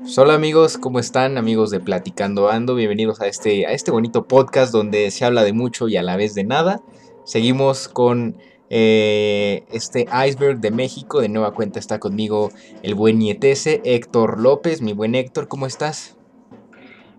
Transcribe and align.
Hola 0.00 0.34
amigos, 0.34 0.78
¿cómo 0.78 0.98
están? 0.98 1.38
Amigos 1.38 1.70
de 1.70 1.78
Platicando 1.78 2.50
Ando, 2.50 2.74
bienvenidos 2.74 3.20
a 3.20 3.28
este, 3.28 3.66
a 3.66 3.72
este 3.72 3.90
bonito 3.90 4.26
podcast 4.26 4.72
donde 4.72 5.10
se 5.10 5.24
habla 5.24 5.44
de 5.44 5.52
mucho 5.52 5.88
y 5.88 5.96
a 5.96 6.02
la 6.02 6.16
vez 6.16 6.34
de 6.34 6.44
nada. 6.44 6.82
Seguimos 7.24 7.88
con 7.88 8.36
eh, 8.68 9.64
este 9.70 10.06
iceberg 10.26 10.60
de 10.60 10.70
México. 10.70 11.20
De 11.20 11.28
nueva 11.28 11.54
cuenta 11.54 11.78
está 11.78 12.00
conmigo 12.00 12.50
el 12.82 12.94
buen 12.94 13.18
nietese 13.18 13.80
Héctor 13.84 14.40
López. 14.40 14.82
Mi 14.82 14.92
buen 14.92 15.14
Héctor, 15.14 15.46
¿cómo 15.46 15.66
estás? 15.66 16.16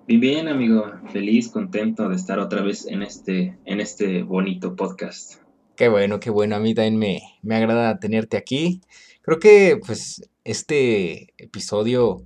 Bien, 0.07 0.19
bien, 0.19 0.47
amigo. 0.49 0.85
Feliz, 1.11 1.49
contento 1.49 2.09
de 2.09 2.15
estar 2.15 2.39
otra 2.39 2.61
vez 2.61 2.85
en 2.85 3.01
este, 3.01 3.57
en 3.65 3.79
este 3.79 4.23
bonito 4.23 4.75
podcast. 4.75 5.35
Qué 5.75 5.87
bueno, 5.87 6.19
qué 6.19 6.29
bueno. 6.29 6.55
A 6.55 6.59
mí 6.59 6.73
también 6.75 6.97
me, 6.97 7.21
me 7.41 7.55
agrada 7.55 7.99
tenerte 7.99 8.35
aquí. 8.35 8.81
Creo 9.21 9.39
que 9.39 9.79
pues 9.85 10.29
este 10.43 11.33
episodio 11.37 12.25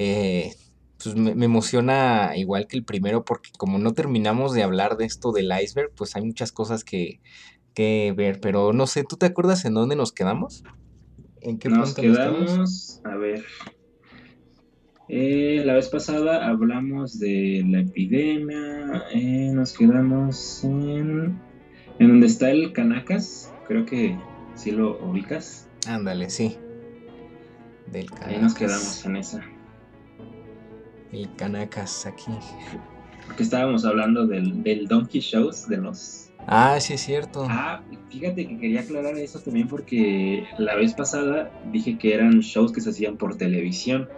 eh, 0.00 0.54
pues 1.02 1.16
me, 1.16 1.44
emociona 1.44 2.36
igual 2.36 2.68
que 2.68 2.76
el 2.76 2.84
primero 2.84 3.24
porque 3.24 3.50
como 3.58 3.78
no 3.78 3.94
terminamos 3.94 4.54
de 4.54 4.62
hablar 4.62 4.96
de 4.96 5.06
esto 5.06 5.32
del 5.32 5.50
iceberg, 5.60 5.90
pues 5.96 6.14
hay 6.14 6.22
muchas 6.22 6.52
cosas 6.52 6.84
que, 6.84 7.20
que 7.74 8.14
ver, 8.16 8.40
pero 8.40 8.72
no 8.72 8.86
sé, 8.86 9.02
¿tú 9.02 9.16
te 9.16 9.26
acuerdas 9.26 9.64
en 9.64 9.74
dónde 9.74 9.96
nos 9.96 10.12
quedamos? 10.12 10.62
¿En 11.40 11.58
qué 11.58 11.68
nos 11.68 11.94
quedamos? 11.94 13.00
a 13.04 13.16
ver. 13.16 13.44
Eh, 15.08 15.62
la 15.64 15.74
vez 15.74 15.88
pasada 15.88 16.46
hablamos 16.46 17.18
de 17.18 17.64
la 17.66 17.80
epidemia, 17.80 19.04
eh, 19.12 19.50
nos 19.52 19.72
quedamos 19.72 20.62
en, 20.62 21.40
en 21.98 22.08
donde 22.08 22.26
está 22.26 22.52
el 22.52 22.72
Canacas, 22.72 23.52
creo 23.66 23.84
que 23.84 24.16
sí 24.54 24.70
lo 24.70 24.96
ubicas. 25.04 25.68
Ándale, 25.88 26.30
sí. 26.30 26.56
Del 27.90 28.08
Canacas. 28.10 28.28
Ahí 28.28 28.42
nos 28.42 28.54
quedamos 28.54 29.04
en 29.06 29.16
esa. 29.16 29.57
El 31.12 31.28
Canacas 31.36 32.06
aquí. 32.06 32.32
Porque 33.26 33.42
estábamos 33.42 33.84
hablando 33.84 34.26
del, 34.26 34.62
del 34.62 34.86
Donkey 34.86 35.20
Shows, 35.20 35.68
de 35.68 35.76
los 35.78 36.28
Ah, 36.50 36.80
sí 36.80 36.94
es 36.94 37.02
cierto. 37.02 37.46
Ah, 37.46 37.82
fíjate 38.08 38.48
que 38.48 38.58
quería 38.58 38.80
aclarar 38.80 39.18
eso 39.18 39.38
también 39.38 39.68
porque 39.68 40.44
la 40.56 40.76
vez 40.76 40.94
pasada 40.94 41.50
dije 41.70 41.98
que 41.98 42.14
eran 42.14 42.40
shows 42.40 42.72
que 42.72 42.80
se 42.80 42.88
hacían 42.88 43.18
por 43.18 43.36
televisión. 43.36 44.08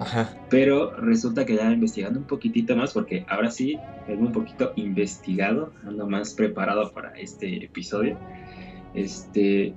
Ajá. 0.00 0.36
Pero 0.50 0.90
resulta 0.96 1.46
que 1.46 1.54
ya 1.54 1.70
investigando 1.70 2.18
un 2.18 2.26
poquitito 2.26 2.74
más, 2.74 2.92
porque 2.92 3.24
ahora 3.28 3.52
sí, 3.52 3.78
tengo 4.06 4.22
un 4.22 4.32
poquito 4.32 4.72
investigado, 4.74 5.72
ando 5.86 6.08
más 6.08 6.34
preparado 6.34 6.92
para 6.92 7.16
este 7.18 7.64
episodio. 7.64 8.18
Este, 8.94 9.74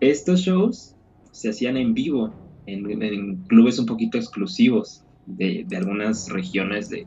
estos 0.00 0.40
shows 0.40 0.96
se 1.30 1.48
hacían 1.48 1.78
en 1.78 1.94
vivo, 1.94 2.30
en, 2.66 3.36
clubes 3.48 3.78
un 3.78 3.86
poquito 3.86 4.18
exclusivos 4.18 5.03
de, 5.26 5.64
de, 5.66 5.76
algunas 5.76 6.28
regiones 6.30 6.88
de, 6.90 7.06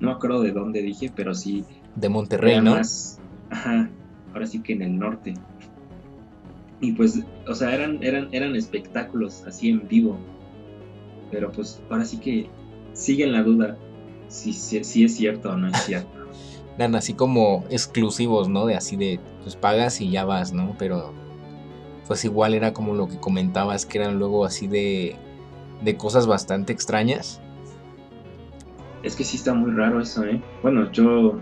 no 0.00 0.08
me 0.08 0.12
acuerdo 0.12 0.42
de 0.42 0.52
dónde 0.52 0.82
dije, 0.82 1.10
pero 1.14 1.34
sí 1.34 1.64
de 1.96 2.08
Monterrey, 2.08 2.60
¿no? 2.60 2.76
ajá, 3.50 3.90
ahora 4.32 4.46
sí 4.46 4.62
que 4.62 4.72
en 4.72 4.82
el 4.82 4.98
norte. 4.98 5.34
Y 6.80 6.92
pues, 6.92 7.20
o 7.46 7.54
sea, 7.54 7.74
eran, 7.74 8.02
eran, 8.02 8.28
eran 8.32 8.56
espectáculos 8.56 9.42
así 9.46 9.68
en 9.68 9.86
vivo. 9.86 10.18
Pero 11.30 11.52
pues 11.52 11.82
ahora 11.90 12.04
sí 12.04 12.18
que 12.18 12.48
sigue 12.94 13.24
en 13.24 13.32
la 13.32 13.42
duda 13.42 13.76
si, 14.28 14.52
si, 14.52 15.04
es 15.04 15.14
cierto 15.14 15.50
o 15.50 15.56
no 15.56 15.68
es 15.68 15.76
cierto. 15.84 16.10
eran 16.78 16.94
así 16.94 17.12
como 17.12 17.64
exclusivos, 17.70 18.48
¿no? 18.48 18.66
De 18.66 18.76
así 18.76 18.96
de, 18.96 19.20
pues 19.42 19.56
pagas 19.56 20.00
y 20.00 20.10
ya 20.10 20.24
vas, 20.24 20.52
¿no? 20.52 20.74
Pero 20.78 21.12
pues 22.06 22.24
igual 22.24 22.54
era 22.54 22.72
como 22.72 22.94
lo 22.94 23.08
que 23.08 23.18
comentabas, 23.18 23.84
que 23.84 23.98
eran 23.98 24.18
luego 24.18 24.44
así 24.44 24.66
de, 24.66 25.16
de 25.82 25.96
cosas 25.96 26.26
bastante 26.26 26.72
extrañas. 26.72 27.40
Es 29.02 29.16
que 29.16 29.24
sí 29.24 29.36
está 29.36 29.54
muy 29.54 29.70
raro 29.72 30.00
eso, 30.00 30.24
¿eh? 30.24 30.42
Bueno, 30.62 30.90
yo 30.92 31.40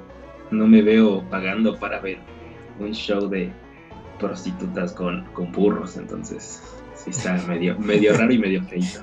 no 0.50 0.66
me 0.66 0.82
veo 0.82 1.28
pagando 1.28 1.78
para 1.78 2.00
ver 2.00 2.18
un 2.78 2.92
show 2.92 3.28
de 3.28 3.52
prostitutas 4.18 4.92
con, 4.92 5.24
con 5.32 5.50
burros, 5.52 5.96
entonces 5.96 6.62
sí 6.94 7.10
está 7.10 7.34
medio, 7.48 7.78
medio 7.78 8.16
raro 8.16 8.32
y 8.32 8.38
medio 8.38 8.62
feito. 8.64 9.00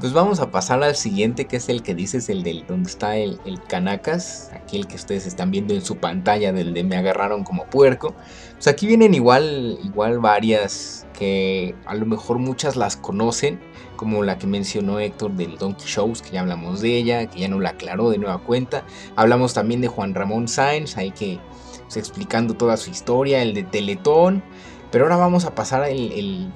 Pues 0.00 0.14
vamos 0.14 0.40
a 0.40 0.50
pasar 0.50 0.82
al 0.82 0.96
siguiente, 0.96 1.44
que 1.44 1.56
es 1.56 1.68
el 1.68 1.82
que 1.82 1.94
dices, 1.94 2.30
el 2.30 2.42
del 2.42 2.66
donde 2.66 2.88
está 2.88 3.18
el, 3.18 3.38
el 3.44 3.62
Canacas, 3.62 4.50
aquí 4.54 4.78
el 4.78 4.86
que 4.86 4.96
ustedes 4.96 5.26
están 5.26 5.50
viendo 5.50 5.74
en 5.74 5.82
su 5.82 5.98
pantalla, 5.98 6.54
del 6.54 6.72
de 6.72 6.84
me 6.84 6.96
agarraron 6.96 7.44
como 7.44 7.66
puerco. 7.66 8.14
Pues 8.54 8.66
aquí 8.66 8.86
vienen 8.86 9.12
igual, 9.12 9.78
igual 9.84 10.18
varias 10.18 11.06
que 11.12 11.74
a 11.84 11.94
lo 11.94 12.06
mejor 12.06 12.38
muchas 12.38 12.76
las 12.76 12.96
conocen, 12.96 13.60
como 14.00 14.22
la 14.22 14.38
que 14.38 14.46
mencionó 14.46 14.98
Héctor 14.98 15.32
del 15.32 15.58
Donkey 15.58 15.86
Shows, 15.86 16.22
que 16.22 16.30
ya 16.30 16.40
hablamos 16.40 16.80
de 16.80 16.96
ella, 16.96 17.26
que 17.26 17.40
ya 17.40 17.48
no 17.48 17.60
la 17.60 17.68
aclaró 17.68 18.08
de 18.08 18.16
nueva 18.16 18.38
cuenta. 18.38 18.86
Hablamos 19.14 19.52
también 19.52 19.82
de 19.82 19.88
Juan 19.88 20.14
Ramón 20.14 20.48
Sáenz, 20.48 20.96
ahí 20.96 21.10
que 21.10 21.38
pues, 21.82 21.98
explicando 21.98 22.54
toda 22.54 22.78
su 22.78 22.88
historia, 22.90 23.42
el 23.42 23.52
de 23.52 23.62
Teletón. 23.62 24.42
Pero 24.90 25.04
ahora 25.04 25.18
vamos 25.18 25.44
a 25.44 25.54
pasar 25.54 25.86
el 25.86 26.50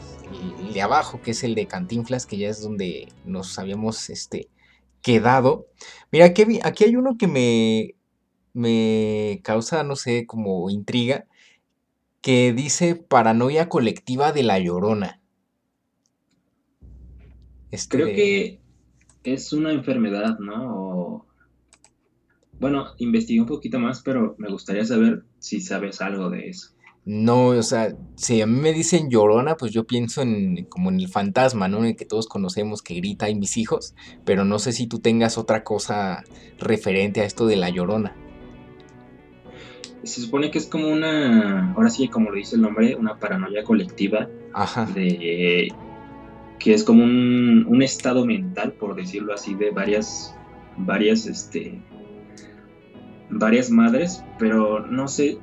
de 0.72 0.80
abajo, 0.80 1.20
que 1.20 1.32
es 1.32 1.44
el 1.44 1.54
de 1.54 1.66
Cantinflas, 1.66 2.24
que 2.24 2.38
ya 2.38 2.48
es 2.48 2.62
donde 2.62 3.12
nos 3.26 3.58
habíamos 3.58 4.08
este, 4.08 4.48
quedado. 5.02 5.66
Mira, 6.10 6.24
aquí, 6.24 6.60
aquí 6.62 6.84
hay 6.84 6.96
uno 6.96 7.18
que 7.18 7.26
me, 7.28 7.94
me 8.54 9.42
causa, 9.44 9.82
no 9.82 9.96
sé, 9.96 10.24
como 10.24 10.70
intriga, 10.70 11.26
que 12.22 12.54
dice 12.54 12.94
paranoia 12.94 13.68
colectiva 13.68 14.32
de 14.32 14.44
la 14.44 14.58
llorona. 14.58 15.20
Este 17.74 17.96
Creo 17.96 18.06
que 18.06 18.60
es 19.24 19.52
una 19.52 19.72
enfermedad, 19.72 20.38
¿no? 20.38 21.26
Bueno, 22.60 22.86
investigué 22.98 23.40
un 23.40 23.48
poquito 23.48 23.80
más, 23.80 24.00
pero 24.02 24.36
me 24.38 24.48
gustaría 24.48 24.84
saber 24.84 25.24
si 25.40 25.60
sabes 25.60 26.00
algo 26.00 26.30
de 26.30 26.50
eso. 26.50 26.68
No, 27.04 27.48
o 27.48 27.62
sea, 27.62 27.96
si 28.14 28.40
a 28.40 28.46
mí 28.46 28.60
me 28.60 28.72
dicen 28.72 29.10
llorona, 29.10 29.56
pues 29.56 29.72
yo 29.72 29.88
pienso 29.88 30.22
en 30.22 30.66
como 30.66 30.88
en 30.88 31.00
el 31.00 31.08
fantasma, 31.08 31.66
¿no? 31.66 31.78
En 31.78 31.86
el 31.86 31.96
que 31.96 32.06
todos 32.06 32.28
conocemos 32.28 32.80
que 32.80 32.94
grita 32.94 33.28
en 33.28 33.40
mis 33.40 33.56
hijos, 33.56 33.96
pero 34.24 34.44
no 34.44 34.60
sé 34.60 34.72
si 34.72 34.86
tú 34.86 35.00
tengas 35.00 35.36
otra 35.36 35.64
cosa 35.64 36.22
referente 36.58 37.22
a 37.22 37.24
esto 37.24 37.46
de 37.46 37.56
la 37.56 37.70
llorona. 37.70 38.14
Se 40.04 40.20
supone 40.20 40.52
que 40.52 40.58
es 40.58 40.66
como 40.66 40.88
una, 40.88 41.74
ahora 41.74 41.90
sí, 41.90 42.06
como 42.06 42.30
lo 42.30 42.36
dice 42.36 42.54
el 42.54 42.62
nombre, 42.62 42.94
una 42.94 43.18
paranoia 43.18 43.64
colectiva. 43.64 44.28
Ajá. 44.52 44.86
De, 44.86 45.72
que 46.64 46.72
es 46.72 46.82
como 46.82 47.04
un, 47.04 47.66
un 47.68 47.82
estado 47.82 48.24
mental, 48.24 48.72
por 48.72 48.96
decirlo 48.96 49.34
así, 49.34 49.54
de 49.54 49.70
varias, 49.70 50.34
varias, 50.78 51.26
este, 51.26 51.78
varias 53.28 53.70
madres, 53.70 54.24
pero 54.38 54.80
no 54.80 55.06
sé, 55.06 55.36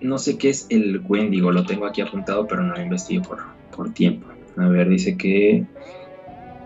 no 0.00 0.16
sé 0.16 0.38
qué 0.38 0.48
es 0.48 0.66
el 0.70 1.02
Wendigo, 1.06 1.52
lo 1.52 1.66
tengo 1.66 1.84
aquí 1.84 2.00
apuntado, 2.00 2.46
pero 2.46 2.62
no 2.62 2.74
lo 2.74 2.80
investigué 2.80 3.20
por, 3.20 3.40
por 3.76 3.92
tiempo. 3.92 4.28
A 4.56 4.66
ver, 4.68 4.88
dice 4.88 5.18
que. 5.18 5.66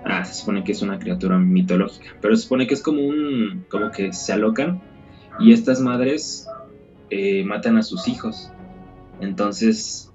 Ah, 0.05 0.25
se 0.25 0.35
supone 0.35 0.63
que 0.63 0.71
es 0.71 0.83
una 0.83 1.01
criatura 1.01 1.37
mitológica, 1.37 2.15
pero 2.21 2.37
se 2.37 2.45
supone 2.45 2.69
que 2.69 2.75
es 2.75 2.83
como 2.83 3.03
un. 3.03 3.65
como 3.69 3.91
que 3.91 4.13
se 4.13 4.33
alocan 4.33 4.81
y 5.41 5.53
estas 5.53 5.81
madres 5.81 6.47
eh, 7.11 7.43
matan 7.43 7.77
a 7.77 7.83
sus 7.83 8.07
hijos. 8.07 8.53
Entonces, 9.21 10.13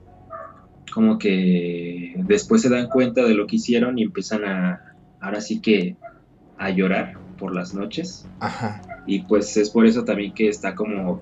como 0.91 1.17
que 1.17 2.13
después 2.17 2.61
se 2.61 2.69
dan 2.69 2.87
cuenta 2.87 3.23
de 3.23 3.33
lo 3.33 3.47
que 3.47 3.55
hicieron 3.55 3.97
y 3.97 4.03
empiezan 4.03 4.45
a. 4.45 4.95
ahora 5.19 5.41
sí 5.41 5.61
que. 5.61 5.95
a 6.57 6.69
llorar 6.69 7.17
por 7.37 7.55
las 7.55 7.73
noches. 7.73 8.27
Ajá. 8.39 8.81
Y 9.07 9.23
pues 9.23 9.57
es 9.57 9.71
por 9.71 9.87
eso 9.87 10.03
también 10.03 10.33
que 10.33 10.47
está 10.47 10.75
como 10.75 11.21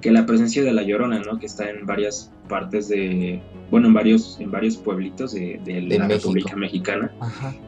que 0.00 0.10
la 0.10 0.26
presencia 0.26 0.62
de 0.62 0.72
la 0.72 0.82
Llorona, 0.82 1.20
¿no? 1.20 1.38
Que 1.38 1.46
está 1.46 1.70
en 1.70 1.86
varias 1.86 2.32
partes 2.48 2.88
de, 2.88 3.42
bueno, 3.70 3.88
en 3.88 3.94
varios, 3.94 4.38
en 4.40 4.50
varios 4.50 4.76
pueblitos 4.76 5.32
de, 5.32 5.60
la 5.66 6.06
República 6.06 6.56
Mexicana. 6.56 7.10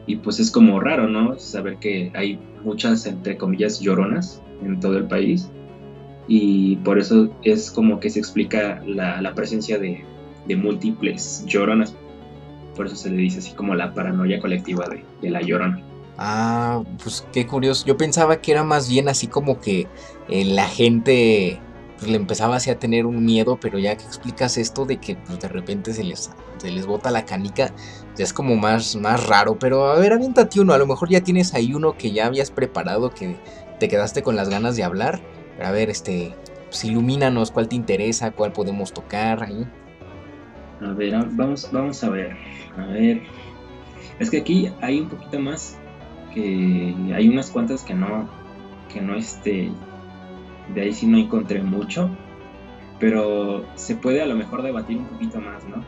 Y 0.07 0.17
pues 0.17 0.39
es 0.39 0.49
como 0.49 0.79
raro, 0.79 1.07
¿no? 1.07 1.37
Saber 1.39 1.77
que 1.77 2.11
hay 2.15 2.39
muchas, 2.63 3.05
entre 3.05 3.37
comillas, 3.37 3.79
lloronas 3.81 4.41
en 4.63 4.79
todo 4.79 4.97
el 4.97 5.07
país. 5.07 5.49
Y 6.27 6.77
por 6.77 6.99
eso 6.99 7.35
es 7.43 7.71
como 7.71 7.99
que 7.99 8.09
se 8.09 8.19
explica 8.19 8.81
la, 8.85 9.33
presencia 9.35 9.77
de, 9.77 10.05
múltiples 10.47 11.43
lloronas. 11.45 11.95
Por 12.75 12.87
eso 12.87 12.95
se 12.95 13.09
le 13.09 13.17
dice 13.17 13.39
así 13.39 13.51
como 13.51 13.75
la 13.75 13.93
paranoia 13.93 14.39
colectiva 14.39 14.87
de, 14.87 15.29
la 15.29 15.41
llorona. 15.41 15.81
Ah, 16.17 16.83
pues 17.01 17.25
qué 17.31 17.47
curioso. 17.47 17.85
Yo 17.85 17.97
pensaba 17.97 18.41
que 18.41 18.51
era 18.51 18.63
más 18.63 18.89
bien 18.89 19.09
así 19.09 19.27
como 19.27 19.59
que 19.59 19.87
eh, 20.29 20.45
la 20.45 20.67
gente 20.67 21.59
pues 22.01 22.09
le 22.09 22.17
empezaba 22.17 22.55
así 22.55 22.71
a 22.71 22.79
tener 22.79 23.05
un 23.05 23.23
miedo, 23.23 23.59
pero 23.61 23.77
ya 23.77 23.95
que 23.95 24.03
explicas 24.03 24.57
esto 24.57 24.85
de 24.85 24.97
que 24.97 25.15
pues, 25.15 25.39
de 25.39 25.47
repente 25.47 25.93
se 25.93 26.03
les, 26.03 26.31
se 26.57 26.71
les 26.71 26.87
bota 26.87 27.11
la 27.11 27.25
canica, 27.25 27.71
ya 28.17 28.23
es 28.23 28.33
como 28.33 28.55
más, 28.55 28.95
más 28.95 29.27
raro. 29.27 29.59
Pero 29.59 29.85
a 29.85 29.99
ver, 29.99 30.13
aviéntate 30.13 30.59
uno, 30.59 30.73
a 30.73 30.79
lo 30.79 30.87
mejor 30.87 31.09
ya 31.09 31.21
tienes 31.21 31.53
ahí 31.53 31.75
uno 31.75 31.95
que 31.97 32.11
ya 32.11 32.25
habías 32.25 32.49
preparado, 32.49 33.11
que 33.11 33.37
te 33.79 33.87
quedaste 33.87 34.23
con 34.23 34.35
las 34.35 34.49
ganas 34.49 34.75
de 34.75 34.83
hablar. 34.83 35.21
A 35.63 35.69
ver, 35.69 35.91
este, 35.91 36.33
pues 36.65 36.83
ilumínanos, 36.85 37.51
cuál 37.51 37.67
te 37.67 37.75
interesa, 37.75 38.31
cuál 38.31 38.51
podemos 38.51 38.93
tocar 38.93 39.43
ahí. 39.43 39.67
A 40.81 40.93
ver, 40.93 41.13
vamos, 41.31 41.69
vamos 41.71 42.03
a 42.03 42.09
ver, 42.09 42.35
a 42.77 42.85
ver. 42.87 43.21
Es 44.19 44.29
que 44.29 44.37
aquí 44.37 44.69
hay 44.81 44.99
un 44.99 45.09
poquito 45.09 45.39
más 45.39 45.77
que 46.33 46.95
hay 47.13 47.29
unas 47.29 47.49
cuantas 47.49 47.83
que 47.83 47.93
no, 47.93 48.29
que 48.91 49.01
no 49.01 49.15
este, 49.15 49.71
de 50.73 50.81
ahí 50.81 50.93
sí 50.93 51.07
no 51.07 51.17
encontré 51.17 51.61
mucho, 51.61 52.09
pero 52.99 53.65
se 53.75 53.95
puede 53.95 54.21
a 54.21 54.25
lo 54.25 54.35
mejor 54.35 54.63
debatir 54.63 54.97
un 54.97 55.07
poquito 55.07 55.39
más, 55.39 55.63
¿no? 55.67 55.83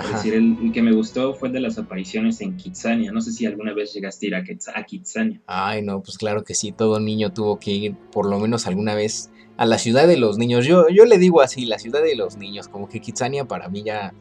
Es 0.00 0.12
decir, 0.12 0.34
el, 0.34 0.70
que 0.72 0.82
me 0.82 0.92
gustó 0.92 1.34
fue 1.34 1.48
el 1.48 1.54
de 1.54 1.60
las 1.60 1.78
apariciones 1.78 2.40
en 2.40 2.56
Kitsania. 2.56 3.10
No 3.10 3.20
sé 3.20 3.32
si 3.32 3.46
alguna 3.46 3.72
vez 3.72 3.94
llegaste 3.94 4.26
a 4.26 4.28
ir 4.28 4.34
a, 4.74 4.84
Kitsania. 4.84 5.40
Ay, 5.46 5.82
no, 5.82 6.02
pues 6.02 6.18
claro 6.18 6.44
que 6.44 6.54
sí. 6.54 6.72
Todo 6.72 7.00
niño 7.00 7.32
tuvo 7.32 7.58
que 7.58 7.70
ir 7.70 7.94
por 8.12 8.28
lo 8.28 8.38
menos 8.38 8.66
alguna 8.66 8.94
vez 8.94 9.30
a 9.56 9.64
la 9.64 9.78
ciudad 9.78 10.06
de 10.06 10.18
los 10.18 10.38
niños. 10.38 10.66
Yo, 10.66 10.88
yo 10.88 11.04
le 11.06 11.18
digo 11.18 11.40
así, 11.40 11.64
la 11.64 11.78
ciudad 11.78 12.02
de 12.02 12.14
los 12.16 12.36
niños. 12.36 12.68
Como 12.68 12.88
que 12.88 13.00
Kitsania 13.00 13.46
para 13.46 13.68
mí 13.68 13.82
ya, 13.82 14.12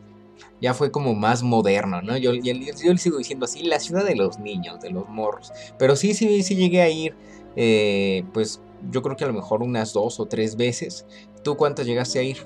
ya 0.61 0.73
fue 0.73 0.91
como 0.91 1.13
más 1.15 1.43
moderno, 1.43 2.01
¿no? 2.01 2.17
Yo, 2.17 2.33
le 2.33 2.97
sigo 2.97 3.17
diciendo 3.17 3.45
así, 3.45 3.63
la 3.63 3.79
ciudad 3.79 4.05
de 4.05 4.15
los 4.15 4.39
niños, 4.39 4.79
de 4.81 4.89
los 4.89 5.07
morros. 5.09 5.51
Pero 5.77 5.95
sí, 5.95 6.13
sí, 6.13 6.43
sí 6.43 6.55
llegué 6.55 6.81
a 6.81 6.89
ir, 6.89 7.15
eh, 7.55 8.23
pues 8.33 8.61
yo 8.91 9.01
creo 9.01 9.15
que 9.15 9.23
a 9.23 9.27
lo 9.27 9.33
mejor 9.33 9.63
unas 9.63 9.93
dos 9.93 10.19
o 10.19 10.25
tres 10.25 10.55
veces. 10.55 11.05
¿Tú 11.43 11.55
cuántas 11.57 11.85
llegaste 11.85 12.19
a 12.19 12.23
ir? 12.23 12.37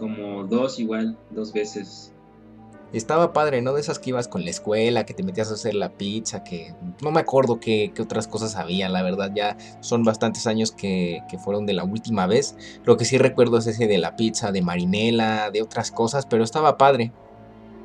como 0.00 0.44
dos 0.44 0.80
igual, 0.80 1.16
dos 1.30 1.52
veces. 1.52 2.12
Estaba 2.92 3.32
padre, 3.32 3.62
¿no? 3.62 3.72
De 3.72 3.80
esas 3.80 4.00
que 4.00 4.10
ibas 4.10 4.26
con 4.26 4.42
la 4.44 4.50
escuela, 4.50 5.06
que 5.06 5.14
te 5.14 5.22
metías 5.22 5.50
a 5.50 5.54
hacer 5.54 5.74
la 5.74 5.90
pizza, 5.90 6.42
que 6.42 6.74
no 7.02 7.12
me 7.12 7.20
acuerdo 7.20 7.60
qué, 7.60 7.92
otras 8.00 8.26
cosas 8.26 8.56
había, 8.56 8.88
la 8.88 9.02
verdad 9.02 9.30
ya 9.34 9.56
son 9.80 10.02
bastantes 10.02 10.46
años 10.48 10.72
que, 10.72 11.22
fueron 11.44 11.66
de 11.66 11.74
la 11.74 11.84
última 11.84 12.26
vez. 12.26 12.56
Lo 12.84 12.96
que 12.96 13.04
sí 13.04 13.16
recuerdo 13.16 13.58
es 13.58 13.66
ese 13.68 13.86
de 13.86 13.98
la 13.98 14.16
pizza, 14.16 14.50
de 14.50 14.62
marinela, 14.62 15.50
de 15.50 15.62
otras 15.62 15.92
cosas, 15.92 16.26
pero 16.26 16.42
estaba 16.42 16.76
padre. 16.76 17.12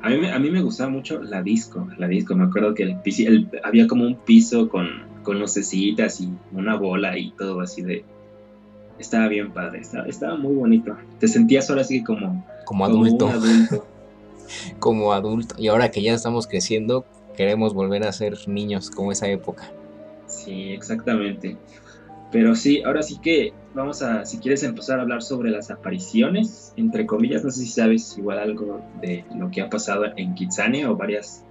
A 0.02 0.10
mí, 0.10 0.28
a 0.28 0.38
mí 0.38 0.50
me 0.50 0.60
gustaba 0.60 0.90
mucho 0.90 1.22
la 1.22 1.42
disco, 1.42 1.88
la 1.96 2.08
disco, 2.08 2.34
me 2.34 2.44
acuerdo 2.44 2.74
que 2.74 2.82
el, 2.82 3.50
había 3.64 3.86
como 3.86 4.04
un 4.04 4.16
piso 4.16 4.68
con, 4.68 4.88
con 5.22 5.38
lucecitas 5.38 6.20
y 6.20 6.28
una 6.52 6.76
bola 6.76 7.16
y 7.16 7.30
todo 7.32 7.60
así 7.60 7.82
de, 7.82 8.04
estaba 8.98 9.28
bien 9.28 9.52
padre, 9.52 9.80
estaba, 9.80 10.36
muy 10.36 10.54
bonito. 10.54 10.96
Te 11.18 11.28
sentías 11.28 11.68
ahora 11.70 11.84
sí 11.84 12.02
como, 12.02 12.44
como 12.64 12.84
adulto. 12.84 13.26
Como, 13.26 13.32
adulto. 13.32 13.86
Y 15.58 15.68
ahora 15.68 15.90
que 15.90 16.02
ya 16.02 16.14
estamos 16.14 16.46
creciendo, 16.46 17.04
queremos 17.36 17.74
volver 17.74 18.04
a 18.04 18.12
ser 18.12 18.36
niños 18.48 18.90
como 18.90 19.12
esa 19.12 19.28
época. 19.28 19.70
Sí, 20.26 20.72
exactamente. 20.72 21.56
Pero 22.32 22.54
sí, 22.54 22.82
ahora 22.82 23.02
sí 23.02 23.18
que 23.20 23.52
vamos 23.74 24.02
a, 24.02 24.24
si 24.24 24.38
quieres 24.38 24.62
empezar 24.62 24.98
a 24.98 25.02
hablar 25.02 25.22
sobre 25.22 25.50
las 25.50 25.70
apariciones, 25.70 26.72
entre 26.76 27.06
comillas, 27.06 27.44
no 27.44 27.50
sé 27.50 27.60
si 27.60 27.68
sabes 27.68 28.16
igual 28.18 28.38
algo 28.38 28.80
de 29.00 29.24
lo 29.36 29.50
que 29.50 29.60
ha 29.60 29.70
pasado 29.70 30.04
en 30.16 30.34
Kitsania 30.34 30.90
o 30.90 30.96
varias 30.96 31.44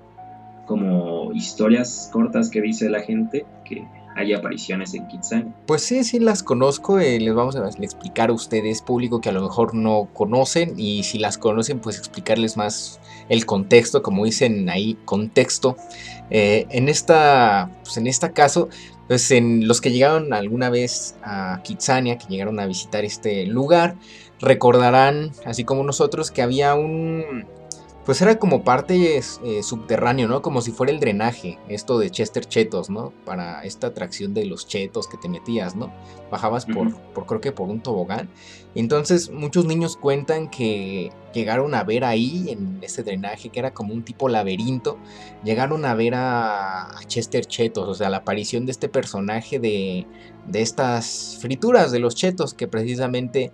como 0.65 1.31
historias 1.33 2.09
cortas 2.11 2.49
que 2.49 2.61
dice 2.61 2.89
la 2.89 3.01
gente 3.01 3.45
que 3.63 3.87
hay 4.15 4.33
apariciones 4.33 4.93
en 4.93 5.07
Kitsania. 5.07 5.53
Pues 5.65 5.83
sí, 5.83 6.03
sí 6.03 6.19
las 6.19 6.41
conozco, 6.41 6.99
eh, 6.99 7.19
les 7.19 7.33
vamos 7.33 7.55
a 7.55 7.67
explicar 7.67 8.29
a 8.29 8.33
ustedes, 8.33 8.81
público 8.81 9.19
que 9.19 9.29
a 9.29 9.33
lo 9.33 9.41
mejor 9.41 9.75
no 9.75 10.07
conocen, 10.13 10.73
y 10.77 11.03
si 11.03 11.19
las 11.19 11.37
conocen, 11.37 11.79
pues 11.79 11.97
explicarles 11.97 12.55
más 12.55 12.99
el 13.27 13.45
contexto, 13.45 14.01
como 14.01 14.25
dicen 14.25 14.69
ahí, 14.69 14.97
contexto. 15.05 15.75
Eh, 16.29 16.65
en, 16.69 16.87
esta, 16.87 17.69
pues 17.83 17.97
en 17.97 18.07
este 18.07 18.31
caso, 18.31 18.69
pues 19.07 19.29
en 19.31 19.67
los 19.67 19.81
que 19.81 19.91
llegaron 19.91 20.33
alguna 20.33 20.69
vez 20.69 21.15
a 21.21 21.59
Kitsania, 21.63 22.17
que 22.17 22.27
llegaron 22.27 22.59
a 22.59 22.65
visitar 22.65 23.03
este 23.03 23.45
lugar, 23.45 23.95
recordarán, 24.39 25.31
así 25.45 25.65
como 25.65 25.83
nosotros, 25.83 26.31
que 26.31 26.41
había 26.41 26.73
un, 26.75 27.45
pues 28.05 28.21
era 28.21 28.37
como 28.37 28.63
parte 28.63 29.17
eh, 29.17 29.63
subterráneo, 29.63 30.27
¿no? 30.27 30.43
Como 30.43 30.61
si 30.61 30.71
fuera 30.71 30.93
el 30.93 30.99
drenaje, 30.99 31.57
esto 31.67 31.97
de 31.97 32.11
Chester 32.11 32.45
Chetos, 32.45 32.89
¿no? 32.89 33.11
Para 33.25 33.63
esta 33.63 33.87
atracción 33.87 34.35
de 34.35 34.45
los 34.45 34.67
chetos 34.67 35.07
que 35.07 35.17
te 35.17 35.27
metías, 35.27 35.75
¿no? 35.75 35.91
Bajabas 36.29 36.67
por, 36.67 36.95
por 37.13 37.25
creo 37.25 37.41
que 37.41 37.51
por 37.51 37.67
un 37.67 37.81
tobogán. 37.81 38.29
Entonces 38.75 39.31
muchos 39.31 39.65
niños 39.65 39.97
cuentan 39.97 40.51
que 40.51 41.11
llegaron 41.33 41.73
a 41.73 41.83
ver 41.83 42.03
ahí, 42.03 42.45
en 42.49 42.79
este 42.83 43.01
drenaje, 43.01 43.49
que 43.49 43.59
era 43.59 43.73
como 43.73 43.93
un 43.93 44.03
tipo 44.03 44.29
laberinto, 44.29 44.99
llegaron 45.43 45.83
a 45.85 45.95
ver 45.95 46.13
a, 46.15 46.91
Chester 47.07 47.45
Chetos, 47.45 47.87
o 47.87 47.93
sea, 47.95 48.09
la 48.09 48.17
aparición 48.17 48.67
de 48.67 48.71
este 48.71 48.87
personaje 48.87 49.59
de, 49.59 50.05
de 50.47 50.61
estas 50.61 51.37
frituras 51.41 51.91
de 51.91 51.99
los 51.99 52.15
chetos 52.15 52.53
que 52.53 52.67
precisamente 52.67 53.51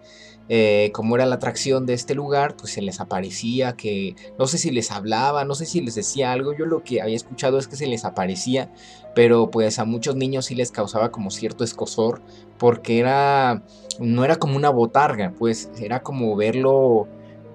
eh, 0.53 0.92
como 0.92 1.15
era 1.15 1.25
la 1.25 1.36
atracción 1.36 1.86
de 1.86 1.94
este 1.94 2.13
lugar, 2.13 2.57
pues 2.57 2.74
se 2.74 2.81
les 2.81 3.00
aparecía 3.00 3.77
que, 3.77 4.18
no 4.38 4.48
sé 4.48 4.57
si 4.57 4.69
les 4.69 4.92
hablaba, 4.92 5.45
no 5.45 5.56
sé 5.56 5.65
si 5.65 5.80
les 5.80 5.95
decía 5.95 6.33
algo, 6.33 6.53
yo 6.53 6.65
lo 6.65 6.83
que 6.83 7.01
había 7.01 7.15
escuchado 7.15 7.57
es 7.57 7.69
que 7.69 7.77
se 7.77 7.88
les 7.88 8.03
aparecía, 8.03 8.69
pero 9.15 9.50
pues 9.50 9.80
a 9.80 9.86
muchos 9.86 10.18
niños 10.18 10.48
sí 10.48 10.56
les 10.56 10.69
causaba 10.69 11.09
como 11.09 11.31
cierto 11.31 11.63
escosor, 11.63 12.21
porque 12.57 13.00
era, 13.00 13.63
no 14.01 14.25
era 14.25 14.36
como 14.36 14.57
una 14.57 14.69
botarga, 14.71 15.33
pues 15.39 15.71
era 15.80 16.03
como 16.03 16.36
verlo 16.36 17.07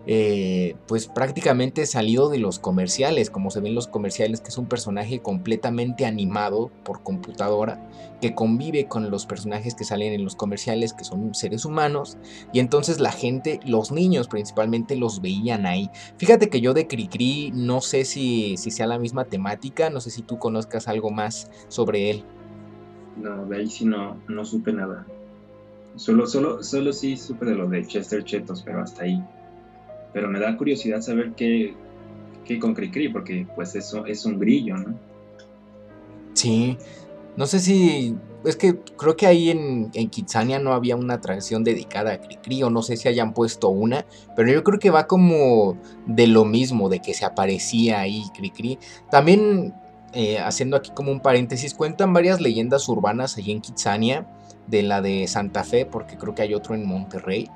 eh, 0.08 0.76
pues 0.86 1.08
prácticamente 1.08 1.84
salido 1.84 2.28
de 2.28 2.38
los 2.38 2.60
comerciales, 2.60 3.28
como 3.28 3.50
se 3.50 3.60
ven 3.60 3.74
los 3.74 3.88
comerciales, 3.88 4.40
que 4.40 4.48
es 4.48 4.58
un 4.58 4.66
personaje 4.66 5.20
completamente 5.20 6.06
animado 6.06 6.70
por 6.84 7.02
computadora, 7.02 7.84
que 8.20 8.34
convive 8.34 8.86
con 8.86 9.10
los 9.10 9.26
personajes 9.26 9.74
que 9.74 9.84
salen 9.84 10.12
en 10.12 10.22
los 10.22 10.36
comerciales, 10.36 10.92
que 10.92 11.04
son 11.04 11.34
seres 11.34 11.64
humanos, 11.64 12.18
y 12.52 12.60
entonces 12.60 13.00
la 13.00 13.10
gente, 13.10 13.58
los 13.66 13.90
niños 13.90 14.28
principalmente, 14.28 14.94
los 14.94 15.20
veían 15.20 15.66
ahí. 15.66 15.90
Fíjate 16.18 16.50
que 16.50 16.60
yo 16.60 16.72
de 16.72 16.86
Cricri 16.86 17.50
no 17.52 17.80
sé 17.80 18.04
si, 18.04 18.56
si 18.56 18.70
sea 18.70 18.86
la 18.86 18.98
misma 18.98 19.24
temática, 19.24 19.90
no 19.90 20.00
sé 20.00 20.10
si 20.10 20.22
tú 20.22 20.38
conozcas 20.38 20.86
algo 20.86 21.10
más 21.10 21.50
sobre 21.68 22.10
él. 22.10 22.24
No, 23.16 23.44
de 23.46 23.56
ahí 23.56 23.66
sí 23.68 23.84
no, 23.84 24.16
no 24.28 24.44
supe 24.44 24.72
nada. 24.72 25.04
Solo, 25.96 26.26
solo, 26.26 26.62
solo 26.62 26.92
sí 26.92 27.16
supe 27.16 27.46
de 27.46 27.54
lo 27.54 27.68
de 27.68 27.84
Chester 27.86 28.22
Chetos, 28.22 28.62
pero 28.62 28.82
hasta 28.82 29.04
ahí 29.04 29.24
pero 30.16 30.30
me 30.30 30.40
da 30.40 30.56
curiosidad 30.56 31.02
saber 31.02 31.32
qué, 31.36 31.74
qué 32.46 32.58
con 32.58 32.72
Cricri, 32.72 33.10
porque 33.10 33.46
pues 33.54 33.74
eso 33.74 34.06
es 34.06 34.24
un 34.24 34.38
grillo, 34.38 34.78
¿no? 34.78 34.98
Sí, 36.32 36.78
no 37.36 37.44
sé 37.44 37.60
si. 37.60 38.16
Es 38.42 38.56
que 38.56 38.78
creo 38.78 39.14
que 39.14 39.26
ahí 39.26 39.50
en, 39.50 39.90
en 39.92 40.08
Kitsania 40.08 40.58
no 40.58 40.72
había 40.72 40.96
una 40.96 41.14
atracción 41.14 41.64
dedicada 41.64 42.14
a 42.14 42.20
Cricri, 42.22 42.62
o 42.62 42.70
no 42.70 42.80
sé 42.80 42.96
si 42.96 43.08
hayan 43.08 43.34
puesto 43.34 43.68
una, 43.68 44.06
pero 44.34 44.50
yo 44.50 44.64
creo 44.64 44.78
que 44.78 44.88
va 44.88 45.06
como 45.06 45.76
de 46.06 46.26
lo 46.28 46.46
mismo, 46.46 46.88
de 46.88 47.00
que 47.00 47.12
se 47.12 47.26
aparecía 47.26 48.00
ahí 48.00 48.22
Cricri. 48.34 48.78
También, 49.10 49.74
eh, 50.14 50.38
haciendo 50.38 50.78
aquí 50.78 50.92
como 50.94 51.12
un 51.12 51.20
paréntesis, 51.20 51.74
cuentan 51.74 52.14
varias 52.14 52.40
leyendas 52.40 52.88
urbanas 52.88 53.36
allí 53.36 53.52
en 53.52 53.60
Kitsania, 53.60 54.26
de 54.66 54.82
la 54.82 55.02
de 55.02 55.26
Santa 55.28 55.62
Fe, 55.62 55.84
porque 55.84 56.16
creo 56.16 56.34
que 56.34 56.40
hay 56.40 56.54
otro 56.54 56.74
en 56.74 56.86
Monterrey 56.86 57.50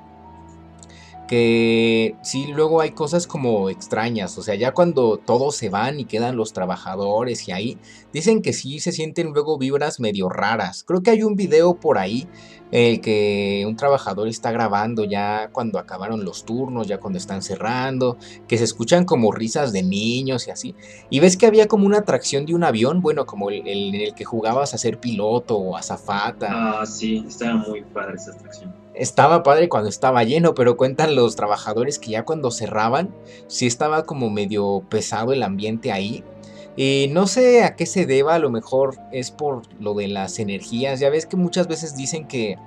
que 1.31 2.17
sí, 2.23 2.47
luego 2.53 2.81
hay 2.81 2.91
cosas 2.91 3.25
como 3.25 3.69
extrañas, 3.69 4.37
o 4.37 4.43
sea, 4.43 4.55
ya 4.55 4.73
cuando 4.73 5.15
todos 5.15 5.55
se 5.55 5.69
van 5.69 5.97
y 5.97 6.03
quedan 6.03 6.35
los 6.35 6.51
trabajadores 6.51 7.47
y 7.47 7.53
ahí, 7.53 7.77
dicen 8.11 8.41
que 8.41 8.51
sí 8.51 8.81
se 8.81 8.91
sienten 8.91 9.31
luego 9.31 9.57
vibras 9.57 10.01
medio 10.01 10.27
raras. 10.27 10.83
Creo 10.83 11.01
que 11.01 11.11
hay 11.11 11.23
un 11.23 11.37
video 11.37 11.75
por 11.75 11.99
ahí 11.99 12.27
el 12.71 12.99
que 12.99 13.63
un 13.65 13.77
trabajador 13.77 14.27
está 14.27 14.51
grabando 14.51 15.05
ya 15.05 15.49
cuando 15.53 15.79
acabaron 15.79 16.25
los 16.25 16.43
turnos, 16.43 16.87
ya 16.87 16.99
cuando 16.99 17.17
están 17.17 17.41
cerrando, 17.41 18.17
que 18.49 18.57
se 18.57 18.65
escuchan 18.65 19.05
como 19.05 19.31
risas 19.31 19.71
de 19.71 19.83
niños 19.83 20.49
y 20.49 20.51
así. 20.51 20.75
Y 21.09 21.21
ves 21.21 21.37
que 21.37 21.45
había 21.45 21.69
como 21.69 21.85
una 21.85 21.99
atracción 21.99 22.45
de 22.45 22.55
un 22.55 22.65
avión, 22.65 23.01
bueno, 23.01 23.25
como 23.25 23.51
el, 23.51 23.65
en 23.65 23.95
el 23.95 24.13
que 24.15 24.25
jugabas 24.25 24.73
a 24.73 24.77
ser 24.77 24.99
piloto 24.99 25.55
o 25.55 25.77
azafata. 25.77 26.81
Ah, 26.81 26.85
sí, 26.85 27.23
estaba 27.25 27.55
muy 27.55 27.83
padre 27.83 28.15
esa 28.15 28.31
atracción 28.31 28.80
estaba 28.93 29.43
padre 29.43 29.69
cuando 29.69 29.89
estaba 29.89 30.23
lleno, 30.23 30.53
pero 30.53 30.77
cuentan 30.77 31.15
los 31.15 31.35
trabajadores 31.35 31.99
que 31.99 32.11
ya 32.11 32.25
cuando 32.25 32.51
cerraban, 32.51 33.13
sí 33.47 33.67
estaba 33.67 34.05
como 34.05 34.29
medio 34.29 34.83
pesado 34.89 35.33
el 35.33 35.43
ambiente 35.43 35.91
ahí. 35.91 36.23
Y 36.75 37.09
no 37.11 37.27
sé 37.27 37.63
a 37.63 37.75
qué 37.75 37.85
se 37.85 38.05
deba, 38.05 38.35
a 38.35 38.39
lo 38.39 38.49
mejor 38.49 38.95
es 39.11 39.31
por 39.31 39.63
lo 39.79 39.93
de 39.93 40.07
las 40.07 40.39
energías. 40.39 40.99
Ya 40.99 41.09
ves 41.09 41.25
que 41.25 41.35
muchas 41.35 41.67
veces 41.67 41.95
dicen 41.95 42.27
que 42.27 42.57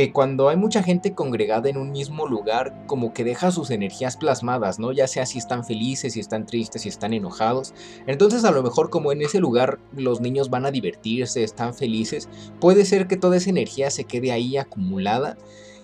que 0.00 0.12
cuando 0.12 0.48
hay 0.48 0.56
mucha 0.56 0.82
gente 0.82 1.12
congregada 1.12 1.68
en 1.68 1.76
un 1.76 1.92
mismo 1.92 2.26
lugar, 2.26 2.86
como 2.86 3.12
que 3.12 3.22
deja 3.22 3.50
sus 3.50 3.70
energías 3.70 4.16
plasmadas, 4.16 4.78
¿no? 4.78 4.92
Ya 4.92 5.06
sea 5.06 5.26
si 5.26 5.36
están 5.36 5.62
felices, 5.62 6.14
si 6.14 6.20
están 6.20 6.46
tristes, 6.46 6.82
si 6.82 6.88
están 6.88 7.12
enojados. 7.12 7.74
Entonces 8.06 8.44
a 8.44 8.50
lo 8.50 8.62
mejor 8.62 8.88
como 8.88 9.12
en 9.12 9.20
ese 9.20 9.40
lugar 9.40 9.78
los 9.94 10.22
niños 10.22 10.48
van 10.48 10.64
a 10.64 10.70
divertirse, 10.70 11.44
están 11.44 11.74
felices, 11.74 12.30
puede 12.60 12.86
ser 12.86 13.08
que 13.08 13.18
toda 13.18 13.36
esa 13.36 13.50
energía 13.50 13.90
se 13.90 14.04
quede 14.04 14.32
ahí 14.32 14.56
acumulada 14.56 15.36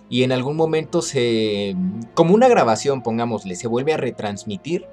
y 0.08 0.22
en 0.22 0.32
algún 0.32 0.56
momento 0.56 1.02
se... 1.02 1.76
como 2.14 2.34
una 2.34 2.48
grabación, 2.48 3.02
pongámosle, 3.02 3.54
se 3.54 3.68
vuelve 3.68 3.92
a 3.92 3.98
retransmitir, 3.98 4.86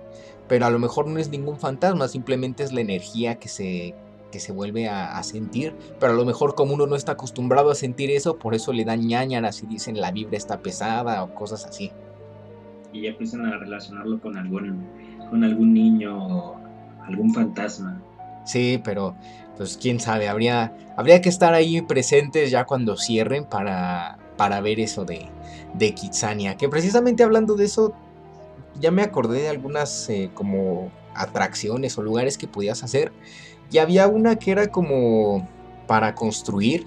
pero 0.49 0.65
a 0.65 0.69
lo 0.69 0.79
mejor 0.79 1.07
no 1.07 1.17
es 1.17 1.29
ningún 1.29 1.57
fantasma, 1.59 2.09
simplemente 2.09 2.63
es 2.63 2.73
la 2.73 2.81
energía 2.81 3.35
que 3.35 3.47
se, 3.47 3.95
que 4.33 4.39
se 4.39 4.51
vuelve 4.51 4.89
a, 4.89 5.21
sentir, 5.21 5.75
pero 5.99 6.13
a 6.13 6.15
lo 6.15 6.25
mejor 6.25 6.55
como 6.55 6.73
uno 6.73 6.87
no 6.87 6.95
está 6.95 7.11
acostumbrado 7.11 7.69
a 7.69 7.75
sentir 7.75 8.09
eso, 8.09 8.39
por 8.39 8.55
eso 8.55 8.73
le 8.73 8.83
dan 8.83 9.05
ñañaras 9.05 9.61
y 9.61 9.67
dicen 9.67 10.01
la 10.01 10.09
vibra 10.09 10.37
está 10.37 10.59
pesada 10.59 11.23
o 11.23 11.35
cosas 11.35 11.65
así. 11.65 11.91
Y 12.91 13.03
ya 13.03 13.09
empiezan 13.11 13.45
a 13.45 13.59
relacionarlo 13.59 14.19
con 14.19 14.35
algún, 14.35 14.87
con 15.29 15.43
algún 15.43 15.71
niño 15.71 16.17
o 16.17 16.55
algún 17.05 17.31
fantasma. 17.31 18.01
Sí, 18.43 18.81
pero 18.83 19.15
pues 19.55 19.77
quién 19.77 19.99
sabe, 19.99 20.27
habría, 20.27 20.75
habría 20.97 21.21
que 21.21 21.29
estar 21.29 21.53
ahí 21.53 21.83
presentes 21.83 22.49
ya 22.49 22.65
cuando 22.65 22.97
cierren 22.97 23.45
para, 23.45 24.17
para 24.35 24.61
ver 24.61 24.79
eso 24.79 25.05
de, 25.05 25.29
de 25.75 25.93
Kitsania. 25.93 26.57
Que 26.57 26.69
precisamente 26.69 27.21
hablando 27.21 27.53
de 27.53 27.65
eso, 27.65 27.93
ya 28.79 28.89
me 28.89 29.03
acordé 29.03 29.43
de 29.43 29.49
algunas 29.49 30.09
eh, 30.09 30.31
como 30.33 30.91
atracciones 31.13 31.95
o 31.99 32.01
lugares 32.01 32.39
que 32.39 32.47
podías 32.47 32.83
hacer. 32.83 33.11
Y 33.71 33.77
había 33.79 34.07
una 34.07 34.35
que 34.35 34.51
era 34.51 34.67
como 34.67 35.47
para 35.87 36.15
construir, 36.15 36.85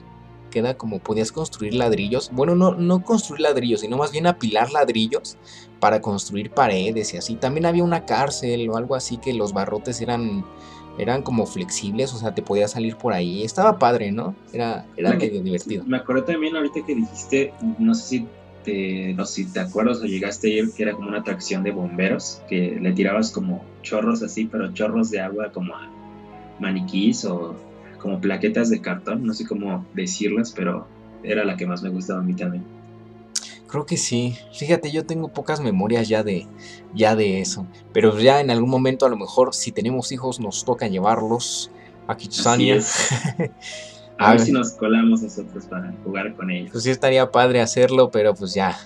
que 0.50 0.60
era 0.60 0.74
como 0.74 0.98
podías 1.00 1.32
construir 1.32 1.74
ladrillos. 1.74 2.30
Bueno, 2.32 2.54
no, 2.54 2.72
no 2.74 3.02
construir 3.02 3.40
ladrillos, 3.42 3.80
sino 3.80 3.96
más 3.96 4.12
bien 4.12 4.26
apilar 4.26 4.70
ladrillos 4.70 5.36
para 5.80 6.00
construir 6.00 6.50
paredes 6.50 7.12
y 7.14 7.16
así. 7.16 7.34
También 7.36 7.66
había 7.66 7.84
una 7.84 8.06
cárcel 8.06 8.68
o 8.70 8.76
algo 8.76 8.94
así 8.94 9.18
que 9.18 9.34
los 9.34 9.52
barrotes 9.52 10.00
eran 10.00 10.44
eran 10.98 11.22
como 11.22 11.46
flexibles, 11.46 12.14
o 12.14 12.18
sea, 12.18 12.34
te 12.34 12.42
podías 12.42 12.72
salir 12.72 12.96
por 12.96 13.12
ahí. 13.12 13.42
Estaba 13.42 13.78
padre, 13.78 14.12
¿no? 14.12 14.34
Era, 14.52 14.86
era 14.96 15.12
medio 15.12 15.42
divertido. 15.42 15.84
Me 15.84 15.98
acuerdo 15.98 16.24
también 16.24 16.56
ahorita 16.56 16.80
que 16.86 16.94
dijiste, 16.94 17.52
no 17.78 17.94
sé 17.94 18.06
si 18.08 18.26
te, 18.64 19.14
no 19.14 19.24
sé 19.26 19.44
si 19.44 19.52
te 19.52 19.60
acuerdas 19.60 19.98
o 19.98 20.04
llegaste 20.04 20.48
a 20.48 20.62
ir, 20.62 20.72
que 20.72 20.82
era 20.82 20.92
como 20.92 21.08
una 21.08 21.18
atracción 21.18 21.62
de 21.62 21.70
bomberos, 21.70 22.42
que 22.48 22.78
le 22.80 22.92
tirabas 22.92 23.30
como 23.30 23.64
chorros 23.82 24.22
así, 24.22 24.46
pero 24.46 24.72
chorros 24.72 25.10
de 25.10 25.20
agua 25.20 25.52
como 25.52 25.74
a 25.76 25.90
maniquís 26.60 27.24
o 27.24 27.56
como 27.98 28.20
plaquetas 28.20 28.70
de 28.70 28.80
cartón, 28.80 29.24
no 29.24 29.34
sé 29.34 29.46
cómo 29.46 29.84
decirlas, 29.94 30.52
pero 30.54 30.86
era 31.22 31.44
la 31.44 31.56
que 31.56 31.66
más 31.66 31.82
me 31.82 31.88
gustaba 31.88 32.20
a 32.20 32.22
mí 32.22 32.34
también. 32.34 32.64
Creo 33.68 33.84
que 33.84 33.96
sí. 33.96 34.36
Fíjate, 34.52 34.92
yo 34.92 35.04
tengo 35.06 35.28
pocas 35.28 35.60
memorias 35.60 36.08
ya 36.08 36.22
de, 36.22 36.46
ya 36.94 37.16
de 37.16 37.40
eso. 37.40 37.66
Pero 37.92 38.18
ya 38.18 38.40
en 38.40 38.50
algún 38.50 38.70
momento, 38.70 39.06
a 39.06 39.08
lo 39.08 39.16
mejor, 39.16 39.54
si 39.54 39.72
tenemos 39.72 40.12
hijos, 40.12 40.38
nos 40.38 40.64
toca 40.64 40.86
llevarlos 40.86 41.70
a 42.06 42.16
Kitsania. 42.16 42.80
a, 44.18 44.30
ver, 44.30 44.40
si 44.40 44.52
nos 44.52 44.72
colamos 44.74 45.22
nosotros 45.22 45.64
para 45.66 45.92
jugar 46.04 46.34
con 46.36 46.50
ellos. 46.50 46.70
Pues 46.70 46.84
sí, 46.84 46.90
estaría 46.90 47.30
padre 47.30 47.60
hacerlo, 47.60 48.10
pero 48.10 48.34
pues 48.34 48.54
ya. 48.54 48.78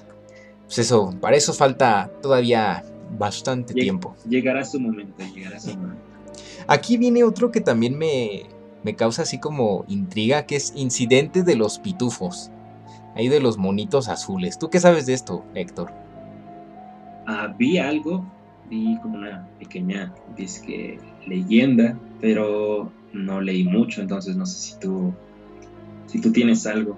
Pues 0.64 0.78
eso, 0.78 1.14
para 1.20 1.36
eso 1.36 1.52
falta 1.52 2.10
todavía 2.22 2.84
bastante 3.18 3.74
tiempo. 3.74 4.16
Llegará 4.28 4.64
su 4.64 4.80
momento, 4.80 5.22
llegará 5.34 5.60
su 5.60 5.76
momento. 5.76 6.09
Aquí 6.70 6.98
viene 6.98 7.24
otro 7.24 7.50
que 7.50 7.60
también 7.60 7.98
me, 7.98 8.44
me 8.84 8.94
causa 8.94 9.22
así 9.22 9.40
como 9.40 9.84
intriga, 9.88 10.46
que 10.46 10.54
es 10.54 10.72
incidente 10.76 11.42
de 11.42 11.56
los 11.56 11.80
pitufos 11.80 12.52
ahí 13.16 13.28
de 13.28 13.40
los 13.40 13.58
monitos 13.58 14.08
azules. 14.08 14.56
¿Tú 14.56 14.70
qué 14.70 14.78
sabes 14.78 15.06
de 15.06 15.14
esto, 15.14 15.44
Héctor? 15.54 15.90
Ah, 17.26 17.52
vi 17.58 17.78
algo, 17.78 18.24
vi 18.68 18.96
como 19.02 19.16
una 19.16 19.48
pequeña 19.58 20.14
disque 20.36 21.00
leyenda, 21.26 21.98
pero 22.20 22.92
no 23.12 23.40
leí 23.40 23.64
mucho, 23.64 24.00
entonces 24.00 24.36
no 24.36 24.46
sé 24.46 24.58
si 24.60 24.78
tú, 24.78 25.12
si 26.06 26.20
tú 26.20 26.30
tienes 26.30 26.68
algo. 26.68 26.96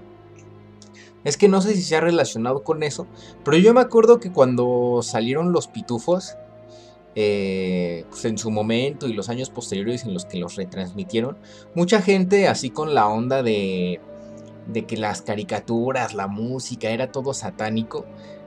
Es 1.24 1.38
que 1.38 1.48
no 1.48 1.62
sé 1.62 1.74
si 1.74 1.80
se 1.80 1.96
ha 1.96 2.00
relacionado 2.02 2.62
con 2.62 2.82
eso, 2.82 3.06
pero 3.42 3.56
yo 3.56 3.72
me 3.72 3.80
acuerdo 3.80 4.20
que 4.20 4.32
cuando 4.32 5.00
salieron 5.02 5.52
los 5.52 5.66
pitufos, 5.66 6.36
eh, 7.14 8.04
pues 8.08 8.24
en 8.24 8.38
su 8.38 8.50
momento 8.50 9.06
y 9.08 9.12
los 9.12 9.28
años 9.28 9.50
posteriores 9.50 10.04
en 10.04 10.14
los 10.14 10.24
que 10.24 10.38
los 10.38 10.56
retransmitieron, 10.56 11.38
mucha 11.74 12.00
gente 12.02 12.48
así 12.48 12.70
con 12.70 12.94
la 12.94 13.08
onda 13.08 13.42
de 13.42 14.00
de 14.66 14.84
que 14.86 14.96
las 14.96 15.22
caricaturas, 15.22 16.14
la 16.14 16.26
música, 16.26 16.90
era 16.90 17.10
todo 17.10 17.34
satánico, 17.34 18.06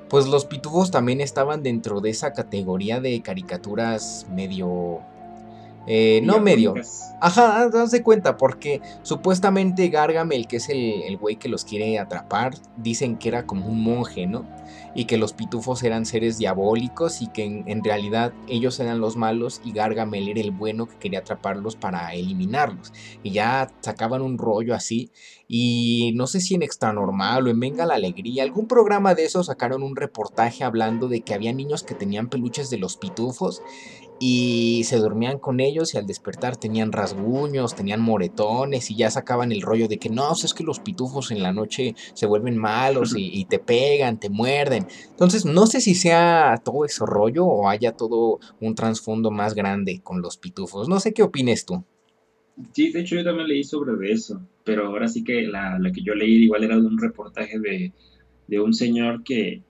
pues 0.09 0.27
los 0.27 0.45
pitufos 0.45 0.91
también 0.91 1.21
estaban 1.21 1.63
dentro 1.63 2.01
de 2.01 2.09
esa 2.09 2.33
categoría 2.33 2.99
de 2.99 3.21
caricaturas 3.21 4.25
medio... 4.29 5.01
Eh, 5.87 6.21
no 6.23 6.39
medio. 6.39 6.73
Ajá, 7.21 7.69
de 7.69 8.03
cuenta, 8.03 8.37
porque 8.37 8.81
supuestamente 9.03 9.87
Gargamel, 9.89 10.47
que 10.47 10.57
es 10.57 10.69
el, 10.69 11.03
el 11.03 11.17
güey 11.17 11.37
que 11.37 11.49
los 11.49 11.63
quiere 11.63 11.97
atrapar, 11.99 12.55
dicen 12.77 13.17
que 13.17 13.29
era 13.29 13.45
como 13.45 13.67
un 13.67 13.83
monje, 13.83 14.27
¿no? 14.27 14.45
y 14.95 15.05
que 15.05 15.17
los 15.17 15.33
pitufos 15.33 15.83
eran 15.83 16.05
seres 16.05 16.37
diabólicos 16.37 17.21
y 17.21 17.27
que 17.27 17.43
en, 17.43 17.83
realidad 17.83 18.33
ellos 18.47 18.79
eran 18.79 19.01
los 19.01 19.17
malos 19.17 19.61
y 19.63 19.73
Gargamel 19.73 20.29
era 20.29 20.39
el 20.39 20.51
bueno 20.51 20.87
que 20.87 20.95
quería 20.95 21.19
atraparlos 21.19 21.75
para 21.75 22.13
eliminarlos. 22.13 22.93
Y 23.21 23.31
ya 23.31 23.69
sacaban 23.81 24.21
un 24.21 24.37
rollo 24.37 24.73
así 24.73 25.11
y 25.47 26.13
no 26.15 26.27
sé 26.27 26.39
si 26.39 26.55
en 26.55 26.63
Extra 26.63 26.93
Normal 26.93 27.45
o 27.45 27.49
en 27.49 27.59
Venga 27.59 27.85
la 27.85 27.95
Alegría, 27.95 28.43
algún 28.43 28.67
programa 28.67 29.13
de 29.13 29.25
esos 29.25 29.47
sacaron 29.47 29.83
un 29.83 29.97
reportaje 29.97 30.63
hablando 30.63 31.09
de 31.09 31.21
que 31.21 31.33
había 31.33 31.53
niños 31.53 31.83
que 31.83 31.93
tenían 31.93 32.29
peluches 32.29 32.69
de 32.69 32.77
los 32.77 32.95
pitufos 32.95 33.61
y 34.19 34.83
se 34.85 34.97
dormían 34.97 35.39
con 35.39 35.59
ellos 35.59 35.93
y 35.93 35.97
al 35.97 36.07
despertar 36.07 36.55
tenían 36.55 36.91
rasguños, 36.91 37.75
tenían 37.75 38.01
moretones 38.01 38.89
y 38.89 38.95
ya 38.95 39.11
sacaban 39.11 39.51
el 39.51 39.61
rollo 39.61 39.87
de 39.87 39.97
que 39.97 40.09
no, 40.09 40.31
es 40.31 40.53
que 40.53 40.63
los 40.63 40.79
pitufos 40.79 41.31
en 41.31 41.43
la 41.43 41.51
noche 41.51 41.95
se 42.13 42.25
vuelven 42.25 42.57
malos 42.57 43.13
y, 43.17 43.45
te 43.45 43.59
pegan, 43.59 44.19
te 44.19 44.29
muerden. 44.29 44.87
Entonces 45.09 45.45
no 45.45 45.67
sé 45.67 45.81
si 45.81 45.95
sea 45.95 46.61
todo 46.63 46.85
ese 46.85 47.05
rollo 47.05 47.45
o 47.45 47.69
haya 47.69 47.91
todo 47.91 48.39
un 48.61 48.75
trasfondo 48.75 49.31
más 49.31 49.53
grande 49.53 49.99
con 50.01 50.21
los 50.21 50.37
pitufos. 50.37 50.87
No 50.87 50.99
sé 50.99 51.13
qué 51.13 51.23
opines 51.23 51.65
tú. 51.65 51.83
Sí, 52.71 52.91
de 52.91 53.01
hecho 53.01 53.15
yo 53.15 53.23
también 53.25 53.49
leí 53.49 53.65
sobre 53.65 54.11
eso, 54.11 54.41
pero 54.63 54.87
ahora 54.87 55.09
sí 55.09 55.25
que 55.25 55.41
la, 55.41 55.77
que 55.93 56.01
yo 56.01 56.15
leí 56.15 56.45
igual 56.45 56.63
era 56.63 56.77
de 56.77 56.85
un 56.85 56.97
reportaje 56.97 57.59
de, 57.59 57.91
de 58.47 58.59
un 58.61 58.73
señor 58.73 59.23
que 59.23 59.61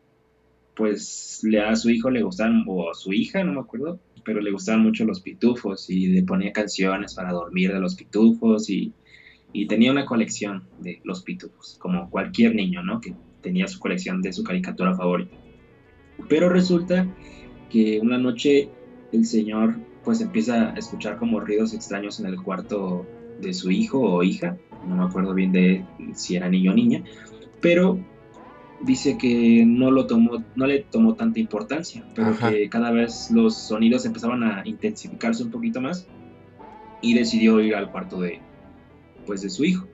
pues 0.75 1.39
le 1.43 1.61
a 1.61 1.75
su 1.75 1.89
hijo 1.89 2.09
le 2.09 2.21
gustaban, 2.21 2.63
o 2.67 2.91
a 2.91 2.93
su 2.93 3.13
hija, 3.13 3.43
no 3.43 3.53
me 3.53 3.61
acuerdo, 3.61 3.99
pero 4.25 4.41
le 4.41 4.51
gustaban 4.51 4.81
mucho 4.81 5.05
los 5.05 5.21
pitufos 5.21 5.89
y 5.89 6.07
le 6.07 6.23
ponía 6.23 6.51
canciones 6.51 7.13
para 7.13 7.31
dormir 7.31 7.71
de 7.71 7.79
los 7.79 7.95
pitufos 7.95 8.69
y, 8.69 8.91
tenía 9.69 9.89
una 9.89 10.05
colección 10.05 10.67
de 10.81 10.99
los 11.05 11.23
pitufos, 11.23 11.77
como 11.79 12.09
cualquier 12.09 12.53
niño, 12.55 12.83
¿no? 12.83 12.99
Que 12.99 13.15
tenía 13.41 13.67
su 13.67 13.79
colección 13.79 14.21
de 14.21 14.33
su 14.33 14.43
caricatura 14.43 14.97
favorita. 14.97 15.37
Pero 16.27 16.49
resulta 16.49 17.07
que 17.69 18.01
una 18.01 18.17
noche 18.17 18.67
el 19.13 19.25
señor 19.25 19.77
pues 20.03 20.19
empieza 20.19 20.73
a 20.73 20.77
escuchar 20.77 21.17
como 21.17 21.39
ruidos 21.39 21.73
extraños 21.73 22.19
en 22.19 22.25
el 22.25 22.41
cuarto 22.41 23.05
de 23.39 23.53
su 23.53 23.71
hijo 23.71 24.01
o 24.01 24.23
hija, 24.23 24.57
no 24.85 24.97
me 24.97 25.05
acuerdo 25.05 25.33
bien 25.33 25.53
de 25.53 25.85
si 26.15 26.35
era 26.35 26.49
niño 26.49 26.73
o 26.73 26.75
niña, 26.75 27.03
pero 27.61 27.97
dice 28.81 29.17
que 29.17 29.63
no 29.65 29.91
lo 29.91 30.07
tomó, 30.07 30.43
no 30.55 30.67
le 30.67 30.79
tomó 30.79 31.15
tanta 31.15 31.39
importancia, 31.39 32.03
pero 32.13 32.37
que 32.37 32.69
cada 32.69 32.91
vez 32.91 33.31
los 33.31 33.55
sonidos 33.55 34.05
empezaban 34.05 34.43
a 34.43 34.61
intensificarse 34.65 35.43
un 35.43 35.51
poquito 35.51 35.81
más 35.81 36.07
y 37.01 37.13
decidió 37.13 37.59
ir 37.61 37.75
al 37.75 37.91
cuarto 37.91 38.19
de, 38.19 38.39
pues, 39.25 39.41
de 39.41 39.49
su 39.49 39.63
hijo. 39.63 39.87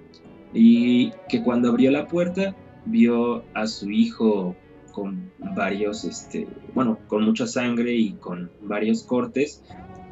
Y 0.54 1.12
que 1.30 1.42
cuando 1.44 1.70
abrió 1.70 1.92
la 1.92 2.08
puerta 2.08 2.56
vio 2.86 3.44
a 3.54 3.68
su 3.68 3.90
hijo 3.90 4.56
con 4.92 5.32
varios, 5.56 6.04
este, 6.04 6.48
bueno, 6.74 7.00
con 7.08 7.24
mucha 7.24 7.48
sangre 7.48 7.96
y 7.96 8.14
con 8.14 8.52
varios 8.62 9.04
cortes 9.04 9.64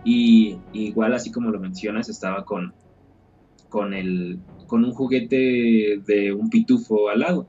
y 0.06 0.58
igual 0.72 1.14
así 1.14 1.30
como 1.32 1.50
lo 1.50 1.60
mencionas 1.60 2.08
estaba 2.08 2.46
con, 2.46 2.74
con 3.68 3.94
el, 3.94 4.40
con 4.68 4.86
un 4.86 4.94
juguete 4.94 6.02
de 6.06 6.32
un 6.32 6.50
pitufo 6.50 7.10
al 7.10 7.20
lado 7.20 7.48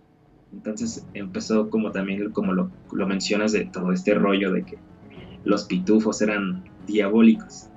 entonces 0.52 1.04
empezó 1.14 1.71
como 1.71 1.92
también, 1.92 2.30
como 2.30 2.52
lo, 2.52 2.71
mencionas, 3.07 3.52
de 3.52 3.64
todo 3.66 3.92
este 3.92 4.14
rollo 4.14 4.52
de 4.52 4.64
que 4.64 4.78
los 5.45 5.64
pitufos 5.64 6.21
eran 6.23 6.64
diabólicos. 6.87 7.69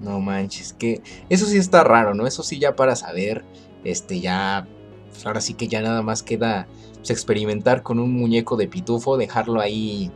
No 0.00 0.20
manches, 0.20 0.72
que 0.72 1.02
eso 1.28 1.46
sí 1.46 1.58
está 1.58 1.84
raro, 1.84 2.14
¿no? 2.14 2.26
Eso 2.26 2.42
sí 2.42 2.58
ya 2.58 2.76
para 2.76 2.96
saber, 2.96 3.44
este 3.84 4.20
ya, 4.20 4.66
pues 5.10 5.26
ahora 5.26 5.40
sí 5.40 5.54
que 5.54 5.68
ya 5.68 5.82
nada 5.82 6.02
más 6.02 6.22
queda 6.22 6.66
pues, 6.94 7.10
experimentar 7.10 7.82
con 7.82 7.98
un 7.98 8.12
muñeco 8.12 8.56
de 8.56 8.68
pitufo, 8.68 9.16
dejarlo 9.16 9.60
ahí 9.60 10.10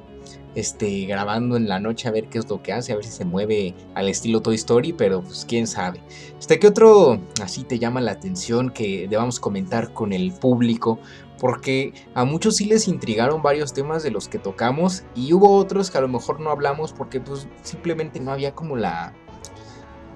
este, 0.54 1.06
grabando 1.06 1.56
en 1.56 1.68
la 1.68 1.80
noche 1.80 2.08
a 2.08 2.11
ver 2.11 2.28
qué 2.28 2.38
es 2.38 2.49
lo 2.49 2.62
que 2.62 2.72
hace, 2.72 2.92
a 2.92 2.96
ver 2.96 3.04
si 3.04 3.11
se 3.11 3.25
mueve 3.25 3.75
al 3.94 4.08
estilo 4.08 4.42
Toy 4.42 4.54
Story, 4.56 4.92
pero 4.92 5.22
pues 5.22 5.44
quién 5.46 5.66
sabe. 5.66 6.00
Este, 6.38 6.58
¿qué 6.58 6.68
otro 6.68 7.20
así 7.42 7.64
te 7.64 7.78
llama 7.78 8.00
la 8.00 8.12
atención 8.12 8.70
que 8.70 9.08
debamos 9.08 9.40
comentar 9.40 9.92
con 9.92 10.12
el 10.12 10.32
público? 10.32 10.99
Porque 11.42 11.92
a 12.14 12.25
muchos 12.25 12.54
sí 12.54 12.66
les 12.66 12.87
intrigaron 12.87 13.42
varios 13.42 13.75
temas 13.75 14.04
de 14.04 14.12
los 14.12 14.28
que 14.28 14.38
tocamos 14.38 15.02
y 15.16 15.32
hubo 15.32 15.56
otros 15.56 15.90
que 15.90 15.99
a 15.99 16.00
lo 16.00 16.06
mejor 16.06 16.38
no 16.38 16.50
hablamos 16.50 16.92
porque 16.92 17.18
pues 17.18 17.49
simplemente 17.62 18.20
no 18.20 18.30
había 18.30 18.54
como 18.54 18.76
la 18.76 19.12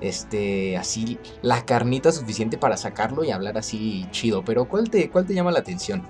este 0.00 0.76
así 0.76 1.18
la 1.42 1.64
carnita 1.64 2.12
suficiente 2.12 2.58
para 2.58 2.76
sacarlo 2.76 3.24
y 3.24 3.32
hablar 3.32 3.58
así 3.58 4.06
chido, 4.12 4.44
pero 4.44 4.66
¿cuál 4.66 4.88
te 4.88 5.10
cuál 5.10 5.26
te 5.26 5.34
llama 5.34 5.50
la 5.50 5.58
atención? 5.58 6.02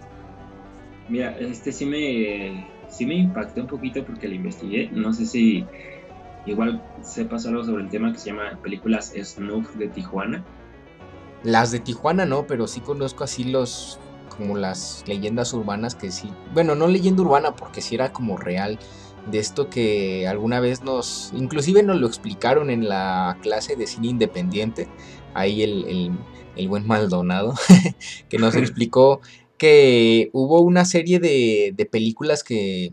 Mira, 1.09 1.35
este 1.39 1.73
sí 1.73 1.87
me 1.87 2.69
sí 2.91 3.07
me 3.07 3.15
impactó 3.15 3.63
un 3.63 3.69
poquito 3.69 4.05
porque 4.05 4.29
lo 4.29 4.35
investigué. 4.35 4.91
No 4.93 5.15
sé 5.15 5.25
si 5.25 5.65
igual 6.45 6.83
sepas 7.01 7.47
algo 7.47 7.65
sobre 7.65 7.85
el 7.85 7.89
tema 7.89 8.13
que 8.13 8.19
se 8.19 8.33
llama 8.33 8.59
películas 8.63 9.15
Snuff 9.17 9.77
de 9.77 9.89
Tijuana. 9.89 10.45
Las 11.43 11.71
de 11.71 11.81
Tijuana 11.81 12.27
no, 12.27 12.47
pero 12.47 12.67
sí 12.67 12.81
conozco 12.81 13.25
así 13.25 13.45
los 13.45 13.99
como 14.37 14.57
las 14.57 15.05
leyendas 15.07 15.53
urbanas 15.53 15.95
que 15.95 16.11
sí. 16.11 16.31
Bueno, 16.55 16.75
no 16.75 16.87
leyenda 16.87 17.23
urbana 17.23 17.57
porque 17.57 17.81
sí 17.81 17.95
era 17.95 18.13
como 18.13 18.37
real 18.37 18.79
de 19.31 19.39
esto 19.39 19.69
que 19.69 20.29
alguna 20.29 20.61
vez 20.61 20.83
nos, 20.83 21.33
inclusive 21.35 21.83
nos 21.83 21.97
lo 21.97 22.07
explicaron 22.07 22.71
en 22.71 22.89
la 22.89 23.39
clase 23.43 23.77
de 23.77 23.87
cine 23.87 24.09
independiente, 24.09 24.89
ahí 25.35 25.63
el, 25.63 26.13
el, 26.57 26.69
buen 26.69 26.87
Maldonado, 26.87 27.55
que 28.29 28.39
nos 28.39 28.55
explicó 28.55 29.21
que 29.59 30.31
hubo 30.33 30.61
una 30.61 30.85
serie 30.85 31.19
de, 31.19 31.73
de 31.77 31.87
películas 31.87 32.45
que, 32.45 32.93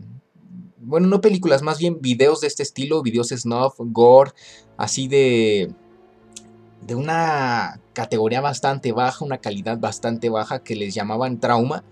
bueno, 0.78 1.06
no 1.06 1.20
películas, 1.20 1.62
más 1.62 1.78
bien 1.78 2.00
videos 2.00 2.40
de 2.40 2.48
este 2.48 2.62
estilo, 2.62 3.02
videos 3.02 3.28
snuff, 3.28 3.74
gore, 3.78 4.32
así 4.76 5.06
de 5.06 5.72
de 6.86 6.94
una 6.94 7.80
categoría 7.92 8.40
bastante 8.40 8.92
baja, 8.92 9.24
una 9.24 9.38
calidad 9.38 9.78
bastante 9.78 10.28
baja 10.28 10.62
que 10.62 10.76
les 10.76 10.94
llamaban 10.94 11.40
trauma, 11.40 11.84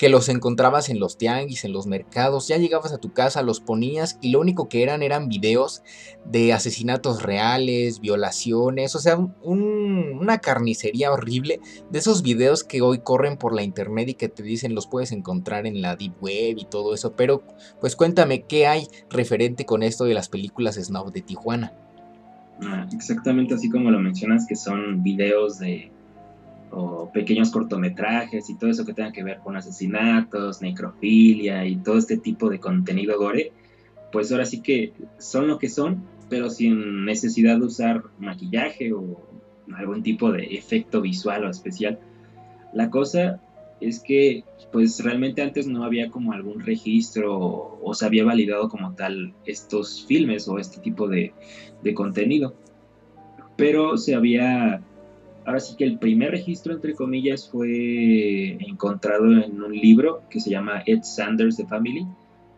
que 0.00 0.08
los 0.08 0.30
encontrabas 0.30 0.88
en 0.88 0.98
los 0.98 1.18
tianguis, 1.18 1.66
en 1.66 1.74
los 1.74 1.86
mercados, 1.86 2.48
ya 2.48 2.56
llegabas 2.56 2.90
a 2.94 2.96
tu 2.96 3.12
casa, 3.12 3.42
los 3.42 3.60
ponías 3.60 4.16
y 4.22 4.30
lo 4.30 4.40
único 4.40 4.66
que 4.66 4.82
eran 4.82 5.02
eran 5.02 5.28
videos 5.28 5.82
de 6.24 6.54
asesinatos 6.54 7.22
reales, 7.22 8.00
violaciones, 8.00 8.96
o 8.96 8.98
sea, 8.98 9.18
una 9.42 10.38
carnicería 10.38 11.12
horrible 11.12 11.60
de 11.90 11.98
esos 11.98 12.22
videos 12.22 12.64
que 12.64 12.80
hoy 12.80 13.00
corren 13.00 13.36
por 13.36 13.54
la 13.54 13.62
internet 13.62 14.08
y 14.08 14.14
que 14.14 14.30
te 14.30 14.42
dicen 14.42 14.74
los 14.74 14.86
puedes 14.86 15.12
encontrar 15.12 15.66
en 15.66 15.82
la 15.82 15.96
deep 15.96 16.14
web 16.22 16.56
y 16.56 16.64
todo 16.64 16.94
eso, 16.94 17.12
pero 17.12 17.42
pues 17.78 17.94
cuéntame 17.94 18.46
qué 18.46 18.66
hay 18.66 18.88
referente 19.10 19.66
con 19.66 19.82
esto 19.82 20.04
de 20.04 20.14
las 20.14 20.30
películas 20.30 20.76
snob 20.76 21.12
de 21.12 21.20
Tijuana. 21.20 21.89
Exactamente 22.92 23.54
así 23.54 23.70
como 23.70 23.90
lo 23.90 24.00
mencionas, 24.00 24.46
que 24.46 24.56
son 24.56 25.02
videos 25.02 25.58
de 25.58 25.90
o 26.72 27.10
pequeños 27.12 27.50
cortometrajes 27.50 28.48
y 28.48 28.56
todo 28.56 28.70
eso 28.70 28.84
que 28.84 28.94
tenga 28.94 29.12
que 29.12 29.24
ver 29.24 29.38
con 29.38 29.56
asesinatos, 29.56 30.62
necrofilia 30.62 31.66
y 31.66 31.76
todo 31.76 31.98
este 31.98 32.16
tipo 32.16 32.48
de 32.48 32.60
contenido 32.60 33.18
gore, 33.18 33.52
pues 34.12 34.30
ahora 34.30 34.44
sí 34.44 34.60
que 34.60 34.92
son 35.18 35.48
lo 35.48 35.58
que 35.58 35.68
son, 35.68 36.04
pero 36.28 36.48
sin 36.48 37.04
necesidad 37.04 37.58
de 37.58 37.66
usar 37.66 38.04
maquillaje 38.18 38.92
o 38.92 39.20
algún 39.76 40.02
tipo 40.02 40.30
de 40.30 40.44
efecto 40.54 41.00
visual 41.00 41.44
o 41.44 41.50
especial. 41.50 41.98
La 42.72 42.90
cosa 42.90 43.40
es 43.80 44.00
que 44.00 44.44
pues 44.72 45.02
realmente 45.02 45.42
antes 45.42 45.66
no 45.66 45.84
había 45.84 46.10
como 46.10 46.32
algún 46.32 46.60
registro 46.60 47.38
o, 47.82 47.94
se 47.94 48.06
había 48.06 48.24
validado 48.24 48.68
como 48.68 48.94
tal 48.94 49.34
estos 49.44 50.04
filmes 50.06 50.46
o 50.48 50.58
este 50.58 50.80
tipo 50.80 51.08
de, 51.08 51.32
de 51.82 51.94
contenido. 51.94 52.54
Pero 53.56 53.98
se 53.98 54.14
había 54.14 54.82
ahora 55.44 55.60
sí 55.60 55.74
que 55.76 55.84
el 55.84 55.98
primer 55.98 56.30
registro, 56.30 56.74
entre 56.74 56.94
comillas, 56.94 57.48
fue 57.50 58.52
encontrado 58.60 59.26
en 59.26 59.60
un 59.60 59.72
libro 59.72 60.22
que 60.30 60.40
se 60.40 60.50
llama 60.50 60.82
Ed 60.86 61.02
Sanders 61.02 61.56
The 61.56 61.66
Family, 61.66 62.06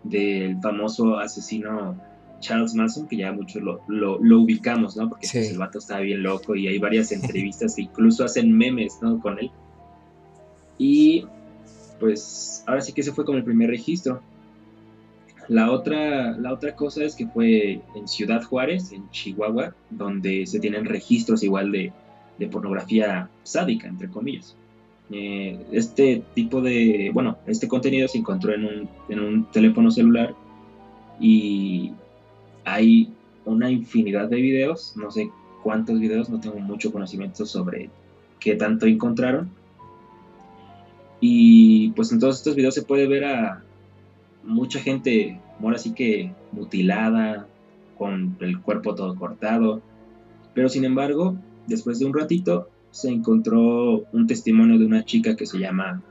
del 0.04 0.61
famoso 0.61 1.19
asesino 1.19 1.97
Charles 2.40 2.75
Manson, 2.75 3.07
que 3.07 3.16
ya 3.16 3.33
muchos 3.33 3.62
lo, 3.62 3.81
lo, 3.88 4.40
ubicamos, 4.40 4.97
¿no? 4.97 5.09
Porque 5.09 5.28
pues, 5.33 5.50
el 5.50 5.59
vato 5.59 5.78
estaba 5.78 6.00
bien 6.00 6.23
loco 6.23 6.57
y 6.57 6.66
hay 6.66 6.78
varias 6.78 7.12
entrevistas 7.12 7.78
incluso 7.78 8.25
hacen 8.25 8.57
memes, 8.57 8.99
¿no? 9.00 9.21
Con 9.21 9.38
él. 9.38 9.50
Y 10.78 11.26
pues 12.02 12.64
ahora 12.66 12.80
sí 12.80 12.92
que 12.92 13.02
ese 13.02 13.12
fue 13.12 13.25
como 13.25 13.38
el 13.38 13.44
primer 13.44 13.71
registro. 13.71 14.21
La 15.47 15.71
otra, 15.71 16.37
la 16.37 16.52
otra 16.52 16.75
cosa 16.75 17.04
es 17.04 17.14
que 17.14 17.28
fue 17.28 17.80
en 17.94 18.09
Ciudad 18.09 18.42
Juárez, 18.42 18.90
en 18.90 19.09
Chihuahua, 19.11 19.73
donde 19.88 20.44
se 20.47 20.59
tienen 20.59 20.85
registros 20.85 21.44
igual 21.44 21.71
de, 21.71 21.92
pornografía 22.50 23.30
sádica, 23.44 23.87
entre 23.87 24.09
comillas. 24.09 24.56
Eh, 25.12 25.64
este 25.71 26.25
tipo 26.35 26.61
de, 26.61 27.12
bueno, 27.14 27.38
este 27.47 27.68
contenido 27.68 28.09
se 28.09 28.18
encontró 28.18 28.52
en 28.52 28.64
un, 28.64 28.88
en 29.09 29.21
un 29.21 29.44
teléfono 29.52 29.92
celular 29.92 30.35
y 31.21 31.92
hay 32.64 33.12
una 33.44 33.71
infinidad 33.71 34.28
de 34.28 34.40
videos, 34.40 34.97
no 34.97 35.12
sé 35.12 35.30
cuántos 35.62 36.00
videos, 36.00 36.28
no 36.30 36.40
tengo 36.40 36.59
mucho 36.59 36.90
conocimiento 36.90 37.47
sobre 37.47 37.90
qué 38.40 38.56
tanto 38.56 38.87
encontraron. 38.87 39.62
Y 41.22 41.92
pues 41.92 42.12
en 42.12 42.18
todos 42.18 42.36
estos 42.36 42.54
videos 42.54 42.74
se 42.74 42.82
puede 42.82 43.06
ver 43.06 43.24
a 43.24 43.64
mucha 44.44 44.78
gente, 44.80 45.40
ahora 45.62 45.78
sí 45.78 45.94
que 45.94 46.35
mutilada, 46.52 47.46
con 47.96 48.37
el 48.40 48.61
cuerpo 48.61 48.94
todo 48.94 49.16
cortado. 49.16 49.80
Pero 50.52 50.68
sin 50.68 50.85
embargo, 50.85 51.38
Después 51.66 51.98
de 51.98 52.06
un 52.06 52.14
ratito 52.14 52.68
se 52.90 53.08
encontró 53.08 54.04
un 54.12 54.26
testimonio 54.26 54.78
de 54.78 54.85
una 54.85 55.04
chica 55.04 55.37
que 55.37 55.46
se 55.46 55.58
llama 55.58 56.02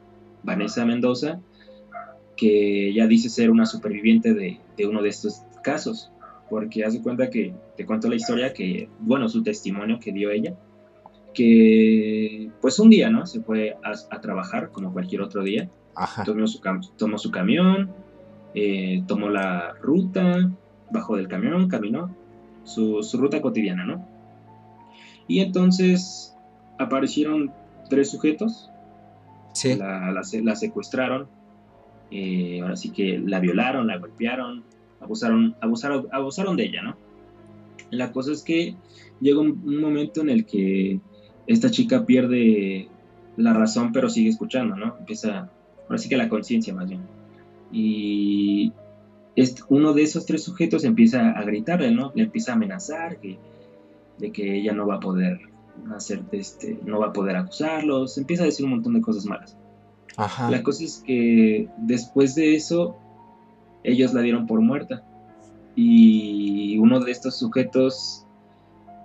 Vanessa 0.43 0.85
Mendoza, 0.85 1.39
que 2.37 2.93
ya 2.93 3.05
dice 3.07 3.29
ser 3.29 3.51
una 3.51 3.65
superviviente 3.65 4.33
de, 4.33 4.59
uno 4.87 5.01
de 5.01 5.09
estos 5.09 5.41
casos, 5.63 6.11
porque 6.49 6.83
hace 6.83 7.01
cuenta 7.01 7.29
que 7.29 7.53
te 7.77 7.85
cuento 7.85 8.09
la 8.09 8.15
historia 8.15 8.53
que, 8.53 8.89
bueno, 8.99 9.29
su 9.29 9.43
testimonio 9.43 9.99
que 9.99 10.11
dio 10.11 10.31
ella, 10.31 10.55
que 11.33 12.49
pues 12.61 12.79
un 12.79 12.89
día, 12.89 13.09
¿no? 13.09 13.25
Se 13.25 13.41
fue 13.41 13.77
a, 13.83 14.21
trabajar 14.21 14.71
como 14.71 14.93
cualquier 14.93 15.21
otro 15.21 15.43
día, 15.43 15.69
Tomó, 16.25 16.47
su 16.47 16.61
tomó 16.97 17.17
su 17.17 17.31
camión, 17.31 17.91
eh, 18.55 19.03
tomó 19.07 19.29
la 19.29 19.73
ruta, 19.81 20.49
bajó 20.89 21.17
del 21.17 21.27
camión, 21.27 21.67
caminó, 21.67 22.15
su, 22.63 23.03
su 23.03 23.17
ruta 23.17 23.41
cotidiana, 23.41 23.85
¿no? 23.85 24.07
Y 25.27 25.39
entonces 25.39 26.35
aparecieron 26.77 27.51
tres 27.89 28.09
sujetos, 28.11 28.69
la, 29.77 30.55
secuestraron, 30.55 31.27
eh, 32.09 32.59
ahora 32.61 32.75
sí 32.75 32.91
que 32.91 33.19
la 33.19 33.39
violaron, 33.39 33.87
la 33.87 33.97
golpearon, 33.97 34.63
abusaron, 34.99 35.55
abusaron, 35.61 36.07
abusaron 36.11 36.57
de 36.57 36.65
ella, 36.65 36.81
¿no? 36.81 36.97
La 37.89 38.11
cosa 38.11 38.31
es 38.31 38.43
que 38.43 38.75
llega 39.19 39.39
un, 39.39 39.79
momento 39.81 40.21
en 40.21 40.29
el 40.29 40.45
que 40.45 40.99
esta 41.47 41.71
chica 41.71 42.05
pierde 42.05 42.87
la 43.37 43.53
razón, 43.53 43.91
pero 43.91 44.09
sigue 44.09 44.29
escuchando, 44.29 44.75
¿no? 44.75 44.97
Empieza, 44.99 45.49
ahora 45.83 45.97
sí 45.97 46.09
que 46.09 46.17
la 46.17 46.29
conciencia 46.29 46.73
más 46.73 46.89
bien. 46.89 47.01
Y 47.71 48.73
uno 49.69 49.93
de 49.93 50.03
esos 50.03 50.25
tres 50.25 50.43
sujetos 50.43 50.83
empieza 50.83 51.31
a 51.31 51.43
gritarle, 51.43 51.91
¿no? 51.91 52.11
Le 52.15 52.23
empieza 52.23 52.51
a 52.51 52.55
amenazar, 52.55 53.17
que 53.19 53.37
de 54.17 54.31
que 54.31 54.57
ella 54.57 54.73
no 54.73 54.85
va 54.85 54.95
a 54.95 54.99
poder 54.99 55.39
hacer 55.95 56.21
este, 56.31 56.77
no 56.85 56.99
va 56.99 57.07
a 57.07 57.13
poder 57.13 57.35
acusarlos, 57.35 58.17
empieza 58.17 58.43
a 58.43 58.45
decir 58.45 58.65
un 58.65 58.71
montón 58.71 58.93
de 58.93 59.01
cosas 59.01 59.25
malas. 59.25 59.57
La 60.17 60.61
cosa 60.61 60.83
es 60.83 61.01
que 61.05 61.69
después 61.77 62.35
de 62.35 62.55
eso, 62.55 62.97
ellos 63.83 64.13
la 64.13 64.21
dieron 64.21 64.45
por 64.45 64.61
muerta. 64.61 65.03
Y 65.75 66.77
uno 66.77 66.99
de 66.99 67.11
estos 67.11 67.39
sujetos 67.39 68.27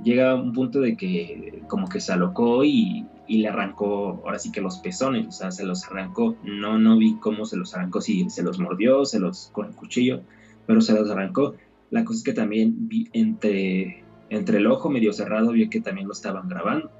llega 0.03 0.33
a 0.33 0.35
un 0.35 0.53
punto 0.53 0.81
de 0.81 0.97
que 0.97 1.63
como 1.69 1.89
que 1.89 2.01
se 2.01 2.13
alocó 2.13 2.65
y, 2.65 3.07
le 3.29 3.49
arrancó, 3.49 4.23
ahora 4.25 4.39
sí 4.39 4.53
que 4.53 4.61
los 4.61 4.79
pezones, 4.79 5.27
o 5.27 5.33
sea, 5.33 5.51
se 5.51 5.65
los 5.65 5.85
arrancó. 5.87 6.37
No, 6.45 6.79
no 6.79 6.97
vi 6.97 7.17
cómo 7.17 7.45
se 7.45 7.57
los 7.57 7.75
arrancó, 7.75 8.01
si 8.01 8.29
se 8.31 8.43
los 8.43 8.59
mordió, 8.59 9.05
se 9.05 9.19
los 9.19 9.51
con 9.53 9.67
el 9.67 9.75
cuchillo, 9.75 10.23
pero 10.67 10.81
se 10.81 10.95
los 10.95 11.11
arrancó. 11.11 11.55
La 11.91 12.05
cosa 12.05 12.19
es 12.19 12.25
que 12.25 12.33
también 12.33 12.89
vi 12.89 13.09
entre 13.13 14.07
entre 14.31 14.59
el 14.59 14.67
ojo 14.67 14.91
medio 14.91 15.13
cerrado 15.13 15.53
vio 15.53 15.71
que 15.71 15.81
también 15.81 16.07
lo 16.07 16.13
estaban 16.13 16.49
grabando. 16.49 16.91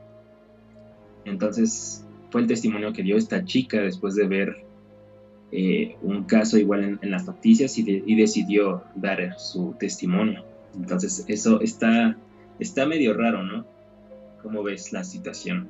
Entonces 1.25 2.05
fue 2.31 2.43
el 2.43 2.47
testimonio 2.47 2.93
que 2.93 3.03
dio 3.03 3.17
esta 3.17 3.45
chica 3.45 3.81
después 3.81 4.15
de 4.15 4.27
ver 4.27 4.65
eh, 5.53 5.97
un 6.03 6.25
caso 6.25 6.59
igual 6.59 6.99
en, 7.01 7.11
las 7.11 7.27
noticias 7.27 7.77
y, 7.79 8.15
decidió 8.15 8.85
dar 8.95 9.39
su 9.39 9.75
testimonio. 9.79 10.45
Entonces 10.75 11.25
eso 11.29 11.61
está, 11.61 12.17
está 12.59 12.87
medio 12.87 13.15
raro, 13.15 13.43
¿no? 13.43 13.67
¿Cómo 14.43 14.63
ves 14.63 14.93
la 14.93 15.05
situación? 15.05 15.69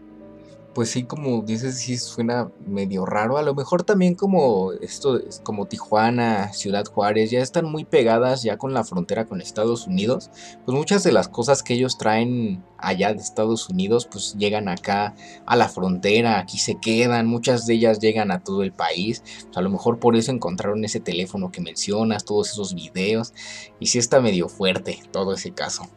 pues 0.77 0.91
sí, 0.91 1.05
como 1.05 1.41
dices, 1.41 1.79
sí 1.79 1.97
suena 1.97 2.51
medio 2.67 3.07
raro. 3.07 3.39
A 3.39 3.43
lo 3.43 3.55
mejor 3.55 3.83
también 3.83 4.15
como 4.15 4.73
esto, 4.75 5.23
como 5.43 5.65
Tijuana, 5.65 6.53
Ciudad 6.53 6.85
Juárez, 6.85 7.31
ya 7.31 7.41
están 7.41 7.65
muy 7.65 7.87
pegadas 7.87 8.43
ya 8.43 8.59
con 8.59 8.75
la 8.75 8.85
frontera 8.85 9.25
con 9.25 9.41
Estados 9.41 9.87
Unidos. 9.87 10.31
Pues 10.67 10.77
muchas 10.77 11.03
de 11.03 11.13
las 11.13 11.29
cosas 11.29 11.63
que 11.63 11.73
ellos 11.73 11.97
traen 11.97 12.63
allá 12.77 13.15
de 13.15 13.23
Estados 13.23 13.71
Unidos, 13.71 14.07
pues 14.13 14.35
llegan 14.37 14.69
acá 14.69 15.15
a 15.47 15.57
la 15.57 15.71
frontera, 15.71 16.39
aquí 16.39 16.59
se 16.59 16.79
quedan, 16.79 17.27
muchas 17.27 17.67
de 17.67 17.73
ellas 17.73 17.99
llegan 17.99 18.31
a 18.31 18.45
todo 18.45 18.63
el 18.63 18.75
país. 18.75 19.23
A 19.55 19.63
lo 19.63 19.71
mejor 19.71 19.99
por 19.99 20.15
eso 20.15 20.31
encontraron 20.31 20.85
ese 20.85 21.01
teléfono 21.01 21.51
que 21.51 21.63
mencionas, 21.63 22.27
todos 22.27 22.51
esos 22.51 22.75
videos. 22.75 23.33
Y 23.81 23.87
sí 23.87 23.99
está 23.99 24.21
medio 24.21 24.51
fuerte 24.51 25.01
todo 25.11 25.33
ese 25.33 25.53
caso. 25.53 25.89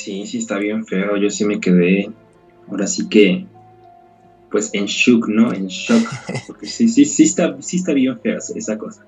Sí, 0.00 0.26
sí 0.26 0.38
está 0.38 0.56
bien 0.56 0.86
feo. 0.86 1.16
Yo 1.18 1.28
sí 1.28 1.44
me 1.44 1.60
quedé 1.60 2.10
ahora 2.70 2.86
sí 2.86 3.06
que, 3.08 3.46
pues 4.50 4.70
en 4.72 4.86
shock, 4.86 5.28
¿no? 5.28 5.52
En 5.52 5.66
shock. 5.66 6.08
Porque 6.46 6.66
sí, 6.66 6.88
sí, 6.88 7.04
sí 7.04 7.24
está, 7.24 7.54
sí 7.60 7.76
está 7.76 7.92
bien 7.92 8.18
fea 8.18 8.38
esa 8.38 8.78
cosa. 8.78 9.04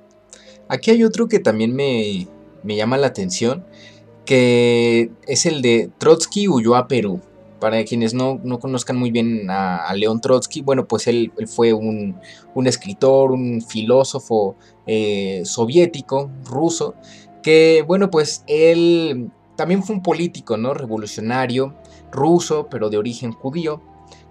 Aquí 0.69 0.91
hay 0.91 1.03
otro 1.03 1.29
que 1.29 1.39
también 1.39 1.75
me, 1.75 2.29
llama 2.65 2.99
la 2.99 3.07
atención, 3.07 3.65
que 4.27 5.11
es 5.27 5.47
el 5.47 5.63
de 5.63 5.91
Trotsky 5.97 6.47
huyó 6.49 6.77
a 6.77 6.89
Perú. 6.89 7.23
Para 7.59 7.83
quienes 7.85 8.13
no, 8.13 8.41
conozcan 8.61 8.97
muy 8.97 9.11
bien 9.11 9.49
a, 9.49 9.95
León 9.95 10.21
Trotsky, 10.21 10.61
bueno, 10.61 10.87
pues 10.87 11.07
él, 11.07 11.33
fue 11.47 11.73
un, 11.73 12.17
escritor, 12.67 13.33
un 13.33 13.63
filósofo 13.63 14.57
eh, 14.87 15.43
soviético, 15.45 16.31
ruso, 16.45 16.97
que, 17.43 17.83
bueno, 17.87 18.11
pues 18.11 18.45
él 18.47 19.31
también 19.63 19.85
fue 19.85 19.95
un 19.95 20.03
político, 20.03 20.57
¿no? 20.57 20.75
Revolucionario, 20.75 21.73
ruso, 22.11 22.67
pero 22.69 22.91
de 22.91 22.99
origen 22.99 23.31
judío, 23.31 23.81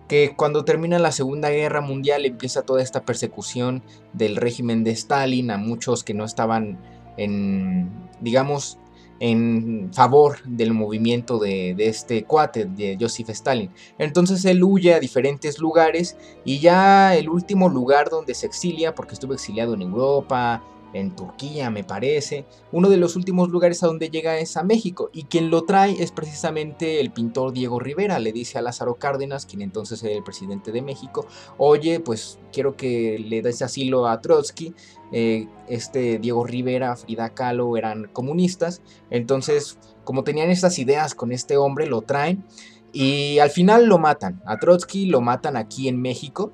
que 0.10 0.34
cuando 0.36 0.66
termina 0.66 1.00
la 1.00 1.14
Segunda 1.14 1.50
Guerra 1.50 1.80
Mundial 1.80 2.26
empieza 2.26 2.64
toda 2.64 2.82
esta 2.82 3.06
persecución 3.06 3.82
del 4.12 4.36
régimen 4.36 4.84
de 4.84 4.92
Stalin 4.92 5.52
a 5.52 5.58
muchos 5.58 6.04
que 6.04 6.14
no 6.14 6.26
estaban 6.26 6.78
en, 7.16 7.90
digamos, 8.20 8.78
en 9.22 9.90
favor 9.94 10.44
del 10.44 10.74
movimiento 10.74 11.40
de, 11.40 11.76
este 11.78 12.26
cuate, 12.26 12.66
de 12.66 12.98
Joseph 13.00 13.30
Stalin. 13.30 13.72
Entonces 14.00 14.44
él 14.44 14.62
huye 14.66 14.94
a 14.94 15.00
diferentes 15.00 15.60
lugares 15.60 16.18
y 16.44 16.60
ya 16.60 17.16
el 17.16 17.30
último 17.30 17.70
lugar 17.70 18.10
donde 18.10 18.34
se 18.34 18.48
exilia, 18.48 18.94
porque 18.96 19.14
estuvo 19.14 19.34
exiliado 19.34 19.76
en 19.76 19.84
Europa, 19.84 20.62
en 20.94 21.16
Turquía, 21.16 21.70
me 21.70 21.84
parece. 21.84 22.46
Uno 22.72 22.90
de 22.90 22.98
los 22.98 23.16
últimos 23.16 23.50
lugares 23.50 23.84
a 23.84 23.88
donde 23.88 24.10
llega 24.10 24.38
es 24.38 24.58
a 24.58 24.64
México 24.64 25.10
y 25.14 25.24
quien 25.24 25.50
lo 25.50 25.64
trae 25.64 26.02
es 26.02 26.12
precisamente 26.12 27.00
el 27.00 27.12
pintor 27.12 27.54
Diego 27.54 27.80
Rivera. 27.80 28.20
Le 28.20 28.32
dice 28.32 28.58
a 28.58 28.62
Lázaro 28.62 28.96
Cárdenas, 28.96 29.46
quien 29.46 29.62
entonces 29.62 30.04
era 30.04 30.16
el 30.16 30.24
presidente 30.24 30.72
de 30.72 30.82
México, 30.82 31.26
oye, 31.58 32.00
pues 32.00 32.40
quiero 32.52 32.76
que 32.76 33.20
le 33.20 33.42
des 33.42 33.62
asilo 33.62 34.08
a 34.08 34.22
Trotsky. 34.22 34.74
Eh, 35.14 35.48
este 35.68 36.20
Diego 36.20 36.46
Rivera, 36.46 36.96
Frida 36.96 37.30
Kahlo 37.30 37.78
eran 37.78 38.10
comunistas. 38.14 38.82
Entonces, 39.10 39.78
como 40.04 40.24
tenían 40.24 40.50
estas 40.50 40.80
ideas 40.80 41.16
con 41.16 41.32
este 41.32 41.58
hombre, 41.58 41.86
lo 41.86 42.02
traen. 42.02 42.46
Y 42.94 43.40
al 43.40 43.50
final 43.50 43.86
lo 43.86 43.98
matan. 43.98 44.42
A 44.46 44.58
Trotsky 44.58 45.06
lo 45.06 45.22
matan 45.22 45.56
aquí 45.56 45.88
en 45.88 46.02
México 46.02 46.52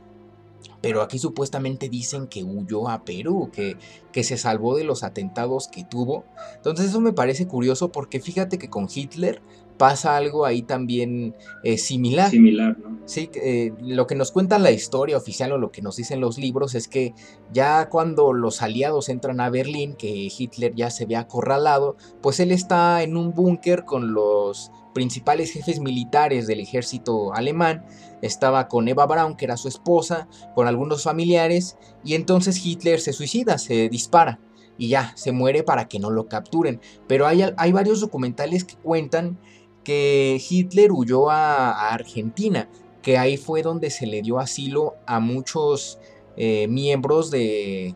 pero 0.88 1.02
aquí 1.02 1.20
supuestamente 1.20 1.90
dicen 1.90 2.28
que 2.28 2.46
huyó 2.46 2.88
a 2.88 3.04
Perú, 3.04 3.50
que, 3.52 3.76
que 4.14 4.24
se 4.24 4.38
salvó 4.38 4.78
de 4.78 4.86
los 4.86 5.04
atentados 5.04 5.68
que 5.68 5.84
tuvo. 5.84 6.24
Entonces 6.56 6.86
eso 6.86 7.02
me 7.02 7.12
parece 7.12 7.46
curioso 7.46 7.92
porque 7.92 8.22
fíjate 8.22 8.58
que 8.58 8.70
con 8.70 8.88
Hitler 8.90 9.42
pasa 9.78 10.16
algo 10.16 10.46
ahí 10.46 10.62
también 10.62 11.36
eh, 11.66 11.78
similar. 11.78 12.30
Similar, 12.30 12.80
¿no? 12.80 13.00
Sí, 13.04 13.30
eh, 13.36 13.74
lo 13.82 14.08
que 14.08 14.16
nos 14.16 14.32
cuenta 14.32 14.60
la 14.60 14.72
historia 14.72 15.18
oficial 15.18 15.52
o 15.52 15.58
lo 15.58 15.74
que 15.74 15.82
nos 15.82 15.98
dicen 15.98 16.22
los 16.22 16.38
libros 16.38 16.74
es 16.74 16.88
que 16.88 17.14
ya 17.52 17.90
cuando 17.90 18.32
los 18.32 18.62
aliados 18.62 19.10
entran 19.10 19.42
a 19.42 19.50
Berlín, 19.50 19.94
que 19.94 20.30
Hitler 20.38 20.74
ya 20.74 20.90
se 20.90 21.06
ve 21.06 21.18
acorralado, 21.18 21.98
pues 22.22 22.40
él 22.40 22.54
está 22.54 23.04
en 23.04 23.18
un 23.18 23.34
búnker 23.34 23.84
con 23.84 24.14
los 24.14 24.72
principales 24.98 25.52
jefes 25.52 25.80
militares 25.80 26.48
del 26.48 26.60
ejército 26.60 27.32
alemán. 27.36 27.86
Estaba 28.24 28.68
con 28.68 28.88
Eva 28.88 29.06
Braun, 29.06 29.38
que 29.38 29.46
era 29.46 29.56
su 29.56 29.68
esposa, 29.68 30.28
con 30.56 30.66
algunos 30.66 31.04
familiares, 31.04 31.78
y 32.04 32.16
entonces 32.16 32.66
Hitler 32.66 33.00
se 33.00 33.14
suicida, 33.14 33.60
se 33.60 33.90
dispara 33.90 34.40
y 34.76 34.88
ya, 34.88 35.14
se 35.16 35.32
muere 35.32 35.62
para 35.62 35.88
que 35.88 36.00
no 36.00 36.10
lo 36.10 36.28
capturen. 36.28 36.82
Pero 37.08 37.28
hay, 37.28 37.44
hay 37.58 37.72
varios 37.72 38.00
documentales 38.00 38.64
que 38.64 38.76
cuentan 38.76 39.38
que 39.84 40.42
Hitler 40.50 40.92
huyó 40.92 41.30
a, 41.30 41.94
Argentina, 41.94 42.68
que 43.04 43.20
ahí 43.20 43.38
fue 43.38 43.62
donde 43.62 43.92
se 43.92 44.08
le 44.08 44.24
dio 44.24 44.40
asilo 44.40 44.96
a 45.06 45.20
muchos 45.20 46.00
eh, 46.38 46.68
miembros 46.68 47.30
de, 47.30 47.94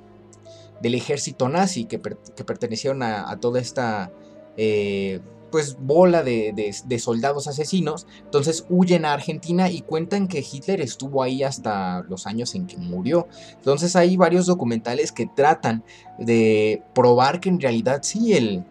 del 0.84 0.94
ejército 0.94 1.50
nazi 1.50 1.86
que, 1.86 1.98
pertenecieron 1.98 3.02
a, 3.02 3.36
toda 3.40 3.60
esta 3.60 4.12
eh, 4.56 5.20
pues 5.52 5.78
bola 5.80 6.24
de, 6.24 6.54
de, 6.86 7.00
soldados 7.00 7.48
asesinos. 7.48 8.08
Entonces 8.24 8.66
huyen 8.70 9.06
a 9.06 9.14
Argentina 9.14 9.70
y 9.70 9.82
cuentan 9.82 10.28
que 10.28 10.40
Hitler 10.40 10.82
estuvo 10.82 11.22
ahí 11.22 11.44
hasta 11.44 12.04
los 12.10 12.26
años 12.26 12.56
en 12.56 12.68
que 12.68 12.78
murió. 12.78 13.28
Entonces 13.58 13.96
hay 13.96 14.18
varios 14.18 14.46
documentales 14.46 15.12
que 15.12 15.28
tratan 15.28 15.84
de 16.18 16.84
probar 16.94 17.40
que 17.40 17.50
en 17.50 17.60
realidad 17.60 18.00
sí 18.04 18.34
el, 18.34 18.64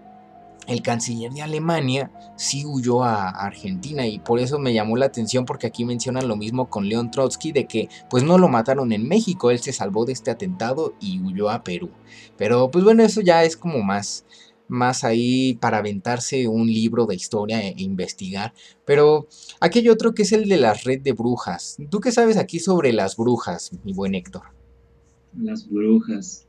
el 0.67 0.83
canciller 0.83 1.33
de 1.33 1.43
Alemania 1.43 2.11
sí 2.37 2.65
huyó 2.65 3.03
a 3.03 3.29
Argentina 3.29 4.07
y 4.07 4.19
por 4.19 4.39
eso 4.39 4.59
me 4.59 4.73
llamó 4.73 4.97
la 4.97 5.07
atención 5.07 5.45
porque 5.45 5.67
aquí 5.67 5.85
mencionan 5.85 6.29
lo 6.29 6.37
mismo 6.37 6.71
con 6.71 6.89
León 6.89 7.11
Trotsky 7.11 7.53
de 7.53 7.67
que 7.67 7.89
pues 8.09 8.23
no 8.23 8.39
lo 8.39 8.49
mataron 8.49 8.93
en 8.93 9.09
México, 9.09 9.51
él 9.51 9.59
se 9.59 9.73
salvó 9.73 10.05
de 10.05 10.13
este 10.13 10.31
atentado 10.31 10.95
y 11.01 11.21
huyó 11.21 11.51
a 11.51 11.65
Perú. 11.65 11.91
Pero 12.37 12.71
pues 12.71 12.85
bueno, 12.85 13.03
eso 13.03 13.21
ya 13.21 13.45
es 13.45 13.57
como 13.57 13.83
más 13.83 14.25
más 14.71 15.05
ahí 15.05 15.55
para 15.61 15.79
aventarse 15.79 16.49
un 16.49 16.67
libro 16.67 17.07
de 17.07 17.17
historia 17.17 17.61
e 17.61 17.75
investigar. 17.79 18.55
Pero 18.87 19.29
aquí 19.61 19.81
hay 19.81 19.89
otro 19.89 20.15
que 20.15 20.23
es 20.23 20.33
el 20.33 20.49
de 20.49 20.57
la 20.57 20.75
red 20.75 21.01
de 21.03 21.13
brujas. 21.13 21.77
¿Tú 21.91 22.01
qué 22.01 22.13
sabes 22.13 22.37
aquí 22.37 22.59
sobre 22.59 22.93
las 22.93 23.17
brujas, 23.17 23.71
mi 23.85 23.93
buen 23.93 24.15
Héctor? 24.15 24.43
Las 25.37 25.69
brujas 25.69 26.47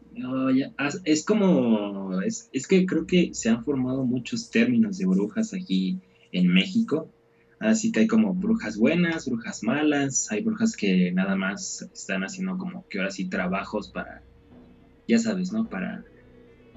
es 1.05 1.23
como, 1.25 2.21
es, 2.21 2.49
que 2.67 2.86
creo 2.86 3.05
que 3.05 3.34
se 3.34 3.49
han 3.49 3.63
formado 3.63 4.03
muchos 4.03 4.49
términos 4.49 4.97
de 4.97 5.05
brujas 5.05 5.53
aquí 5.53 5.99
en 6.31 6.47
México. 6.47 7.10
Así 7.60 7.91
que 7.91 8.01
hay 8.01 8.07
como 8.07 8.34
brujas 8.34 8.77
buenas, 8.77 9.27
brujas 9.27 9.63
malas, 9.63 10.31
hay 10.31 10.41
brujas 10.41 10.75
que 10.75 11.12
nada 11.12 11.36
más 11.36 11.88
están 11.93 12.23
haciendo 12.23 12.57
como 12.57 12.88
que 12.88 12.97
ahora 12.97 13.12
sí 13.12 13.25
trabajos 13.25 13.89
para, 13.89 14.23
ya 15.07 15.19
sabes, 15.19 15.51
¿no? 15.51 15.69
Para 15.69 16.03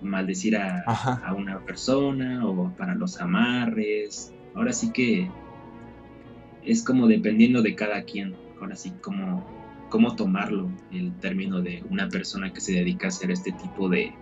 maldecir 0.03 0.57
a, 0.57 0.81
a 0.83 1.35
una 1.35 1.61
persona 1.65 2.47
o 2.47 2.75
para 2.77 2.95
los 2.95 3.21
amarres. 3.21 4.33
Ahora 4.55 4.73
sí 4.73 4.93
que 4.93 5.31
es 6.65 6.83
como 6.83 7.07
dependiendo 7.07 7.63
de 7.63 7.75
cada 7.75 8.03
quien. 8.05 8.35
Ahora 8.61 8.77
sí, 8.77 8.93
como 9.03 9.45
cómo 9.95 10.17
tomarlo, 10.17 10.71
el 10.91 11.13
término 11.21 11.63
de 11.63 11.85
una 11.89 12.09
persona 12.09 12.53
que 12.53 12.61
se 12.61 12.73
dedica 12.73 13.07
a 13.07 13.09
hacer 13.09 13.31
este 13.31 13.53
tipo 13.53 13.89
de, 13.89 14.13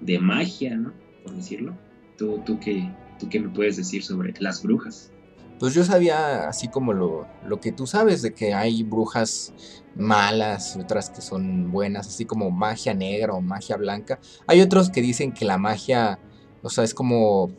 de 0.00 0.18
magia, 0.18 0.76
¿no? 0.76 0.92
Por 1.22 1.36
decirlo. 1.36 1.78
¿Tú, 2.16 2.42
tú, 2.44 2.58
qué, 2.58 2.90
¿Tú 3.20 3.28
qué 3.28 3.38
me 3.38 3.50
puedes 3.50 3.76
decir 3.76 4.02
sobre 4.02 4.34
las 4.40 4.62
brujas? 4.62 5.12
Pues 5.58 5.74
yo 5.74 5.84
sabía, 5.84 6.48
así 6.48 6.68
como 6.68 6.92
lo, 6.92 7.26
lo 7.44 7.60
que 7.60 7.72
tú 7.72 7.86
sabes, 7.86 8.22
de 8.22 8.32
que 8.32 8.54
hay 8.54 8.82
brujas 8.82 9.52
malas, 9.96 10.76
otras 10.76 11.10
que 11.10 11.20
son 11.20 11.72
buenas, 11.72 12.06
así 12.06 12.24
como 12.24 12.50
magia 12.50 12.94
negra 12.94 13.34
o 13.34 13.40
magia 13.40 13.76
blanca. 13.76 14.20
Hay 14.46 14.60
otros 14.60 14.90
que 14.90 15.02
dicen 15.02 15.32
que 15.32 15.44
la 15.44 15.58
magia, 15.58 16.20
o 16.62 16.70
sea, 16.70 16.84
es 16.84 16.94
como, 16.94 17.50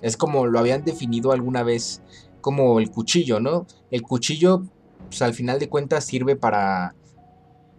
es 0.00 0.16
como 0.16 0.46
lo 0.46 0.58
habían 0.58 0.84
definido 0.84 1.32
alguna 1.32 1.62
vez 1.62 2.02
como 2.40 2.80
el 2.80 2.90
cuchillo, 2.90 3.40
¿no? 3.40 3.66
El 3.90 4.02
cuchillo 4.02 4.62
pues 5.08 5.22
al 5.22 5.34
final 5.34 5.58
de 5.58 5.68
cuentas 5.68 6.04
sirve 6.04 6.36
para, 6.36 6.94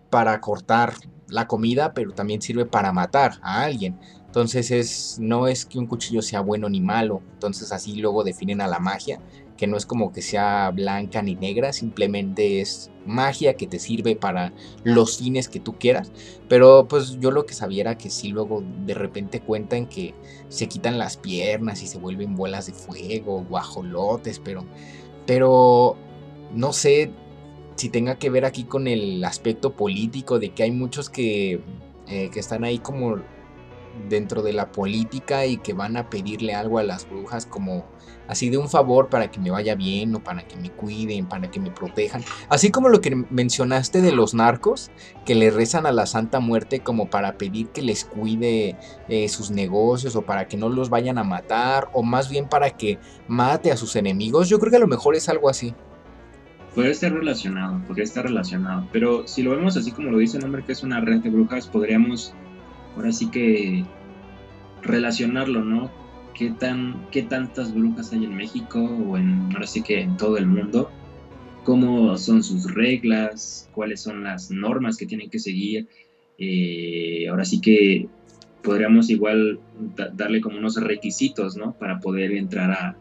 para 0.10 0.40
cortar 0.42 0.94
la 1.28 1.48
comida, 1.48 1.94
pero 1.94 2.12
también 2.12 2.42
sirve 2.42 2.66
para 2.66 2.92
matar 2.92 3.40
a 3.42 3.64
alguien. 3.64 4.00
Entonces 4.30 4.70
es, 4.70 5.18
no 5.20 5.48
es 5.48 5.66
que 5.66 5.80
un 5.80 5.88
cuchillo 5.88 6.22
sea 6.22 6.42
bueno 6.42 6.70
ni 6.70 6.82
malo. 6.82 7.24
Entonces 7.34 7.72
así 7.72 7.96
luego 7.96 8.24
definen 8.24 8.62
a 8.62 8.68
la 8.68 8.78
magia, 8.78 9.20
que 9.58 9.66
no 9.66 9.76
es 9.76 9.88
como 9.88 10.14
que 10.14 10.22
sea 10.22 10.70
blanca 10.70 11.24
ni 11.24 11.34
negra, 11.34 11.74
simplemente 11.74 12.62
es 12.62 12.92
magia 13.08 13.56
que 13.56 13.66
te 13.66 13.80
sirve 13.80 14.16
para 14.16 14.54
los 14.84 15.18
fines 15.18 15.50
que 15.50 15.60
tú 15.60 15.80
quieras. 15.80 16.12
Pero 16.48 16.88
pues 16.88 17.20
yo 17.20 17.32
lo 17.32 17.48
que 17.48 17.56
sabía 17.56 17.82
era 17.82 17.98
que 17.98 18.12
sí 18.12 18.28
luego 18.28 18.64
de 18.86 18.94
repente 18.94 19.42
cuentan 19.42 19.88
que 19.88 20.14
se 20.48 20.68
quitan 20.68 21.00
las 21.00 21.18
piernas 21.18 21.82
y 21.82 21.88
se 21.88 21.98
vuelven 21.98 22.36
bolas 22.36 22.68
de 22.68 22.74
fuego, 22.74 23.44
guajolotes, 23.50 24.38
pero... 24.38 24.64
Pero 25.26 25.96
no 26.54 26.72
sé 26.72 27.12
si 27.78 27.90
tenga 27.90 28.20
que 28.20 28.30
ver 28.30 28.46
aquí 28.46 28.64
con 28.66 28.88
el 28.88 29.24
aspecto 29.26 29.74
político 29.74 30.38
de 30.38 30.52
que 30.52 30.64
hay 30.64 30.72
muchos 30.72 31.10
que, 31.10 31.62
eh, 32.08 32.30
que 32.32 32.40
están 32.40 32.64
ahí 32.64 32.78
como 32.78 33.18
dentro 34.08 34.42
de 34.42 34.54
la 34.54 34.72
política 34.72 35.46
y 35.46 35.58
que 35.58 35.74
van 35.74 35.98
a 35.98 36.10
pedirle 36.10 36.54
algo 36.54 36.80
a 36.80 36.84
las 36.84 37.10
brujas 37.10 37.46
como 37.46 37.86
así 38.30 38.50
de 38.50 38.58
un 38.58 38.70
favor 38.70 39.10
para 39.10 39.32
que 39.32 39.40
me 39.40 39.50
vaya 39.50 39.76
bien 39.76 40.16
o 40.16 40.24
para 40.24 40.48
que 40.48 40.56
me 40.56 40.70
cuiden, 40.70 41.26
para 41.26 41.50
que 41.50 41.60
me 41.60 41.72
protejan. 41.72 42.24
Así 42.48 42.70
como 42.70 42.88
lo 42.88 43.02
que 43.02 43.26
mencionaste 43.30 44.02
de 44.02 44.12
los 44.12 44.34
narcos, 44.36 44.92
que 45.26 45.36
le 45.36 45.50
rezan 45.50 45.88
a 45.88 45.92
la 45.92 46.06
Santa 46.06 46.40
Muerte 46.40 46.80
como 46.80 47.10
para 47.10 47.38
pedir 47.38 47.70
que 47.70 47.82
les 47.82 48.06
cuide 48.06 48.78
eh, 49.10 49.28
sus 49.30 49.50
negocios 49.50 50.16
o 50.16 50.22
para 50.22 50.48
que 50.48 50.58
no 50.58 50.70
los 50.70 50.90
vayan 50.90 51.18
a 51.18 51.24
matar 51.24 51.90
o 51.94 52.04
más 52.04 52.30
bien 52.30 52.48
para 52.48 52.70
que 52.70 53.00
mate 53.28 53.72
a 53.72 53.78
sus 53.78 53.96
enemigos. 53.96 54.48
Yo 54.48 54.60
creo 54.60 54.70
que 54.70 54.78
a 54.78 54.82
lo 54.82 54.88
mejor 54.88 55.16
es 55.16 55.28
algo 55.28 55.50
así. 55.50 55.74
Puede 56.76 56.92
estar 56.92 57.12
relacionado, 57.12 57.82
podría 57.88 58.04
estar 58.04 58.26
relacionado. 58.26 58.88
Pero 58.92 59.28
si 59.28 59.42
lo 59.42 59.52
vemos 59.52 59.76
así 59.76 59.92
como 59.92 60.12
lo 60.12 60.20
dice 60.20 60.38
el 60.38 60.44
nombre, 60.44 60.64
que 60.64 60.72
es 60.72 60.84
una 60.84 61.02
red 61.02 61.20
de 61.22 61.32
brujas, 61.32 61.68
podríamos 61.68 62.36
ahora 62.96 63.12
sí 63.12 63.30
que 63.30 63.86
relacionarlo, 64.82 65.64
¿no? 65.64 65.92
¿Qué, 66.34 66.52
tan, 66.52 67.08
qué 67.12 67.24
tantas 67.24 67.74
brujas 67.74 68.14
hay 68.14 68.24
en 68.24 68.36
México 68.36 68.80
o 68.80 69.18
en, 69.18 69.50
ahora 69.54 69.68
sí 69.68 69.82
que 69.82 70.02
en 70.02 70.18
todo 70.18 70.38
el 70.38 70.48
mundo? 70.48 70.90
¿Cómo 71.64 72.18
son 72.18 72.44
sus 72.44 72.74
reglas? 72.74 73.70
¿Cuáles 73.74 74.02
son 74.02 74.24
las 74.24 74.50
normas 74.50 74.98
que 74.98 75.06
tienen 75.06 75.30
que 75.30 75.40
seguir? 75.40 75.88
Eh, 76.38 77.28
ahora 77.30 77.44
sí 77.44 77.60
que 77.60 78.08
podríamos 78.64 79.10
igual 79.10 79.60
darle 80.14 80.42
como 80.42 80.58
unos 80.58 80.76
requisitos, 80.76 81.58
¿no? 81.58 81.74
Para 81.74 82.00
poder 82.00 82.32
entrar 82.32 82.72
a, 82.72 82.98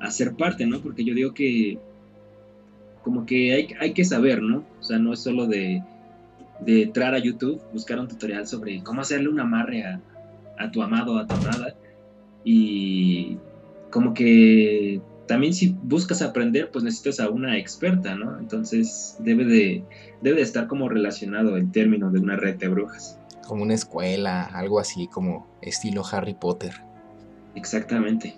a 0.00 0.10
ser 0.10 0.34
parte, 0.34 0.66
¿no? 0.66 0.80
Porque 0.80 1.04
yo 1.04 1.14
digo 1.14 1.34
que 1.34 1.78
como 3.02 3.26
que 3.26 3.52
hay, 3.54 3.68
hay 3.80 3.92
que 3.92 4.04
saber, 4.04 4.42
¿no? 4.42 4.64
O 4.80 4.82
sea, 4.82 4.98
no 4.98 5.12
es 5.12 5.20
solo 5.20 5.46
de, 5.46 5.82
de 6.60 6.82
entrar 6.82 7.14
a 7.14 7.18
YouTube, 7.18 7.60
buscar 7.72 7.98
un 7.98 8.08
tutorial 8.08 8.46
sobre 8.46 8.82
cómo 8.82 9.00
hacerle 9.00 9.28
un 9.28 9.40
amarre 9.40 9.84
a, 9.84 10.00
a 10.58 10.70
tu 10.70 10.82
amado 10.82 11.18
a 11.18 11.26
tu 11.26 11.34
amada. 11.34 11.74
Y 12.44 13.38
como 13.90 14.14
que 14.14 15.00
también 15.26 15.54
si 15.54 15.76
buscas 15.82 16.22
aprender, 16.22 16.70
pues 16.72 16.82
necesitas 16.82 17.20
a 17.20 17.30
una 17.30 17.56
experta, 17.58 18.16
¿no? 18.16 18.38
Entonces 18.38 19.16
debe 19.20 19.44
de, 19.44 19.84
debe 20.22 20.36
de 20.36 20.42
estar 20.42 20.66
como 20.66 20.88
relacionado 20.88 21.56
el 21.56 21.70
término 21.70 22.10
de 22.10 22.18
una 22.18 22.36
red 22.36 22.56
de 22.56 22.68
brujas. 22.68 23.18
Como 23.46 23.62
una 23.62 23.74
escuela, 23.74 24.42
algo 24.42 24.80
así 24.80 25.06
como 25.06 25.46
estilo 25.62 26.02
Harry 26.10 26.34
Potter. 26.34 26.72
Exactamente. 27.54 28.34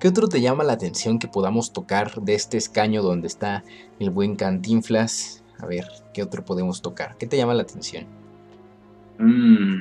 ¿Qué 0.00 0.08
otro 0.08 0.28
te 0.28 0.40
llama 0.40 0.64
la 0.64 0.74
atención 0.74 1.18
que 1.18 1.28
podamos 1.28 1.72
tocar 1.72 2.20
de 2.22 2.34
este 2.34 2.56
escaño 2.56 3.02
donde 3.02 3.26
está 3.26 3.64
el 3.98 4.10
buen 4.10 4.36
Cantinflas? 4.36 5.43
A 5.64 5.66
ver, 5.66 5.86
¿qué 6.12 6.22
otro 6.22 6.44
podemos 6.44 6.82
tocar? 6.82 7.16
¿Qué 7.16 7.26
te 7.26 7.38
llama 7.38 7.54
la 7.54 7.62
atención? 7.62 8.04
Mm, 9.18 9.76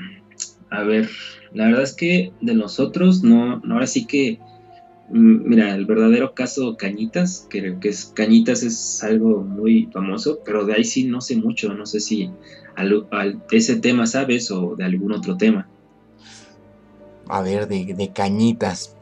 a 0.70 0.84
ver, 0.84 1.10
la 1.52 1.66
verdad 1.66 1.84
es 1.84 1.94
que 1.94 2.32
de 2.40 2.54
nosotros, 2.54 3.22
no, 3.22 3.60
no 3.60 3.74
ahora 3.74 3.88
sí 3.88 4.06
que, 4.06 4.40
mm, 5.10 5.50
mira, 5.50 5.76
el 5.76 5.86
verdadero 5.86 6.34
caso 6.34 6.78
Cañitas, 6.78 7.48
que, 7.50 7.78
que 7.82 7.90
es 7.90 8.06
Cañitas 8.16 8.64
es 8.64 9.04
algo 9.04 9.44
muy 9.44 9.90
famoso, 9.92 10.40
pero 10.46 10.64
de 10.64 10.76
ahí 10.76 10.86
sí 10.86 11.04
no 11.04 11.20
sé 11.20 11.36
mucho, 11.36 11.74
no 11.74 11.86
sé 11.86 12.00
si 12.00 12.32
al, 12.78 13.44
ese 13.52 13.76
tema 13.76 14.08
sabes 14.08 14.50
o 14.52 14.78
de 14.78 14.86
algún 14.86 15.12
otro 15.12 15.36
tema. 15.36 15.68
A 17.28 17.42
ver, 17.42 17.68
de, 17.68 17.94
de 17.94 18.14
Cañitas, 18.14 18.96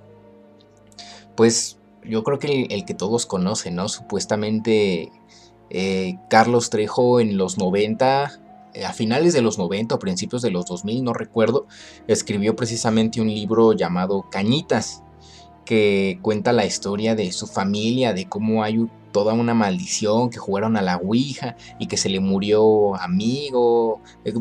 pues 1.35 1.77
yo 2.03 2.23
creo 2.23 2.39
que 2.39 2.63
el, 2.71 2.85
que 2.85 2.95
todos 2.95 3.27
conocen, 3.27 3.75
¿no? 3.75 3.87
Supuestamente 3.87 5.11
eh, 5.73 6.17
Carlos 6.29 6.69
Trejo 6.69 7.21
en 7.21 7.37
los 7.37 7.57
90, 7.57 8.39
eh, 8.73 8.83
a 8.83 8.91
finales 8.91 9.33
de 9.33 9.41
los 9.41 9.57
90 9.57 9.95
o 9.95 9.99
principios 9.99 10.41
de 10.41 10.51
los 10.51 10.65
2000, 10.65 11.03
no 11.03 11.13
recuerdo, 11.13 11.65
escribió 12.07 12.57
precisamente 12.57 13.21
un 13.21 13.27
libro 13.27 13.71
llamado 13.71 14.25
Cañitas, 14.29 15.03
que 15.63 16.19
cuenta 16.21 16.51
la 16.51 16.65
historia 16.65 17.15
de 17.15 17.31
su 17.31 17.47
familia, 17.47 18.13
de 18.13 18.27
cómo 18.27 18.63
hay 18.63 18.79
toda 19.11 19.33
una 19.33 19.53
maldición, 19.53 20.29
que 20.29 20.37
jugaron 20.37 20.77
a 20.77 20.81
la 20.81 20.97
Ouija 20.97 21.55
y 21.79 21.87
que 21.87 21.97
se 21.97 22.09
le 22.09 22.19
murió 22.19 22.95
amigo, 22.95 24.01
eh, 24.25 24.33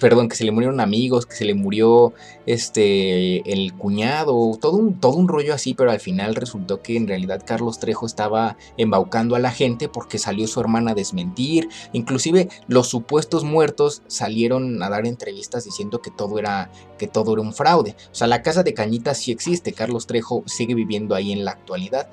perdón, 0.00 0.28
que 0.28 0.36
se 0.36 0.44
le 0.44 0.52
murieron 0.52 0.80
amigos, 0.80 1.26
que 1.26 1.34
se 1.34 1.44
le 1.44 1.54
murió 1.54 2.12
este 2.46 3.52
el 3.52 3.74
cuñado, 3.74 4.56
todo 4.60 4.76
un, 4.76 4.98
todo 4.98 5.16
un 5.16 5.28
rollo 5.28 5.54
así, 5.54 5.74
pero 5.74 5.90
al 5.90 6.00
final 6.00 6.34
resultó 6.34 6.82
que 6.82 6.96
en 6.96 7.08
realidad 7.08 7.42
Carlos 7.44 7.78
Trejo 7.78 8.06
estaba 8.06 8.56
embaucando 8.76 9.36
a 9.36 9.38
la 9.38 9.50
gente 9.50 9.88
porque 9.88 10.18
salió 10.18 10.46
su 10.46 10.60
hermana 10.60 10.92
a 10.92 10.94
desmentir, 10.94 11.68
inclusive 11.92 12.48
los 12.68 12.88
supuestos 12.88 13.44
muertos 13.44 14.02
salieron 14.06 14.82
a 14.82 14.90
dar 14.90 15.06
entrevistas 15.06 15.64
diciendo 15.64 16.00
que 16.00 16.10
todo 16.10 16.38
era 16.38 16.70
que 16.98 17.06
todo 17.08 17.32
era 17.32 17.42
un 17.42 17.52
fraude. 17.52 17.96
O 18.12 18.14
sea, 18.14 18.26
la 18.26 18.42
casa 18.42 18.62
de 18.62 18.74
Cañitas 18.74 19.18
sí 19.18 19.32
existe, 19.32 19.72
Carlos 19.72 20.06
Trejo 20.06 20.44
sigue 20.46 20.74
viviendo 20.74 21.14
ahí 21.14 21.32
en 21.32 21.44
la 21.44 21.52
actualidad. 21.52 22.08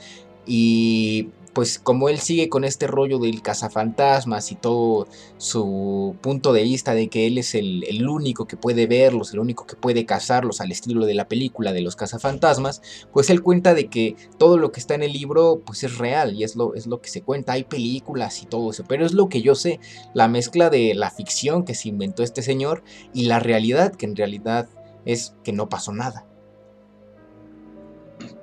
Y 0.45 1.29
pues 1.59 1.77
como 1.77 2.07
él 2.07 2.19
sigue 2.19 2.47
con 2.47 2.63
este 2.63 2.87
rollo 2.87 3.19
del 3.19 3.41
cazafantasmas 3.41 4.53
y 4.53 4.55
todo 4.55 5.09
su 5.35 6.15
punto 6.21 6.53
de 6.53 6.63
vista 6.63 6.93
de 6.93 7.09
que 7.09 7.27
él 7.27 7.37
es 7.37 7.53
el, 7.53 8.07
único 8.07 8.47
que 8.47 8.55
puede 8.55 8.87
verlos, 8.87 9.33
el 9.33 9.39
único 9.39 9.67
que 9.67 9.75
puede 9.75 10.05
cazarlos 10.05 10.61
al 10.61 10.71
estilo 10.71 11.05
de 11.05 11.15
la 11.15 11.27
película 11.27 11.73
de 11.73 11.81
los 11.81 11.97
cazafantasmas, 11.97 12.81
pues 13.11 13.29
él 13.29 13.43
cuenta 13.43 13.73
de 13.73 13.87
que 13.87 14.15
todo 14.37 14.57
lo 14.57 14.71
que 14.71 14.79
está 14.79 14.95
en 14.95 15.03
el 15.03 15.11
libro 15.11 15.61
pues 15.65 15.83
es 15.83 15.97
real 15.97 16.33
y 16.33 16.45
es 16.45 16.55
lo, 16.55 16.75
es 16.75 16.87
lo 16.87 17.01
que 17.01 17.09
se 17.09 17.23
cuenta, 17.23 17.51
hay 17.51 17.65
películas 17.65 18.41
y 18.41 18.45
todo 18.45 18.71
eso, 18.71 18.85
pero 18.87 19.05
es 19.05 19.11
lo 19.11 19.27
que 19.27 19.41
yo 19.41 19.53
sé, 19.53 19.81
la 20.13 20.29
mezcla 20.29 20.69
de 20.69 20.93
la 20.93 21.11
ficción 21.11 21.65
que 21.65 21.75
se 21.75 21.89
inventó 21.89 22.23
este 22.23 22.41
señor 22.41 22.85
y 23.13 23.25
la 23.25 23.39
realidad 23.39 23.93
que 23.93 24.05
en 24.05 24.15
realidad 24.15 24.69
es 25.03 25.35
que 25.43 25.51
no 25.51 25.67
pasó 25.67 25.91
nada. 25.91 26.25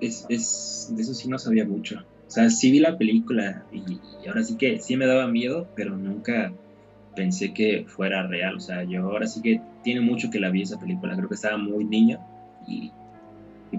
Es, 0.02 0.28
de 0.28 1.00
eso 1.00 1.14
sí 1.14 1.28
no 1.28 1.38
sabía 1.38 1.64
mucho. 1.64 2.04
O 2.26 2.30
sea, 2.30 2.50
sí 2.50 2.70
vi 2.72 2.80
la 2.80 2.98
película 2.98 3.64
y, 3.72 4.00
ahora 4.28 4.42
sí 4.42 4.56
que 4.56 4.80
sí 4.80 4.96
me 4.96 5.06
daba 5.06 5.28
miedo, 5.28 5.68
pero 5.76 5.96
nunca 5.96 6.52
pensé 7.14 7.54
que 7.54 7.84
fuera 7.86 8.26
real. 8.26 8.56
O 8.56 8.60
sea, 8.60 8.82
yo 8.84 9.02
ahora 9.04 9.26
sí 9.26 9.40
que 9.42 9.60
tiene 9.82 10.00
mucho 10.00 10.30
que 10.30 10.40
la 10.40 10.50
vi 10.50 10.62
esa 10.62 10.78
película. 10.78 11.16
Creo 11.16 11.28
que 11.28 11.36
estaba 11.36 11.56
muy 11.56 11.84
niña 11.84 12.20
y, 12.66 12.92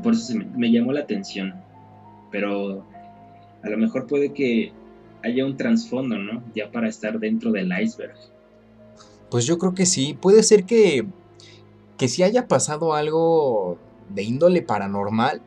por 0.01 0.13
eso 0.13 0.33
me, 0.55 0.71
llamó 0.71 0.93
la 0.93 1.01
atención. 1.01 1.55
Pero 2.31 2.85
a 3.63 3.69
lo 3.69 3.77
mejor 3.77 4.07
puede 4.07 4.31
que 4.33 4.71
haya 5.23 5.45
un 5.45 5.57
trasfondo, 5.57 6.17
¿no? 6.17 6.43
Ya 6.55 6.71
para 6.71 6.87
estar 6.87 7.19
dentro 7.19 7.51
del 7.51 7.71
iceberg. 7.81 8.15
Pues 9.29 9.45
yo 9.45 9.57
creo 9.57 9.73
que 9.73 9.85
sí. 9.85 10.17
Puede 10.19 10.43
ser 10.43 10.63
que, 10.63 11.05
que 11.97 12.07
si 12.07 12.23
haya 12.23 12.47
pasado 12.47 12.93
algo 12.93 13.77
de 14.09 14.23
índole 14.23 14.61
paranormal 14.61 15.41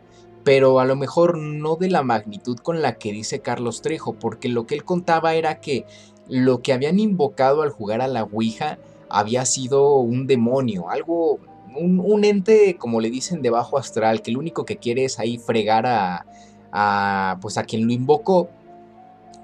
pero 0.44 0.80
a 0.80 0.84
lo 0.84 0.96
mejor 0.96 1.38
no 1.38 1.76
de 1.76 1.90
la 1.90 2.02
magnitud 2.02 2.58
con 2.58 2.82
la 2.82 2.98
que 2.98 3.12
dice 3.12 3.40
Carlos 3.40 3.82
Trejo, 3.82 4.14
porque 4.14 4.48
lo 4.48 4.66
que 4.66 4.74
él 4.74 4.84
contaba 4.84 5.34
era 5.34 5.60
que 5.60 5.84
lo 6.28 6.62
que 6.62 6.72
habían 6.72 6.98
invocado 6.98 7.62
al 7.62 7.70
jugar 7.70 8.00
a 8.00 8.08
la 8.08 8.24
Ouija 8.24 8.78
había 9.08 9.44
sido 9.44 9.96
un 9.96 10.26
demonio, 10.26 10.88
algo, 10.88 11.40
un, 11.76 12.24
ente, 12.24 12.76
como 12.78 13.00
le 13.00 13.10
dicen, 13.10 13.42
de 13.42 13.50
bajo 13.50 13.78
astral, 13.78 14.22
que 14.22 14.30
lo 14.30 14.38
único 14.38 14.64
que 14.64 14.76
quiere 14.76 15.04
es 15.04 15.18
ahí 15.18 15.38
fregar 15.38 15.86
a, 15.86 16.26
a 16.72 17.38
pues 17.40 17.58
a 17.58 17.64
quien 17.64 17.86
lo 17.86 17.92
invocó 17.92 18.48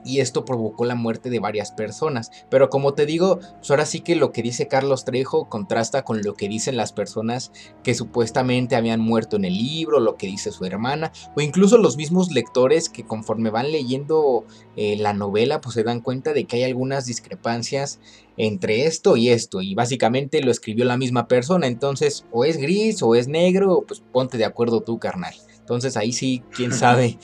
y 0.07 0.21
esto 0.21 0.45
provocó 0.45 0.85
la 0.85 0.95
muerte 0.95 1.31
de 1.31 1.41
varias 1.41 1.73
personas. 1.73 2.31
Pero 2.49 2.71
como 2.71 2.95
te 2.95 3.07
digo, 3.07 3.41
pues 3.41 3.71
ahora 3.71 3.85
sí 3.85 4.01
que 4.01 4.15
lo 4.15 4.31
que 4.31 4.43
dice 4.43 4.69
Carlos 4.69 5.05
Trejo 5.05 5.49
contrasta 5.49 6.05
con 6.05 6.23
lo 6.23 6.35
que 6.35 6.49
dicen 6.49 6.77
las 6.77 6.93
personas 6.93 7.53
que 7.83 7.95
supuestamente 7.95 8.77
habían 8.77 9.01
muerto 9.01 9.37
en 9.37 9.45
el 9.45 9.59
libro, 9.59 9.99
lo 9.99 10.17
que 10.17 10.29
dice 10.29 10.53
su 10.53 10.65
hermana, 10.65 11.13
o 11.37 11.41
incluso 11.41 11.77
los 11.79 11.97
mismos 11.97 12.31
lectores 12.31 12.89
que 12.89 13.05
conforme 13.05 13.51
van 13.51 13.73
leyendo 13.73 14.45
eh, 14.77 14.97
la 14.97 15.13
novela, 15.13 15.61
pues 15.61 15.75
se 15.75 15.83
dan 15.83 16.01
cuenta 16.01 16.33
de 16.33 16.45
que 16.45 16.57
hay 16.57 16.63
algunas 16.63 17.07
discrepancias 17.07 17.99
entre 18.37 18.87
esto 18.87 19.17
y 19.17 19.31
esto, 19.31 19.63
y 19.63 19.75
básicamente 19.75 20.43
lo 20.43 20.51
escribió 20.51 20.85
la 20.85 20.99
misma 20.99 21.27
persona, 21.27 21.67
entonces 21.67 22.27
o 22.31 22.45
es 22.45 22.59
gris 22.59 23.03
o 23.03 23.15
es 23.15 23.29
negro, 23.29 23.85
pues 23.89 24.03
ponte 24.13 24.39
de 24.39 24.45
acuerdo 24.45 24.83
tú, 24.83 24.99
carnal. 24.99 25.35
Entonces 25.59 25.97
ahí 25.97 26.13
sí, 26.13 26.43
quién 26.55 26.73
sabe 26.73 27.19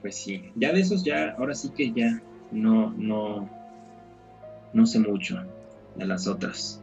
pues 0.00 0.16
sí, 0.16 0.42
ya 0.54 0.72
de 0.72 0.80
esos 0.80 1.04
ya, 1.04 1.34
ahora 1.38 1.54
sí 1.54 1.70
que 1.70 1.92
ya 1.92 2.22
no, 2.52 2.92
no, 2.96 3.48
no 4.72 4.86
sé 4.86 4.98
mucho 4.98 5.42
de 5.96 6.06
las 6.06 6.26
otras. 6.26 6.80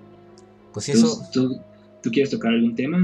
Pues 0.73 0.89
eso. 0.89 1.21
¿Tú, 1.31 1.59
tú, 2.03 2.11
quieres 2.11 2.31
tocar 2.31 2.51
algún 2.51 2.75
tema 2.75 2.97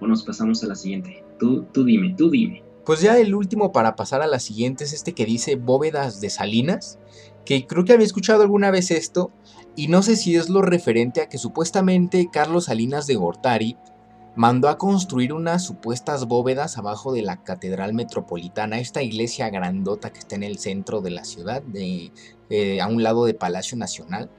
o, 0.00 0.06
nos 0.06 0.22
pasamos 0.22 0.62
a 0.62 0.68
la 0.68 0.76
siguiente? 0.76 1.24
Tú, 1.38 1.64
tú 1.72 1.84
dime, 1.84 2.14
tú 2.16 2.30
dime. 2.30 2.62
Pues 2.84 3.00
ya 3.00 3.18
el 3.18 3.34
último 3.34 3.72
para 3.72 3.96
pasar 3.96 4.22
a 4.22 4.26
la 4.26 4.38
siguiente 4.38 4.84
es 4.84 4.92
este 4.92 5.12
que 5.12 5.26
dice 5.26 5.56
bóvedas 5.56 6.20
de 6.20 6.30
Salinas, 6.30 6.98
que 7.44 7.66
creo 7.66 7.84
que 7.84 7.92
había 7.92 8.06
escuchado 8.06 8.42
alguna 8.42 8.70
vez 8.70 8.90
esto, 8.90 9.30
y 9.76 9.88
no 9.88 10.02
sé 10.02 10.16
si 10.16 10.36
es 10.36 10.48
lo 10.48 10.62
referente 10.62 11.20
a 11.20 11.28
que 11.28 11.38
supuestamente 11.38 12.28
Carlos 12.32 12.66
Salinas 12.66 13.06
de 13.06 13.16
Gortari 13.16 13.76
mandó 14.36 14.68
a 14.68 14.78
construir 14.78 15.32
unas 15.32 15.64
supuestas 15.64 16.26
bóvedas 16.26 16.78
abajo 16.78 17.12
de 17.12 17.22
la 17.22 17.42
Catedral 17.42 17.94
Metropolitana, 17.94 18.78
esta 18.78 19.02
iglesia 19.02 19.50
grandota 19.50 20.12
que 20.12 20.20
está 20.20 20.36
en 20.36 20.42
el 20.42 20.58
centro 20.58 21.00
de 21.00 21.10
la 21.10 21.24
ciudad, 21.24 21.62
eh, 21.74 22.80
a 22.80 22.86
un 22.86 23.02
lado 23.02 23.24
de 23.24 23.34
Palacio 23.34 23.76
Nacional. 23.76 24.30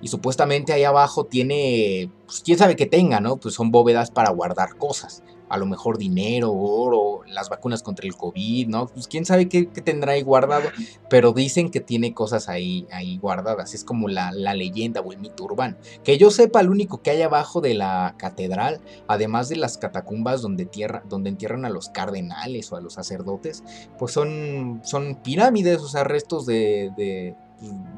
Y 0.00 0.08
supuestamente 0.08 0.72
ahí 0.72 0.84
abajo 0.84 1.24
tiene, 1.24 2.10
pues 2.26 2.42
quién 2.44 2.58
sabe 2.58 2.76
qué 2.76 2.86
tenga, 2.86 3.20
¿no? 3.20 3.36
Pues 3.36 3.54
son 3.54 3.70
bóvedas 3.70 4.10
para 4.10 4.30
guardar 4.30 4.76
cosas 4.76 5.22
a 5.50 5.58
lo 5.58 5.66
mejor 5.66 5.98
dinero, 5.98 6.52
oro, 6.52 7.22
las 7.26 7.48
vacunas 7.48 7.82
contra 7.82 8.06
el 8.06 8.16
COVID, 8.16 8.68
¿no? 8.68 8.86
Pues 8.86 9.08
quién 9.08 9.26
sabe 9.26 9.48
qué, 9.48 9.64
tendrá 9.64 10.12
ahí 10.12 10.22
guardado, 10.22 10.70
pero 11.10 11.32
dicen 11.32 11.72
que 11.72 11.80
tiene 11.80 12.14
cosas 12.14 12.48
ahí, 12.48 12.86
ahí 12.92 13.18
guardadas, 13.18 13.74
es 13.74 13.82
como 13.82 14.06
la, 14.08 14.30
leyenda 14.30 15.00
o 15.00 15.12
el 15.12 15.18
mito 15.18 15.44
urbano. 15.44 15.76
Que 16.04 16.18
yo 16.18 16.30
sepa, 16.30 16.62
lo 16.62 16.70
único 16.70 17.02
que 17.02 17.10
hay 17.10 17.22
abajo 17.22 17.60
de 17.60 17.74
la 17.74 18.14
catedral, 18.16 18.80
además 19.08 19.48
de 19.48 19.56
las 19.56 19.76
catacumbas 19.76 20.40
donde, 20.40 20.66
tierra, 20.66 21.02
donde 21.08 21.30
entierran 21.30 21.64
a 21.64 21.70
los 21.70 21.88
cardenales 21.88 22.70
o 22.70 22.76
a 22.76 22.80
los 22.80 22.94
sacerdotes, 22.94 23.64
pues 23.98 24.12
son, 24.12 24.80
son 24.84 25.16
pirámides, 25.16 25.80
o 25.80 25.88
sea, 25.88 26.04
restos 26.04 26.46
de, 26.46 26.92
de, 26.96 27.34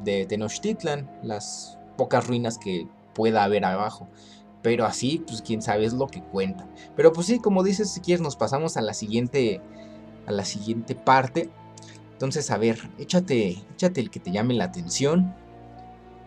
de 0.04 0.24
Tenochtitlan, 0.24 1.10
las 1.22 1.78
pocas 2.02 2.26
ruinas 2.26 2.58
que 2.58 2.88
pueda 3.14 3.44
haber 3.44 3.64
abajo. 3.64 4.08
Pero 4.60 4.86
así, 4.86 5.22
pues 5.24 5.40
quién 5.40 5.62
sabe 5.62 5.84
es 5.84 5.92
lo 5.92 6.08
que 6.08 6.20
cuenta. 6.20 6.68
Pero 6.96 7.12
pues 7.12 7.28
sí, 7.28 7.38
como 7.38 7.62
dices, 7.62 7.92
si 7.92 8.00
quieres 8.00 8.20
nos 8.20 8.34
pasamos 8.34 8.76
a 8.76 8.82
la 8.82 8.92
siguiente 8.92 9.60
a 10.26 10.32
la 10.32 10.44
siguiente 10.44 10.96
parte. 10.96 11.48
Entonces, 12.12 12.50
a 12.50 12.58
ver, 12.58 12.78
échate, 12.98 13.58
échate 13.74 14.00
el 14.00 14.10
que 14.10 14.18
te 14.18 14.32
llame 14.32 14.54
la 14.54 14.64
atención. 14.64 15.32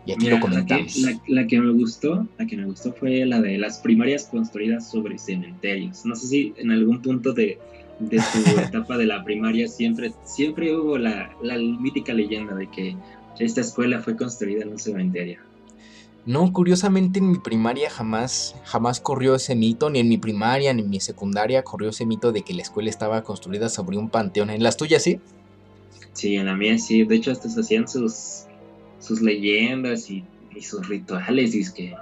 Y 0.06 0.14
aquí 0.14 0.30
lo 0.30 0.40
comentamos. 0.40 0.98
La 1.28 1.46
que, 1.46 1.60
me 1.60 1.74
gustó, 1.74 2.26
la 2.38 2.46
que 2.46 2.56
me 2.56 2.66
gustó 2.66 2.94
fue 2.94 3.26
la 3.26 3.42
de 3.42 3.58
las 3.58 3.80
primarias 3.80 4.26
construidas 4.26 4.90
sobre 4.90 5.18
cementerios. 5.18 6.06
No 6.06 6.16
sé 6.16 6.28
si 6.28 6.54
en 6.58 6.72
algún 6.72 7.02
punto 7.02 7.34
de 7.34 7.60
de 8.00 8.20
su 8.20 8.60
etapa 8.60 8.98
de 8.98 9.06
la 9.06 9.24
primaria 9.24 9.68
siempre, 9.68 10.12
siempre 10.24 10.76
hubo 10.76 10.98
la, 10.98 11.32
la 11.42 11.58
mítica 11.58 12.14
leyenda 12.14 12.56
de 12.56 12.70
que 12.70 12.96
esta 13.40 13.62
escuela 13.62 14.00
fue 14.00 14.16
construida 14.16 14.64
en 14.64 14.70
un 14.70 14.80
cementerio. 14.80 15.40
No, 16.26 16.52
curiosamente 16.52 17.20
en 17.20 17.32
mi 17.32 17.38
primaria 17.38 17.90
jamás, 17.90 18.56
jamás 18.64 19.00
corrió 19.00 19.36
ese 19.36 19.56
mito, 19.56 19.92
ni 19.92 20.00
en 20.00 20.10
mi 20.10 20.18
primaria 20.18 20.74
ni 20.74 20.82
en 20.82 20.90
mi 20.90 21.00
secundaria 21.00 21.64
corrió 21.64 21.90
ese 21.90 22.08
mito 22.08 22.32
de 22.32 22.42
que 22.42 22.56
la 22.56 22.64
escuela 22.64 22.90
estaba 22.90 23.24
construida 23.24 23.70
sobre 23.70 23.98
un 23.98 24.10
panteón. 24.10 24.50
¿En 24.50 24.64
las 24.64 24.76
tuyas 24.76 25.04
sí? 25.04 25.20
Sí, 26.14 26.36
en 26.36 26.48
la 26.48 26.56
mía 26.56 26.80
sí. 26.80 27.04
De 27.04 27.16
hecho, 27.16 27.32
hasta 27.32 27.48
se 27.48 27.60
hacían 27.60 27.88
sus, 27.88 28.46
sus 29.00 29.22
leyendas 29.22 30.10
y, 30.10 30.24
sus 30.62 30.88
rituales. 30.88 31.54
Y 31.54 31.60
es 31.60 31.72
que 31.72 31.94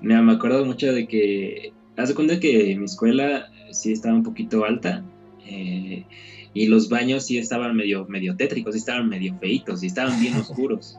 me, 0.00 0.14
acuerdo 0.14 0.64
mucho 0.64 0.92
de 0.92 1.06
que. 1.06 1.72
Hace 1.96 2.14
cuenta 2.14 2.40
que 2.40 2.76
mi 2.78 2.84
escuela 2.84 3.50
sí 3.72 3.92
estaba 3.92 4.14
un 4.14 4.22
poquito 4.22 4.64
alta. 4.64 5.04
Eh, 5.44 6.06
y 6.54 6.66
los 6.66 6.88
baños 6.88 7.26
sí 7.26 7.36
estaban 7.36 7.76
medio, 7.76 8.06
medio 8.06 8.36
tétricos, 8.36 8.74
sí 8.74 8.78
estaban 8.78 9.08
medio 9.08 9.36
feitos, 9.38 9.82
y 9.82 9.88
estaban 9.88 10.18
bien 10.20 10.34
oscuros. 10.40 10.98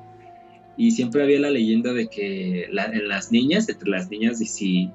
Y 0.78 0.92
siempre 0.92 1.24
había 1.24 1.40
la 1.40 1.50
leyenda 1.50 1.94
de 1.94 2.08
que 2.08 2.66
en 2.66 3.08
las 3.08 3.32
niñas, 3.32 3.68
entre 3.70 3.90
las 3.90 4.10
niñas, 4.10 4.40
si, 4.40 4.90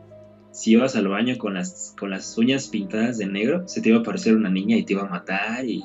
si 0.51 0.73
ibas 0.73 0.97
al 0.97 1.09
baño 1.09 1.37
con 1.39 1.55
las, 1.55 1.95
con 1.99 2.11
las 2.11 2.37
uñas 2.39 2.69
pintadas 2.69 3.19
de 3.19 3.27
negro, 3.27 3.69
se 3.69 3.81
te 3.81 3.91
iba 3.91 3.99
a 3.99 4.01
aparecer 4.01 4.35
una 4.35 4.49
niña 4.49 4.77
y 4.77 4.85
te 4.85 4.95
iba 4.95 5.03
a 5.03 5.09
matar. 5.09 5.65
Y, 5.67 5.83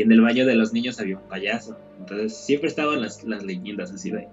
en 0.00 0.12
el 0.12 0.20
baño 0.20 0.46
de 0.46 0.54
los 0.54 0.72
niños 0.72 1.00
había 1.00 1.18
un 1.18 1.28
payaso. 1.28 1.76
Entonces 1.98 2.36
siempre 2.36 2.68
estaban 2.68 3.00
las, 3.00 3.24
las 3.24 3.44
leyendas 3.44 3.92
así 3.92 4.10
de... 4.10 4.28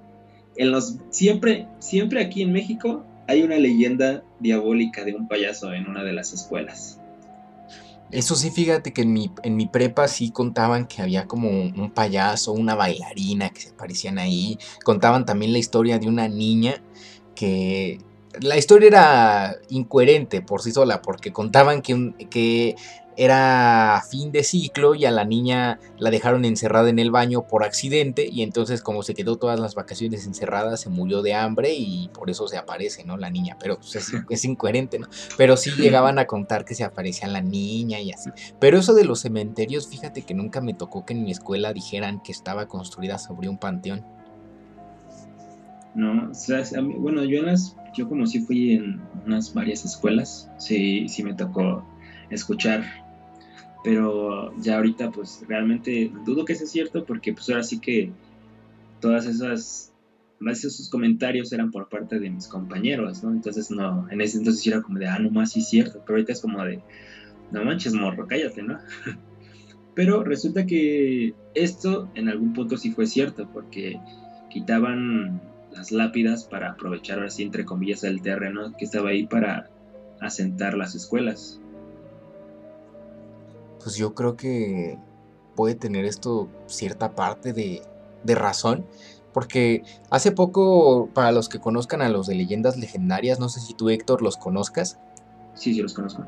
En 0.56 0.72
los, 0.72 1.00
siempre, 1.10 1.68
siempre 1.80 2.22
aquí 2.22 2.44
en 2.44 2.54
México 2.54 3.04
hay 3.28 3.42
una 3.42 3.58
leyenda 3.58 4.24
diabólica 4.40 5.04
de 5.04 5.16
un 5.16 5.28
payaso 5.28 5.74
en 5.74 5.88
una 5.88 6.04
de 6.04 6.14
las 6.14 6.34
escuelas. 6.34 7.00
Eso 8.14 8.36
sí, 8.36 8.52
fíjate 8.52 8.94
que 8.94 9.02
en 9.02 9.12
mi, 9.12 9.32
en 9.42 9.56
mi 9.56 9.66
prepa 9.66 10.08
sí 10.08 10.30
contaban 10.30 10.86
que 10.86 11.02
había 11.02 11.26
como 11.28 11.50
un 11.50 11.92
payaso, 11.92 12.54
una 12.54 12.76
bailarina 12.76 13.50
que 13.50 13.62
se 13.62 13.70
aparecían 13.70 14.20
ahí. 14.20 14.60
Contaban 14.84 15.26
también 15.26 15.52
la 15.52 15.58
historia 15.58 15.98
de 15.98 16.08
una 16.08 16.28
niña 16.28 16.84
que... 17.36 18.00
La 18.40 18.58
historia 18.58 18.88
era 18.88 19.56
incoherente 19.70 20.42
por 20.42 20.62
sí 20.62 20.72
sola, 20.72 21.02
porque 21.02 21.32
contaban 21.32 21.82
que, 21.84 22.14
que 22.30 22.76
era 23.18 24.02
fin 24.10 24.32
de 24.32 24.44
ciclo 24.44 24.96
y 24.96 25.06
a 25.06 25.12
la 25.12 25.26
niña 25.26 25.80
la 25.98 26.10
dejaron 26.10 26.46
encerrada 26.46 26.90
en 26.90 27.00
el 27.00 27.12
baño 27.12 27.48
por 27.48 27.64
accidente 27.64 28.28
y 28.32 28.42
entonces 28.42 28.82
como 28.82 29.04
se 29.04 29.14
quedó 29.14 29.38
todas 29.38 29.60
las 29.60 29.76
vacaciones 29.76 30.26
encerrada 30.26 30.78
se 30.78 30.90
murió 30.90 31.22
de 31.22 31.34
hambre 31.34 31.74
y 31.74 32.10
por 32.14 32.30
eso 32.30 32.48
se 32.48 32.58
aparece, 32.58 33.04
¿no? 33.04 33.18
La 33.18 33.30
niña, 33.30 33.58
pero 33.60 33.78
pues, 33.78 33.96
es, 34.30 34.46
incoherente, 34.46 35.00
¿no? 35.00 35.08
Pero 35.38 35.58
sí 35.58 35.72
llegaban 35.72 36.20
a 36.20 36.26
contar 36.26 36.66
que 36.66 36.76
se 36.76 36.84
aparecía 36.84 37.28
la 37.28 37.42
niña 37.42 38.00
y 38.00 38.12
así. 38.12 38.30
Pero 38.60 38.78
eso 38.78 38.94
de 38.94 39.06
los 39.06 39.22
cementerios, 39.22 39.88
fíjate 39.88 40.24
que 40.24 40.34
nunca 40.34 40.62
me 40.62 40.74
tocó 40.74 41.06
que 41.06 41.14
en 41.14 41.24
mi 41.24 41.32
escuela 41.32 41.74
dijeran 41.74 42.22
que 42.22 42.32
estaba 42.32 42.68
construida 42.68 43.18
sobre 43.18 43.50
un 43.50 43.58
panteón. 43.58 44.06
No, 45.96 46.30
o 46.32 46.34
sea, 46.34 46.64
bueno, 46.82 47.24
yo 47.24 47.40
en 47.40 47.46
las, 47.46 47.76
yo 47.94 48.10
como 48.10 48.26
sí 48.26 48.40
fui 48.40 48.74
en 48.74 49.02
unas 49.26 49.54
varias 49.54 49.86
escuelas, 49.86 50.50
sí, 50.58 51.08
sí 51.08 51.24
me 51.24 51.36
tocó 51.36 51.86
escuchar 52.32 53.03
pero 53.84 54.56
ya 54.60 54.78
ahorita 54.78 55.12
pues 55.12 55.44
realmente 55.48 56.12
dudo 56.26 56.46
que 56.46 56.56
sea 56.56 56.68
cierto 56.68 57.06
porque 57.06 57.34
pues 57.34 57.50
ahora 57.50 57.64
sí 57.64 57.80
que 57.80 58.12
todas 59.02 59.26
esas 59.26 59.94
más 60.40 60.64
esos 60.64 60.90
comentarios 60.90 61.52
eran 61.54 61.72
por 61.72 61.90
parte 61.90 62.20
de 62.20 62.30
mis 62.30 62.48
compañeros, 62.48 63.24
¿no? 63.24 63.32
Entonces 63.32 63.72
no, 63.72 64.08
en 64.10 64.22
ese 64.22 64.38
entonces 64.38 64.66
era 64.68 64.82
como 64.82 65.00
de, 65.00 65.08
ah, 65.08 65.20
no 65.20 65.30
más 65.32 65.52
sí 65.52 65.60
es 65.60 65.70
cierto, 65.70 66.02
pero 66.06 66.16
ahorita 66.16 66.34
es 66.34 66.42
como 66.42 66.64
de, 66.64 66.82
no 67.52 67.64
manches 67.64 67.94
morro, 67.94 68.28
cállate, 68.28 68.64
¿no? 68.64 68.80
pero 69.96 70.24
resulta 70.24 70.66
que 70.66 71.34
esto 71.54 72.10
en 72.16 72.30
algún 72.30 72.54
punto 72.54 72.78
sí 72.78 72.92
fue 72.92 73.06
cierto 73.06 73.50
porque 73.52 74.00
quitaban 74.50 75.42
las 75.72 75.92
lápidas 75.92 76.46
para 76.46 76.72
aprovechar 76.72 77.24
así 77.24 77.44
entre 77.44 77.66
comillas 77.66 78.04
el 78.04 78.22
terreno 78.22 78.76
que 78.78 78.86
estaba 78.86 79.10
ahí 79.10 79.26
para 79.26 79.70
asentar 80.20 80.76
las 80.76 80.96
escuelas 80.96 81.60
pues 83.84 83.96
yo 83.96 84.16
creo 84.16 84.38
que 84.38 84.98
puede 85.56 85.76
tener 85.76 86.06
esto 86.06 86.50
cierta 86.68 87.16
parte 87.16 87.54
de, 87.54 87.82
razón. 88.26 88.86
Porque 89.34 89.84
hace 90.10 90.32
poco, 90.32 91.10
para 91.14 91.32
los 91.32 91.50
que 91.50 91.60
conozcan 91.60 92.02
a 92.02 92.10
los 92.10 92.28
de 92.28 92.36
leyendas 92.36 92.78
legendarias, 92.78 93.40
no 93.40 93.50
sé 93.50 93.60
si 93.60 93.74
tú 93.74 93.90
Héctor 93.90 94.22
los 94.22 94.38
conozcas. 94.38 95.00
Sí, 95.56 95.74
sí 95.74 95.82
los 95.82 95.94
conozco. 95.94 96.26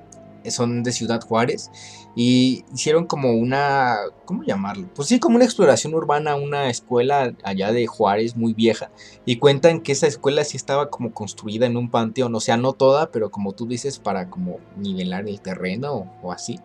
Son 0.49 0.83
de 0.83 0.91
Ciudad 0.91 1.21
Juárez 1.21 1.71
y 2.15 2.65
hicieron 2.71 3.07
como 3.07 3.31
una, 3.33 3.95
¿cómo 4.25 4.43
llamarlo? 4.43 4.87
Pues 4.93 5.07
sí, 5.07 5.19
como 5.19 5.37
una 5.37 5.45
exploración 5.45 5.95
urbana, 5.95 6.35
una 6.35 6.69
escuela 6.69 7.33
allá 7.43 7.71
de 7.71 7.87
Juárez 7.87 8.35
muy 8.35 8.53
vieja. 8.53 8.91
Y 9.25 9.37
cuentan 9.37 9.81
que 9.81 9.91
esa 9.91 10.05
escuela 10.05 10.43
sí 10.43 10.57
estaba 10.57 10.91
como 10.91 11.13
construida 11.13 11.65
en 11.65 11.77
un 11.77 11.89
panteón, 11.89 12.35
o 12.35 12.39
sea, 12.39 12.57
no 12.57 12.73
toda, 12.73 13.11
pero 13.11 13.31
como 13.31 13.53
tú 13.53 13.65
dices, 13.65 13.97
para 13.97 14.29
como 14.29 14.59
nivelar 14.77 15.27
el 15.27 15.41
terreno 15.41 16.11
o 16.21 16.31
así 16.31 16.59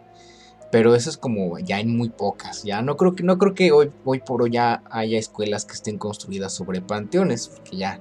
pero 0.70 0.94
eso 0.94 1.10
es 1.10 1.16
como 1.16 1.58
ya 1.58 1.80
en 1.80 1.96
muy 1.96 2.10
pocas. 2.10 2.62
Ya 2.62 2.82
no 2.82 2.96
creo 2.96 3.14
que 3.14 3.22
no 3.22 3.38
creo 3.38 3.54
que 3.54 3.72
hoy, 3.72 3.90
hoy 4.04 4.20
por 4.20 4.42
hoy 4.42 4.50
ya 4.52 4.82
haya 4.90 5.18
escuelas 5.18 5.64
que 5.64 5.74
estén 5.74 5.98
construidas 5.98 6.52
sobre 6.52 6.80
panteones, 6.80 7.48
porque 7.48 7.76
ya 7.76 8.00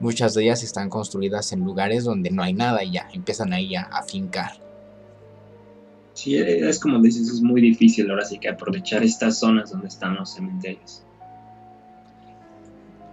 muchas 0.00 0.34
de 0.34 0.44
ellas 0.44 0.62
están 0.62 0.88
construidas 0.90 1.52
en 1.52 1.60
lugares 1.60 2.04
donde 2.04 2.30
no 2.30 2.42
hay 2.42 2.52
nada 2.52 2.82
y 2.82 2.92
ya 2.92 3.08
empiezan 3.12 3.52
ahí 3.52 3.76
a 3.76 3.82
afincar. 3.82 4.52
Sí, 6.14 6.36
es 6.36 6.80
como 6.80 7.00
dices, 7.00 7.28
es 7.28 7.40
muy 7.40 7.60
difícil 7.60 8.10
ahora 8.10 8.24
sí 8.24 8.38
que 8.38 8.48
aprovechar 8.48 9.02
estas 9.02 9.38
zonas 9.38 9.70
donde 9.70 9.88
están 9.88 10.16
los 10.16 10.34
cementerios. 10.34 11.02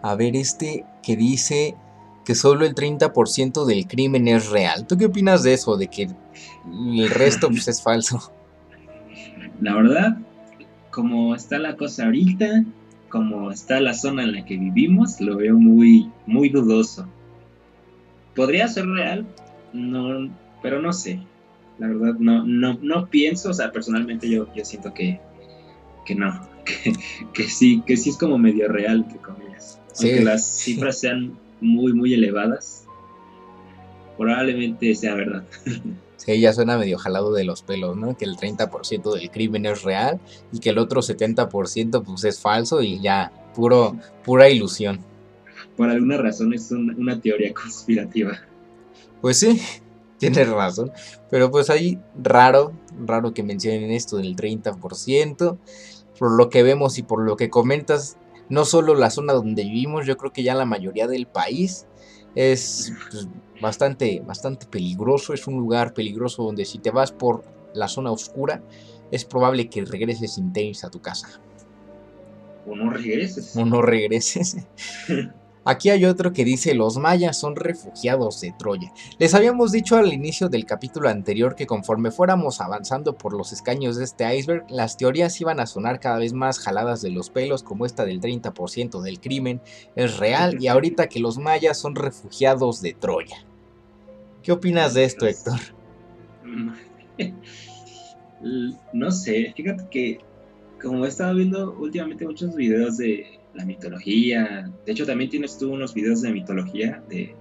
A 0.01 0.15
ver, 0.15 0.35
este 0.35 0.85
que 1.03 1.15
dice 1.15 1.75
que 2.25 2.35
solo 2.35 2.65
el 2.65 2.75
30% 2.75 3.65
del 3.65 3.87
crimen 3.87 4.27
es 4.27 4.49
real. 4.49 4.85
¿Tú 4.85 4.97
qué 4.97 5.05
opinas 5.05 5.43
de 5.43 5.53
eso? 5.53 5.77
De 5.77 5.87
que 5.87 6.09
el 6.65 7.09
resto 7.09 7.47
pues, 7.49 7.67
es 7.67 7.81
falso. 7.83 8.33
La 9.61 9.75
verdad, 9.75 10.17
como 10.91 11.35
está 11.35 11.59
la 11.59 11.75
cosa 11.75 12.05
ahorita, 12.05 12.65
como 13.09 13.51
está 13.51 13.79
la 13.79 13.93
zona 13.93 14.23
en 14.23 14.33
la 14.33 14.45
que 14.45 14.57
vivimos, 14.57 15.19
lo 15.21 15.37
veo 15.37 15.57
muy, 15.57 16.11
muy 16.25 16.49
dudoso. 16.49 17.07
¿Podría 18.35 18.67
ser 18.67 18.85
real? 18.87 19.25
No, 19.73 20.29
pero 20.61 20.81
no 20.81 20.93
sé. 20.93 21.19
La 21.79 21.87
verdad, 21.87 22.15
no, 22.19 22.43
no, 22.45 22.77
no 22.81 23.07
pienso, 23.07 23.49
o 23.49 23.53
sea, 23.53 23.71
personalmente 23.71 24.29
yo, 24.29 24.53
yo 24.55 24.65
siento 24.65 24.93
que, 24.93 25.19
que 26.05 26.15
no, 26.15 26.47
que, 27.33 27.43
sí, 27.43 27.83
que 27.85 27.97
sí 27.97 28.09
es 28.11 28.17
como 28.17 28.37
medio 28.37 28.67
real, 28.67 29.03
entre 29.05 29.19
comillas. 29.19 29.81
Aunque 29.99 30.23
las 30.23 30.45
cifras 30.45 30.99
sean 30.99 31.37
muy, 31.61 31.93
muy 31.93 32.13
elevadas, 32.13 32.85
probablemente 34.17 34.93
sea 34.95 35.15
verdad. 35.15 35.43
Sí, 36.17 36.39
ya 36.39 36.51
suena 36.51 36.77
medio 36.77 36.97
jalado 36.97 37.31
de 37.31 37.43
los 37.43 37.61
pelos, 37.61 37.95
¿no? 37.95 38.17
Que 38.17 38.25
el 38.25 38.37
30% 38.37 39.13
del 39.13 39.31
crimen 39.31 39.65
es 39.65 39.83
real 39.83 40.19
y 40.51 40.59
que 40.59 40.71
el 40.71 40.79
otro 40.79 41.01
70% 41.01 42.03
pues 42.03 42.23
es 42.23 42.39
falso 42.39 42.81
y 42.81 42.99
ya, 42.99 43.31
puro, 43.55 43.95
pura 44.25 44.49
ilusión. 44.49 44.99
Por 45.77 45.89
alguna 45.89 46.17
razón 46.17 46.53
es 46.53 46.71
una 46.71 47.21
teoría 47.21 47.53
conspirativa. 47.53 48.39
Pues 49.21 49.37
sí, 49.37 49.61
tienes 50.17 50.49
razón. 50.49 50.91
Pero 51.29 51.51
pues 51.51 51.69
ahí 51.69 51.99
raro, 52.21 52.73
raro 53.05 53.33
que 53.33 53.43
mencionen 53.43 53.91
esto 53.91 54.17
del 54.17 54.35
30%. 54.35 55.57
Por 56.17 56.31
lo 56.31 56.49
que 56.49 56.63
vemos 56.63 56.97
y 56.97 57.03
por 57.03 57.23
lo 57.23 57.35
que 57.37 57.51
comentas, 57.51 58.17
no 58.49 58.65
solo 58.65 58.95
la 58.95 59.11
zona 59.11 59.33
donde 59.33 59.63
vivimos, 59.63 60.07
yo 60.07 60.17
creo 60.17 60.33
que 60.33 60.41
ya 60.41 60.55
la 60.55 60.65
mayoría 60.65 61.07
del 61.07 61.27
país 61.27 61.85
es 62.33 62.93
pues, 63.11 63.27
bastante, 63.61 64.21
bastante 64.25 64.65
peligroso. 64.65 65.33
Es 65.33 65.47
un 65.47 65.55
lugar 65.55 65.93
peligroso 65.93 66.43
donde 66.43 66.65
si 66.65 66.79
te 66.79 66.91
vas 66.91 67.11
por 67.11 67.43
la 67.73 67.87
zona 67.87 68.11
oscura, 68.11 68.61
es 69.11 69.25
probable 69.25 69.69
que 69.69 69.85
regreses 69.85 70.37
intensa 70.37 70.87
a 70.87 70.89
tu 70.89 71.01
casa. 71.01 71.41
O 72.65 72.75
no 72.75 72.89
regreses. 72.89 73.55
O 73.55 73.65
no 73.65 73.81
regreses. 73.81 74.57
Aquí 75.69 75.89
hay 75.89 76.05
otro 76.05 76.31
que 76.31 76.45
dice 76.45 76.73
los 76.73 76.97
mayas 76.97 77.35
son 77.35 77.57
refugiados 77.57 78.39
de 78.39 78.53
Troya. 78.57 78.93
Les 79.19 79.35
habíamos 79.35 79.73
dicho 79.73 79.97
al 79.97 80.13
inicio 80.13 80.47
del 80.47 80.65
capítulo 80.65 81.09
anterior 81.09 81.55
que 81.55 81.67
conforme 81.67 82.09
fuéramos 82.09 82.61
avanzando 82.61 83.17
por 83.17 83.33
los 83.33 83.51
escaños 83.51 83.97
de 83.97 84.05
este 84.05 84.33
iceberg, 84.33 84.63
las 84.69 84.95
teorías 84.95 85.41
iban 85.41 85.59
a 85.59 85.65
sonar 85.65 85.99
cada 85.99 86.19
vez 86.19 86.31
más 86.31 86.59
jaladas 86.59 87.01
de 87.01 87.09
los 87.09 87.29
pelos, 87.29 87.63
como 87.63 87.85
esta 87.85 88.05
del 88.05 88.21
30% 88.21 89.01
del 89.01 89.19
crimen 89.19 89.59
es 89.97 90.15
real 90.15 90.55
y 90.57 90.69
ahorita 90.69 91.09
que 91.09 91.19
los 91.19 91.37
mayas 91.37 91.77
son 91.77 91.95
refugiados 91.95 92.81
de 92.81 92.93
Troya. 92.93 93.45
¿Qué 94.43 94.53
opinas 94.53 94.93
de 94.93 95.03
esto, 95.03 95.27
Héctor? 95.27 95.59
No 98.93 99.11
sé, 99.11 99.51
fíjate 99.57 99.83
que 99.89 100.19
como 100.79 101.05
he 101.05 101.07
estado 101.07 101.33
viendo 101.33 101.75
últimamente 101.79 102.23
muchos 102.23 102.55
videos 102.55 102.97
de 102.97 103.36
la 103.57 103.65
mitología. 103.65 104.71
De 104.85 104.91
hecho, 104.91 105.05
también 105.05 105.29
tienes 105.29 105.57
tú 105.57 105.73
unos 105.73 105.93
videos 105.93 106.21
de 106.21 106.31
mitología 106.31 107.03
de. 107.09 107.35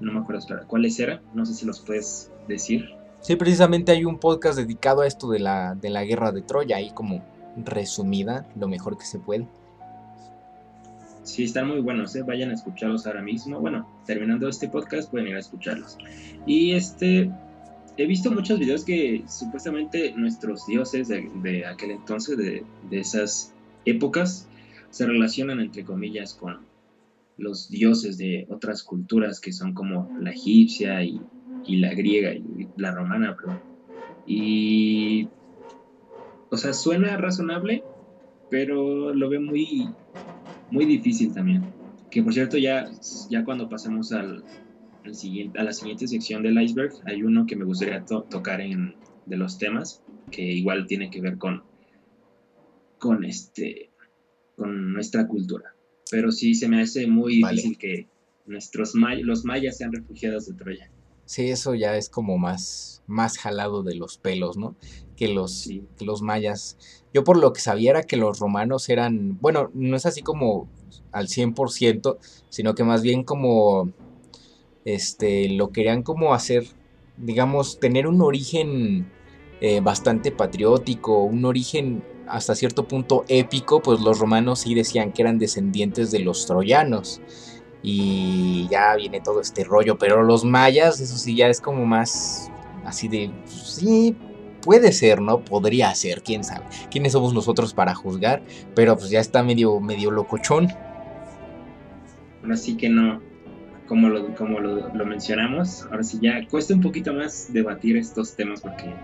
No 0.00 0.12
me 0.12 0.20
acuerdo, 0.20 0.40
espera, 0.40 0.64
¿cuáles 0.66 0.98
eran? 0.98 1.20
No 1.34 1.44
sé 1.46 1.54
si 1.54 1.66
los 1.66 1.80
puedes 1.80 2.30
decir. 2.48 2.90
Sí, 3.20 3.36
precisamente 3.36 3.92
hay 3.92 4.04
un 4.04 4.18
podcast 4.18 4.58
dedicado 4.58 5.02
a 5.02 5.06
esto 5.06 5.30
de 5.30 5.40
la, 5.40 5.74
de 5.74 5.90
la 5.90 6.04
guerra 6.04 6.32
de 6.32 6.40
Troya, 6.40 6.76
ahí 6.76 6.90
como 6.94 7.22
resumida, 7.56 8.48
lo 8.56 8.66
mejor 8.66 8.96
que 8.96 9.04
se 9.04 9.18
puede. 9.18 9.46
Sí, 11.22 11.44
están 11.44 11.68
muy 11.68 11.80
buenos, 11.80 12.16
¿eh? 12.16 12.22
vayan 12.22 12.50
a 12.50 12.54
escucharlos 12.54 13.06
ahora 13.06 13.22
mismo. 13.22 13.60
Bueno, 13.60 13.86
terminando 14.06 14.48
este 14.48 14.68
podcast 14.68 15.10
pueden 15.10 15.28
ir 15.28 15.36
a 15.36 15.40
escucharlos. 15.40 15.98
Y 16.46 16.72
este, 16.72 17.30
he 17.96 18.06
visto 18.06 18.30
muchos 18.30 18.58
videos 18.58 18.84
que 18.84 19.22
supuestamente 19.28 20.12
nuestros 20.16 20.66
dioses 20.66 21.08
de, 21.08 21.66
aquel 21.66 21.90
entonces, 21.90 22.38
de, 22.38 22.64
esas 22.90 23.52
épocas, 23.84 24.48
se 24.90 25.06
relacionan 25.06 25.60
entre 25.60 25.84
comillas 25.84 26.34
con 26.34 26.58
los 27.40 27.70
dioses 27.70 28.18
de 28.18 28.46
otras 28.50 28.82
culturas 28.82 29.40
que 29.40 29.52
son 29.52 29.72
como 29.72 30.14
la 30.20 30.30
egipcia 30.30 31.02
y, 31.02 31.20
la 31.66 31.94
griega 31.94 32.32
y 32.32 32.68
la 32.76 32.92
romana, 32.92 33.36
Y, 34.26 35.28
o 36.50 36.56
sea, 36.56 36.72
suena 36.72 37.16
razonable, 37.16 37.82
pero 38.50 39.14
lo 39.14 39.28
veo 39.28 39.40
muy, 39.40 39.88
muy 40.70 40.84
difícil 40.84 41.32
también. 41.32 41.62
Que 42.10 42.22
por 42.22 42.34
cierto, 42.34 42.58
ya, 42.58 42.90
ya 43.30 43.44
cuando 43.44 43.68
pasemos 43.68 44.12
al, 44.12 44.44
siguiente, 45.12 45.58
a 45.58 45.64
la 45.64 45.72
siguiente 45.72 46.08
sección 46.08 46.42
del 46.42 46.60
iceberg, 46.60 46.92
hay 47.06 47.22
uno 47.22 47.46
que 47.46 47.56
me 47.56 47.64
gustaría 47.64 48.04
tocar 48.04 48.60
en, 48.60 48.96
de 49.26 49.36
los 49.36 49.58
temas, 49.58 50.02
que 50.30 50.42
igual 50.42 50.86
tiene 50.86 51.10
que 51.10 51.20
ver 51.20 51.38
con, 51.38 51.62
con, 52.98 53.24
este, 53.24 53.89
con 54.56 54.92
nuestra 54.92 55.26
cultura. 55.26 55.74
Pero 56.10 56.32
sí 56.32 56.54
se 56.54 56.68
me 56.68 56.82
hace 56.82 57.06
muy 57.06 57.36
difícil 57.36 57.78
que 57.78 58.08
nuestros 58.46 58.94
los 58.94 59.44
mayas 59.44 59.76
sean 59.78 59.92
refugiados 59.92 60.46
de 60.46 60.54
Troya. 60.54 60.90
Sí, 61.24 61.48
eso 61.48 61.76
ya 61.76 61.96
es 61.96 62.08
como 62.08 62.38
más, 62.38 63.04
más 63.06 63.38
jalado 63.38 63.84
de 63.84 63.94
los 63.94 64.18
pelos, 64.18 64.56
¿no? 64.56 64.74
Que 65.14 65.28
los, 65.28 65.70
que 65.96 66.04
los 66.04 66.22
mayas. 66.22 66.76
Yo 67.14 67.22
por 67.22 67.36
lo 67.36 67.52
que 67.52 67.60
sabía 67.60 67.90
era 67.90 68.02
que 68.02 68.16
los 68.16 68.40
romanos 68.40 68.88
eran, 68.88 69.38
bueno, 69.40 69.70
no 69.72 69.96
es 69.96 70.06
así 70.06 70.22
como 70.22 70.68
al 71.12 71.28
100%, 71.28 72.18
sino 72.48 72.74
que 72.74 72.82
más 72.82 73.02
bien 73.02 73.22
como, 73.22 73.92
este, 74.84 75.48
lo 75.50 75.70
querían 75.70 76.02
como 76.02 76.34
hacer, 76.34 76.66
digamos, 77.16 77.78
tener 77.78 78.08
un 78.08 78.22
origen 78.22 79.08
eh, 79.60 79.80
bastante 79.80 80.32
patriótico, 80.32 81.22
un 81.22 81.44
origen 81.44 82.02
hasta 82.30 82.54
cierto 82.54 82.86
punto 82.86 83.24
épico, 83.28 83.80
pues 83.82 84.00
los 84.00 84.18
romanos 84.18 84.60
sí 84.60 84.74
decían 84.74 85.12
que 85.12 85.22
eran 85.22 85.38
descendientes 85.38 86.10
de 86.10 86.20
los 86.20 86.46
troyanos 86.46 87.20
y 87.82 88.68
ya 88.70 88.94
viene 88.96 89.20
todo 89.20 89.40
este 89.40 89.64
rollo, 89.64 89.98
pero 89.98 90.22
los 90.22 90.44
mayas, 90.44 91.00
eso 91.00 91.16
sí, 91.16 91.34
ya 91.34 91.48
es 91.48 91.60
como 91.60 91.86
más 91.86 92.50
así 92.84 93.08
de, 93.08 93.30
sí, 93.46 94.16
puede 94.62 94.92
ser, 94.92 95.20
¿no? 95.20 95.44
Podría 95.44 95.94
ser, 95.94 96.22
quién 96.22 96.44
sabe. 96.44 96.66
¿Quiénes 96.90 97.12
somos 97.12 97.34
nosotros 97.34 97.72
para 97.72 97.94
juzgar? 97.94 98.42
Pero 98.74 98.96
pues 98.96 99.10
ya 99.10 99.20
está 99.20 99.42
medio, 99.42 99.80
medio 99.80 100.10
locochón. 100.10 100.68
Ahora 102.42 102.56
sí 102.56 102.76
que 102.76 102.88
no, 102.88 103.20
como 103.86 104.08
lo, 104.08 104.34
como 104.34 104.60
lo, 104.60 104.94
lo 104.94 105.06
mencionamos, 105.06 105.86
ahora 105.90 106.02
sí 106.02 106.18
ya 106.20 106.46
cuesta 106.48 106.74
un 106.74 106.80
poquito 106.80 107.12
más 107.12 107.52
debatir 107.52 107.96
estos 107.96 108.34
temas 108.36 108.60
porque 108.60 108.94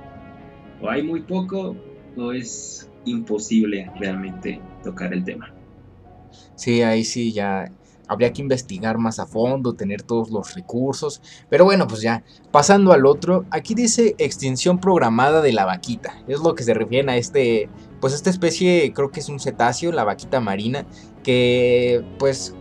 o 0.80 0.90
hay 0.90 1.02
muy 1.02 1.22
poco 1.22 1.74
o 2.16 2.32
es 2.32 2.90
imposible 3.06 3.90
realmente 3.98 4.60
tocar 4.84 5.12
el 5.12 5.24
tema. 5.24 5.52
Sí, 6.54 6.82
ahí 6.82 7.04
sí 7.04 7.32
ya 7.32 7.70
habría 8.08 8.32
que 8.32 8.42
investigar 8.42 8.98
más 8.98 9.18
a 9.18 9.26
fondo, 9.26 9.74
tener 9.74 10.02
todos 10.02 10.30
los 10.30 10.54
recursos. 10.54 11.20
Pero 11.48 11.64
bueno, 11.64 11.86
pues 11.86 12.02
ya, 12.02 12.22
pasando 12.50 12.92
al 12.92 13.06
otro, 13.06 13.44
aquí 13.50 13.74
dice 13.74 14.14
extinción 14.18 14.78
programada 14.80 15.40
de 15.40 15.52
la 15.52 15.64
vaquita. 15.64 16.22
Es 16.28 16.40
lo 16.40 16.54
que 16.54 16.62
se 16.62 16.74
refiere 16.74 17.10
a 17.10 17.16
este, 17.16 17.68
pues 18.00 18.14
esta 18.14 18.30
especie, 18.30 18.92
creo 18.94 19.10
que 19.10 19.20
es 19.20 19.28
un 19.28 19.40
cetáceo, 19.40 19.92
la 19.92 20.04
vaquita 20.04 20.40
marina, 20.40 20.86
que 21.22 22.04
pues 22.18 22.54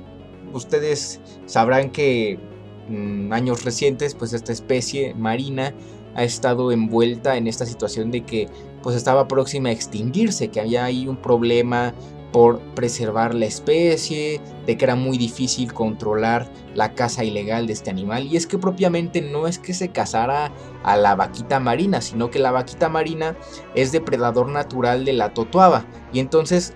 ustedes 0.54 1.20
sabrán 1.46 1.92
que 1.92 2.40
en 2.88 3.30
mm, 3.30 3.34
años 3.34 3.64
recientes, 3.64 4.16
pues 4.16 4.34
esta 4.34 4.52
especie 4.52 5.14
marina 5.16 5.74
ha 6.16 6.24
estado 6.24 6.72
envuelta 6.72 7.36
en 7.36 7.48
esta 7.48 7.66
situación 7.66 8.10
de 8.10 8.24
que 8.24 8.48
pues 8.86 8.96
estaba 8.96 9.28
próxima 9.28 9.70
a 9.70 9.72
extinguirse, 9.72 10.50
que 10.50 10.60
había 10.62 10.86
ahí 10.86 11.08
un 11.08 11.18
problema 11.18 11.96
por 12.32 12.60
preservar 12.76 13.34
la 13.34 13.48
especie, 13.48 14.40
de 14.68 14.78
que 14.78 14.86
era 14.86 14.94
muy 14.94 15.18
difícil 15.18 15.74
controlar 15.74 16.48
la 16.76 16.94
caza 16.94 17.24
ilegal 17.24 17.66
de 17.66 17.74
este 17.74 17.90
animal. 17.90 18.28
Y 18.28 18.38
es 18.38 18.46
que 18.46 18.60
propiamente 18.60 19.24
no 19.24 19.48
es 19.48 19.58
que 19.58 19.74
se 19.74 19.90
cazara 19.90 20.52
a 20.84 20.98
la 20.98 21.16
vaquita 21.16 21.60
marina, 21.60 22.00
sino 22.00 22.30
que 22.30 22.38
la 22.38 22.52
vaquita 22.52 22.88
marina 22.88 23.36
es 23.74 23.92
depredador 23.92 24.50
natural 24.50 25.04
de 25.04 25.14
la 25.14 25.34
totoaba. 25.34 25.88
Y 26.14 26.20
entonces 26.20 26.76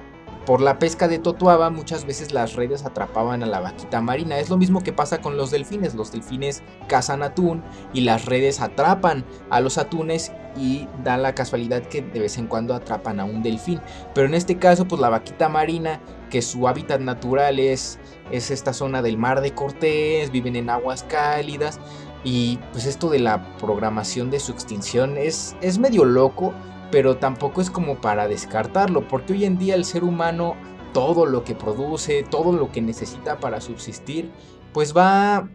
por 0.49 0.61
la 0.61 0.79
pesca 0.79 1.07
de 1.07 1.19
totuaba 1.19 1.69
muchas 1.69 2.05
veces 2.05 2.33
las 2.33 2.55
redes 2.55 2.83
atrapaban 2.83 3.43
a 3.43 3.45
la 3.45 3.59
vaquita 3.59 4.01
marina. 4.01 4.39
Es 4.39 4.49
lo 4.49 4.57
mismo 4.57 4.81
que 4.81 4.91
pasa 4.91 5.21
con 5.21 5.37
los 5.37 5.51
delfines. 5.51 5.93
Los 5.93 6.11
delfines 6.11 6.63
cazan 6.87 7.21
atún 7.21 7.61
y 7.93 8.01
las 8.01 8.25
redes 8.25 8.59
atrapan 8.59 9.23
a 9.51 9.59
los 9.59 9.77
atunes 9.77 10.31
y 10.57 10.87
da 11.03 11.17
la 11.17 11.35
casualidad 11.35 11.83
que 11.83 12.01
de 12.01 12.19
vez 12.19 12.39
en 12.39 12.47
cuando 12.47 12.73
atrapan 12.73 13.19
a 13.19 13.25
un 13.25 13.43
delfín. 13.43 13.79
Pero 14.15 14.25
en 14.25 14.33
este 14.33 14.57
caso 14.57 14.87
pues 14.87 14.99
la 14.99 15.09
vaquita 15.09 15.49
marina 15.49 16.01
que 16.31 16.41
su 16.41 16.67
hábitat 16.67 16.99
natural 16.99 17.59
es, 17.59 17.99
es 18.31 18.49
esta 18.49 18.73
zona 18.73 19.03
del 19.03 19.19
mar 19.19 19.41
de 19.41 19.53
Cortés, 19.53 20.31
viven 20.31 20.55
en 20.55 20.71
aguas 20.71 21.03
cálidas 21.03 21.79
y 22.23 22.57
pues 22.71 22.87
esto 22.87 23.11
de 23.11 23.19
la 23.19 23.55
programación 23.59 24.31
de 24.31 24.39
su 24.39 24.51
extinción 24.51 25.15
es, 25.15 25.55
es 25.61 25.77
medio 25.77 26.05
loco 26.05 26.55
pero 26.91 27.17
tampoco 27.17 27.61
es 27.61 27.69
como 27.69 28.01
para 28.01 28.27
descartarlo, 28.27 29.07
porque 29.07 29.33
hoy 29.33 29.45
en 29.45 29.57
día 29.57 29.75
el 29.75 29.85
ser 29.85 30.03
humano, 30.03 30.55
todo 30.93 31.25
lo 31.25 31.43
que 31.43 31.55
produce, 31.55 32.23
todo 32.23 32.51
lo 32.51 32.71
que 32.71 32.81
necesita 32.81 33.39
para 33.39 33.61
subsistir, 33.61 34.31
pues 34.73 34.95
va 34.95 35.49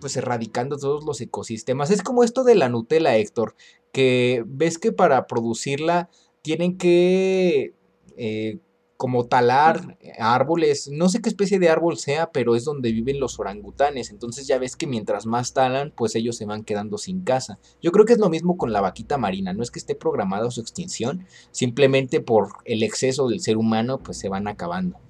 pues 0.00 0.16
erradicando 0.16 0.78
todos 0.78 1.04
los 1.04 1.20
ecosistemas. 1.20 1.90
Es 1.90 2.02
como 2.02 2.24
esto 2.24 2.42
de 2.42 2.56
la 2.56 2.68
Nutella, 2.68 3.16
Héctor, 3.16 3.54
que 3.92 4.42
ves 4.46 4.78
que 4.78 4.92
para 4.92 5.26
producirla 5.26 6.10
tienen 6.42 6.76
que 6.76 7.74
eh, 8.16 8.58
como 9.02 9.24
talar 9.24 9.98
árboles, 10.20 10.88
no 10.88 11.08
sé 11.08 11.20
qué 11.20 11.28
especie 11.28 11.58
de 11.58 11.68
árbol 11.68 11.98
sea, 11.98 12.30
pero 12.30 12.54
es 12.54 12.64
donde 12.64 12.92
viven 12.92 13.18
los 13.18 13.40
orangutanes, 13.40 14.10
entonces 14.10 14.46
ya 14.46 14.60
ves 14.60 14.76
que 14.76 14.86
mientras 14.86 15.26
más 15.26 15.54
talan, 15.54 15.92
pues 15.96 16.14
ellos 16.14 16.36
se 16.36 16.44
van 16.44 16.62
quedando 16.62 16.98
sin 16.98 17.22
casa. 17.24 17.58
Yo 17.82 17.90
creo 17.90 18.04
que 18.04 18.12
es 18.12 18.20
lo 18.20 18.30
mismo 18.30 18.56
con 18.56 18.72
la 18.72 18.80
vaquita 18.80 19.18
marina, 19.18 19.54
no 19.54 19.64
es 19.64 19.72
que 19.72 19.80
esté 19.80 19.96
programada 19.96 20.48
su 20.52 20.60
extinción, 20.60 21.26
simplemente 21.50 22.20
por 22.20 22.50
el 22.64 22.84
exceso 22.84 23.26
del 23.26 23.40
ser 23.40 23.56
humano, 23.56 23.98
pues 23.98 24.18
se 24.20 24.28
van 24.28 24.46
acabando. 24.46 25.00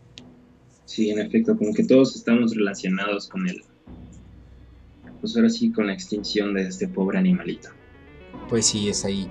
Sí, 0.87 1.11
en 1.11 1.19
efecto, 1.19 1.55
como 1.59 1.75
que 1.75 1.85
todos 1.85 2.17
estamos 2.17 2.57
relacionados 2.57 3.29
con 3.29 3.47
él. 3.47 3.63
Pues 5.21 5.37
ahora 5.37 5.51
sí, 5.51 5.71
con 5.71 5.89
la 5.89 5.93
extinción 5.93 6.55
de 6.55 6.63
este 6.63 6.89
pobre 6.89 7.19
animalito. 7.19 7.69
Pues 8.49 8.65
sí, 8.65 8.89
es 8.89 9.05
ahí, 9.05 9.31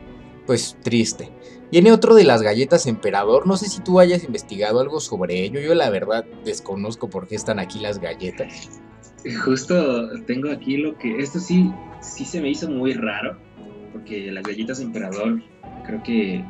pues 0.52 0.76
triste. 0.84 1.30
Viene 1.72 1.94
otro 1.94 2.14
de 2.14 2.26
las 2.26 2.42
galletas 2.42 2.86
emperador. 2.86 3.48
No 3.48 3.56
sé 3.56 3.70
si 3.70 3.80
tú 3.80 4.02
hayas 4.02 4.26
investigado 4.26 4.82
algo 4.82 5.00
sobre 5.00 5.46
ello. 5.46 5.62
Yo 5.62 5.74
la 5.76 5.90
verdad 5.90 6.26
desconozco 6.44 7.10
por 7.10 7.26
qué 7.26 7.36
están 7.36 7.58
aquí 7.58 7.80
las 7.80 8.00
galletas. 8.00 8.82
Justo 9.46 10.10
tengo 10.26 10.52
aquí 10.52 10.76
lo 10.76 10.98
que... 10.98 11.20
Esto 11.20 11.40
sí, 11.40 11.72
sí 12.02 12.26
se 12.26 12.42
me 12.42 12.50
hizo 12.50 12.70
muy 12.70 12.92
raro. 12.92 13.38
Porque 13.94 14.30
las 14.30 14.44
galletas 14.44 14.82
emperador 14.82 15.42
creo 15.86 16.04
que 16.04 16.44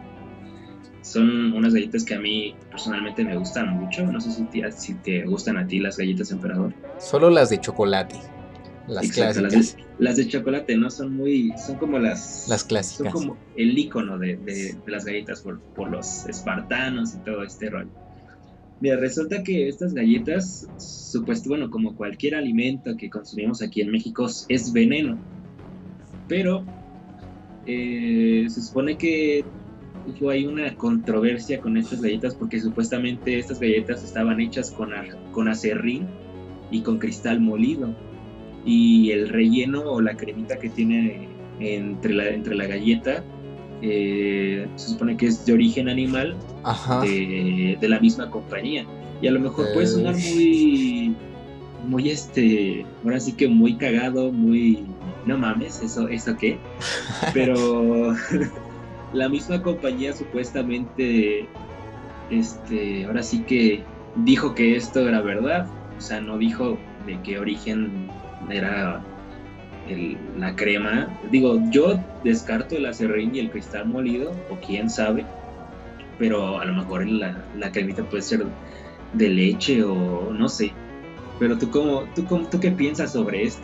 son 1.03 1.53
unas 1.53 1.75
galletas 1.75 2.03
que 2.03 2.15
a 2.15 2.19
mí 2.19 2.55
personalmente 2.71 3.23
me 3.23 3.37
gustan 3.37 3.69
mucho. 3.79 4.03
No 4.07 4.19
sé 4.19 4.31
si 4.31 4.47
si 4.75 4.95
te 4.95 5.25
gustan 5.25 5.57
a 5.57 5.67
ti 5.67 5.77
las 5.77 5.95
galletas 5.95 6.31
emperador. 6.31 6.73
Solo 6.97 7.29
las 7.29 7.51
de 7.51 7.59
chocolate. 7.59 8.15
Las 8.91 9.09
clásicas. 9.09 9.77
Las 9.99 10.17
de, 10.17 10.27
chocolate, 10.27 10.75
¿no? 10.75 10.89
Son 10.89 11.15
muy, 11.15 11.53
son 11.57 11.77
como 11.77 11.97
las... 11.97 12.45
Las 12.49 12.65
clásicas. 12.65 13.13
Son 13.13 13.21
como 13.21 13.37
el 13.55 13.77
icono 13.77 14.19
de, 14.19 14.75
las 14.85 15.05
galletas 15.05 15.41
por, 15.41 15.61
por, 15.61 15.89
los 15.89 16.25
espartanos 16.25 17.15
y 17.15 17.19
todo 17.19 17.43
este 17.43 17.69
rol. 17.69 17.87
Mira, 18.81 18.97
resulta 18.97 19.43
que 19.43 19.69
estas 19.69 19.93
galletas, 19.93 20.67
supuesto, 20.77 21.49
bueno, 21.49 21.71
como 21.71 21.95
cualquier 21.95 22.35
alimento 22.35 22.97
que 22.97 23.09
consumimos 23.09 23.61
aquí 23.61 23.79
en 23.79 23.91
México, 23.91 24.27
es 24.49 24.73
veneno. 24.73 25.17
Pero 26.27 26.65
eh, 27.65 28.45
se 28.49 28.61
supone 28.61 28.97
que 28.97 29.45
hubo 30.05 30.31
ahí 30.31 30.45
una 30.45 30.75
controversia 30.75 31.61
con 31.61 31.77
estas 31.77 32.01
galletas 32.01 32.35
porque 32.35 32.59
supuestamente 32.59 33.39
estas 33.39 33.59
galletas 33.61 34.03
estaban 34.03 34.41
hechas 34.41 34.71
con, 34.71 34.89
con 35.31 35.47
acerrín 35.47 36.07
y 36.71 36.81
con 36.81 36.97
cristal 36.97 37.39
molido 37.39 37.95
y 38.65 39.11
el 39.11 39.29
relleno 39.29 39.81
o 39.81 40.01
la 40.01 40.15
cremita 40.15 40.57
que 40.57 40.69
tiene 40.69 41.27
entre 41.59 42.13
la, 42.13 42.29
entre 42.29 42.55
la 42.55 42.65
galleta 42.67 43.23
eh, 43.81 44.67
se 44.75 44.89
supone 44.89 45.17
que 45.17 45.25
es 45.27 45.43
de 45.45 45.53
origen 45.53 45.89
animal 45.89 46.37
de, 47.01 47.77
la 47.81 47.99
misma 47.99 48.29
compañía. 48.29 48.85
Y 49.21 49.27
a 49.27 49.31
lo 49.31 49.39
mejor 49.39 49.65
puede 49.73 49.87
sonar 49.87 50.15
muy, 50.15 51.15
muy 51.87 52.09
este, 52.09 52.85
ahora 53.03 53.19
sí 53.19 53.33
que 53.33 53.47
muy 53.47 53.75
cagado, 53.75 54.31
muy, 54.31 54.85
no 55.25 55.37
mames, 55.37 55.81
eso, 55.81 56.07
eso 56.07 56.35
qué, 56.37 56.59
pero 57.33 58.15
la 59.13 59.29
misma 59.29 59.61
compañía 59.61 60.13
supuestamente, 60.13 61.47
este, 62.29 63.05
ahora 63.05 63.23
sí 63.23 63.43
que 63.43 63.83
dijo 64.23 64.53
que 64.55 64.75
esto 64.75 65.07
era 65.07 65.21
verdad, 65.21 65.67
o 65.97 66.01
sea, 66.01 66.21
no 66.21 66.37
dijo 66.37 66.77
de 67.05 67.19
qué 67.23 67.39
origen 67.39 68.09
era 68.51 69.03
la 70.37 70.55
crema. 70.55 71.07
Digo, 71.31 71.59
yo 71.69 71.99
descarto 72.23 72.75
el 72.75 72.85
acerrín 72.85 73.35
y 73.35 73.39
el 73.39 73.51
cristal 73.51 73.87
molido, 73.87 74.31
o 74.49 74.55
quién 74.65 74.89
sabe, 74.89 75.25
pero 76.19 76.59
a 76.59 76.65
lo 76.65 76.73
mejor 76.73 77.07
la, 77.07 77.43
la 77.57 77.71
cremita 77.71 78.03
puede 78.03 78.23
ser 78.23 78.45
de 79.13 79.29
leche 79.29 79.83
o 79.83 80.31
no 80.31 80.47
sé. 80.47 80.71
Pero 81.39 81.57
tú 81.57 81.69
cómo, 81.71 82.03
tú, 82.15 82.25
cómo, 82.25 82.47
tú 82.47 82.59
qué 82.59 82.71
piensas 82.71 83.13
sobre 83.13 83.43
esto? 83.43 83.63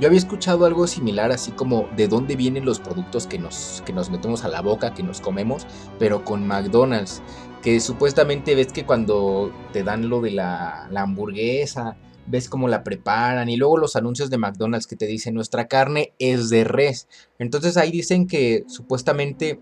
Yo 0.00 0.08
había 0.08 0.18
escuchado 0.18 0.66
algo 0.66 0.86
similar, 0.86 1.30
así 1.30 1.52
como 1.52 1.88
de 1.96 2.08
dónde 2.08 2.34
vienen 2.34 2.64
los 2.64 2.80
productos 2.80 3.26
que 3.26 3.38
nos, 3.38 3.82
que 3.86 3.92
nos 3.92 4.10
metemos 4.10 4.44
a 4.44 4.48
la 4.48 4.60
boca, 4.60 4.92
que 4.92 5.04
nos 5.04 5.20
comemos, 5.20 5.66
pero 5.98 6.24
con 6.24 6.46
McDonald's. 6.46 7.22
Que 7.62 7.80
supuestamente 7.80 8.54
ves 8.54 8.72
que 8.72 8.84
cuando 8.84 9.52
te 9.72 9.84
dan 9.84 10.10
lo 10.10 10.20
de 10.20 10.32
la, 10.32 10.88
la 10.90 11.02
hamburguesa, 11.02 11.96
ves 12.26 12.48
cómo 12.48 12.68
la 12.68 12.84
preparan 12.84 13.48
y 13.48 13.56
luego 13.56 13.78
los 13.78 13.96
anuncios 13.96 14.30
de 14.30 14.38
McDonald's 14.38 14.86
que 14.86 14.96
te 14.96 15.06
dicen 15.06 15.34
nuestra 15.34 15.66
carne 15.66 16.12
es 16.18 16.50
de 16.50 16.64
res. 16.64 17.08
Entonces 17.38 17.76
ahí 17.76 17.90
dicen 17.90 18.26
que 18.26 18.64
supuestamente 18.66 19.60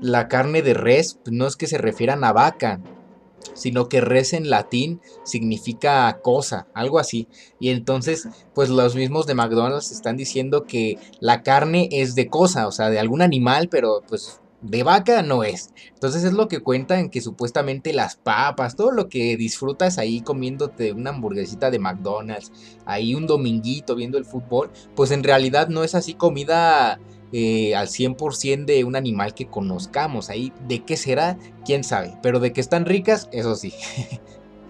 la 0.00 0.28
carne 0.28 0.62
de 0.62 0.74
res 0.74 1.18
pues, 1.22 1.34
no 1.34 1.46
es 1.46 1.56
que 1.56 1.66
se 1.66 1.78
refieran 1.78 2.24
a 2.24 2.32
vaca, 2.32 2.80
sino 3.54 3.88
que 3.88 4.00
res 4.00 4.32
en 4.32 4.50
latín 4.50 5.00
significa 5.24 6.20
cosa, 6.22 6.66
algo 6.74 6.98
así. 6.98 7.28
Y 7.60 7.70
entonces, 7.70 8.28
pues 8.54 8.68
los 8.68 8.94
mismos 8.94 9.26
de 9.26 9.34
McDonald's 9.34 9.92
están 9.92 10.16
diciendo 10.16 10.64
que 10.64 10.98
la 11.20 11.42
carne 11.42 11.88
es 11.92 12.14
de 12.14 12.28
cosa, 12.28 12.66
o 12.66 12.72
sea, 12.72 12.90
de 12.90 12.98
algún 12.98 13.22
animal, 13.22 13.68
pero 13.68 14.02
pues 14.08 14.40
de 14.64 14.82
vaca 14.82 15.22
no 15.22 15.44
es. 15.44 15.72
Entonces 15.92 16.24
es 16.24 16.32
lo 16.32 16.48
que 16.48 16.60
cuentan 16.60 17.10
que 17.10 17.20
supuestamente 17.20 17.92
las 17.92 18.16
papas, 18.16 18.76
todo 18.76 18.90
lo 18.90 19.08
que 19.08 19.36
disfrutas 19.36 19.98
ahí 19.98 20.22
comiéndote 20.22 20.92
una 20.92 21.10
hamburguesita 21.10 21.70
de 21.70 21.78
McDonald's, 21.78 22.50
ahí 22.86 23.14
un 23.14 23.26
dominguito 23.26 23.94
viendo 23.94 24.16
el 24.18 24.24
fútbol, 24.24 24.70
pues 24.96 25.10
en 25.10 25.22
realidad 25.22 25.68
no 25.68 25.84
es 25.84 25.94
así 25.94 26.14
comida 26.14 26.98
eh, 27.32 27.74
al 27.74 27.88
100% 27.88 28.64
de 28.64 28.84
un 28.84 28.96
animal 28.96 29.34
que 29.34 29.46
conozcamos. 29.46 30.30
Ahí 30.30 30.52
de 30.66 30.82
qué 30.84 30.96
será, 30.96 31.36
quién 31.64 31.84
sabe. 31.84 32.14
Pero 32.22 32.40
de 32.40 32.52
que 32.52 32.60
están 32.60 32.86
ricas, 32.86 33.28
eso 33.32 33.54
sí. 33.56 33.74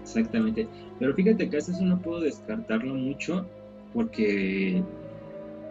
Exactamente. 0.03 0.67
Pero 0.99 1.13
fíjate 1.13 1.49
que 1.49 1.57
eso 1.57 1.71
no 1.81 2.01
puedo 2.01 2.19
descartarlo 2.21 2.93
mucho 2.95 3.45
porque 3.93 4.83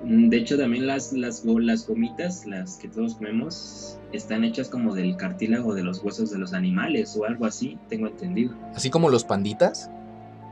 de 0.06 0.36
hecho, 0.36 0.58
también 0.58 0.86
las, 0.86 1.12
las, 1.12 1.44
las 1.44 1.86
gomitas, 1.86 2.46
las 2.46 2.76
que 2.76 2.88
todos 2.88 3.14
comemos, 3.14 3.98
están 4.12 4.44
hechas 4.44 4.68
como 4.68 4.94
del 4.94 5.16
cartílago 5.16 5.74
de 5.74 5.82
los 5.82 6.02
huesos 6.02 6.30
de 6.30 6.38
los 6.38 6.52
animales 6.52 7.16
o 7.16 7.24
algo 7.24 7.46
así, 7.46 7.78
tengo 7.88 8.06
entendido. 8.06 8.54
¿Así 8.74 8.90
como 8.90 9.08
los 9.08 9.24
panditas? 9.24 9.90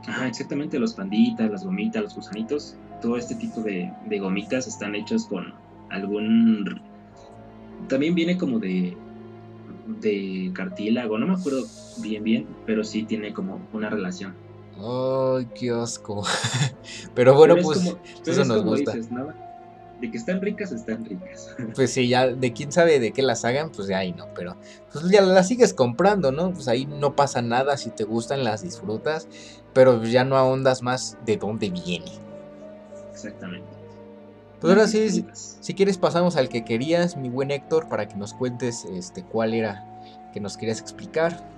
Ajá, 0.07 0.27
exactamente, 0.27 0.79
los 0.79 0.93
panditas, 0.93 1.49
las 1.49 1.63
gomitas, 1.63 2.03
los 2.03 2.15
gusanitos, 2.15 2.75
todo 3.01 3.17
este 3.17 3.35
tipo 3.35 3.61
de, 3.61 3.91
gomitas 4.19 4.67
están 4.67 4.95
hechos 4.95 5.25
con 5.25 5.53
algún... 5.89 6.81
También 7.87 8.15
viene 8.15 8.37
como 8.37 8.59
de, 8.59 8.97
de 10.01 10.51
cartílago, 10.53 11.17
no 11.17 11.27
me 11.27 11.33
acuerdo 11.33 11.63
bien 12.01 12.23
bien, 12.23 12.47
pero 12.65 12.83
sí 12.83 13.03
tiene 13.03 13.33
como 13.33 13.61
una 13.71 13.89
relación. 13.89 14.33
Ay, 14.77 15.47
qué 15.53 15.69
asco. 15.71 16.23
pero 17.15 17.35
bueno, 17.35 17.55
pues 17.61 17.95
eso 18.25 18.45
nos 18.45 18.63
gusta. 18.63 18.93
De 20.03 20.11
que 20.11 20.17
están 20.17 20.41
ricas, 20.41 20.73
están 20.73 21.05
ricas. 21.05 21.55
Pues 21.75 21.93
sí, 21.93 22.09
ya 22.09 22.27
de 22.27 22.51
quién 22.51 22.73
sabe 22.73 22.99
de 22.99 23.13
qué 23.13 23.21
las 23.21 23.45
hagan, 23.45 23.71
pues 23.71 23.87
de 23.87 23.95
ahí 23.95 24.11
no, 24.11 24.27
pero 24.35 24.57
pues 24.91 25.09
ya 25.09 25.21
las 25.21 25.47
sigues 25.47 25.73
comprando, 25.73 26.33
¿no? 26.33 26.51
Pues 26.51 26.67
ahí 26.67 26.85
no 26.85 27.15
pasa 27.15 27.41
nada, 27.41 27.77
si 27.77 27.89
te 27.89 28.03
gustan 28.03 28.43
las 28.43 28.63
disfrutas, 28.63 29.29
pero 29.71 30.03
ya 30.03 30.25
no 30.25 30.35
ahondas 30.35 30.81
más 30.81 31.17
de 31.25 31.37
dónde 31.37 31.69
viene. 31.69 32.11
Exactamente. 33.13 33.69
Pues 34.59 34.73
ahora 34.73 34.89
sí, 34.89 35.25
si, 35.61 35.73
quieres 35.73 35.97
pasamos 35.97 36.35
al 36.35 36.49
que 36.49 36.65
querías, 36.65 37.15
mi 37.15 37.29
buen 37.29 37.51
Héctor, 37.51 37.87
para 37.87 38.09
que 38.09 38.17
nos 38.17 38.33
cuentes 38.33 38.83
este 38.83 39.23
cuál 39.23 39.53
era 39.53 39.85
que 40.33 40.41
nos 40.41 40.57
querías 40.57 40.81
explicar. 40.81 41.49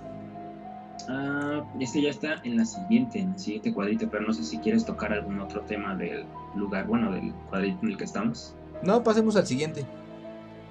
Ah, 1.08 1.64
este 1.78 2.02
ya 2.02 2.10
está 2.10 2.40
en 2.42 2.56
la 2.56 2.64
siguiente, 2.64 3.20
en 3.20 3.32
el 3.32 3.38
siguiente 3.38 3.72
cuadrito, 3.72 4.08
pero 4.10 4.26
no 4.26 4.32
sé 4.32 4.42
si 4.44 4.58
quieres 4.58 4.84
tocar 4.84 5.12
algún 5.12 5.40
otro 5.40 5.60
tema 5.62 5.94
del 5.94 6.24
lugar, 6.54 6.86
bueno, 6.86 7.12
del 7.12 7.32
cuadrito 7.48 7.78
en 7.82 7.90
el 7.90 7.96
que 7.96 8.04
estamos. 8.04 8.54
No, 8.82 9.02
pasemos 9.02 9.36
al 9.36 9.46
siguiente. 9.46 9.86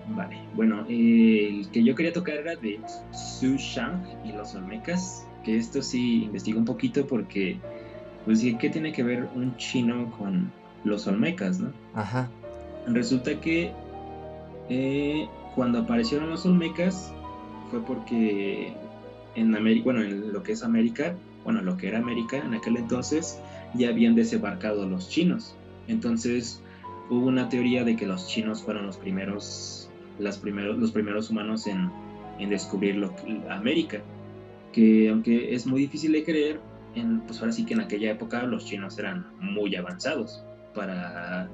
Vale, 0.09 0.37
bueno, 0.53 0.85
el 0.87 1.67
que 1.71 1.83
yo 1.83 1.95
quería 1.95 2.13
tocar 2.13 2.35
era 2.35 2.55
de 2.55 2.79
Su 3.11 3.55
Shang 3.55 4.03
y 4.23 4.33
los 4.33 4.53
Olmecas, 4.53 5.25
que 5.43 5.57
esto 5.57 5.81
sí 5.81 6.25
investigo 6.25 6.59
un 6.59 6.65
poquito 6.65 7.07
porque, 7.07 7.57
pues, 8.25 8.43
¿qué 8.59 8.69
tiene 8.69 8.91
que 8.91 9.03
ver 9.03 9.27
un 9.35 9.55
chino 9.57 10.11
con 10.17 10.51
los 10.83 11.07
Olmecas, 11.07 11.59
no? 11.59 11.71
Ajá. 11.95 12.29
Resulta 12.87 13.39
que 13.39 13.71
eh, 14.69 15.27
cuando 15.55 15.79
aparecieron 15.79 16.29
los 16.29 16.45
Olmecas 16.45 17.11
fue 17.71 17.83
porque 17.83 18.73
en 19.35 19.55
América, 19.55 19.83
bueno, 19.83 20.01
en 20.03 20.33
lo 20.33 20.43
que 20.43 20.53
es 20.53 20.63
América, 20.63 21.15
bueno, 21.43 21.61
lo 21.61 21.77
que 21.77 21.87
era 21.87 21.99
América 21.99 22.37
en 22.37 22.53
aquel 22.53 22.77
entonces, 22.77 23.39
ya 23.73 23.89
habían 23.89 24.15
desembarcado 24.15 24.87
los 24.87 25.09
chinos. 25.09 25.55
Entonces 25.87 26.61
hubo 27.09 27.27
una 27.27 27.49
teoría 27.49 27.83
de 27.83 27.95
que 27.95 28.07
los 28.07 28.27
chinos 28.27 28.63
fueron 28.63 28.87
los 28.87 28.97
primeros, 28.97 29.89
las 30.19 30.41
los 30.43 30.91
primeros 30.91 31.29
humanos 31.29 31.67
en, 31.67 31.89
en 32.39 32.49
descubrir 32.49 32.95
lo, 32.95 33.13
América. 33.49 34.01
Que 34.73 35.09
aunque 35.09 35.53
es 35.53 35.65
muy 35.65 35.81
difícil 35.81 36.11
de 36.11 36.23
creer, 36.23 36.59
en, 36.95 37.21
pues 37.21 37.39
ahora 37.39 37.51
sí 37.51 37.65
que 37.65 37.73
en 37.73 37.81
aquella 37.81 38.11
época 38.11 38.43
los 38.43 38.65
chinos 38.65 38.97
eran 38.97 39.25
muy 39.39 39.75
avanzados 39.75 40.43
para 40.73 41.49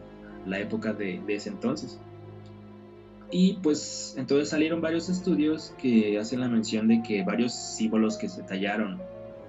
la 0.45 0.59
época 0.59 0.93
de, 0.93 1.21
de 1.27 1.35
ese 1.35 1.49
entonces. 1.49 1.99
Y 3.31 3.53
pues 3.63 4.15
entonces 4.17 4.49
salieron 4.49 4.81
varios 4.81 5.07
estudios 5.09 5.73
que 5.77 6.19
hacen 6.19 6.41
la 6.41 6.49
mención 6.49 6.87
de 6.87 7.01
que 7.01 7.23
varios 7.23 7.53
símbolos 7.53 8.17
que 8.17 8.27
se 8.27 8.43
tallaron 8.43 8.99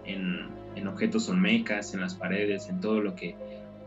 en, 0.05 0.47
en 0.77 0.87
objetos 0.87 1.29
olmecas, 1.29 1.93
en 1.95 2.01
las 2.01 2.15
paredes, 2.15 2.69
en 2.69 2.81
todo 2.81 3.01
lo 3.01 3.15
que 3.17 3.35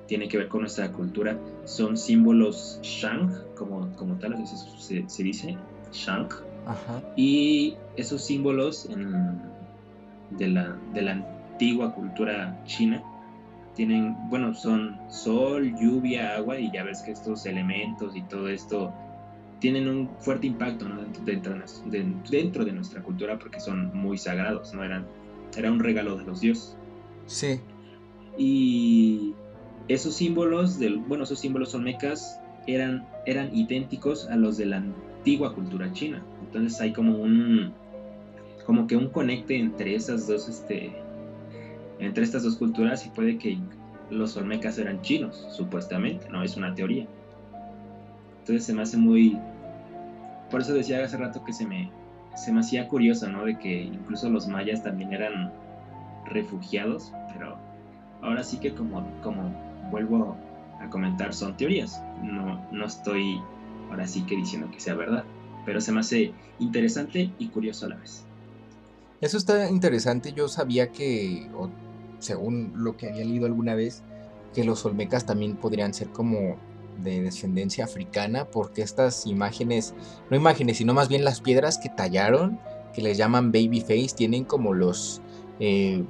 tiene 0.08 0.28
que 0.28 0.38
ver 0.38 0.48
con 0.48 0.62
nuestra 0.62 0.92
cultura, 0.92 1.38
son 1.64 1.98
símbolos 1.98 2.80
Shang, 2.84 3.32
como, 3.56 3.90
como 3.96 4.16
tal 4.16 4.36
se, 4.46 5.08
se 5.08 5.24
dice, 5.24 5.58
Shang. 5.92 6.30
Y 7.16 7.76
esos 7.96 8.24
símbolos 8.24 8.90
de, 10.32 10.48
la, 10.48 10.78
de 10.94 11.02
la 11.02 11.12
antigua 11.12 11.94
cultura 11.94 12.60
china 12.66 13.04
tienen, 13.76 14.16
bueno, 14.30 14.54
son 14.54 14.98
sol, 15.10 15.76
lluvia, 15.80 16.36
agua, 16.36 16.60
y 16.60 16.72
ya 16.72 16.84
ves 16.84 17.02
que 17.02 17.12
estos 17.12 17.46
elementos 17.46 18.16
y 18.16 18.22
todo 18.24 18.48
esto 18.50 18.94
tienen 19.60 19.88
un 19.88 20.10
fuerte 20.20 20.48
impacto 20.48 20.86
dentro, 21.26 21.54
de, 21.86 22.06
dentro, 22.30 22.66
de, 22.66 22.72
nuestra 22.74 23.02
cultura 23.02 23.40
porque 23.40 23.60
son 23.60 23.92
muy 23.94 24.18
sagrados, 24.18 24.74
¿no? 24.74 24.84
Eran, 24.84 25.06
era 25.58 25.72
un 25.72 25.80
regalo 25.80 26.18
de 26.18 26.26
los 26.26 26.42
dioses. 26.42 26.78
Sí. 27.26 27.60
Y 28.38 29.34
esos 29.88 30.16
símbolos, 30.16 30.80
del, 30.80 30.98
bueno, 30.98 31.24
esos 31.24 31.40
símbolos 31.40 31.74
olmecas 31.74 32.40
eran, 32.68 33.08
eran 33.26 33.56
idénticos 33.56 34.28
a 34.28 34.36
los 34.36 34.58
de 34.58 34.66
la 34.66 34.78
antigua 34.78 35.54
cultura 35.54 35.92
china. 35.94 36.24
Entonces 36.44 36.80
hay 36.82 36.92
como 36.94 37.18
un, 37.18 37.74
como 38.66 38.88
que 38.88 38.98
un 38.98 39.10
conecte 39.10 39.58
entre 39.58 39.96
esas 39.96 40.28
dos, 40.28 40.50
este, 40.50 40.92
entre 42.00 42.24
estas 42.24 42.44
dos 42.44 42.58
culturas 42.58 43.06
y 43.06 43.10
puede 43.10 43.38
que 43.38 43.58
los 44.10 44.38
olmecas 44.38 44.78
eran 44.78 45.02
chinos, 45.02 45.48
supuestamente, 45.52 46.30
no 46.30 46.44
es 46.44 46.58
una 46.58 46.74
teoría. 46.76 47.08
Entonces 48.46 48.66
se 48.66 48.76
me 48.76 48.84
hace 48.84 48.98
muy... 48.98 49.40
Por 50.52 50.62
eso 50.62 50.76
decía 50.76 51.04
hace 51.04 51.18
rato 51.18 51.44
que 51.44 51.52
se 51.52 51.66
me, 51.66 51.90
se 52.36 52.54
me 52.54 52.60
hacía 52.60 52.88
curioso, 52.88 53.28
¿no? 53.28 53.44
De 53.44 53.58
que 53.58 53.82
incluso 53.82 54.30
los 54.30 54.48
mayas 54.48 54.84
también 54.84 55.14
eran 55.14 55.52
refugiados, 56.26 57.12
pero 57.34 57.58
ahora 58.22 58.44
sí 58.44 58.58
que 58.58 58.76
como, 58.76 59.04
como 59.24 59.52
vuelvo 59.90 60.38
a 60.80 60.88
comentar, 60.92 61.34
son 61.34 61.58
teorías. 61.58 62.04
No, 62.22 62.64
no 62.72 62.86
estoy 62.86 63.42
ahora 63.90 64.06
sí 64.06 64.22
que 64.28 64.36
diciendo 64.36 64.70
que 64.72 64.80
sea 64.80 64.94
verdad, 64.94 65.24
pero 65.66 65.82
se 65.82 65.92
me 65.92 66.02
hace 66.02 66.32
interesante 66.60 67.32
y 67.40 67.48
curioso 67.48 67.88
a 67.88 67.90
la 67.90 67.96
vez. 67.96 68.26
Eso 69.22 69.38
está 69.38 69.72
interesante, 69.72 70.34
yo 70.34 70.48
sabía 70.50 70.92
que, 70.92 71.50
o 71.58 71.72
según 72.20 72.74
lo 72.76 72.96
que 72.96 73.10
había 73.10 73.26
leído 73.26 73.48
alguna 73.48 73.74
vez, 73.74 74.04
que 74.54 74.64
los 74.64 74.86
olmecas 74.86 75.26
también 75.26 75.56
podrían 75.56 75.96
ser 75.96 76.10
como 76.10 76.58
de 77.04 77.22
descendencia 77.22 77.86
africana, 77.86 78.46
porque 78.46 78.82
estas 78.82 79.26
imágenes, 79.26 79.94
no 80.30 80.38
imágenes, 80.38 80.78
sino 80.78 80.94
más 80.94 81.10
bien 81.10 81.24
las 81.24 81.42
piedras 81.42 81.78
que 81.78 81.90
tallaron, 81.90 82.60
que 82.94 83.02
les 83.02 83.18
llaman 83.18 83.52
baby 83.52 83.82
face, 83.82 84.16
tienen 84.16 84.46
como 84.46 84.74
los, 84.74 85.22
eh, 85.60 86.04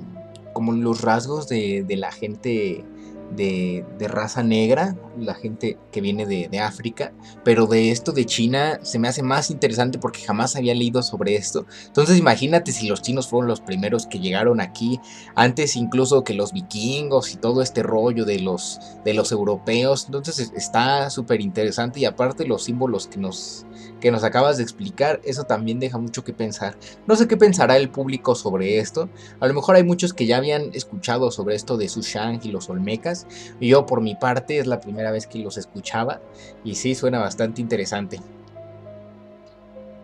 como 0.54 0.72
los 0.72 1.02
rasgos 1.02 1.48
de, 1.48 1.84
de 1.84 1.96
la 1.98 2.12
gente 2.12 2.86
de, 3.32 3.86
raza 4.08 4.44
negra, 4.44 4.96
la 5.18 5.34
gente 5.34 5.78
que 5.92 6.02
viene 6.02 6.26
de, 6.26 6.60
África, 6.60 7.14
pero 7.44 7.68
de 7.68 7.92
esto 7.92 8.12
de 8.12 8.26
China 8.26 8.80
se 8.82 8.98
me 8.98 9.08
hace 9.08 9.22
más 9.22 9.52
interesante 9.52 10.00
porque 10.00 10.22
jamás 10.22 10.56
había 10.56 10.74
leído 10.74 11.04
sobre 11.04 11.36
esto. 11.36 11.66
Entonces 11.86 12.18
imagínate 12.18 12.72
si 12.72 12.88
los 12.88 13.02
chinos 13.02 13.28
fueron 13.28 13.48
los 13.48 13.62
primeros 13.62 14.08
que 14.08 14.20
llegaron 14.20 14.62
aquí, 14.62 15.00
antes 15.36 15.76
incluso 15.76 16.24
que 16.24 16.34
los 16.34 16.54
vikingos 16.54 17.34
y 17.34 17.38
todo 17.38 17.62
este 17.62 17.84
rollo 17.84 18.26
de 18.26 18.40
los, 18.40 18.80
de 19.04 19.14
los 19.14 19.32
europeos. 19.32 20.06
Entonces 20.06 20.52
está 20.56 21.10
súper 21.10 21.42
interesante 21.42 22.00
y 22.00 22.06
aparte 22.06 22.46
los 22.46 22.64
símbolos 22.64 23.08
que 23.08 23.18
nos, 23.18 23.66
que 24.00 24.12
nos 24.12 24.24
acabas 24.24 24.58
de 24.58 24.64
explicar, 24.64 25.20
eso 25.24 25.44
también 25.44 25.80
deja 25.80 25.98
mucho 25.98 26.24
que 26.24 26.34
pensar. 26.34 26.78
No 27.08 27.16
sé 27.16 27.28
qué 27.28 27.38
pensará 27.38 27.78
el 27.78 27.90
público 27.90 28.36
sobre 28.36 28.80
esto. 28.80 29.10
A 29.40 29.48
lo 29.48 29.54
mejor 29.54 29.76
hay 29.76 29.84
muchos 29.84 30.14
que 30.14 30.26
ya 30.26 30.38
habían 30.38 30.70
escuchado 30.74 31.32
sobre 31.32 31.56
esto 31.56 31.78
de 31.78 31.88
Shang 31.88 32.40
y 32.44 32.52
los 32.52 32.70
Olmecas. 32.70 33.15
Yo 33.62 33.86
por 33.86 34.02
mi 34.02 34.16
parte 34.16 34.60
es 34.60 34.68
la 34.68 34.80
primera 34.82 35.12
vez 35.12 35.28
que 35.28 35.40
los 35.40 35.58
escuchaba 35.58 36.22
y 36.64 36.76
sí 36.76 36.96
suena 36.96 37.20
bastante 37.20 37.62
interesante. 37.62 38.20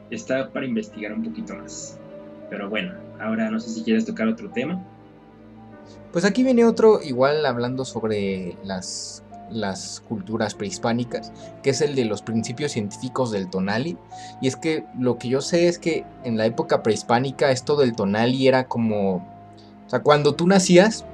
Está 0.09 0.49
para 0.51 0.65
investigar 0.65 1.13
un 1.13 1.23
poquito 1.23 1.55
más. 1.55 1.97
Pero 2.49 2.69
bueno, 2.69 2.93
ahora 3.19 3.49
no 3.49 3.59
sé 3.59 3.69
si 3.69 3.83
quieres 3.83 4.05
tocar 4.05 4.27
otro 4.27 4.49
tema. 4.49 4.81
Pues 6.11 6.25
aquí 6.25 6.43
viene 6.43 6.65
otro, 6.65 7.01
igual 7.01 7.45
hablando 7.45 7.85
sobre 7.85 8.57
las 8.63 9.23
las 9.51 10.01
culturas 10.07 10.55
prehispánicas, 10.55 11.31
que 11.61 11.71
es 11.71 11.81
el 11.81 11.95
de 11.95 12.05
los 12.05 12.21
principios 12.21 12.71
científicos 12.71 13.31
del 13.31 13.49
tonali. 13.49 13.97
Y 14.41 14.47
es 14.47 14.55
que 14.55 14.85
lo 14.97 15.17
que 15.17 15.29
yo 15.29 15.41
sé 15.41 15.67
es 15.67 15.77
que 15.79 16.05
en 16.23 16.37
la 16.37 16.45
época 16.45 16.83
prehispánica 16.83 17.51
esto 17.51 17.75
del 17.75 17.95
tonali 17.95 18.47
era 18.47 18.67
como... 18.67 19.15
O 19.15 19.89
sea, 19.89 20.01
cuando 20.01 20.35
tú 20.35 20.47
nacías, 20.47 21.05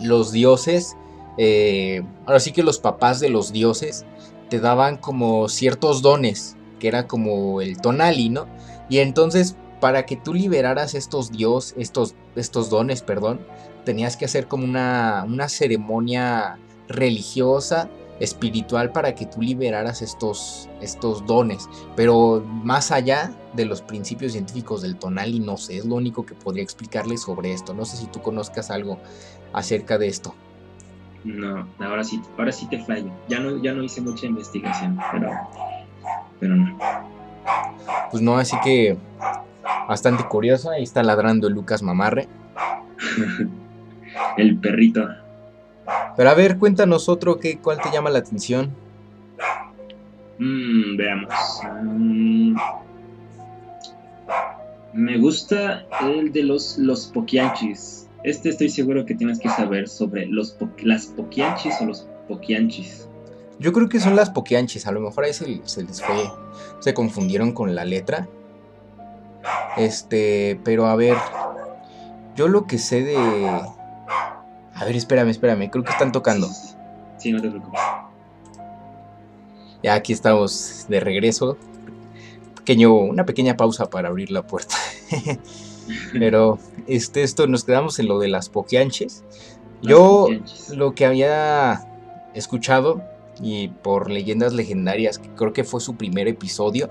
los 0.00 0.32
dioses, 0.32 0.96
eh, 1.38 2.02
ahora 2.26 2.40
sí 2.40 2.52
que 2.52 2.62
los 2.62 2.78
papás 2.78 3.20
de 3.20 3.30
los 3.30 3.52
dioses, 3.52 4.04
te 4.50 4.60
daban 4.60 4.96
como 4.96 5.48
ciertos 5.48 6.02
dones, 6.02 6.56
que 6.78 6.88
era 6.88 7.06
como 7.06 7.60
el 7.60 7.80
tonali, 7.80 8.28
¿no? 8.28 8.46
Y 8.88 8.98
entonces, 8.98 9.56
para 9.80 10.06
que 10.06 10.16
tú 10.16 10.34
liberaras 10.34 10.94
estos 10.94 11.30
dios, 11.30 11.74
estos, 11.76 12.14
estos 12.34 12.70
dones, 12.70 13.02
perdón, 13.02 13.40
tenías 13.84 14.16
que 14.16 14.24
hacer 14.24 14.48
como 14.48 14.64
una, 14.64 15.24
una 15.26 15.48
ceremonia 15.48 16.58
religiosa, 16.88 17.88
espiritual 18.20 18.90
para 18.90 19.14
que 19.14 19.26
tú 19.26 19.40
liberaras 19.40 20.02
estos, 20.02 20.68
estos 20.80 21.24
dones. 21.26 21.68
Pero 21.94 22.44
más 22.44 22.90
allá 22.90 23.32
de 23.54 23.64
los 23.64 23.82
principios 23.82 24.32
científicos 24.32 24.82
del 24.82 24.96
tonal, 24.96 25.44
no 25.44 25.56
sé, 25.56 25.78
es 25.78 25.84
lo 25.84 25.96
único 25.96 26.26
que 26.26 26.34
podría 26.34 26.62
explicarles 26.62 27.22
sobre 27.22 27.52
esto. 27.52 27.74
No 27.74 27.84
sé 27.84 27.96
si 27.96 28.06
tú 28.06 28.20
conozcas 28.20 28.70
algo 28.70 28.98
acerca 29.52 29.98
de 29.98 30.08
esto. 30.08 30.34
No, 31.28 31.68
ahora 31.78 32.02
sí, 32.04 32.22
ahora 32.38 32.50
sí 32.50 32.66
te 32.68 32.78
fallo. 32.82 33.10
Ya 33.28 33.38
no, 33.38 33.62
ya 33.62 33.74
no 33.74 33.82
hice 33.82 34.00
mucha 34.00 34.26
investigación, 34.26 34.98
pero, 35.12 35.30
pero 36.40 36.56
no. 36.56 36.78
Pues 38.10 38.22
no, 38.22 38.38
así 38.38 38.56
que 38.64 38.96
bastante 39.86 40.24
curioso. 40.24 40.70
Ahí 40.70 40.82
está 40.82 41.02
ladrando 41.02 41.50
Lucas 41.50 41.82
Mamarre. 41.82 42.28
el 44.38 44.58
perrito. 44.58 45.06
Pero 46.16 46.30
a 46.30 46.34
ver, 46.34 46.58
cuéntanos 46.58 47.08
otro, 47.08 47.38
que, 47.38 47.58
¿cuál 47.58 47.78
te 47.80 47.90
llama 47.90 48.08
la 48.08 48.20
atención? 48.20 48.74
Mm, 50.38 50.96
veamos. 50.96 51.60
Mm, 51.82 52.56
me 54.94 55.18
gusta 55.18 55.84
el 56.00 56.32
de 56.32 56.42
los, 56.42 56.78
los 56.78 57.06
poquianchis. 57.06 58.07
Este 58.24 58.48
estoy 58.48 58.68
seguro 58.68 59.06
que 59.06 59.14
tienes 59.14 59.38
que 59.38 59.48
saber 59.48 59.88
sobre 59.88 60.26
los 60.26 60.56
las 60.82 61.06
poquianchis 61.06 61.80
o 61.80 61.86
los 61.86 62.06
poquianchis. 62.26 63.08
Yo 63.60 63.72
creo 63.72 63.88
que 63.88 64.00
son 64.00 64.16
las 64.16 64.30
poquianchis, 64.30 64.86
a 64.86 64.92
lo 64.92 65.00
mejor 65.00 65.24
ahí 65.24 65.32
se, 65.32 65.60
se 65.64 65.82
les 65.82 66.00
fue, 66.00 66.30
se 66.80 66.94
confundieron 66.94 67.52
con 67.52 67.74
la 67.74 67.84
letra. 67.84 68.28
Este, 69.76 70.60
pero 70.64 70.86
a 70.86 70.96
ver, 70.96 71.16
yo 72.36 72.48
lo 72.48 72.66
que 72.66 72.78
sé 72.78 73.02
de, 73.02 73.16
a 73.16 74.84
ver, 74.84 74.94
espérame, 74.94 75.30
espérame, 75.30 75.70
creo 75.70 75.82
que 75.82 75.90
están 75.90 76.12
tocando. 76.12 76.48
Sí, 77.18 77.32
no 77.32 77.42
te 77.42 77.48
preocupes. 77.48 77.80
Ya 79.82 79.94
aquí 79.94 80.12
estamos 80.12 80.86
de 80.88 81.00
regreso. 81.00 81.56
Pequeño, 82.56 82.94
una 82.94 83.24
pequeña 83.24 83.56
pausa 83.56 83.90
para 83.90 84.08
abrir 84.08 84.30
la 84.30 84.46
puerta. 84.46 84.76
Pero 86.12 86.58
este, 86.86 87.22
esto 87.22 87.46
nos 87.46 87.64
quedamos 87.64 87.98
en 87.98 88.08
lo 88.08 88.18
de 88.18 88.28
las 88.28 88.48
poquianches. 88.48 89.24
Yo 89.82 90.28
lo 90.74 90.94
que 90.94 91.06
había 91.06 91.86
escuchado 92.34 93.02
y 93.40 93.68
por 93.68 94.10
leyendas 94.10 94.52
legendarias, 94.52 95.18
que 95.18 95.28
creo 95.30 95.52
que 95.52 95.64
fue 95.64 95.80
su 95.80 95.96
primer 95.96 96.28
episodio, 96.28 96.90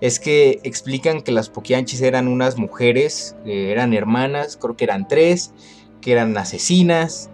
es 0.00 0.18
que 0.18 0.60
explican 0.62 1.22
que 1.22 1.32
las 1.32 1.48
poquianches 1.48 2.00
eran 2.02 2.28
unas 2.28 2.58
mujeres, 2.58 3.36
eh, 3.44 3.70
eran 3.70 3.92
hermanas, 3.94 4.56
creo 4.56 4.76
que 4.76 4.84
eran 4.84 5.08
tres, 5.08 5.52
que 6.00 6.12
eran 6.12 6.36
asesinas, 6.36 7.29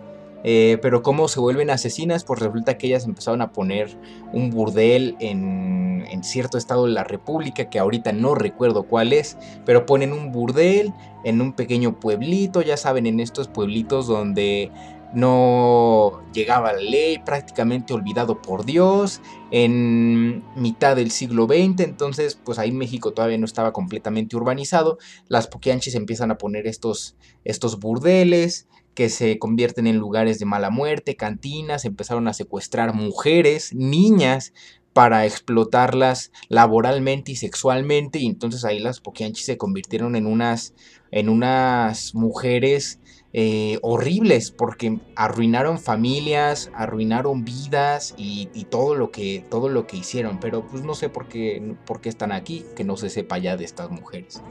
eh, 0.49 0.79
pero 0.81 1.03
cómo 1.03 1.27
se 1.27 1.41
vuelven 1.41 1.71
asesinas, 1.71 2.23
pues 2.23 2.39
resulta 2.39 2.79
que 2.79 2.87
ellas 2.87 3.05
empezaron 3.05 3.43
a 3.43 3.51
poner 3.51 3.99
un 4.33 4.51
burdel 4.51 5.17
en, 5.19 6.07
cierto 6.23 6.57
estado 6.57 6.87
de 6.87 6.93
la 6.93 7.03
República, 7.03 7.69
que 7.69 7.81
ahorita 7.81 8.13
no 8.13 8.37
recuerdo 8.37 8.85
cuál 8.85 9.13
es, 9.13 9.37
pero 9.65 9.87
ponen 9.87 10.13
un 10.13 10.31
burdel 10.31 10.95
en 11.25 11.41
un 11.41 11.53
pequeño 11.53 11.99
pueblito, 11.99 12.63
ya 12.63 12.77
saben, 12.77 13.07
en 13.07 13.19
estos 13.19 13.49
pueblitos 13.49 14.07
donde 14.07 14.71
no 15.13 16.23
llegaba 16.33 16.73
la 16.73 16.81
ley, 16.81 17.19
prácticamente 17.19 17.93
olvidado 17.93 18.41
por 18.41 18.65
Dios, 18.65 19.21
en 19.51 20.45
mitad 20.55 20.95
del 20.95 21.11
siglo 21.11 21.47
XX, 21.47 21.81
entonces 21.81 22.39
pues 22.45 22.61
ahí 22.61 22.71
México 22.71 23.13
todavía 23.13 23.39
no 23.39 23.47
estaba 23.47 23.73
completamente 23.73 24.37
urbanizado, 24.37 24.99
las 25.27 25.49
poquianchis 25.49 25.97
empiezan 25.97 26.31
a 26.31 26.39
poner 26.39 26.69
estos, 26.69 27.17
estos 27.45 27.81
burdeles 27.81 28.69
que 28.97 29.11
se 29.11 29.39
convierten 29.39 29.87
en 29.87 29.99
lugares 29.99 30.41
de 30.41 30.47
mala 30.47 30.71
muerte, 30.71 31.15
cantinas, 31.15 31.85
empezaron 31.85 32.27
a 32.27 32.33
secuestrar 32.33 32.95
mujeres, 32.95 33.73
niñas, 33.75 34.53
para 34.95 35.27
explotarlas 35.27 36.33
laboralmente 36.49 37.31
y 37.31 37.37
sexualmente, 37.37 38.19
y 38.19 38.27
entonces 38.27 38.65
ahí 38.65 38.79
las 38.79 39.01
poquianchis 39.01 39.45
se 39.45 39.59
convirtieron 39.59 40.17
en 40.17 40.27
unas, 40.27 40.75
en 41.11 41.29
unas 41.29 42.15
mujeres 42.15 42.99
eh, 43.35 43.79
horribles 43.83 44.51
porque 44.51 44.99
arruinaron 45.15 45.79
familias, 45.79 46.71
arruinaron 46.75 47.45
vidas 47.45 48.15
y, 48.17 48.49
todo, 48.71 48.95
lo 48.95 49.11
que, 49.11 49.45
todo 49.51 49.69
lo 49.69 49.87
que 49.87 49.99
hicieron. 49.99 50.41
Pero 50.41 50.67
pues 50.67 50.83
no 50.83 50.95
sé 50.95 51.11
por 51.11 51.29
qué, 51.29 51.75
por 51.85 52.01
qué 52.01 52.09
están 52.09 52.33
aquí, 52.33 52.65
que 52.75 52.83
no 52.83 52.97
se 52.97 53.11
sepa 53.11 53.37
ya 53.37 53.59
de 53.59 53.67
estas 53.67 53.91
mujeres. 53.91 54.43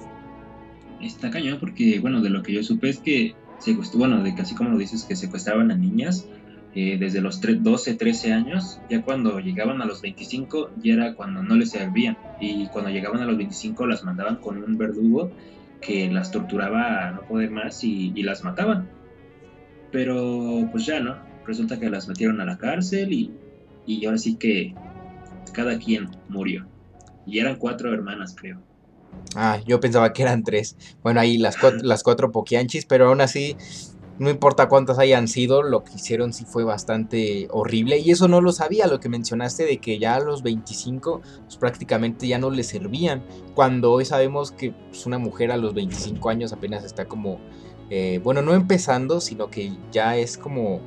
Está 1.01 1.31
cañón 1.31 1.59
porque, 1.59 1.99
bueno, 1.99 2.21
de 2.21 2.29
lo 2.29 2.43
que 2.43 2.53
yo 2.53 2.61
supe 2.61 2.89
es 2.89 2.99
que, 2.99 3.33
bueno, 3.93 4.21
de 4.23 4.35
casi 4.35 4.55
como 4.55 4.71
lo 4.71 4.77
dices, 4.77 5.03
que 5.03 5.15
secuestraban 5.15 5.71
a 5.71 5.75
niñas 5.75 6.27
eh, 6.73 6.97
desde 6.99 7.21
los 7.21 7.39
12, 7.41 7.93
13 7.93 8.33
años, 8.33 8.81
ya 8.89 9.01
cuando 9.01 9.39
llegaban 9.39 9.81
a 9.81 9.85
los 9.85 10.01
25 10.01 10.71
ya 10.83 10.93
era 10.93 11.13
cuando 11.13 11.41
no 11.41 11.55
les 11.55 11.71
servían 11.71 12.17
y 12.41 12.67
cuando 12.67 12.91
llegaban 12.91 13.21
a 13.21 13.25
los 13.25 13.37
25 13.37 13.87
las 13.87 14.03
mandaban 14.03 14.37
con 14.37 14.61
un 14.61 14.77
verdugo 14.77 15.31
que 15.79 16.11
las 16.11 16.31
torturaba 16.31 17.07
a 17.07 17.11
no 17.11 17.21
poder 17.21 17.51
más 17.51 17.83
y, 17.83 18.11
las 18.23 18.43
mataban. 18.43 18.89
Pero 19.91 20.67
pues 20.71 20.85
ya, 20.85 20.99
¿no? 20.99 21.15
Resulta 21.45 21.79
que 21.79 21.89
las 21.89 22.07
metieron 22.07 22.41
a 22.41 22.45
la 22.45 22.57
cárcel 22.57 23.13
y, 23.13 23.31
y 23.85 24.05
ahora 24.05 24.17
sí 24.17 24.35
que 24.35 24.73
cada 25.53 25.77
quien 25.77 26.09
murió. 26.27 26.67
Y 27.25 27.39
eran 27.39 27.55
cuatro 27.55 27.93
hermanas, 27.93 28.35
creo. 28.37 28.61
Ah, 29.35 29.59
yo 29.65 29.79
pensaba 29.79 30.13
que 30.13 30.23
eran 30.23 30.43
tres. 30.43 30.77
Bueno, 31.03 31.19
ahí 31.19 31.37
las 31.37 31.57
cuatro, 31.57 31.79
las 31.83 32.03
cuatro 32.03 32.31
poquianchis, 32.31 32.85
pero 32.85 33.09
aún 33.09 33.21
así 33.21 33.57
no 34.17 34.29
importa 34.29 34.69
cuántas 34.69 34.97
hayan 34.97 35.27
sido, 35.27 35.61
lo 35.61 35.83
que 35.83 35.95
hicieron 35.95 36.31
sí 36.31 36.45
fue 36.45 36.63
bastante 36.63 37.47
horrible. 37.51 37.97
Y 37.99 38.11
eso 38.11 38.27
no 38.27 38.39
lo 38.41 38.51
sabía, 38.51 38.87
lo 38.87 38.99
que 38.99 39.09
mencionaste 39.09 39.65
de 39.65 39.77
que 39.79 39.99
ya 39.99 40.15
a 40.15 40.19
los 40.19 40.41
25 40.41 41.21
pues, 41.43 41.57
prácticamente 41.57 42.27
ya 42.27 42.37
no 42.39 42.49
le 42.49 42.63
servían. 42.63 43.23
Cuando 43.53 43.91
hoy 43.91 44.05
sabemos 44.05 44.51
que 44.51 44.71
pues, 44.71 45.05
una 45.05 45.17
mujer 45.17 45.51
a 45.51 45.57
los 45.57 45.73
25 45.73 46.29
años 46.29 46.53
apenas 46.53 46.85
está 46.85 47.05
como, 47.05 47.39
eh, 47.89 48.21
bueno, 48.23 48.41
no 48.41 48.53
empezando, 48.53 49.19
sino 49.19 49.49
que 49.49 49.73
ya 49.91 50.15
es 50.15 50.37
como, 50.37 50.79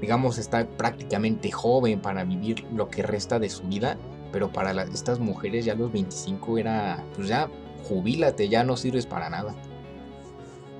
digamos, 0.00 0.38
está 0.38 0.66
prácticamente 0.66 1.50
joven 1.50 2.00
para 2.00 2.24
vivir 2.24 2.64
lo 2.74 2.88
que 2.88 3.02
resta 3.02 3.38
de 3.38 3.50
su 3.50 3.64
vida. 3.64 3.98
Pero 4.32 4.50
para 4.50 4.84
estas 4.84 5.20
mujeres 5.20 5.66
ya 5.66 5.74
los 5.74 5.92
25 5.92 6.56
era, 6.56 7.04
pues 7.14 7.28
ya, 7.28 7.50
jubílate, 7.82 8.48
ya 8.48 8.64
no 8.64 8.76
sirves 8.76 9.06
para 9.06 9.30
nada. 9.30 9.54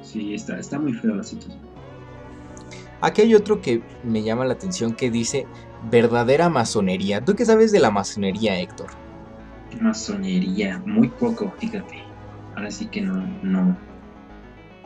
Sí, 0.02 0.34
está, 0.34 0.58
está 0.58 0.78
muy 0.78 0.92
feo 0.92 1.14
la 1.14 1.22
situación. 1.22 1.60
Aquí 3.00 3.22
hay 3.22 3.34
otro 3.34 3.60
que 3.60 3.82
me 4.04 4.22
llama 4.22 4.44
la 4.44 4.54
atención 4.54 4.94
que 4.94 5.10
dice 5.10 5.46
verdadera 5.90 6.48
masonería. 6.48 7.24
¿Tú 7.24 7.34
qué 7.34 7.44
sabes 7.44 7.72
de 7.72 7.80
la 7.80 7.90
masonería, 7.90 8.60
Héctor? 8.60 8.90
Masonería, 9.80 10.80
muy 10.86 11.08
poco, 11.08 11.52
fíjate. 11.58 12.02
Ahora 12.54 12.70
sí 12.70 12.86
que 12.86 13.00
no, 13.00 13.26
no. 13.42 13.76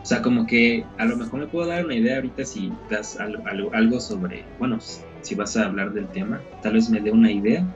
O 0.01 0.05
sea, 0.05 0.23
como 0.23 0.47
que 0.47 0.87
a 0.99 1.05
lo 1.05 1.17
mejor 1.17 1.41
me 1.41 1.47
puedo 1.49 1.67
dar 1.67 1.85
una 1.85 1.95
idea 1.95 2.17
ahorita 2.17 2.45
si 2.45 2.73
das 2.89 3.19
algo, 3.19 4.01
sobre, 4.01 4.45
bueno, 4.59 4.79
si 5.21 5.35
vas 5.35 5.57
a 5.57 5.65
hablar 5.65 5.93
del 5.93 6.07
tema, 6.09 6.41
tal 6.63 6.75
vez 6.75 6.89
me 6.89 7.01
dé 7.01 7.11
una 7.11 7.31
idea, 7.31 7.67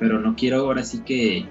pero 0.00 0.20
no 0.20 0.34
quiero 0.34 0.58
ahora 0.58 0.82
sí 0.82 1.02
que 1.02 1.46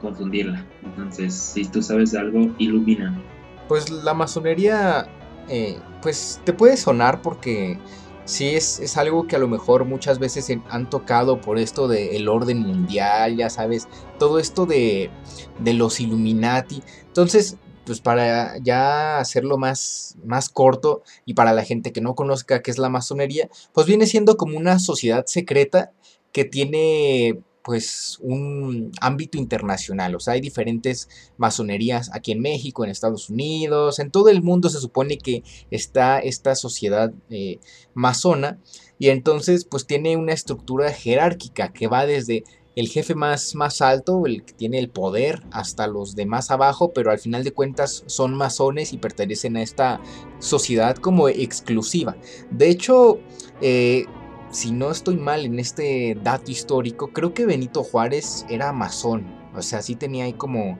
confundirla. 0.00 0.66
Entonces, 0.84 1.34
si 1.34 1.64
tú 1.64 1.82
sabes 1.82 2.12
de 2.12 2.18
algo, 2.18 2.54
ilumina. 2.58 3.20
Pues 3.68 3.90
la 3.90 4.14
masonería, 4.14 5.08
eh, 5.48 5.78
pues 6.02 6.40
te 6.44 6.52
puede 6.52 6.76
sonar 6.76 7.22
porque 7.22 7.78
sí 8.24 8.48
es, 8.54 8.96
algo 8.96 9.26
que 9.26 9.36
a 9.36 9.38
lo 9.38 9.48
mejor 9.48 9.84
muchas 9.84 10.18
veces 10.18 10.52
han 10.68 10.90
tocado 10.90 11.40
por 11.40 11.58
esto 11.58 11.88
del 11.88 12.28
orden 12.28 12.58
mundial, 12.60 13.36
ya 13.36 13.50
sabes, 13.50 13.88
todo 14.18 14.38
esto 14.38 14.66
de, 14.66 15.10
de 15.58 15.74
los 15.74 16.00
Illuminati. 16.00 16.82
Entonces, 17.06 17.56
pues 17.88 18.02
para 18.02 18.58
ya 18.58 19.18
hacerlo 19.18 19.56
más, 19.56 20.18
más 20.22 20.50
corto 20.50 21.02
y 21.24 21.32
para 21.32 21.54
la 21.54 21.64
gente 21.64 21.90
que 21.90 22.02
no 22.02 22.14
conozca 22.14 22.60
qué 22.60 22.70
es 22.70 22.76
la 22.76 22.90
masonería, 22.90 23.48
pues 23.72 23.86
viene 23.86 24.06
siendo 24.06 24.36
como 24.36 24.58
una 24.58 24.78
sociedad 24.78 25.24
secreta 25.24 25.92
que 26.30 26.44
tiene 26.44 27.40
pues 27.68 28.16
un 28.22 28.92
ámbito 28.98 29.36
internacional, 29.36 30.14
o 30.14 30.20
sea, 30.20 30.32
hay 30.32 30.40
diferentes 30.40 31.06
masonerías 31.36 32.10
aquí 32.14 32.32
en 32.32 32.40
México, 32.40 32.82
en 32.82 32.90
Estados 32.90 33.28
Unidos, 33.28 33.98
en 33.98 34.10
todo 34.10 34.30
el 34.30 34.42
mundo 34.42 34.70
se 34.70 34.80
supone 34.80 35.18
que 35.18 35.42
está 35.70 36.18
esta 36.18 36.54
sociedad 36.54 37.12
eh, 37.28 37.58
masona 37.92 38.58
y 38.98 39.10
entonces 39.10 39.66
pues 39.66 39.86
tiene 39.86 40.16
una 40.16 40.32
estructura 40.32 40.90
jerárquica 40.90 41.70
que 41.70 41.88
va 41.88 42.06
desde 42.06 42.44
el 42.74 42.88
jefe 42.88 43.14
más, 43.14 43.54
más 43.54 43.82
alto, 43.82 44.24
el 44.24 44.44
que 44.44 44.54
tiene 44.54 44.78
el 44.78 44.88
poder, 44.88 45.42
hasta 45.50 45.86
los 45.88 46.16
de 46.16 46.24
más 46.24 46.50
abajo, 46.50 46.94
pero 46.94 47.10
al 47.10 47.18
final 47.18 47.44
de 47.44 47.52
cuentas 47.52 48.02
son 48.06 48.34
masones 48.34 48.94
y 48.94 48.96
pertenecen 48.96 49.58
a 49.58 49.62
esta 49.62 50.00
sociedad 50.38 50.96
como 50.96 51.28
exclusiva. 51.28 52.16
De 52.50 52.70
hecho, 52.70 53.20
eh, 53.60 54.06
si 54.50 54.72
no 54.72 54.90
estoy 54.90 55.16
mal 55.16 55.44
en 55.44 55.58
este 55.58 56.16
dato 56.22 56.50
histórico, 56.50 57.08
creo 57.08 57.34
que 57.34 57.46
Benito 57.46 57.82
Juárez 57.82 58.46
era 58.48 58.72
masón. 58.72 59.26
O 59.54 59.62
sea, 59.62 59.82
sí 59.82 59.94
tenía 59.94 60.24
ahí 60.24 60.32
como 60.32 60.78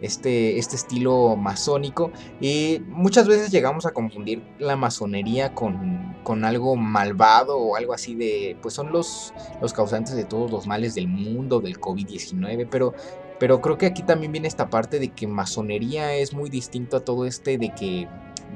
este, 0.00 0.58
este 0.58 0.76
estilo 0.76 1.36
masónico. 1.36 2.10
Y 2.40 2.82
muchas 2.88 3.28
veces 3.28 3.50
llegamos 3.50 3.86
a 3.86 3.92
confundir 3.92 4.42
la 4.58 4.76
masonería 4.76 5.54
con, 5.54 6.16
con 6.22 6.44
algo 6.44 6.76
malvado 6.76 7.58
o 7.58 7.76
algo 7.76 7.92
así 7.92 8.14
de, 8.14 8.56
pues 8.62 8.74
son 8.74 8.92
los, 8.92 9.34
los 9.60 9.72
causantes 9.72 10.14
de 10.14 10.24
todos 10.24 10.50
los 10.50 10.66
males 10.66 10.94
del 10.94 11.08
mundo, 11.08 11.60
del 11.60 11.80
COVID-19, 11.80 12.68
pero... 12.70 12.94
Pero 13.38 13.62
creo 13.62 13.78
que 13.78 13.86
aquí 13.86 14.02
también 14.02 14.32
viene 14.32 14.48
esta 14.48 14.68
parte 14.68 14.98
de 14.98 15.08
que 15.08 15.26
masonería 15.26 16.12
es 16.12 16.34
muy 16.34 16.50
distinto 16.50 16.98
a 16.98 17.00
todo 17.06 17.24
este 17.24 17.56
de 17.56 17.74
que 17.74 18.06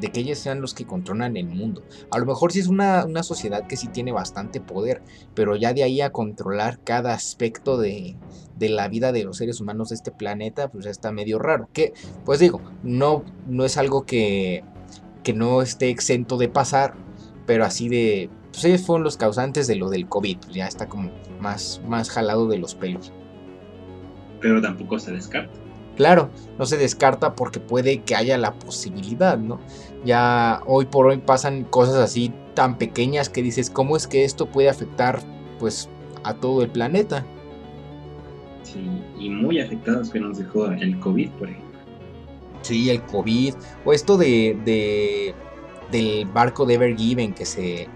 de 0.00 0.08
que 0.10 0.20
ellos 0.20 0.38
sean 0.38 0.60
los 0.60 0.74
que 0.74 0.86
controlan 0.86 1.36
el 1.36 1.46
mundo. 1.46 1.82
A 2.10 2.18
lo 2.18 2.26
mejor 2.26 2.52
sí 2.52 2.60
es 2.60 2.68
una, 2.68 3.06
sociedad 3.22 3.66
que 3.66 3.76
sí 3.76 3.88
tiene 3.88 4.12
bastante 4.12 4.60
poder, 4.60 5.02
pero 5.34 5.56
ya 5.56 5.72
de 5.72 5.82
ahí 5.82 6.00
a 6.00 6.10
controlar 6.10 6.78
cada 6.82 7.14
aspecto 7.14 7.78
de, 7.78 8.16
de, 8.56 8.68
la 8.68 8.88
vida 8.88 9.12
de 9.12 9.24
los 9.24 9.38
seres 9.38 9.60
humanos 9.60 9.90
de 9.90 9.96
este 9.96 10.10
planeta, 10.10 10.68
pues 10.68 10.86
está 10.86 11.12
medio 11.12 11.38
raro. 11.38 11.68
Que, 11.72 11.92
pues 12.24 12.40
digo, 12.40 12.60
no, 12.82 13.24
no 13.46 13.64
es 13.64 13.76
algo 13.76 14.04
que, 14.04 14.64
que 15.22 15.32
no 15.32 15.62
esté 15.62 15.90
exento 15.90 16.36
de 16.36 16.48
pasar, 16.48 16.94
pero 17.46 17.64
así 17.64 17.88
de, 17.88 18.30
pues 18.52 18.64
ellos 18.64 18.82
fueron 18.82 19.04
los 19.04 19.16
causantes 19.16 19.66
de 19.66 19.76
lo 19.76 19.90
del 19.90 20.08
COVID, 20.08 20.38
pues 20.38 20.54
ya 20.54 20.66
está 20.66 20.88
como 20.88 21.10
más, 21.40 21.80
más 21.86 22.10
jalado 22.10 22.48
de 22.48 22.58
los 22.58 22.74
pelos. 22.74 23.12
Pero 24.40 24.60
tampoco 24.60 24.98
se 24.98 25.12
descarta. 25.12 25.63
Claro, 25.96 26.30
no 26.58 26.66
se 26.66 26.76
descarta 26.76 27.34
porque 27.34 27.60
puede 27.60 28.02
que 28.02 28.16
haya 28.16 28.36
la 28.36 28.54
posibilidad, 28.54 29.38
¿no? 29.38 29.60
Ya 30.04 30.60
hoy 30.66 30.86
por 30.86 31.06
hoy 31.06 31.18
pasan 31.18 31.64
cosas 31.64 31.96
así 31.96 32.32
tan 32.54 32.78
pequeñas 32.78 33.28
que 33.28 33.42
dices, 33.42 33.70
¿cómo 33.70 33.96
es 33.96 34.06
que 34.06 34.24
esto 34.24 34.46
puede 34.46 34.68
afectar 34.68 35.20
pues 35.58 35.88
a 36.24 36.34
todo 36.34 36.62
el 36.62 36.70
planeta? 36.70 37.24
Sí, 38.62 38.80
y 39.18 39.30
muy 39.30 39.60
afectados 39.60 40.10
que 40.10 40.18
nos 40.18 40.38
dejó 40.38 40.66
el 40.66 40.98
COVID, 40.98 41.30
por 41.30 41.48
ejemplo. 41.48 41.78
Sí, 42.62 42.90
el 42.90 43.02
COVID, 43.02 43.54
o 43.84 43.92
esto 43.92 44.16
de, 44.16 44.58
de 44.64 45.34
del 45.92 46.26
barco 46.26 46.64
de 46.66 46.74
Ever 46.74 46.96
Given 46.96 47.32
que 47.32 47.44
se 47.44 47.88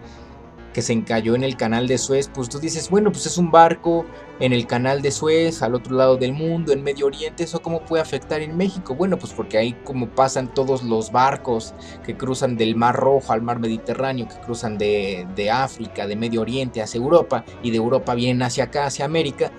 que 0.79 0.83
se 0.83 0.93
encalló 0.93 1.35
en 1.35 1.43
el 1.43 1.57
canal 1.57 1.89
de 1.89 1.99
Suez, 1.99 2.31
pues 2.33 2.49
tú 2.49 2.61
dices, 2.61 2.89
bueno, 2.89 3.11
pues 3.11 3.27
es 3.27 3.37
un 3.37 3.51
barco 3.51 4.07
en 4.39 4.53
el 4.53 4.65
canal 4.69 5.03
de 5.03 5.11
Suez, 5.11 5.61
al 5.61 5.75
otro 5.75 5.97
lado 5.97 6.17
del 6.17 6.33
mundo, 6.33 6.73
en 6.73 6.85
Medio 6.85 7.07
Oriente, 7.07 7.43
¿eso 7.43 7.61
cómo 7.61 7.81
puede 7.81 8.01
afectar 8.01 8.43
en 8.43 8.57
México? 8.57 8.95
Bueno, 8.95 9.19
pues 9.19 9.33
porque 9.33 9.59
ahí 9.59 9.73
como 9.83 10.09
pasan 10.09 10.55
todos 10.55 10.85
los 10.85 11.11
barcos 11.11 11.75
que 12.07 12.17
cruzan 12.17 12.57
del 12.57 12.77
Mar 12.77 12.95
Rojo 12.95 13.33
al 13.33 13.43
Mar 13.43 13.59
Mediterráneo, 13.59 14.29
que 14.29 14.37
cruzan 14.37 14.79
de, 14.79 15.51
África, 15.53 16.07
de 16.07 16.15
Medio 16.15 16.43
Oriente 16.43 16.81
hacia 16.81 16.99
Europa, 16.99 17.45
y 17.65 17.73
de 17.73 17.79
Europa 17.79 18.15
vienen 18.15 18.45
hacia 18.45 18.63
acá, 18.63 18.87
hacia 18.87 19.05
América, 19.05 19.51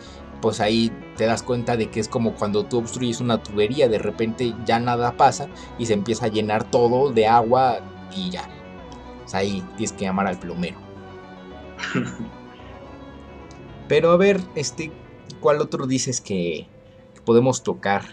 pues 0.41 0.61
ahí 0.61 0.89
te 1.17 1.25
das 1.25 1.43
cuenta 1.43 1.75
de 1.75 1.89
que 1.89 1.99
es 1.99 2.07
como 2.07 2.33
cuando 2.35 2.63
tú 2.63 2.77
obstruyes 2.77 3.19
una 3.19 3.43
tubería, 3.43 3.89
de 3.89 3.99
repente 3.99 4.55
ya 4.65 4.79
nada 4.79 5.17
pasa 5.17 5.49
y 5.77 5.85
se 5.85 5.95
empieza 5.95 6.27
a 6.27 6.29
llenar 6.29 6.63
todo 6.71 7.11
de 7.11 7.27
agua 7.27 7.81
y 8.15 8.29
ya. 8.29 8.47
Ahí 9.33 9.61
tienes 9.75 9.91
que 9.91 10.05
llamar 10.05 10.25
al 10.25 10.39
plomero. 10.39 10.88
Pero 13.87 14.11
a 14.11 14.17
ver, 14.17 14.39
este, 14.55 14.91
¿cuál 15.39 15.61
otro 15.61 15.87
dices 15.87 16.21
que, 16.21 16.67
podemos 17.25 17.63
tocar? 17.63 18.03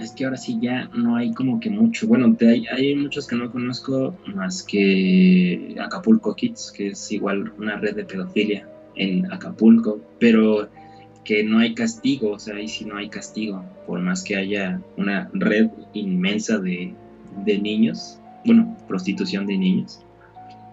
Es 0.00 0.12
que 0.12 0.24
ahora 0.24 0.36
sí 0.36 0.58
ya 0.60 0.88
no 0.94 1.16
hay 1.16 1.32
como 1.32 1.60
que 1.60 1.70
mucho. 1.70 2.06
Bueno, 2.06 2.36
hay, 2.40 2.66
hay, 2.66 2.96
muchos 2.96 3.26
que 3.26 3.36
no 3.36 3.52
conozco 3.52 4.16
más 4.34 4.62
que 4.62 5.76
Acapulco 5.80 6.34
Kids, 6.34 6.72
que 6.76 6.88
es 6.88 7.12
igual 7.12 7.52
una 7.58 7.76
red 7.76 7.94
de 7.94 8.04
pedofilia 8.04 8.68
en 8.96 9.30
Acapulco, 9.30 10.00
pero 10.18 10.68
que 11.24 11.44
no 11.44 11.58
hay 11.58 11.74
castigo, 11.74 12.32
o 12.32 12.38
sea, 12.38 12.56
ahí 12.56 12.66
sí 12.66 12.84
no 12.84 12.96
hay 12.96 13.08
castigo, 13.08 13.62
por 13.86 14.00
más 14.00 14.24
que 14.24 14.36
haya 14.36 14.80
una 14.96 15.30
red 15.34 15.68
inmensa 15.92 16.58
de, 16.58 16.92
de 17.44 17.58
niños, 17.58 18.18
bueno, 18.44 18.76
prostitución 18.88 19.46
de 19.46 19.56
niños 19.56 20.04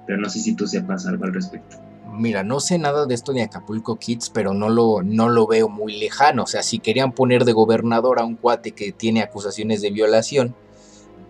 pero 0.09 0.19
no 0.19 0.27
sé 0.27 0.39
si 0.39 0.55
tú 0.55 0.65
sepas 0.65 1.05
algo 1.05 1.25
al 1.25 1.35
respecto. 1.35 1.77
Mira, 2.11 2.43
no 2.43 2.59
sé 2.59 2.79
nada 2.79 3.05
de 3.05 3.13
esto 3.13 3.31
de 3.31 3.43
Acapulco 3.43 3.97
Kids, 3.97 4.31
pero 4.31 4.55
no 4.55 4.67
lo, 4.67 5.03
no 5.03 5.29
lo 5.29 5.45
veo 5.45 5.69
muy 5.69 5.99
lejano. 5.99 6.45
O 6.45 6.47
sea, 6.47 6.63
si 6.63 6.79
querían 6.79 7.11
poner 7.11 7.45
de 7.45 7.53
gobernador 7.53 8.17
a 8.17 8.25
un 8.25 8.35
cuate 8.35 8.71
que 8.71 8.91
tiene 8.91 9.21
acusaciones 9.21 9.83
de 9.83 9.91
violación, 9.91 10.55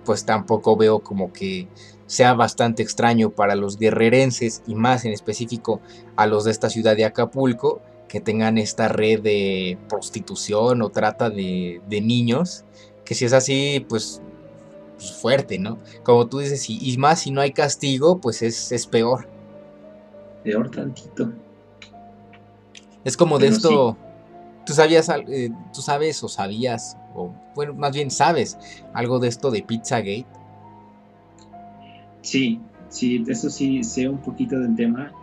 pues 0.06 0.24
tampoco 0.24 0.78
veo 0.78 1.00
como 1.00 1.34
que 1.34 1.68
sea 2.08 2.36
bastante 2.36 2.82
extraño 2.82 3.32
para 3.32 3.56
los 3.56 3.78
guerrerenses 3.78 4.64
y 4.66 4.76
más 4.76 5.04
en 5.04 5.12
específico 5.12 5.82
a 6.16 6.26
los 6.26 6.46
de 6.46 6.52
esta 6.52 6.70
ciudad 6.70 6.96
de 6.96 7.04
Acapulco 7.04 7.82
que 8.08 8.22
tengan 8.22 8.58
esta 8.58 8.88
red 8.88 9.20
de 9.20 9.78
prostitución 9.90 10.82
o 10.84 10.90
trata 10.90 11.30
de, 11.30 11.82
de 11.90 12.00
niños. 12.00 12.64
Que 13.04 13.14
si 13.14 13.26
es 13.26 13.34
así, 13.34 13.86
pues 13.90 14.22
pues, 15.00 15.14
fuerte, 15.14 15.58
¿no? 15.58 15.80
Como 16.04 16.28
tú 16.28 16.40
dices, 16.40 16.70
y, 16.70 16.98
más 16.98 17.22
si 17.22 17.32
no 17.32 17.40
hay 17.40 17.54
castigo, 17.54 18.20
pues 18.20 18.42
es, 18.42 18.74
es 18.74 18.86
peor. 18.86 19.30
Peor 20.44 20.70
tantito. 20.70 21.32
Es 23.06 23.16
como 23.16 23.40
de 23.40 23.48
esto, 23.48 23.96
tú 24.66 24.74
sabías, 24.74 25.10
eh, 25.10 25.50
tú 25.74 25.82
sabes 25.82 26.22
o 26.22 26.28
sabías, 26.28 26.98
o 27.16 27.34
bueno, 27.56 27.74
más 27.74 27.94
bien 27.94 28.12
sabes 28.12 28.58
algo 28.94 29.20
de 29.20 29.30
esto 29.30 29.52
de 29.52 29.64
Pizzagate. 29.64 30.26
Sí, 32.22 32.60
sí, 32.90 33.24
eso 33.30 33.50
sí 33.50 33.82
sé 33.86 34.10
un 34.10 34.18
poquito 34.18 34.60
del 34.60 34.76
tema, 34.76 35.14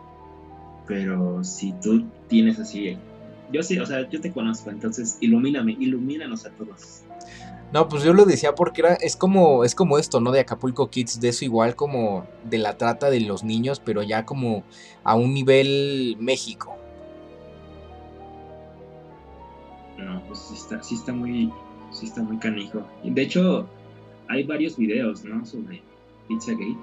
pero 0.87 1.45
si 1.45 1.73
tú 1.75 2.07
tienes 2.29 2.59
así, 2.59 2.97
yo 3.53 3.63
sí, 3.63 3.79
o 3.79 3.85
sea, 3.85 4.09
yo 4.09 4.23
te 4.23 4.33
conozco, 4.33 4.71
entonces 4.71 5.19
ilumíname, 5.21 5.77
ilumínanos 5.79 6.47
a 6.47 6.51
todos. 6.53 7.03
No, 7.73 7.89
pues 7.89 8.05
yo 8.05 8.13
lo 8.13 8.25
decía 8.25 8.55
porque 8.55 8.81
era, 8.83 8.95
es 8.95 9.17
como, 9.17 9.65
es 9.65 9.75
como 9.75 9.99
esto, 9.99 10.21
¿no? 10.21 10.31
De 10.31 10.41
Acapulco 10.41 10.89
Kids, 10.89 11.21
de 11.21 11.29
eso 11.31 11.45
igual 11.45 11.75
como 11.75 12.27
de 12.45 12.59
la 12.59 12.79
trata 12.79 13.11
de 13.11 13.21
los 13.21 13.43
niños, 13.43 13.81
pero 13.85 14.03
ya 14.03 14.25
como 14.25 14.63
a 15.03 15.17
un 15.17 15.35
nivel 15.35 16.17
México. 16.21 16.77
No, 19.99 20.23
pues 20.27 20.39
sí 20.41 20.55
está, 20.55 20.83
sí 20.83 20.95
está 20.95 21.13
muy, 21.13 21.53
sí 21.91 22.07
está 22.07 22.23
muy 22.23 22.39
canijo. 22.39 22.83
De 23.03 23.23
hecho, 23.23 23.67
hay 24.29 24.45
varios 24.45 24.77
videos, 24.77 25.25
¿no? 25.25 25.45
Sobre 25.45 25.83
Pizzagate. 26.29 26.77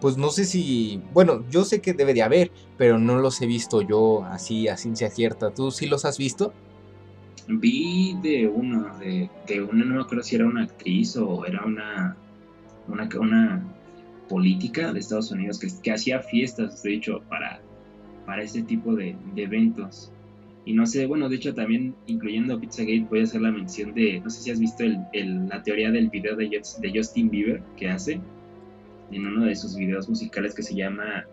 Pues 0.00 0.16
no 0.16 0.30
sé 0.30 0.46
si, 0.46 1.02
bueno, 1.12 1.44
yo 1.50 1.64
sé 1.64 1.82
que 1.82 1.92
debe 1.92 2.14
de 2.14 2.22
haber, 2.22 2.50
pero 2.78 2.98
no 2.98 3.18
los 3.18 3.42
he 3.42 3.46
visto 3.46 3.82
yo 3.82 4.24
así 4.24 4.68
a 4.68 4.78
ciencia 4.78 5.10
cierta. 5.10 5.52
¿Tú 5.52 5.70
sí 5.70 5.86
los 5.86 6.06
has 6.06 6.16
visto? 6.16 6.54
Vi 7.58 8.16
de 8.22 8.46
uno, 8.46 8.98
de, 8.98 9.28
de 9.46 9.62
una, 9.62 9.84
no 9.84 9.94
me 9.96 10.00
acuerdo 10.02 10.22
si 10.22 10.36
era 10.36 10.46
una 10.46 10.62
actriz 10.64 11.16
o 11.16 11.44
era 11.44 11.64
una, 11.64 12.16
una, 12.88 13.08
una 13.18 13.64
política 14.28 14.92
de 14.92 15.00
Estados 15.00 15.32
Unidos 15.32 15.58
que, 15.58 15.68
que 15.82 15.92
hacía 15.92 16.20
fiestas, 16.20 16.82
de 16.82 16.94
hecho, 16.94 17.22
para, 17.28 17.60
para 18.26 18.42
ese 18.42 18.62
tipo 18.62 18.94
de, 18.94 19.16
eventos. 19.36 20.12
Y 20.64 20.74
no 20.74 20.86
sé, 20.86 21.06
bueno, 21.06 21.28
de 21.28 21.36
hecho 21.36 21.54
también 21.54 21.94
incluyendo 22.06 22.60
Pizzagate 22.60 23.06
voy 23.08 23.20
a 23.20 23.24
hacer 23.24 23.40
la 23.40 23.50
mención 23.50 23.92
de, 23.94 24.20
no 24.20 24.30
sé 24.30 24.42
si 24.42 24.50
has 24.50 24.60
visto 24.60 24.84
el, 24.84 25.48
la 25.48 25.62
teoría 25.62 25.90
del 25.90 26.10
video 26.10 26.36
de, 26.36 26.48
de 26.48 26.92
Justin 26.94 27.30
Bieber 27.30 27.62
que 27.76 27.88
hace 27.88 28.20
en 29.10 29.26
uno 29.26 29.46
de 29.46 29.56
sus 29.56 29.74
videos 29.74 30.08
musicales 30.08 30.54
que 30.54 30.62
se 30.62 30.74
llama 30.74 31.24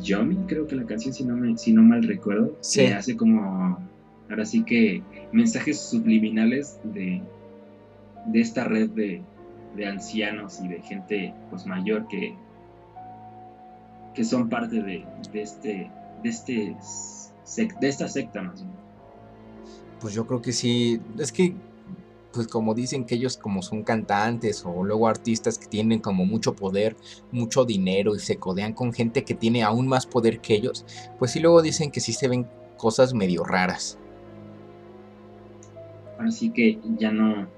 Yomi, 0.00 0.36
creo 0.46 0.66
que 0.66 0.76
la 0.76 0.84
canción, 0.84 1.12
si 1.12 1.24
no, 1.24 1.36
me, 1.36 1.56
si 1.58 1.72
no 1.72 1.82
mal 1.82 2.02
recuerdo, 2.02 2.56
se 2.60 2.94
hace 2.94 3.16
como, 3.16 3.78
ahora 4.32 4.46
sí 4.46 4.64
que 4.64 5.02
mensajes 5.30 5.78
subliminales 5.78 6.80
de, 6.84 7.22
de 8.26 8.40
esta 8.40 8.64
red 8.64 8.88
de, 8.90 9.22
de 9.76 9.86
ancianos 9.86 10.58
y 10.62 10.68
de 10.68 10.80
gente 10.80 11.34
pues 11.50 11.66
mayor 11.66 12.08
que, 12.08 12.34
que 14.14 14.24
son 14.24 14.48
parte 14.48 14.82
de, 14.82 15.04
de 15.32 15.42
este, 15.42 15.90
de 16.22 16.28
este 16.28 16.76
de 17.80 17.88
esta 17.88 18.08
secta 18.08 18.40
más 18.40 18.64
Pues 20.00 20.14
yo 20.14 20.26
creo 20.26 20.40
que 20.40 20.52
sí, 20.52 20.98
es 21.18 21.30
que 21.30 21.54
pues 22.32 22.46
como 22.46 22.72
dicen 22.72 23.04
que 23.04 23.16
ellos 23.16 23.36
como 23.36 23.60
son 23.60 23.82
cantantes 23.82 24.64
o 24.64 24.82
luego 24.82 25.08
artistas 25.08 25.58
que 25.58 25.66
tienen 25.66 26.00
como 26.00 26.24
mucho 26.24 26.56
poder, 26.56 26.96
mucho 27.30 27.66
dinero 27.66 28.16
y 28.16 28.18
se 28.18 28.36
codean 28.36 28.72
con 28.72 28.94
gente 28.94 29.24
que 29.24 29.34
tiene 29.34 29.62
aún 29.62 29.86
más 29.86 30.06
poder 30.06 30.40
que 30.40 30.54
ellos, 30.54 30.86
pues 31.18 31.32
sí 31.32 31.40
luego 31.40 31.60
dicen 31.60 31.90
que 31.90 32.00
sí 32.00 32.14
se 32.14 32.28
ven 32.28 32.46
cosas 32.78 33.12
medio 33.12 33.44
raras. 33.44 33.98
Así 36.26 36.50
que 36.50 36.78
ya 36.98 37.10
no, 37.10 37.48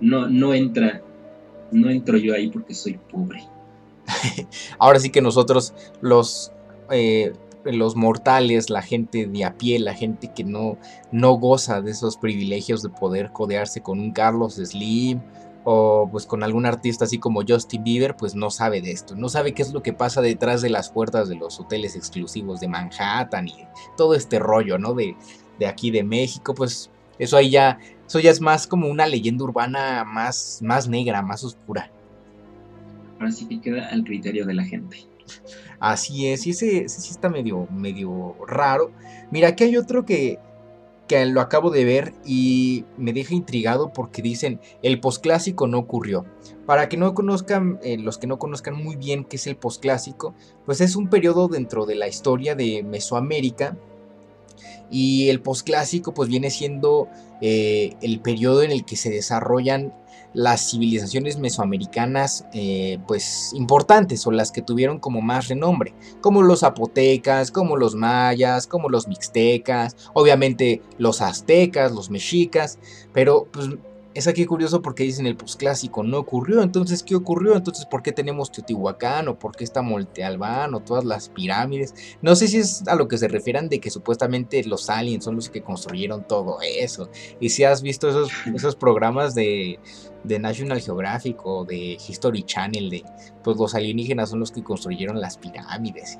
no, 0.00 0.28
no 0.28 0.54
entra, 0.54 1.02
no 1.72 1.90
entro 1.90 2.18
yo 2.18 2.34
ahí 2.34 2.48
porque 2.48 2.74
soy 2.74 2.98
pobre. 3.10 3.42
Ahora 4.78 4.98
sí 4.98 5.10
que 5.10 5.22
nosotros 5.22 5.74
los 6.00 6.52
eh, 6.90 7.32
los 7.64 7.96
mortales, 7.96 8.70
la 8.70 8.82
gente 8.82 9.26
de 9.26 9.44
a 9.44 9.56
pie, 9.56 9.78
la 9.78 9.94
gente 9.94 10.32
que 10.34 10.44
no, 10.44 10.78
no 11.12 11.34
goza 11.34 11.80
de 11.80 11.90
esos 11.90 12.16
privilegios 12.16 12.82
de 12.82 12.88
poder 12.88 13.32
codearse 13.32 13.82
con 13.82 14.00
un 14.00 14.12
Carlos 14.12 14.54
Slim 14.54 15.20
o 15.64 16.08
pues 16.10 16.24
con 16.24 16.42
algún 16.42 16.64
artista 16.64 17.04
así 17.04 17.18
como 17.18 17.42
Justin 17.46 17.84
Bieber, 17.84 18.16
pues 18.16 18.34
no 18.34 18.50
sabe 18.50 18.80
de 18.80 18.92
esto, 18.92 19.14
no 19.14 19.28
sabe 19.28 19.52
qué 19.52 19.62
es 19.62 19.72
lo 19.72 19.82
que 19.82 19.92
pasa 19.92 20.22
detrás 20.22 20.62
de 20.62 20.70
las 20.70 20.90
puertas 20.90 21.28
de 21.28 21.34
los 21.34 21.60
hoteles 21.60 21.96
exclusivos 21.96 22.60
de 22.60 22.68
Manhattan 22.68 23.48
y 23.48 23.66
todo 23.96 24.14
este 24.14 24.38
rollo, 24.38 24.78
¿no? 24.78 24.94
De, 24.94 25.16
de 25.58 25.66
aquí 25.66 25.90
de 25.90 26.02
México, 26.02 26.54
pues 26.54 26.89
eso 27.20 27.36
ahí 27.36 27.50
ya, 27.50 27.78
eso 28.06 28.18
ya 28.18 28.30
es 28.30 28.40
más 28.40 28.66
como 28.66 28.88
una 28.88 29.06
leyenda 29.06 29.44
urbana 29.44 30.04
más, 30.04 30.60
más 30.62 30.88
negra, 30.88 31.22
más 31.22 31.44
oscura. 31.44 31.90
Así 33.20 33.46
que 33.46 33.60
queda 33.60 33.88
al 33.90 34.02
criterio 34.04 34.46
de 34.46 34.54
la 34.54 34.64
gente. 34.64 35.06
Así 35.78 36.26
es, 36.26 36.46
y 36.46 36.50
ese, 36.50 36.88
sí 36.88 37.10
está 37.10 37.28
medio, 37.28 37.68
medio 37.70 38.34
raro. 38.48 38.90
Mira, 39.30 39.48
aquí 39.48 39.64
hay 39.64 39.76
otro 39.76 40.06
que, 40.06 40.38
que 41.06 41.26
lo 41.26 41.42
acabo 41.42 41.70
de 41.70 41.84
ver 41.84 42.14
y 42.24 42.84
me 42.96 43.12
deja 43.12 43.34
intrigado 43.34 43.92
porque 43.92 44.22
dicen 44.22 44.60
el 44.82 44.98
posclásico 44.98 45.66
no 45.66 45.78
ocurrió. 45.78 46.24
Para 46.64 46.88
que 46.88 46.96
no 46.96 47.14
conozcan, 47.14 47.78
eh, 47.82 47.98
los 47.98 48.16
que 48.16 48.26
no 48.26 48.38
conozcan 48.38 48.82
muy 48.82 48.96
bien 48.96 49.24
qué 49.24 49.36
es 49.36 49.46
el 49.46 49.56
posclásico, 49.56 50.34
pues 50.64 50.80
es 50.80 50.96
un 50.96 51.08
periodo 51.08 51.48
dentro 51.48 51.84
de 51.84 51.96
la 51.96 52.08
historia 52.08 52.54
de 52.54 52.82
Mesoamérica 52.82 53.76
y 54.90 55.28
el 55.28 55.40
posclásico 55.40 56.12
pues 56.12 56.28
viene 56.28 56.50
siendo 56.50 57.08
eh, 57.40 57.96
el 58.02 58.20
periodo 58.20 58.62
en 58.62 58.70
el 58.70 58.84
que 58.84 58.96
se 58.96 59.10
desarrollan 59.10 59.92
las 60.32 60.70
civilizaciones 60.70 61.38
mesoamericanas 61.38 62.46
eh, 62.52 62.98
pues 63.06 63.52
importantes 63.54 64.26
o 64.26 64.30
las 64.30 64.52
que 64.52 64.62
tuvieron 64.62 64.98
como 64.98 65.20
más 65.20 65.48
renombre, 65.48 65.92
como 66.20 66.42
los 66.42 66.60
zapotecas, 66.60 67.50
como 67.50 67.76
los 67.76 67.94
mayas, 67.94 68.66
como 68.66 68.88
los 68.88 69.08
mixtecas, 69.08 69.96
obviamente 70.12 70.82
los 70.98 71.20
aztecas, 71.20 71.92
los 71.92 72.10
mexicas, 72.10 72.78
pero 73.12 73.48
pues 73.50 73.70
es 74.12 74.26
aquí 74.26 74.44
curioso 74.44 74.82
porque 74.82 75.04
dicen 75.04 75.26
el 75.26 75.36
posclásico 75.36 76.02
no 76.02 76.18
ocurrió, 76.18 76.62
entonces 76.62 77.02
¿qué 77.02 77.14
ocurrió? 77.14 77.54
Entonces 77.54 77.86
¿por 77.86 78.02
qué 78.02 78.10
tenemos 78.12 78.50
Teotihuacán 78.50 79.28
o 79.28 79.38
por 79.38 79.54
qué 79.54 79.62
está 79.64 79.82
Monte 79.82 80.24
Albán 80.24 80.74
o 80.74 80.80
todas 80.80 81.04
las 81.04 81.28
pirámides? 81.28 81.94
No 82.20 82.34
sé 82.34 82.48
si 82.48 82.58
es 82.58 82.86
a 82.88 82.96
lo 82.96 83.06
que 83.06 83.18
se 83.18 83.28
refieran 83.28 83.68
de 83.68 83.78
que 83.78 83.90
supuestamente 83.90 84.64
los 84.64 84.90
aliens 84.90 85.24
son 85.24 85.36
los 85.36 85.48
que 85.48 85.62
construyeron 85.62 86.26
todo 86.26 86.58
eso. 86.60 87.08
Y 87.38 87.50
si 87.50 87.62
has 87.62 87.82
visto 87.82 88.08
esos, 88.08 88.32
esos 88.54 88.74
programas 88.74 89.34
de, 89.34 89.78
de 90.24 90.38
National 90.38 90.80
Geographic 90.80 91.44
o 91.44 91.64
de 91.64 91.96
History 92.08 92.42
Channel 92.42 92.90
de 92.90 93.04
pues 93.44 93.56
los 93.56 93.74
alienígenas 93.74 94.30
son 94.30 94.40
los 94.40 94.50
que 94.50 94.62
construyeron 94.62 95.20
las 95.20 95.38
pirámides. 95.38 96.18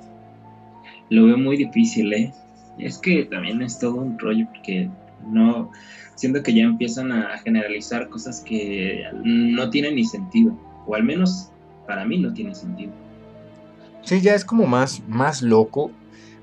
Lo 1.08 1.26
veo 1.26 1.36
muy 1.36 1.56
difícil, 1.56 2.12
¿eh? 2.12 2.32
Es 2.78 2.98
que 2.98 3.24
también 3.24 3.62
es 3.62 3.78
todo 3.80 3.96
un 3.96 4.16
rollo 4.18 4.46
porque 4.54 4.88
no 5.26 5.70
siento 6.20 6.42
que 6.42 6.52
ya 6.52 6.64
empiezan 6.64 7.12
a 7.12 7.38
generalizar 7.38 8.10
cosas 8.10 8.42
que 8.42 9.04
no 9.24 9.70
tienen 9.70 9.94
ni 9.94 10.04
sentido, 10.04 10.52
o 10.86 10.94
al 10.94 11.02
menos 11.02 11.48
para 11.86 12.04
mí 12.04 12.18
no 12.18 12.30
tiene 12.34 12.54
sentido. 12.54 12.92
Sí, 14.02 14.20
ya 14.20 14.34
es 14.34 14.44
como 14.44 14.66
más, 14.66 15.02
más 15.08 15.40
loco, 15.40 15.90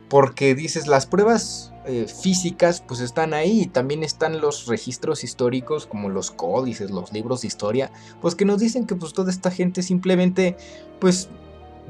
porque 0.10 0.56
dices, 0.56 0.88
las 0.88 1.06
pruebas 1.06 1.74
eh, 1.86 2.08
físicas 2.08 2.84
pues 2.88 3.02
están 3.02 3.36
ahí 3.36 3.62
y 3.62 3.66
también 3.68 4.04
están 4.04 4.42
los 4.42 4.66
registros 4.66 5.24
históricos 5.24 5.86
como 5.86 6.10
los 6.10 6.32
códices, 6.32 6.90
los 6.90 7.14
libros 7.14 7.42
de 7.42 7.48
historia, 7.48 7.92
pues 8.20 8.34
que 8.34 8.46
nos 8.46 8.60
dicen 8.60 8.88
que 8.88 8.96
pues 8.96 9.14
toda 9.14 9.30
esta 9.30 9.52
gente 9.52 9.84
simplemente 9.84 10.58
pues 11.00 11.30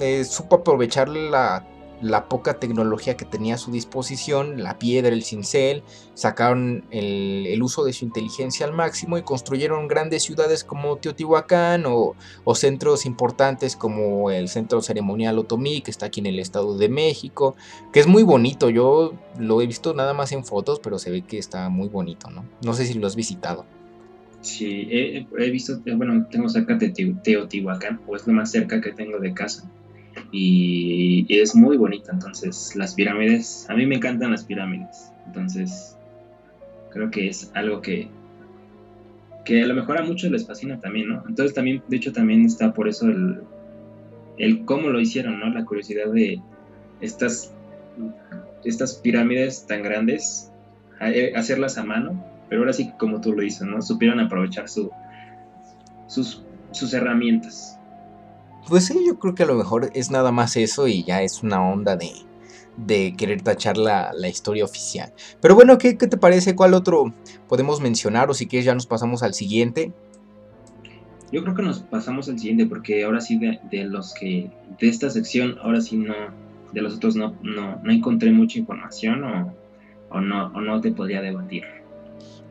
eh, 0.01 0.25
supo 0.25 0.57
aprovechar 0.57 1.07
la 1.07 1.65
la 2.01 2.29
poca 2.29 2.59
tecnología 2.59 3.17
que 3.17 3.25
tenía 3.25 3.55
a 3.55 3.57
su 3.57 3.71
disposición, 3.71 4.61
la 4.61 4.77
piedra, 4.77 5.13
el 5.13 5.23
cincel, 5.23 5.83
sacaron 6.13 6.85
el, 6.91 7.61
uso 7.61 7.83
de 7.83 7.93
su 7.93 8.05
inteligencia 8.05 8.65
al 8.65 8.73
máximo 8.73 9.17
y 9.17 9.23
construyeron 9.23 9.87
grandes 9.87 10.23
ciudades 10.23 10.63
como 10.63 10.97
Teotihuacán 10.97 11.85
o, 11.87 12.15
centros 12.55 13.05
importantes 13.05 13.75
como 13.75 14.31
el 14.31 14.47
Centro 14.47 14.81
Ceremonial 14.81 15.37
Otomí, 15.39 15.81
que 15.81 15.91
está 15.91 16.07
aquí 16.07 16.19
en 16.19 16.27
el 16.27 16.39
Estado 16.39 16.77
de 16.77 16.89
México, 16.89 17.55
que 17.91 17.99
es 17.99 18.07
muy 18.07 18.23
bonito, 18.23 18.69
yo 18.69 19.13
lo 19.39 19.61
he 19.61 19.67
visto 19.67 19.93
nada 19.93 20.13
más 20.13 20.31
en 20.31 20.43
fotos, 20.43 20.79
pero 20.79 20.99
se 20.99 21.11
ve 21.11 21.21
que 21.21 21.37
está 21.37 21.69
muy 21.69 21.89
bonito, 21.89 22.29
¿no? 22.29 22.45
No 22.63 22.73
sé 22.73 22.85
si 22.85 22.93
lo 22.93 23.07
has 23.07 23.15
visitado. 23.15 23.65
Sí, 24.41 24.87
he, 24.91 25.27
he 25.37 25.49
visto, 25.49 25.79
bueno, 25.95 26.27
tengo 26.31 26.47
cerca 26.47 26.75
de 26.75 26.89
Teotihuacán, 26.89 28.01
o 28.07 28.15
es 28.15 28.25
lo 28.27 28.33
más 28.33 28.51
cerca 28.51 28.81
que 28.81 28.91
tengo 28.91 29.19
de 29.19 29.33
casa 29.33 29.69
y, 30.31 31.25
es 31.29 31.55
muy 31.55 31.77
bonita. 31.77 32.11
Entonces, 32.11 32.75
las 32.75 32.93
pirámides, 32.95 33.65
a 33.69 33.75
mí 33.75 33.85
me 33.85 33.95
encantan 33.95 34.31
las 34.31 34.43
pirámides. 34.43 35.11
Entonces, 35.25 35.97
creo 36.91 37.11
que 37.11 37.27
es 37.27 37.51
algo 37.53 37.81
que, 37.81 38.09
que 39.45 39.63
a 39.63 39.67
lo 39.67 39.75
mejor 39.75 39.97
a 39.97 40.03
muchos 40.03 40.31
les 40.31 40.45
fascina 40.45 40.79
también, 40.79 41.09
¿no? 41.09 41.23
Entonces, 41.27 41.53
también, 41.53 41.83
de 41.87 41.97
hecho, 41.97 42.11
también 42.11 42.45
está 42.45 42.73
por 42.73 42.87
eso 42.87 43.07
el, 43.07 43.41
el 44.37 44.65
cómo 44.65 44.89
lo 44.89 44.99
hicieron, 44.99 45.39
¿no? 45.39 45.49
La 45.49 45.65
curiosidad 45.65 46.11
de 46.11 46.41
estas, 47.01 47.53
estas 48.63 48.95
pirámides 48.95 49.65
tan 49.67 49.83
grandes, 49.83 50.51
eh, 51.01 51.33
hacerlas 51.35 51.77
a 51.77 51.83
mano, 51.83 52.23
pero 52.49 52.61
ahora 52.61 52.73
sí, 52.73 52.91
como 52.97 53.21
tú 53.21 53.33
lo 53.33 53.41
dices, 53.41 53.67
¿no? 53.67 53.81
Supieron 53.81 54.19
aprovechar 54.19 54.69
su, 54.69 54.91
sus, 56.07 56.43
sus 56.71 56.93
herramientas. 56.93 57.76
Pues 58.67 58.85
sí, 58.85 58.99
yo 59.05 59.17
creo 59.17 59.33
que 59.33 59.43
a 59.43 59.47
lo 59.47 59.55
mejor 59.55 59.89
es 59.93 60.11
nada 60.11 60.31
más 60.31 60.57
eso 60.57 60.87
y 60.87 61.03
ya 61.03 61.21
es 61.21 61.41
una 61.41 61.61
onda 61.61 61.95
de, 61.95 62.11
de 62.77 63.15
querer 63.17 63.41
tachar 63.41 63.77
la, 63.77 64.13
historia 64.29 64.63
oficial. 64.63 65.13
Pero 65.41 65.55
bueno, 65.55 65.77
¿qué, 65.77 65.93
te 65.93 66.17
parece? 66.17 66.55
¿Cuál 66.55 66.73
otro 66.73 67.13
podemos 67.47 67.81
mencionar? 67.81 68.29
O 68.29 68.33
si 68.33 68.47
quieres 68.47 68.65
ya 68.65 68.73
nos 68.73 68.85
pasamos 68.85 69.23
al 69.23 69.33
siguiente. 69.33 69.93
Yo 71.31 71.43
creo 71.43 71.55
que 71.55 71.63
nos 71.63 71.79
pasamos 71.79 72.29
al 72.29 72.39
siguiente 72.39 72.65
porque 72.65 73.03
ahora 73.03 73.19
sí 73.19 73.37
de, 73.37 73.83
los 73.85 74.13
que 74.13 74.49
de 74.79 74.87
esta 74.87 75.09
sección 75.09 75.57
ahora 75.61 75.81
sí 75.81 75.97
no 75.97 76.13
de 76.71 76.81
los 76.81 76.95
otros 76.95 77.15
no, 77.15 77.35
no, 77.41 77.81
encontré 77.89 78.31
mucha 78.31 78.59
información 78.59 79.23
o, 79.23 79.53
o, 80.09 80.21
no, 80.21 80.47
o 80.47 80.61
no 80.61 80.79
te 80.79 80.91
podría 80.91 81.21
debatir. 81.21 81.63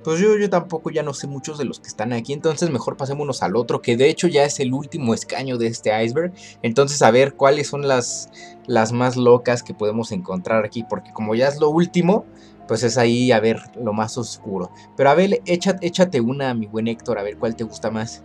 Pues 0.06 0.20
yo, 0.20 0.38
yo 0.38 0.48
tampoco 0.48 0.92
ya 0.92 1.02
no 1.02 1.12
sé 1.12 1.26
muchos 1.26 1.58
de 1.58 1.64
los 1.64 1.80
que 1.80 1.88
están 1.88 2.12
aquí, 2.12 2.32
entonces 2.32 2.70
mejor 2.70 2.96
pasémonos 2.96 3.42
al 3.42 3.56
otro, 3.56 3.82
que 3.82 3.96
de 3.96 4.08
hecho 4.08 4.28
ya 4.28 4.44
es 4.44 4.60
el 4.60 4.72
último 4.72 5.14
escaño 5.14 5.58
de 5.58 5.66
este 5.66 5.90
iceberg. 6.04 6.32
Entonces 6.62 7.02
a 7.02 7.10
ver 7.10 7.34
cuáles 7.34 7.66
son 7.66 7.88
las, 7.88 8.30
las 8.68 8.92
más 8.92 9.16
locas 9.16 9.64
que 9.64 9.74
podemos 9.74 10.12
encontrar 10.12 10.64
aquí, 10.64 10.84
porque 10.88 11.12
como 11.12 11.34
ya 11.34 11.48
es 11.48 11.58
lo 11.58 11.70
último, 11.70 12.24
pues 12.68 12.84
es 12.84 12.98
ahí 12.98 13.32
a 13.32 13.40
ver 13.40 13.58
lo 13.82 13.92
más 13.92 14.16
oscuro. 14.16 14.70
Pero 14.96 15.10
a 15.10 15.16
ver, 15.16 15.42
échate, 15.44 15.84
échate 15.84 16.20
una, 16.20 16.54
mi 16.54 16.66
buen 16.66 16.86
Héctor, 16.86 17.18
a 17.18 17.24
ver 17.24 17.36
cuál 17.36 17.56
te 17.56 17.64
gusta 17.64 17.90
más. 17.90 18.22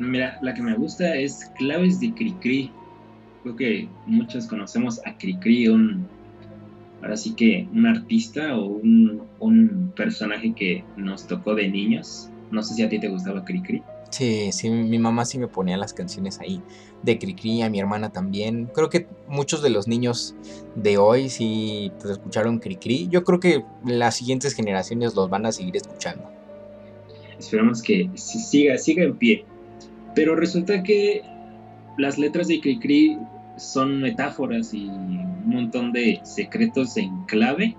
Mira, 0.00 0.36
la 0.42 0.52
que 0.52 0.62
me 0.62 0.74
gusta 0.74 1.14
es 1.14 1.48
Claves 1.56 2.00
de 2.00 2.12
Cricri. 2.12 2.72
Creo 3.44 3.54
que 3.54 3.88
muchos 4.06 4.48
conocemos 4.48 5.00
a 5.06 5.16
Cricri, 5.16 5.68
un 5.68 6.08
ahora 7.02 7.16
sí 7.16 7.34
que 7.34 7.68
un 7.72 7.86
artista 7.86 8.56
o 8.56 8.66
un, 8.66 9.92
personaje 9.96 10.54
que 10.54 10.84
nos 10.96 11.26
tocó 11.26 11.54
de 11.54 11.68
niños. 11.68 12.30
No 12.50 12.62
sé 12.62 12.74
si 12.74 12.82
a 12.82 12.88
ti 12.88 12.98
te 12.98 13.08
gustaba 13.08 13.44
Cricri. 13.44 13.82
Sí, 14.10 14.50
sí, 14.52 14.70
mi 14.70 14.98
mamá 14.98 15.24
sí 15.24 15.38
me 15.38 15.48
ponía 15.48 15.76
las 15.76 15.92
canciones 15.92 16.38
ahí 16.40 16.62
de 17.02 17.18
Cricri, 17.18 17.62
a 17.62 17.70
mi 17.70 17.80
hermana 17.80 18.10
también. 18.10 18.70
Creo 18.74 18.88
que 18.88 19.06
muchos 19.28 19.62
de 19.62 19.70
los 19.70 19.88
niños 19.88 20.34
de 20.76 20.98
hoy 20.98 21.28
sí 21.28 21.92
pues, 21.98 22.12
escucharon 22.12 22.58
Cricri. 22.58 23.08
Yo 23.10 23.24
creo 23.24 23.40
que 23.40 23.64
las 23.84 24.16
siguientes 24.16 24.54
generaciones 24.54 25.14
los 25.14 25.28
van 25.28 25.46
a 25.46 25.52
seguir 25.52 25.76
escuchando. 25.76 26.30
Esperamos 27.38 27.82
que 27.82 28.08
siga, 28.14 28.78
siga 28.78 29.04
en 29.04 29.16
pie. 29.16 29.44
Pero 30.14 30.36
resulta 30.36 30.82
que 30.82 31.22
las 31.98 32.18
letras 32.18 32.48
de 32.48 32.60
Cricri 32.60 33.18
son 33.62 34.00
metáforas 34.00 34.74
y 34.74 34.86
un 34.88 35.48
montón 35.48 35.92
de 35.92 36.20
secretos 36.24 36.96
en 36.96 37.24
clave 37.24 37.76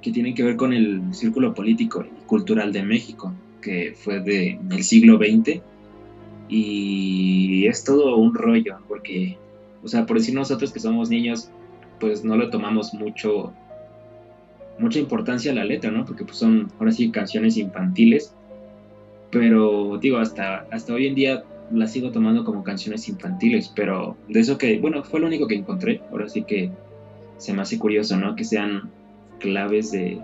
que 0.00 0.10
tienen 0.10 0.34
que 0.34 0.42
ver 0.42 0.56
con 0.56 0.72
el 0.72 1.14
círculo 1.14 1.54
político 1.54 2.04
y 2.04 2.26
cultural 2.26 2.72
de 2.72 2.82
México 2.82 3.32
que 3.64 3.94
fue 3.96 4.20
de, 4.20 4.58
del 4.62 4.84
siglo 4.84 5.16
XX. 5.16 5.60
Y 6.48 7.66
es 7.66 7.82
todo 7.84 8.16
un 8.16 8.34
rollo, 8.34 8.76
porque, 8.86 9.38
o 9.82 9.88
sea, 9.88 10.04
por 10.04 10.18
decir 10.18 10.34
nosotros 10.34 10.72
que 10.72 10.80
somos 10.80 11.08
niños, 11.08 11.48
pues 11.98 12.22
no 12.22 12.36
le 12.36 12.48
tomamos 12.48 12.92
mucho, 12.92 13.52
mucha 14.78 14.98
importancia 14.98 15.52
a 15.52 15.54
la 15.54 15.64
letra, 15.64 15.90
¿no? 15.90 16.04
Porque 16.04 16.24
pues 16.24 16.36
son 16.36 16.70
ahora 16.78 16.92
sí 16.92 17.10
canciones 17.10 17.56
infantiles. 17.56 18.34
Pero 19.30 19.98
digo, 19.98 20.18
hasta, 20.18 20.66
hasta 20.70 20.92
hoy 20.92 21.06
en 21.06 21.14
día 21.14 21.44
las 21.70 21.92
sigo 21.92 22.10
tomando 22.10 22.44
como 22.44 22.62
canciones 22.62 23.08
infantiles, 23.08 23.72
pero 23.74 24.16
de 24.28 24.40
eso 24.40 24.58
que, 24.58 24.78
bueno, 24.78 25.02
fue 25.02 25.20
lo 25.20 25.26
único 25.26 25.46
que 25.46 25.54
encontré. 25.54 26.02
Ahora 26.10 26.28
sí 26.28 26.42
que 26.42 26.70
se 27.38 27.52
me 27.52 27.62
hace 27.62 27.78
curioso, 27.78 28.16
¿no? 28.16 28.36
Que 28.36 28.44
sean 28.44 28.90
claves 29.38 29.90
de 29.92 30.20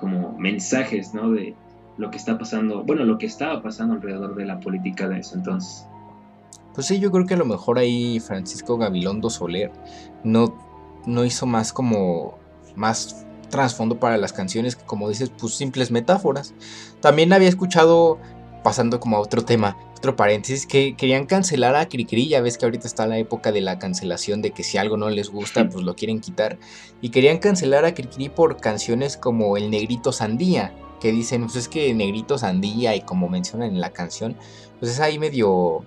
como 0.00 0.36
mensajes, 0.38 1.14
¿no? 1.14 1.30
De, 1.30 1.54
lo 1.98 2.10
que 2.10 2.18
está 2.18 2.38
pasando, 2.38 2.84
bueno, 2.84 3.04
lo 3.04 3.18
que 3.18 3.26
estaba 3.26 3.62
pasando 3.62 3.94
alrededor 3.94 4.34
de 4.34 4.44
la 4.44 4.60
política 4.60 5.08
de 5.08 5.20
ese 5.20 5.36
entonces. 5.36 5.86
Pues 6.74 6.86
sí, 6.86 6.98
yo 6.98 7.10
creo 7.10 7.26
que 7.26 7.34
a 7.34 7.38
lo 7.38 7.46
mejor 7.46 7.78
ahí 7.78 8.20
Francisco 8.20 8.76
Gabilondo 8.76 9.30
Soler 9.30 9.72
no, 10.22 10.54
no 11.06 11.24
hizo 11.24 11.46
más 11.46 11.72
como 11.72 12.38
más 12.74 13.26
trasfondo 13.48 13.98
para 13.98 14.18
las 14.18 14.32
canciones 14.32 14.76
que 14.76 14.84
como 14.84 15.08
dices, 15.08 15.30
pues 15.30 15.54
simples 15.54 15.90
metáforas. 15.90 16.52
También 17.00 17.32
había 17.32 17.48
escuchado, 17.48 18.18
pasando 18.62 19.00
como 19.00 19.16
a 19.16 19.20
otro 19.20 19.44
tema, 19.44 19.76
otro 20.06 20.16
paréntesis, 20.16 20.66
que 20.66 20.94
querían 20.96 21.26
cancelar 21.26 21.74
a 21.74 21.88
Cricri, 21.88 22.28
ya 22.28 22.40
ves 22.40 22.58
que 22.58 22.64
ahorita 22.64 22.86
está 22.86 23.06
la 23.06 23.18
época 23.18 23.50
de 23.50 23.60
la 23.60 23.78
cancelación, 23.78 24.40
de 24.40 24.52
que 24.52 24.62
si 24.62 24.78
algo 24.78 24.96
no 24.96 25.10
les 25.10 25.30
gusta, 25.30 25.68
pues 25.68 25.84
lo 25.84 25.96
quieren 25.96 26.20
quitar. 26.20 26.58
Y 27.00 27.08
querían 27.08 27.38
cancelar 27.38 27.84
a 27.84 27.92
Cricri 27.94 28.28
por 28.28 28.58
canciones 28.58 29.16
como 29.16 29.56
El 29.56 29.70
Negrito 29.70 30.12
Sandía 30.12 30.72
que 31.00 31.12
dicen, 31.12 31.42
pues 31.42 31.56
es 31.56 31.68
que 31.68 31.92
negrito 31.92 32.38
sandía 32.38 32.96
y 32.96 33.02
como 33.02 33.28
mencionan 33.28 33.68
en 33.68 33.80
la 33.80 33.90
canción, 33.90 34.34
pues 34.78 34.92
es 34.92 35.00
ahí 35.00 35.18
medio 35.18 35.84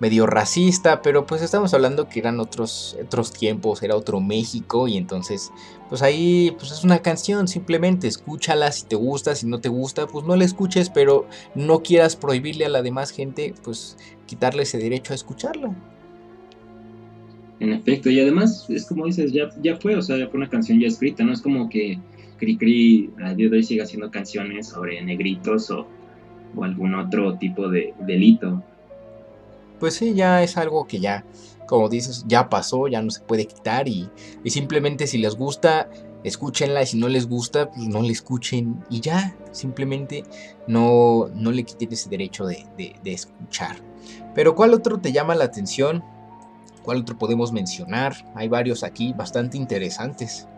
medio 0.00 0.26
racista, 0.26 1.02
pero 1.02 1.26
pues 1.26 1.40
estamos 1.40 1.72
hablando 1.72 2.08
que 2.08 2.18
eran 2.18 2.40
otros 2.40 2.96
otros 3.02 3.32
tiempos, 3.32 3.82
era 3.82 3.96
otro 3.96 4.20
México 4.20 4.88
y 4.88 4.96
entonces 4.96 5.52
pues 5.88 6.02
ahí 6.02 6.54
pues 6.58 6.72
es 6.72 6.84
una 6.84 6.98
canción, 6.98 7.46
simplemente 7.46 8.08
escúchala 8.08 8.72
si 8.72 8.86
te 8.86 8.96
gusta, 8.96 9.34
si 9.34 9.46
no 9.46 9.60
te 9.60 9.68
gusta, 9.68 10.06
pues 10.06 10.24
no 10.24 10.36
la 10.36 10.44
escuches, 10.44 10.90
pero 10.90 11.26
no 11.54 11.80
quieras 11.80 12.16
prohibirle 12.16 12.66
a 12.66 12.70
la 12.70 12.82
demás 12.82 13.10
gente 13.10 13.54
pues 13.62 13.96
quitarle 14.26 14.64
ese 14.64 14.78
derecho 14.78 15.12
a 15.12 15.16
escucharla. 15.16 15.74
En 17.60 17.72
efecto, 17.72 18.10
y 18.10 18.20
además 18.20 18.66
es 18.68 18.86
como 18.86 19.06
dices, 19.06 19.32
ya, 19.32 19.48
ya 19.62 19.76
fue, 19.76 19.96
o 19.96 20.02
sea, 20.02 20.18
ya 20.18 20.28
fue 20.28 20.38
una 20.38 20.50
canción 20.50 20.80
ya 20.80 20.88
escrita, 20.88 21.22
no 21.24 21.32
es 21.32 21.40
como 21.40 21.68
que 21.68 21.98
Cricri 22.38 23.10
a 23.22 23.34
día 23.34 23.48
de 23.48 23.56
hoy 23.56 23.62
sigue 23.62 23.82
haciendo 23.82 24.10
canciones 24.10 24.68
sobre 24.68 25.00
negritos 25.02 25.70
o, 25.70 25.86
algún 26.62 26.94
otro 26.94 27.36
tipo 27.38 27.68
de 27.68 27.94
delito. 28.06 28.62
Pues 29.84 29.96
sí, 29.96 30.14
ya 30.14 30.42
es 30.42 30.56
algo 30.56 30.86
que 30.86 30.98
ya, 30.98 31.26
como 31.68 31.90
dices, 31.90 32.24
ya 32.26 32.48
pasó, 32.48 32.88
ya 32.88 33.02
no 33.02 33.10
se 33.10 33.20
puede 33.20 33.44
quitar 33.44 33.86
y, 33.86 34.08
simplemente 34.46 35.06
si 35.06 35.18
les 35.18 35.36
gusta, 35.36 35.90
escúchenla 36.22 36.82
y 36.82 36.86
si 36.86 36.96
no 36.96 37.06
les 37.06 37.28
gusta, 37.28 37.70
pues 37.70 37.86
no 37.86 38.00
le 38.00 38.12
escuchen 38.12 38.82
y 38.88 39.02
ya, 39.02 39.36
simplemente 39.52 40.24
no, 40.66 41.28
no 41.34 41.52
le 41.52 41.64
quiten 41.64 41.92
ese 41.92 42.08
derecho 42.08 42.46
de, 42.46 42.64
escuchar. 43.04 43.76
Pero 44.34 44.54
¿cuál 44.54 44.72
otro 44.72 45.00
te 45.00 45.12
llama 45.12 45.34
la 45.34 45.44
atención? 45.44 46.02
¿Cuál 46.82 47.02
otro 47.02 47.18
podemos 47.18 47.52
mencionar? 47.52 48.14
Hay 48.34 48.48
varios 48.48 48.84
aquí 48.84 49.12
bastante 49.12 49.58
interesantes. 49.58 50.48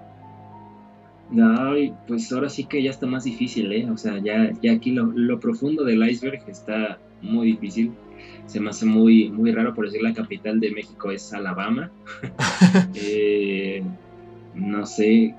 No, 1.32 1.72
pues 2.06 2.30
ahora 2.30 2.48
sí 2.48 2.62
que 2.62 2.80
ya 2.80 2.90
está 2.90 3.06
más 3.06 3.24
difícil, 3.24 3.72
¿eh? 3.72 3.90
O 3.90 3.96
sea, 3.96 4.20
ya, 4.22 4.52
ya 4.62 4.70
aquí 4.70 4.92
lo, 4.92 5.40
profundo 5.40 5.82
del 5.82 6.08
iceberg 6.08 6.44
está 6.46 7.00
muy 7.22 7.48
difícil. 7.48 7.92
Se 8.46 8.60
me 8.60 8.70
hace 8.70 8.86
muy, 8.86 9.30
muy 9.30 9.52
raro, 9.52 9.74
por 9.74 9.86
decir 9.86 10.02
la 10.02 10.14
capital 10.14 10.60
de 10.60 10.70
México 10.70 11.10
es 11.10 11.32
Alabama. 11.32 11.90
Eh, 12.94 13.82
no 14.54 14.86
sé, 14.86 15.34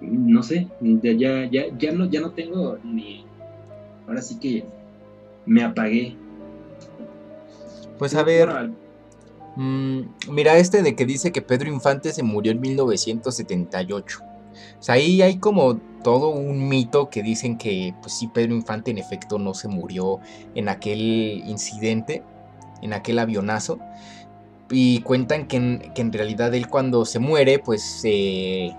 no 0.00 0.42
sé, 0.42 0.68
ya, 0.80 1.12
ya, 1.12 1.66
ya, 1.76 1.92
no, 1.92 2.08
ya 2.08 2.20
no 2.20 2.30
tengo 2.30 2.78
ni... 2.84 3.24
Ahora 4.06 4.22
sí 4.22 4.38
que 4.38 4.64
me 5.46 5.62
apagué. 5.62 6.16
Pues 7.98 8.14
a 8.14 8.22
ver, 8.22 8.70
mm, 9.56 10.00
mira 10.30 10.56
este 10.58 10.82
de 10.82 10.94
que 10.94 11.06
dice 11.06 11.32
que 11.32 11.42
Pedro 11.42 11.68
Infante 11.68 12.12
se 12.12 12.22
murió 12.22 12.52
en 12.52 12.60
1978. 12.60 14.20
O 14.78 14.82
sea, 14.82 14.96
ahí 14.96 15.22
hay 15.22 15.38
como 15.38 15.76
todo 16.02 16.28
un 16.28 16.68
mito 16.68 17.10
que 17.10 17.22
dicen 17.22 17.58
que, 17.58 17.94
pues 18.00 18.14
sí, 18.14 18.28
Pedro 18.28 18.54
Infante 18.54 18.90
en 18.90 18.98
efecto 18.98 19.38
no 19.38 19.54
se 19.54 19.68
murió 19.68 20.20
en 20.54 20.68
aquel 20.68 21.42
incidente, 21.46 22.22
en 22.82 22.92
aquel 22.92 23.18
avionazo. 23.18 23.78
Y 24.70 25.00
cuentan 25.00 25.46
que 25.46 25.56
en, 25.56 25.92
que 25.94 26.02
en 26.02 26.12
realidad 26.12 26.54
él 26.54 26.68
cuando 26.68 27.04
se 27.04 27.18
muere, 27.18 27.58
pues 27.58 27.82
se 27.82 28.74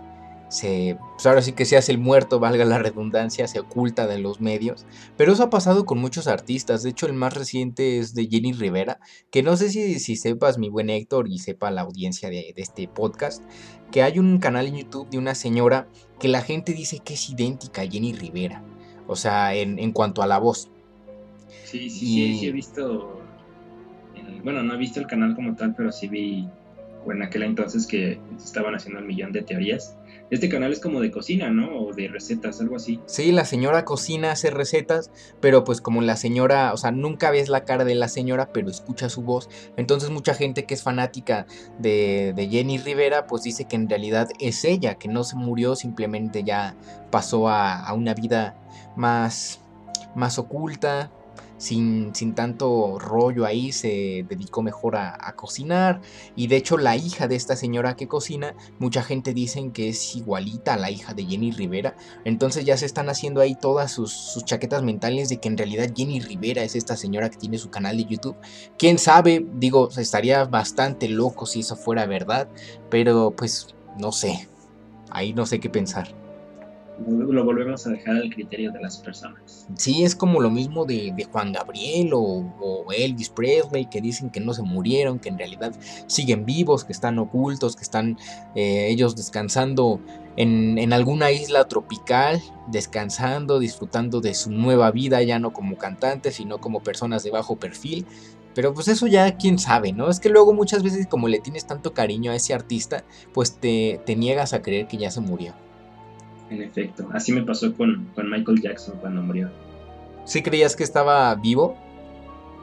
se, 0.48 0.98
pues 1.14 1.26
ahora 1.26 1.42
sí 1.42 1.54
que 1.54 1.66
se 1.66 1.78
hace 1.78 1.92
el 1.92 1.98
muerto, 1.98 2.40
valga 2.40 2.66
la 2.66 2.78
redundancia, 2.78 3.48
se 3.48 3.60
oculta 3.60 4.08
de 4.08 4.20
los 4.20 4.42
medios. 4.42 4.86
Pero 5.18 5.34
eso 5.34 5.44
ha 5.44 5.50
pasado 5.50 5.86
con 5.86 6.00
muchos 6.00 6.28
artistas. 6.28 6.84
De 6.84 6.92
hecho, 6.92 7.08
el 7.08 7.14
más 7.14 7.34
reciente 7.34 8.00
es 8.00 8.14
de 8.14 8.28
Jenny 8.28 8.54
Rivera, 8.54 9.00
que 9.32 9.44
no 9.44 9.58
sé 9.58 9.70
si, 9.70 10.00
si 10.00 10.16
sepas, 10.16 10.58
mi 10.58 10.70
buen 10.70 10.90
Héctor, 10.90 11.28
y 11.30 11.40
sepa 11.40 11.72
la 11.72 11.82
audiencia 11.82 12.30
de, 12.30 12.54
este 12.56 12.88
podcast, 12.88 13.44
que 13.96 14.04
hay 14.04 14.20
un 14.20 14.40
canal 14.40 14.68
en 14.68 14.76
YouTube 14.76 15.10
de 15.10 15.18
una 15.18 15.36
señora 15.36 15.88
que 16.20 16.28
la 16.28 16.42
gente 16.42 16.74
dice 16.74 17.00
que 17.00 17.14
es 17.14 17.30
idéntica 17.30 17.84
a 17.84 17.88
Jenny 17.88 18.12
Rivera. 18.12 18.62
O 19.08 19.16
sea, 19.16 19.56
en, 19.56 19.94
cuanto 19.94 20.22
a 20.22 20.28
la 20.28 20.38
voz. 20.38 20.70
Sí, 21.64 21.90
sí, 21.90 22.38
sí, 22.38 22.46
he 22.46 22.52
visto. 22.52 23.22
bueno, 24.44 24.64
no 24.64 24.74
he 24.74 24.78
visto 24.78 25.00
el 25.00 25.08
canal 25.08 25.34
como 25.34 25.56
tal, 25.56 25.76
pero 25.76 25.94
sí 25.94 26.10
vi 26.10 26.46
en 27.10 27.24
aquel 27.24 27.44
entonces 27.44 27.88
que 27.88 28.20
estaban 28.36 28.76
haciendo 28.76 29.00
el 29.00 29.06
millón 29.06 29.32
de 29.32 29.44
teorías 29.44 29.96
este 30.32 30.50
canal 30.50 30.72
es 30.72 30.80
como 30.80 31.02
de 31.02 31.12
cocina, 31.12 31.50
¿no? 31.50 31.80
O 31.80 31.94
de 31.94 32.08
recetas, 32.08 32.60
algo 32.60 32.76
así. 32.76 33.00
Sí, 33.06 33.32
la 33.32 33.46
señora 33.46 33.86
cocina, 33.86 34.32
hace 34.32 34.50
recetas, 34.50 35.12
pero 35.40 35.64
pues 35.64 35.82
como 35.82 36.02
la 36.02 36.16
señora, 36.16 36.74
o 36.74 36.78
sea, 36.78 36.92
nunca 36.92 37.32
ves 37.32 37.50
la 37.50 37.64
cara 37.64 37.86
de 37.86 37.96
la 37.96 38.08
señora, 38.08 38.52
pero 38.52 38.70
escucha 38.70 39.10
su 39.10 39.22
voz. 39.22 39.50
Entonces 39.78 40.10
mucha 40.10 40.34
gente 40.34 40.66
que 40.66 40.74
es 40.74 40.84
fanática 40.84 41.46
de, 41.80 42.34
Jenny 42.50 42.78
Rivera, 42.78 43.28
pues 43.28 43.44
dice 43.44 43.66
que 43.66 43.76
en 43.76 43.90
realidad 43.90 44.30
es 44.40 44.66
ella, 44.66 44.96
que 44.96 45.08
no 45.08 45.24
se 45.24 45.36
murió, 45.36 45.76
simplemente 45.76 46.44
ya 46.44 46.76
pasó 47.12 47.48
a, 47.48 47.80
a 47.80 47.94
una 47.94 48.14
vida 48.14 48.56
más, 48.96 49.62
más 50.16 50.40
oculta, 50.40 51.12
sin, 51.58 52.14
tanto 52.36 53.00
rollo 53.00 53.46
ahí, 53.46 53.72
se 53.72 54.26
dedicó 54.28 54.62
mejor 54.62 54.96
a, 54.98 55.34
cocinar. 55.36 56.02
Y 56.36 56.48
de 56.48 56.58
hecho 56.58 56.78
la 56.78 56.96
hija 56.96 57.28
de 57.28 57.36
esta 57.36 57.56
señora 57.56 57.96
que 57.96 58.08
cocina, 58.08 58.56
mucha 58.80 59.04
gente 59.04 59.34
dicen 59.34 59.72
que 59.72 59.90
es 59.90 60.16
igualita 60.16 60.74
a 60.74 60.78
la 60.78 60.92
hija 60.92 61.14
de 61.14 61.26
Jenny 61.26 61.52
Rivera. 61.52 61.96
Entonces 62.24 62.66
ya 62.66 62.78
se 62.78 62.86
están 62.86 63.10
haciendo 63.10 63.42
ahí 63.42 63.56
todas 63.56 63.92
sus, 63.92 64.44
chaquetas 64.46 64.84
mentales 64.84 65.30
de 65.30 65.38
que 65.38 65.48
en 65.48 65.58
realidad 65.58 65.92
Jenny 65.96 66.20
Rivera 66.20 66.64
es 66.64 66.76
esta 66.76 66.96
señora 66.98 67.30
que 67.30 67.38
tiene 67.38 67.58
su 67.58 67.70
canal 67.70 67.98
de 67.98 68.06
YouTube. 68.06 68.36
Quién 68.78 68.98
sabe, 68.98 69.46
digo, 69.56 69.90
estaría 69.98 70.46
bastante 70.46 71.08
loco 71.10 71.46
si 71.46 71.62
eso 71.62 71.76
fuera 71.76 72.06
verdad. 72.06 72.48
Pero 72.90 73.32
pues 73.36 73.76
no 73.98 74.12
sé, 74.12 74.48
ahí 75.10 75.34
no 75.34 75.46
sé 75.46 75.60
qué 75.60 75.70
pensar 75.70 76.25
lo 77.08 77.44
volvemos 77.44 77.86
a 77.86 77.92
dejar 77.92 78.16
al 78.16 78.30
criterio 78.30 78.72
de 78.72 78.80
las 78.80 78.98
personas. 78.98 79.68
Sí, 79.76 80.04
es 80.04 80.16
como 80.16 80.42
lo 80.42 80.50
mismo 80.50 80.86
de, 80.86 81.14
Juan 81.32 81.52
Gabriel 81.52 82.12
o, 82.14 82.86
Elvis 82.96 83.30
Presley, 83.30 83.86
que 83.86 84.02
dicen 84.02 84.30
que 84.30 84.40
no 84.40 84.54
se 84.54 84.64
murieron, 84.64 85.20
que 85.20 85.30
en 85.30 85.38
realidad 85.38 85.74
siguen 86.08 86.46
vivos, 86.46 86.84
que 86.84 86.94
están 86.94 87.20
ocultos, 87.20 87.76
que 87.76 87.84
están 87.84 88.18
eh, 88.56 88.88
ellos 88.90 89.16
descansando 89.16 90.00
en, 90.38 90.94
alguna 90.94 91.32
isla 91.32 91.68
tropical, 91.68 92.42
descansando, 92.68 93.60
disfrutando 93.60 94.22
de 94.22 94.34
su 94.34 94.52
nueva 94.52 94.92
vida, 94.92 95.22
ya 95.24 95.40
no 95.40 95.54
como 95.54 95.78
cantantes, 95.78 96.36
sino 96.36 96.60
como 96.60 96.82
personas 96.82 97.24
de 97.24 97.32
bajo 97.32 97.58
perfil. 97.58 98.06
Pero 98.54 98.74
pues 98.74 98.88
eso 98.88 99.06
ya 99.08 99.36
quién 99.36 99.60
sabe, 99.60 99.92
¿no? 99.92 100.10
Es 100.10 100.22
que 100.22 100.30
luego 100.30 100.54
muchas 100.54 100.82
veces 100.82 101.08
como 101.08 101.28
le 101.28 101.40
tienes 101.40 101.68
tanto 101.68 101.94
cariño 101.94 102.32
a 102.32 102.36
ese 102.36 102.54
artista, 102.54 103.04
pues 103.34 103.60
te 103.60 104.16
niegas 104.16 104.54
a 104.54 104.62
creer 104.62 104.88
que 104.88 104.96
ya 104.96 105.12
se 105.12 105.20
murió. 105.20 105.54
En 106.50 106.62
efecto, 106.62 107.10
así 107.14 107.32
me 107.32 107.42
pasó 107.42 107.74
con, 107.74 108.08
Michael 108.16 108.62
Jackson 108.62 108.98
cuando 109.00 109.22
murió. 109.22 109.50
¿Sí 110.26 110.42
creías 110.42 110.76
que 110.76 110.84
estaba 110.84 111.34
vivo? 111.36 111.78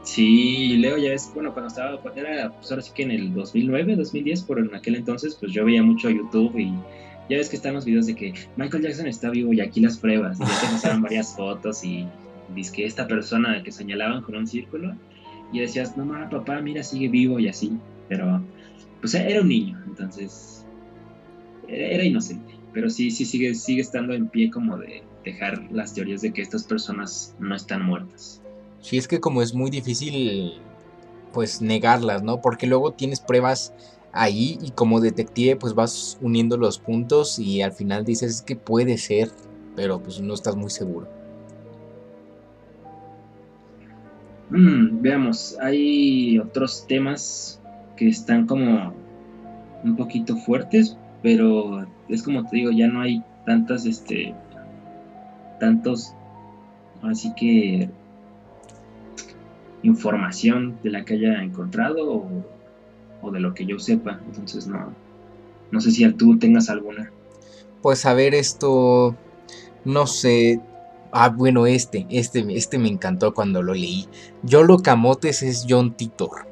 Sí, 0.05 0.77
Leo 0.79 0.99
ya 0.99 1.13
es, 1.13 1.31
bueno, 1.35 1.53
cuando 1.53 1.69
estaba, 1.69 2.01
era, 2.17 2.51
pues 2.51 2.71
ahora 2.71 2.83
sí 2.83 2.93
que 2.95 3.05
en 3.05 3.13
el 3.13 3.35
2009, 3.35 3.97
2010, 3.97 4.43
por 4.43 4.59
en 4.59 4.75
aquel 4.75 4.97
entonces, 4.97 5.37
pues 5.39 5.53
yo 5.53 5.65
veía 5.65 5.83
mucho 5.83 6.11
YouTube 6.11 6.57
y 6.59 6.73
ya 7.31 7.37
ves 7.37 7.49
que 7.49 7.57
están 7.57 7.75
los 7.75 7.85
videos 7.85 8.07
de 8.07 8.17
que 8.17 8.35
Michael 8.57 8.83
Jackson 8.83 9.07
está 9.07 9.31
vivo 9.31 9.53
y 9.53 9.61
aquí 9.61 9.81
las 9.81 9.99
pruebas, 9.99 10.39
y 10.41 10.45
ya 10.45 10.61
te 10.61 10.73
mostraban 10.73 11.03
varias 11.03 11.37
fotos 11.37 11.85
y 11.85 12.07
dice 12.55 12.73
que 12.75 12.85
esta 12.85 13.07
persona 13.07 13.63
que 13.63 13.71
señalaban 13.71 14.23
con 14.23 14.35
un 14.35 14.47
círculo, 14.47 14.95
y 15.53 15.61
decías, 15.61 15.97
no 15.97 16.05
mamá, 16.05 16.29
papá, 16.31 16.61
mira, 16.61 16.83
sigue 16.83 17.09
vivo 17.09 17.39
y 17.39 17.49
así, 17.49 17.73
pero 18.09 18.43
pues 19.01 19.15
era 19.15 19.41
un 19.41 19.49
niño, 19.49 19.81
entonces 19.87 20.65
era, 21.69 22.05
inocente, 22.05 22.55
pero 22.73 22.91
sí, 22.91 23.11
sí 23.11 23.25
sigue, 23.25 23.55
sigue 23.55 23.83
estando 23.83 24.15
en 24.15 24.29
pie 24.29 24.51
como 24.51 24.79
de 24.79 25.03
dejar 25.25 25.63
las 25.71 25.95
teorías 25.95 26.23
de 26.23 26.33
que 26.33 26.43
estas 26.43 26.65
personas 26.65 27.35
no 27.39 27.55
están 27.55 27.85
muertas. 27.85 28.43
Sí, 28.81 28.97
es 28.97 29.07
que 29.07 29.21
como 29.21 29.43
es 29.43 29.55
muy 29.55 29.71
difícil 29.71 30.61
pues 31.33 31.63
negarlas, 31.63 32.23
¿no? 32.23 32.41
Porque 32.41 32.67
luego 32.67 32.93
tienes 32.93 33.21
pruebas 33.21 33.73
ahí 34.13 34.59
y 34.61 34.71
como 34.73 35.01
detective 35.01 35.57
pues 35.57 35.75
vas 35.75 36.19
uniendo 36.21 36.57
los 36.57 36.79
puntos 36.79 37.39
y 37.39 37.63
al 37.63 37.73
final 37.73 38.05
dices 38.05 38.43
que 38.43 38.57
puede 38.57 38.99
ser, 38.99 39.31
pero 39.75 40.03
pues 40.03 40.21
no 40.21 40.35
estás 40.35 40.57
muy 40.57 40.71
seguro. 40.71 41.09
Mm, 44.51 45.01
veamos, 45.01 45.57
hay 45.63 46.39
otros 46.39 46.87
temas 46.87 47.61
que 47.97 48.09
están 48.09 48.47
como 48.47 48.93
un 49.83 49.97
poquito 49.97 50.37
fuertes, 50.37 50.97
pero 51.23 51.87
es 52.09 52.23
como 52.23 52.47
te 52.49 52.57
digo, 52.57 52.71
ya 52.73 52.89
no 52.89 53.01
hay 53.01 53.23
tantas, 53.47 53.87
este, 53.87 54.35
tantos, 55.61 56.15
así 57.03 57.33
que 57.35 57.89
información 59.83 60.79
de 60.83 60.91
la 60.91 61.05
que 61.05 61.15
haya 61.15 61.43
encontrado 61.43 62.25
o, 63.21 63.31
de 63.31 63.41
lo 63.41 63.55
que 63.55 63.67
yo 63.67 63.79
sepa. 63.79 64.21
Entonces 64.27 64.67
no, 64.67 64.93
no 65.71 65.81
sé 65.81 65.91
si 65.91 66.11
tú 66.13 66.39
tengas 66.39 66.69
alguna. 66.69 67.11
Pues 67.81 68.07
a 68.07 68.15
ver 68.15 68.35
esto, 68.35 69.17
no 69.85 70.07
sé. 70.07 70.61
Ah, 71.13 71.29
bueno, 71.29 71.67
este, 71.67 72.07
este, 72.11 72.45
este 72.57 72.79
me 72.79 72.89
encantó 72.89 73.35
cuando 73.35 73.63
lo 73.63 73.75
leí. 73.75 74.09
Yolo 74.43 74.79
Camotes 74.79 75.43
es 75.43 75.67
John 75.69 75.95
Titor. 75.95 76.47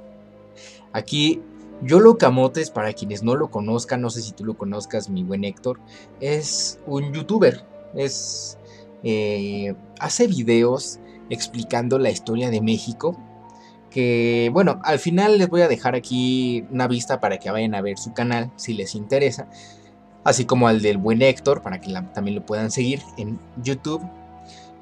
Aquí, 0.92 1.40
Yolo 1.82 2.18
Camotes, 2.18 2.70
para 2.70 2.92
quienes 2.92 3.22
no 3.22 3.34
lo 3.36 3.50
conozcan, 3.50 4.00
no 4.02 4.10
sé 4.10 4.22
si 4.22 4.32
tú 4.32 4.44
lo 4.44 4.56
conozcas, 4.56 5.08
mi 5.08 5.22
buen 5.24 5.44
Héctor, 5.44 5.80
es 6.20 6.78
un 6.86 7.12
youtuber. 7.12 7.64
Es. 7.94 8.58
Eh, 9.02 9.74
hace 9.98 10.26
videos 10.26 11.00
explicando 11.30 11.98
la 11.98 12.10
historia 12.10 12.50
de 12.50 12.60
México. 12.60 13.18
Que 13.90 14.50
bueno, 14.52 14.80
al 14.84 14.98
final 14.98 15.38
les 15.38 15.48
voy 15.48 15.62
a 15.62 15.68
dejar 15.68 15.96
aquí 15.96 16.64
una 16.70 16.86
vista 16.86 17.20
para 17.20 17.38
que 17.38 17.50
vayan 17.50 17.74
a 17.74 17.80
ver 17.80 17.98
su 17.98 18.12
canal 18.12 18.52
si 18.56 18.74
les 18.74 18.94
interesa. 18.94 19.48
Así 20.22 20.44
como 20.44 20.68
al 20.68 20.82
del 20.82 20.98
buen 20.98 21.22
Héctor 21.22 21.62
para 21.62 21.80
que 21.80 21.92
también 22.14 22.36
lo 22.36 22.46
puedan 22.46 22.70
seguir 22.70 23.00
en 23.16 23.40
YouTube. 23.62 24.02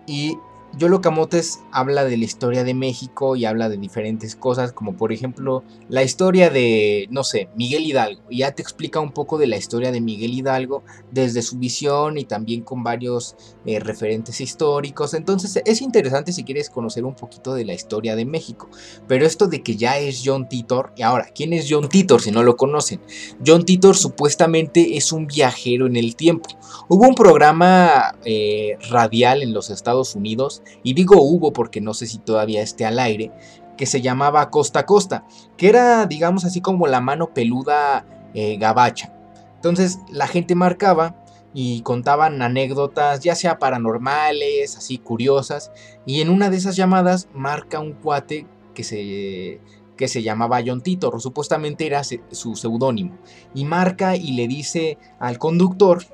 Y 0.06 0.36
Yolo 0.76 1.00
Camotes 1.00 1.60
habla 1.72 2.04
de 2.04 2.16
la 2.16 2.24
historia 2.24 2.62
de 2.62 2.74
México 2.74 3.36
y 3.36 3.46
habla 3.46 3.68
de 3.68 3.78
diferentes 3.78 4.36
cosas, 4.36 4.72
como 4.72 4.96
por 4.96 5.12
ejemplo 5.12 5.64
la 5.88 6.02
historia 6.02 6.50
de, 6.50 7.08
no 7.10 7.24
sé, 7.24 7.48
Miguel 7.56 7.86
Hidalgo. 7.86 8.22
Ya 8.30 8.52
te 8.52 8.62
explica 8.62 9.00
un 9.00 9.12
poco 9.12 9.38
de 9.38 9.46
la 9.46 9.56
historia 9.56 9.90
de 9.90 10.00
Miguel 10.00 10.34
Hidalgo 10.34 10.84
desde 11.10 11.42
su 11.42 11.58
visión 11.58 12.18
y 12.18 12.24
también 12.24 12.62
con 12.62 12.84
varios 12.84 13.34
eh, 13.64 13.80
referentes 13.80 14.40
históricos. 14.40 15.14
Entonces 15.14 15.62
es 15.64 15.82
interesante 15.82 16.32
si 16.32 16.44
quieres 16.44 16.70
conocer 16.70 17.04
un 17.04 17.14
poquito 17.14 17.54
de 17.54 17.64
la 17.64 17.74
historia 17.74 18.14
de 18.14 18.24
México. 18.24 18.68
Pero 19.06 19.26
esto 19.26 19.46
de 19.46 19.62
que 19.62 19.76
ya 19.76 19.98
es 19.98 20.22
John 20.24 20.48
Titor, 20.48 20.92
y 20.96 21.02
ahora, 21.02 21.28
¿quién 21.34 21.52
es 21.52 21.66
John 21.68 21.88
Titor 21.88 22.20
si 22.20 22.30
no 22.30 22.42
lo 22.42 22.56
conocen? 22.56 23.00
John 23.44 23.64
Titor 23.64 23.96
supuestamente 23.96 24.96
es 24.96 25.12
un 25.12 25.26
viajero 25.26 25.86
en 25.86 25.96
el 25.96 26.14
tiempo. 26.14 26.50
Hubo 26.88 27.08
un 27.08 27.14
programa 27.14 28.16
eh, 28.24 28.76
radial 28.90 29.42
en 29.42 29.52
los 29.52 29.70
Estados 29.70 30.14
Unidos 30.14 30.62
y 30.82 30.94
digo 30.94 31.20
hubo 31.20 31.52
porque 31.52 31.80
no 31.80 31.94
sé 31.94 32.06
si 32.06 32.18
todavía 32.18 32.62
esté 32.62 32.84
al 32.84 32.98
aire, 32.98 33.32
que 33.76 33.86
se 33.86 34.00
llamaba 34.00 34.50
Costa 34.50 34.84
Costa, 34.86 35.24
que 35.56 35.68
era, 35.68 36.06
digamos 36.06 36.44
así 36.44 36.60
como 36.60 36.86
la 36.86 37.00
mano 37.00 37.32
peluda 37.32 38.04
eh, 38.34 38.56
gabacha. 38.58 39.14
Entonces 39.54 39.98
la 40.10 40.26
gente 40.26 40.54
marcaba 40.54 41.24
y 41.54 41.80
contaban 41.82 42.42
anécdotas, 42.42 43.20
ya 43.20 43.34
sea 43.34 43.58
paranormales, 43.58 44.76
así 44.76 44.98
curiosas, 44.98 45.72
y 46.04 46.20
en 46.20 46.28
una 46.28 46.50
de 46.50 46.56
esas 46.56 46.76
llamadas 46.76 47.28
marca 47.32 47.80
un 47.80 47.92
cuate 47.92 48.46
que 48.74 48.84
se, 48.84 49.60
que 49.96 50.08
se 50.08 50.22
llamaba 50.22 50.62
John 50.64 50.82
Titor, 50.82 51.20
supuestamente 51.20 51.86
era 51.86 52.02
su 52.04 52.54
seudónimo, 52.54 53.16
y 53.54 53.64
marca 53.64 54.16
y 54.16 54.32
le 54.32 54.46
dice 54.46 54.98
al 55.18 55.38
conductor 55.38 56.04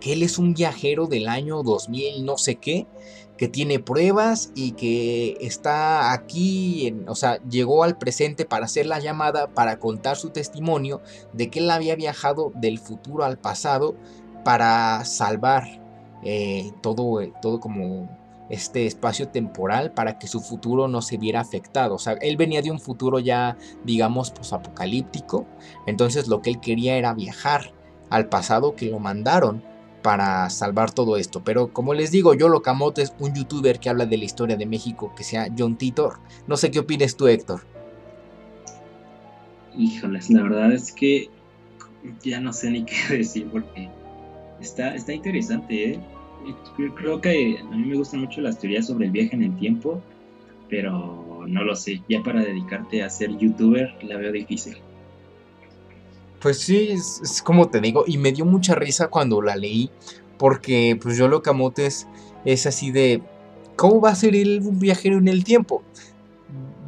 que 0.00 0.12
él 0.14 0.22
es 0.24 0.36
un 0.36 0.52
viajero 0.52 1.06
del 1.06 1.28
año 1.28 1.62
2000 1.62 2.24
no 2.24 2.36
sé 2.36 2.56
qué, 2.56 2.86
que 3.42 3.48
tiene 3.48 3.80
pruebas 3.80 4.52
y 4.54 4.70
que 4.70 5.36
está 5.40 6.12
aquí, 6.12 6.94
o 7.08 7.16
sea, 7.16 7.42
llegó 7.42 7.82
al 7.82 7.98
presente 7.98 8.44
para 8.44 8.66
hacer 8.66 8.86
la 8.86 9.00
llamada, 9.00 9.48
para 9.48 9.80
contar 9.80 10.16
su 10.16 10.30
testimonio 10.30 11.00
de 11.32 11.50
que 11.50 11.58
él 11.58 11.68
había 11.72 11.96
viajado 11.96 12.52
del 12.54 12.78
futuro 12.78 13.24
al 13.24 13.38
pasado 13.38 13.96
para 14.44 15.04
salvar 15.04 15.64
eh, 16.22 16.70
todo, 16.82 17.18
todo 17.42 17.58
como 17.58 18.08
este 18.48 18.86
espacio 18.86 19.26
temporal 19.26 19.90
para 19.90 20.20
que 20.20 20.28
su 20.28 20.38
futuro 20.38 20.86
no 20.86 21.02
se 21.02 21.16
viera 21.16 21.40
afectado. 21.40 21.96
O 21.96 21.98
sea, 21.98 22.12
él 22.20 22.36
venía 22.36 22.62
de 22.62 22.70
un 22.70 22.78
futuro 22.78 23.18
ya, 23.18 23.56
digamos, 23.82 24.30
posapocalíptico. 24.30 25.46
Entonces 25.88 26.28
lo 26.28 26.42
que 26.42 26.50
él 26.50 26.60
quería 26.60 26.96
era 26.96 27.12
viajar 27.12 27.72
al 28.08 28.28
pasado 28.28 28.76
que 28.76 28.88
lo 28.88 29.00
mandaron 29.00 29.64
para 30.02 30.50
salvar 30.50 30.92
todo 30.92 31.16
esto. 31.16 31.42
Pero 31.44 31.72
como 31.72 31.94
les 31.94 32.10
digo, 32.10 32.34
yo 32.34 32.48
Locamote 32.48 33.02
es 33.02 33.14
un 33.18 33.34
youtuber 33.34 33.78
que 33.78 33.88
habla 33.88 34.06
de 34.06 34.18
la 34.18 34.24
historia 34.24 34.56
de 34.56 34.66
México 34.66 35.12
que 35.16 35.24
sea 35.24 35.48
John 35.56 35.76
Titor. 35.76 36.18
No 36.46 36.56
sé 36.56 36.70
qué 36.70 36.80
opines 36.80 37.16
tú, 37.16 37.28
Héctor. 37.28 37.62
Híjoles, 39.76 40.30
la 40.30 40.42
verdad 40.42 40.72
es 40.72 40.92
que 40.92 41.30
ya 42.22 42.40
no 42.40 42.52
sé 42.52 42.70
ni 42.70 42.84
qué 42.84 43.16
decir 43.16 43.48
porque 43.50 43.88
está, 44.60 44.94
está 44.94 45.12
interesante, 45.12 45.92
¿eh? 45.92 46.00
Creo 46.96 47.20
que 47.20 47.58
a 47.58 47.76
mí 47.76 47.86
me 47.86 47.96
gustan 47.96 48.20
mucho 48.20 48.40
las 48.40 48.58
teorías 48.58 48.88
sobre 48.88 49.06
el 49.06 49.12
viaje 49.12 49.36
en 49.36 49.44
el 49.44 49.56
tiempo, 49.58 50.02
pero 50.68 51.44
no 51.46 51.62
lo 51.62 51.76
sé. 51.76 52.02
Ya 52.08 52.20
para 52.22 52.42
dedicarte 52.42 53.02
a 53.02 53.08
ser 53.08 53.36
youtuber 53.38 53.94
la 54.02 54.16
veo 54.16 54.32
difícil. 54.32 54.76
Pues 56.42 56.58
sí, 56.58 56.88
es, 56.90 57.40
como 57.42 57.68
te 57.68 57.80
digo, 57.80 58.04
y 58.06 58.18
me 58.18 58.32
dio 58.32 58.44
mucha 58.44 58.74
risa 58.74 59.08
cuando 59.08 59.40
la 59.40 59.54
leí, 59.54 59.90
porque 60.38 60.98
pues 61.00 61.16
yo 61.16 61.28
lo 61.28 61.40
camotes 61.40 62.08
es 62.44 62.66
así 62.66 62.90
de, 62.90 63.22
¿cómo 63.76 64.00
va 64.00 64.10
a 64.10 64.16
ser 64.16 64.34
él 64.34 64.60
un 64.64 64.80
viajero 64.80 65.18
en 65.18 65.28
el 65.28 65.44
tiempo? 65.44 65.84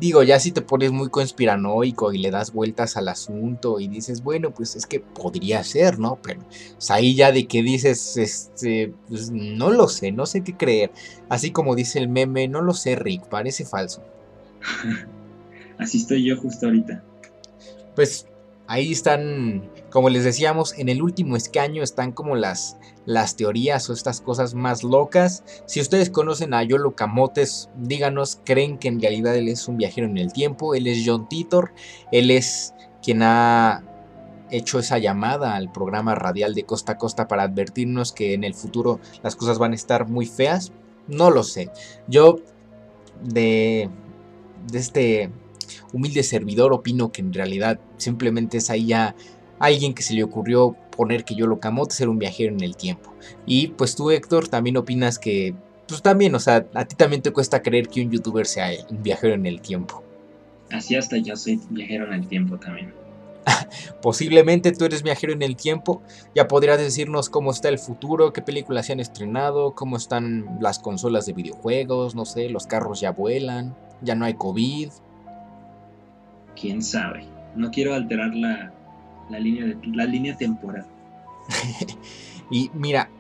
Digo, 0.01 0.25
ya 0.25 0.41
si 0.41 0.51
te 0.51 0.61
pones 0.61 0.91
muy 0.91 1.09
conspiranoico 1.09 2.13
y 2.13 2.19
le 2.19 2.33
das 2.33 2.53
vueltas 2.53 2.97
al 2.97 3.07
asunto 3.07 3.79
y 3.79 3.87
dices, 3.87 4.25
bueno, 4.25 4.51
pues 4.51 4.75
es 4.75 4.87
que 4.87 4.99
podría 4.99 5.63
ser, 5.63 6.01
¿no? 6.01 6.19
Pero 6.21 6.41
pues, 6.73 6.91
ahí 6.91 7.15
ya 7.15 7.31
de 7.31 7.47
que 7.47 7.63
dices, 7.63 8.17
este, 8.17 8.93
pues 9.09 9.31
no 9.31 9.71
lo 9.71 9.87
sé, 9.87 10.11
no 10.11 10.27
sé 10.27 10.43
qué 10.43 10.57
creer. 10.57 10.91
Así 11.29 11.53
como 11.53 11.77
dice 11.77 12.01
el 12.01 12.09
meme, 12.09 12.49
no 12.49 12.61
lo 12.61 12.75
sé, 12.75 12.97
Rick, 12.97 13.29
parece 13.29 13.65
falso. 13.65 14.03
Así 15.79 15.99
estoy 15.99 16.25
yo 16.25 16.37
justo 16.37 16.67
ahorita. 16.67 17.05
Pues 17.95 18.27
Ahí 18.67 18.93
están, 18.93 19.71
como 19.91 20.09
les 20.09 20.25
decíamos, 20.25 20.73
en 20.79 20.89
el 20.89 21.03
último 21.03 21.37
escaño 21.37 21.83
están 21.83 22.13
como 22.13 22.35
las, 22.35 22.79
las 23.05 23.37
teorías 23.37 23.91
o 23.91 23.93
estas 23.93 24.23
cosas 24.23 24.55
más 24.55 24.83
locas. 24.83 25.45
Si 25.67 25.81
ustedes 25.81 26.09
conocen 26.09 26.55
a 26.55 26.63
Yolo 26.63 26.97
Camotes, 26.97 27.69
díganos, 27.77 28.41
¿creen 28.43 28.79
que 28.79 28.89
en 28.89 29.01
realidad 29.01 29.37
él 29.37 29.49
es 29.49 29.69
un 29.69 29.77
viajero 29.77 30.07
en 30.07 30.17
el 30.17 30.33
tiempo? 30.33 30.75
Él 30.75 30.87
es 30.87 31.03
John 31.05 31.29
Titor, 31.29 31.73
él 32.11 32.31
es 32.31 32.73
quien 33.03 33.23
ha 33.23 33.85
hecho 34.51 34.79
esa 34.79 34.99
llamada 34.99 35.57
al 35.57 35.71
programa 35.71 36.15
radial 36.15 36.55
de 36.55 36.65
Costa 36.65 36.93
a 36.93 36.99
Costa 36.99 37.29
para 37.29 37.43
advertirnos 37.43 38.13
que 38.13 38.33
en 38.33 38.45
el 38.45 38.55
futuro 38.55 39.01
las 39.23 39.37
cosas 39.37 39.59
van 39.59 39.73
a 39.73 39.77
estar 39.77 40.09
muy 40.09 40.25
feas. 40.25 40.73
No 41.07 41.31
lo 41.31 41.43
sé. 41.43 41.71
Yo 42.09 42.39
de, 43.23 43.91
de 44.71 44.79
este 44.79 45.31
humilde 45.93 46.23
servidor 46.23 46.73
opino 46.73 47.13
que 47.13 47.23
en 47.23 47.33
realidad 47.33 47.79
simplemente 47.97 48.59
es 48.59 48.71
ahí 48.71 48.87
ya 48.87 49.15
alguien 49.59 49.95
que 49.95 50.03
se 50.03 50.15
le 50.15 50.25
ocurrió 50.25 50.77
poner 50.97 51.25
que 51.25 51.35
yo 51.35 51.47
lo 51.47 51.61
camote 51.61 51.95
ser 51.95 52.09
un 52.09 52.19
viajero 52.19 52.53
en 52.53 52.63
el 52.63 52.77
tiempo. 52.77 53.15
Y 53.47 53.69
pues 53.69 53.97
tú 53.97 54.11
Héctor 54.11 54.49
también 54.49 54.77
opinas 54.77 55.19
que 55.19 55.55
pues 55.87 56.01
también, 56.01 56.35
o 56.35 56.41
sea, 56.41 56.67
a 56.75 56.85
ti 56.87 56.97
también 56.97 57.21
te 57.21 57.31
cuesta 57.31 57.63
creer 57.63 57.89
que 57.89 58.03
un 58.03 58.11
youtuber 58.11 58.47
sea 58.47 58.71
un 58.91 59.03
viajero 59.03 59.35
en 59.35 59.47
el 59.47 59.61
tiempo. 59.61 60.03
Así 60.71 60.97
hasta 60.97 61.19
yo 61.19 61.37
soy 61.37 61.61
viajero 61.71 62.07
en 62.07 62.15
el 62.15 62.27
tiempo 62.27 62.59
también. 62.59 62.93
Posiblemente 64.03 64.73
tú 64.73 64.87
eres 64.87 65.03
viajero 65.03 65.35
en 65.35 65.43
el 65.43 65.57
tiempo. 65.57 66.03
Ya 66.35 66.49
podrías 66.49 66.79
decirnos 66.79 67.29
cómo 67.29 67.51
está 67.51 67.69
el 67.69 67.79
futuro, 67.79 68.33
qué 68.33 68.41
películas 68.41 68.87
se 68.87 68.93
han 68.93 69.01
estrenado, 69.01 69.75
cómo 69.75 69.99
están 69.99 70.59
las 70.61 70.79
consolas 70.79 71.27
de 71.27 71.35
videojuegos, 71.35 72.15
no 72.15 72.25
sé, 72.25 72.49
los 72.49 72.67
carros 72.67 73.01
ya 73.01 73.13
vuelan 73.13 73.77
ya 74.05 74.15
no 74.15 74.25
hay 74.25 74.35
COVID. 74.35 74.91
Quién 76.61 76.83
sabe. 76.83 77.27
No 77.57 77.71
quiero 77.71 77.95
alterar 77.95 78.35
la, 78.35 78.73
línea, 79.39 79.67
de, 79.67 79.79
la 79.87 80.05
línea 80.05 80.37
temporal. 80.37 80.87
y 82.51 82.71
mira, 82.75 83.11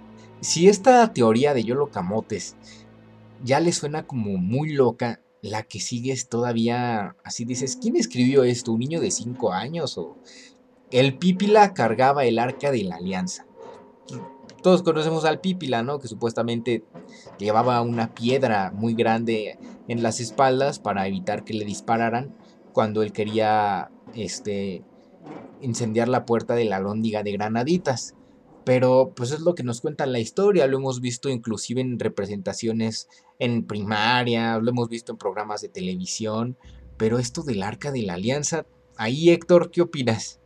si 0.41 0.69
esta 0.69 1.13
teoría 1.13 1.55
de 1.55 1.65
Yolo 1.65 1.91
Camotes 1.91 2.57
ya 3.43 3.61
le 3.61 3.73
suena 3.73 4.07
como 4.07 4.37
muy 4.39 4.73
loca, 4.73 5.21
la 5.43 5.63
que 5.63 5.79
sigue 5.79 6.13
es 6.13 6.29
todavía 6.29 7.17
así 7.23 7.45
dices, 7.45 7.77
¿quién 7.81 7.97
escribió 7.97 8.45
esto? 8.45 8.73
¿Un 8.73 8.81
niño 8.81 9.01
de 9.01 9.11
5 9.11 9.53
años? 9.53 9.99
O 9.99 10.17
el 10.91 11.19
Pípila 11.19 11.75
cargaba 11.75 12.25
el 12.25 12.39
arca 12.39 12.71
de 12.71 12.85
la 12.85 12.97
alianza. 12.97 13.47
Todos 14.63 14.83
conocemos 14.83 15.27
al 15.27 15.41
Pípila, 15.41 15.83
¿no? 15.83 15.99
Que 15.99 16.09
supuestamente 16.09 16.85
llevaba 17.39 17.83
una 17.83 18.15
piedra 18.15 18.73
muy 18.75 18.95
grande 18.95 19.59
en 19.89 20.03
las 20.03 20.21
espaldas 20.21 20.79
para 20.79 21.07
evitar 21.07 21.45
que 21.45 21.53
le 21.53 21.67
dispararan 21.67 22.35
cuando 22.75 23.03
él 23.03 23.13
quería 23.13 23.91
este 24.15 24.83
incendiar 25.61 26.09
la 26.09 26.27
puerta 26.27 26.55
de 26.55 26.65
la 26.65 26.81
lóndiga 26.81 27.23
de 27.23 27.33
Granaditas. 27.33 28.15
Pero 28.65 29.13
pues 29.15 29.31
es 29.31 29.41
lo 29.41 29.55
que 29.55 29.63
nos 29.63 29.81
cuenta 29.81 30.07
la 30.07 30.19
historia, 30.19 30.67
lo 30.67 30.79
hemos 30.79 31.01
visto 31.01 31.29
inclusive 31.29 31.81
en 31.81 31.99
representaciones 31.99 33.09
en 33.39 33.65
primaria, 33.65 34.59
lo 34.59 34.71
hemos 34.71 34.89
visto 34.89 35.13
en 35.13 35.19
programas 35.19 35.61
de 35.61 35.69
televisión, 35.69 36.57
pero 36.97 37.19
esto 37.19 37.43
del 37.43 37.63
arca 37.63 37.93
de 37.93 38.03
la 38.03 38.15
alianza, 38.15 38.67
ahí 38.97 39.31
Héctor, 39.31 39.71
¿qué 39.71 39.83
opinas? 39.83 40.41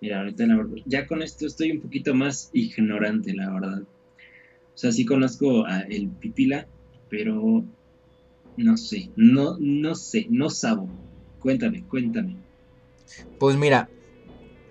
Mira, 0.00 0.20
ahorita 0.20 0.46
la 0.46 0.56
verdad, 0.56 0.76
ya 0.86 1.06
con 1.06 1.22
esto 1.22 1.46
estoy 1.46 1.72
un 1.72 1.82
poquito 1.82 2.14
más 2.14 2.50
ignorante, 2.54 3.34
la 3.34 3.52
verdad. 3.52 3.82
O 3.82 4.78
sea, 4.78 4.90
sí 4.90 5.04
conozco 5.04 5.66
a 5.66 5.80
el 5.82 6.08
Pipila, 6.08 6.66
pero 7.10 7.62
no 8.56 8.76
sé, 8.76 9.10
no, 9.16 9.56
no 9.58 9.94
sé, 9.94 10.26
no 10.30 10.50
sabo. 10.50 10.88
Cuéntame, 11.40 11.82
cuéntame. 11.84 12.36
Pues 13.38 13.56
mira, 13.56 13.88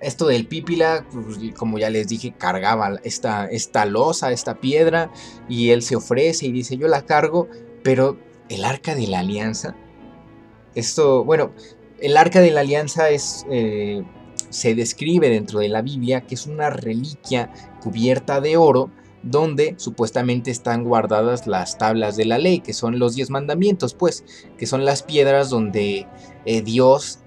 esto 0.02 0.28
del 0.28 0.48
Pípila, 0.48 1.06
pues, 1.12 1.38
como 1.56 1.78
ya 1.78 1.90
les 1.90 2.08
dije, 2.08 2.34
cargaba 2.38 3.00
esta, 3.04 3.46
esta 3.48 3.86
losa, 3.86 4.32
esta 4.32 4.60
piedra, 4.60 5.12
y 5.48 5.70
él 5.70 5.82
se 5.82 5.96
ofrece 5.96 6.48
y 6.48 6.52
dice, 6.52 6.78
yo 6.78 6.88
la 6.88 7.06
cargo, 7.06 7.48
pero 7.84 8.18
el 8.50 8.64
arca 8.64 8.96
de 8.96 9.08
la 9.08 9.20
alianza, 9.20 9.76
esto, 10.76 11.24
bueno, 11.24 11.52
el 12.00 12.16
arca 12.18 12.40
de 12.42 12.52
la 12.52 12.62
alianza 12.62 13.10
es, 13.10 13.46
eh, 13.50 14.04
se 14.50 14.76
describe 14.76 15.30
dentro 15.30 15.60
de 15.60 15.70
la 15.70 15.82
Biblia 15.82 16.22
que 16.22 16.36
es 16.36 16.48
una 16.48 16.70
reliquia 16.70 17.52
cubierta 17.82 18.42
de 18.42 18.58
oro, 18.58 18.92
donde 19.24 19.76
supuestamente 19.78 20.52
están 20.52 20.84
guardadas 20.84 21.48
las 21.48 21.78
tablas 21.78 22.16
de 22.16 22.26
la 22.26 22.38
ley, 22.38 22.60
que 22.60 22.74
son 22.74 23.00
los 23.00 23.16
diez 23.16 23.30
mandamientos, 23.30 23.94
pues, 23.94 24.24
que 24.58 24.66
son 24.66 24.86
las 24.86 25.04
piedras 25.04 25.50
donde 25.50 26.08
eh, 26.46 26.62
Dios 26.62 27.20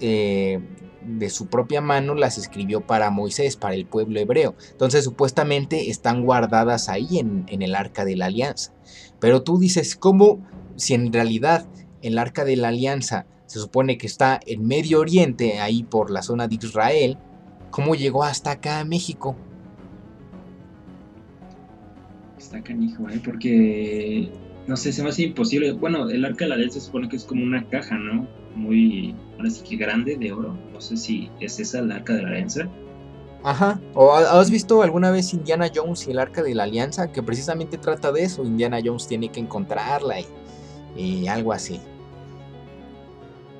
eh, 0.00 0.60
de 1.06 1.30
su 1.30 1.46
propia 1.46 1.80
mano 1.80 2.14
las 2.14 2.36
escribió 2.36 2.80
para 2.86 3.10
Moisés, 3.10 3.56
para 3.56 3.74
el 3.74 3.86
pueblo 3.86 4.18
hebreo. 4.18 4.56
Entonces 4.72 5.04
supuestamente 5.04 5.88
están 5.90 6.24
guardadas 6.24 6.88
ahí 6.88 7.18
en, 7.18 7.46
el 7.48 7.74
arca 7.74 8.04
de 8.04 8.16
la 8.16 8.26
alianza. 8.26 8.72
Pero 9.20 9.42
tú 9.42 9.58
dices, 9.58 9.96
¿cómo 9.96 10.40
si 10.76 10.94
en 10.94 11.12
realidad 11.12 11.66
el 12.02 12.18
arca 12.18 12.44
de 12.44 12.56
la 12.56 12.68
alianza 12.68 13.26
se 13.46 13.60
supone 13.60 13.96
que 13.96 14.08
está 14.08 14.40
en 14.46 14.66
Medio 14.66 15.00
Oriente, 15.00 15.60
ahí 15.60 15.84
por 15.84 16.10
la 16.10 16.22
zona 16.22 16.48
de 16.48 16.56
Israel, 16.56 17.18
¿cómo 17.70 17.94
llegó 17.94 18.24
hasta 18.24 18.50
acá 18.50 18.80
a 18.80 18.84
México? 18.84 19.36
Está 22.56 22.68
canijo, 22.68 23.08
¿eh? 23.08 23.20
Porque, 23.24 24.30
no 24.66 24.76
sé, 24.76 24.92
se 24.92 25.02
me 25.02 25.10
hace 25.10 25.24
imposible. 25.24 25.72
Bueno, 25.72 26.08
el 26.08 26.24
arca 26.24 26.44
de 26.44 26.48
la 26.50 26.54
alianza 26.54 26.80
se 26.80 26.86
supone 26.86 27.08
que 27.08 27.16
es 27.16 27.24
como 27.24 27.42
una 27.42 27.68
caja, 27.68 27.98
¿no? 27.98 28.26
muy, 28.56 29.14
ahora 29.36 29.50
sí 29.50 29.62
que 29.62 29.76
grande 29.76 30.16
de 30.16 30.32
oro. 30.32 30.56
No 30.72 30.80
sé 30.80 30.96
si 30.96 31.30
es 31.40 31.60
esa 31.60 31.82
la 31.82 31.96
arca 31.96 32.14
de 32.14 32.22
la 32.22 32.28
alianza. 32.30 32.68
Ajá. 33.44 33.80
¿O 33.94 34.12
has 34.12 34.50
visto 34.50 34.82
alguna 34.82 35.10
vez 35.10 35.32
Indiana 35.32 35.70
Jones 35.72 36.08
y 36.08 36.10
el 36.10 36.18
arca 36.18 36.42
de 36.42 36.54
la 36.54 36.64
alianza? 36.64 37.12
Que 37.12 37.22
precisamente 37.22 37.78
trata 37.78 38.10
de 38.10 38.24
eso. 38.24 38.42
Indiana 38.42 38.78
Jones 38.84 39.06
tiene 39.06 39.28
que 39.28 39.38
encontrarla 39.38 40.16
y, 40.96 41.28
algo 41.28 41.52
así. 41.52 41.78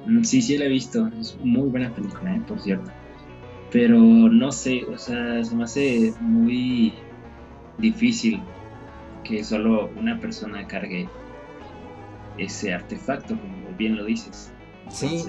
Mm, 0.06 0.24
sí, 0.24 0.43
sí 0.43 0.56
la 0.56 0.64
he 0.64 0.68
visto. 0.68 1.09
Es 1.20 1.36
muy 1.43 1.68
buena 1.68 1.94
película, 1.94 2.35
¿eh? 2.35 2.43
por 2.48 2.59
cierto. 2.59 2.90
Pero 3.70 3.98
no 3.98 4.51
sé, 4.51 4.85
o 4.85 4.97
sea, 4.97 5.44
se 5.44 5.55
me 5.55 5.64
hace 5.64 6.14
muy 6.20 6.94
difícil 7.78 8.40
que 9.27 9.43
solo 9.44 9.90
una 9.97 10.20
persona 10.20 10.66
cargue 10.66 11.09
ese 12.39 12.73
artefacto, 12.73 13.39
como 13.39 13.77
bien 13.77 13.97
lo 13.97 14.05
dices. 14.05 14.53
Sí. 14.89 15.24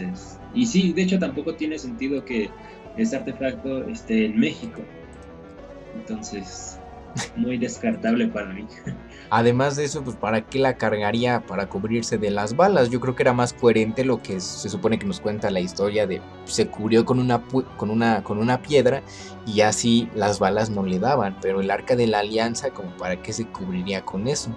y 0.54 0.68
sí, 0.68 0.94
de 0.94 1.02
hecho 1.02 1.18
tampoco 1.18 1.56
tiene 1.56 1.80
sentido 1.80 2.24
que 2.24 2.52
este 2.96 3.16
artefacto 3.16 3.84
esté 3.86 4.26
en 4.26 4.40
México. 4.40 4.82
Entonces, 5.96 6.80
muy 7.36 7.58
descartable 7.58 8.28
para 8.28 8.54
mí. 8.54 8.66
Además 9.30 9.76
de 9.76 9.86
eso, 9.86 10.04
pues 10.04 10.16
¿para 10.16 10.42
qué 10.42 10.60
la 10.60 10.78
cargaría 10.78 11.42
para 11.46 11.68
cubrirse 11.68 12.18
de 12.18 12.32
las 12.32 12.56
balas? 12.56 12.90
Yo 12.90 13.00
creo 13.00 13.16
que 13.16 13.24
era 13.24 13.34
más 13.34 13.54
coherente 13.54 14.06
lo 14.06 14.22
que 14.22 14.40
se 14.40 14.70
supone 14.70 14.98
que 14.98 15.06
nos 15.06 15.20
cuenta 15.20 15.52
la 15.52 15.60
historia 15.60 16.08
de 16.08 16.22
se 16.46 16.68
cubrió 16.68 17.06
con 17.06 17.20
una 17.20 17.44
con 17.78 17.90
una 17.90 18.24
con 18.24 18.38
una 18.38 18.62
piedra 18.62 19.04
y 19.46 19.62
así 19.62 20.10
las 20.16 20.40
balas 20.40 20.70
no 20.70 20.84
le 20.84 21.00
daban, 21.00 21.38
pero 21.42 21.60
el 21.60 21.72
arca 21.72 21.96
de 21.96 22.08
la 22.08 22.20
alianza 22.20 22.70
como 22.72 22.96
para 22.98 23.22
qué 23.22 23.34
se 23.34 23.46
cubriría 23.48 24.04
con 24.04 24.28
eso. 24.28 24.56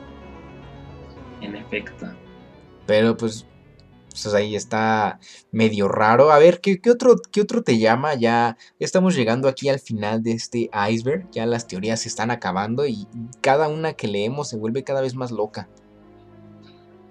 En 1.40 1.56
efecto. 1.56 2.06
Pero 2.86 3.16
pues 3.16 3.46
pues 4.22 4.34
ahí 4.34 4.56
está 4.56 5.18
medio 5.52 5.88
raro. 5.88 6.30
A 6.30 6.38
ver, 6.38 6.60
¿qué, 6.60 6.80
otro, 6.90 7.16
¿qué 7.30 7.40
otro 7.40 7.62
te 7.62 7.78
llama? 7.78 8.14
Ya 8.14 8.56
estamos 8.78 9.14
llegando 9.14 9.48
aquí 9.48 9.68
al 9.68 9.78
final 9.78 10.22
de 10.22 10.32
este 10.32 10.70
iceberg. 10.90 11.30
Ya 11.32 11.46
las 11.46 11.66
teorías 11.66 12.00
se 12.00 12.08
están 12.08 12.30
acabando 12.30 12.86
y 12.86 13.06
cada 13.40 13.68
una 13.68 13.94
que 13.94 14.08
leemos 14.08 14.48
se 14.48 14.56
vuelve 14.56 14.84
cada 14.84 15.00
vez 15.00 15.14
más 15.14 15.30
loca. 15.30 15.68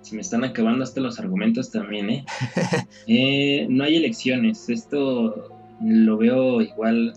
Se 0.01 0.15
me 0.15 0.21
están 0.21 0.43
acabando 0.43 0.83
hasta 0.83 1.01
los 1.01 1.19
argumentos 1.19 1.71
también, 1.71 2.09
¿eh? 2.09 2.25
eh 3.07 3.67
no 3.69 3.83
hay 3.83 3.97
elecciones. 3.97 4.69
Esto 4.69 5.49
lo 5.81 6.17
veo 6.17 6.61
igual 6.61 7.13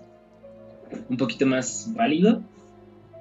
un 1.09 1.16
poquito 1.16 1.47
más 1.47 1.90
válido. 1.94 2.43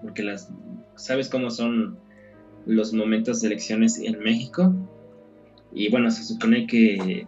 Porque 0.01 0.23
las, 0.23 0.49
¿sabes 0.95 1.29
cómo 1.29 1.51
son 1.51 1.97
los 2.65 2.93
momentos 2.93 3.41
de 3.41 3.47
elecciones 3.47 3.99
en 3.99 4.19
México? 4.19 4.73
Y 5.73 5.89
bueno, 5.89 6.11
se 6.11 6.23
supone 6.23 6.67
que 6.67 7.27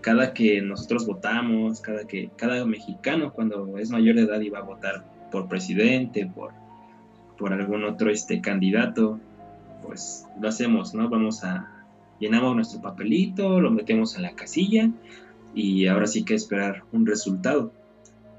cada 0.00 0.32
que 0.32 0.62
nosotros 0.62 1.06
votamos, 1.06 1.80
cada 1.80 2.06
que 2.06 2.30
cada 2.36 2.64
mexicano 2.64 3.32
cuando 3.32 3.78
es 3.78 3.90
mayor 3.90 4.16
de 4.16 4.22
edad 4.22 4.40
iba 4.40 4.58
a 4.58 4.62
votar 4.62 5.04
por 5.30 5.48
presidente, 5.48 6.26
por, 6.26 6.52
por 7.36 7.52
algún 7.52 7.84
otro 7.84 8.10
este 8.10 8.40
candidato, 8.40 9.20
pues 9.82 10.26
lo 10.40 10.48
hacemos, 10.48 10.94
¿no? 10.94 11.08
Vamos 11.08 11.44
a 11.44 11.78
llenamos 12.18 12.54
nuestro 12.54 12.80
papelito, 12.80 13.60
lo 13.60 13.70
metemos 13.70 14.16
en 14.16 14.22
la 14.22 14.34
casilla 14.34 14.90
y 15.54 15.86
ahora 15.86 16.06
sí 16.06 16.24
que 16.24 16.34
esperar 16.34 16.84
un 16.92 17.06
resultado. 17.06 17.72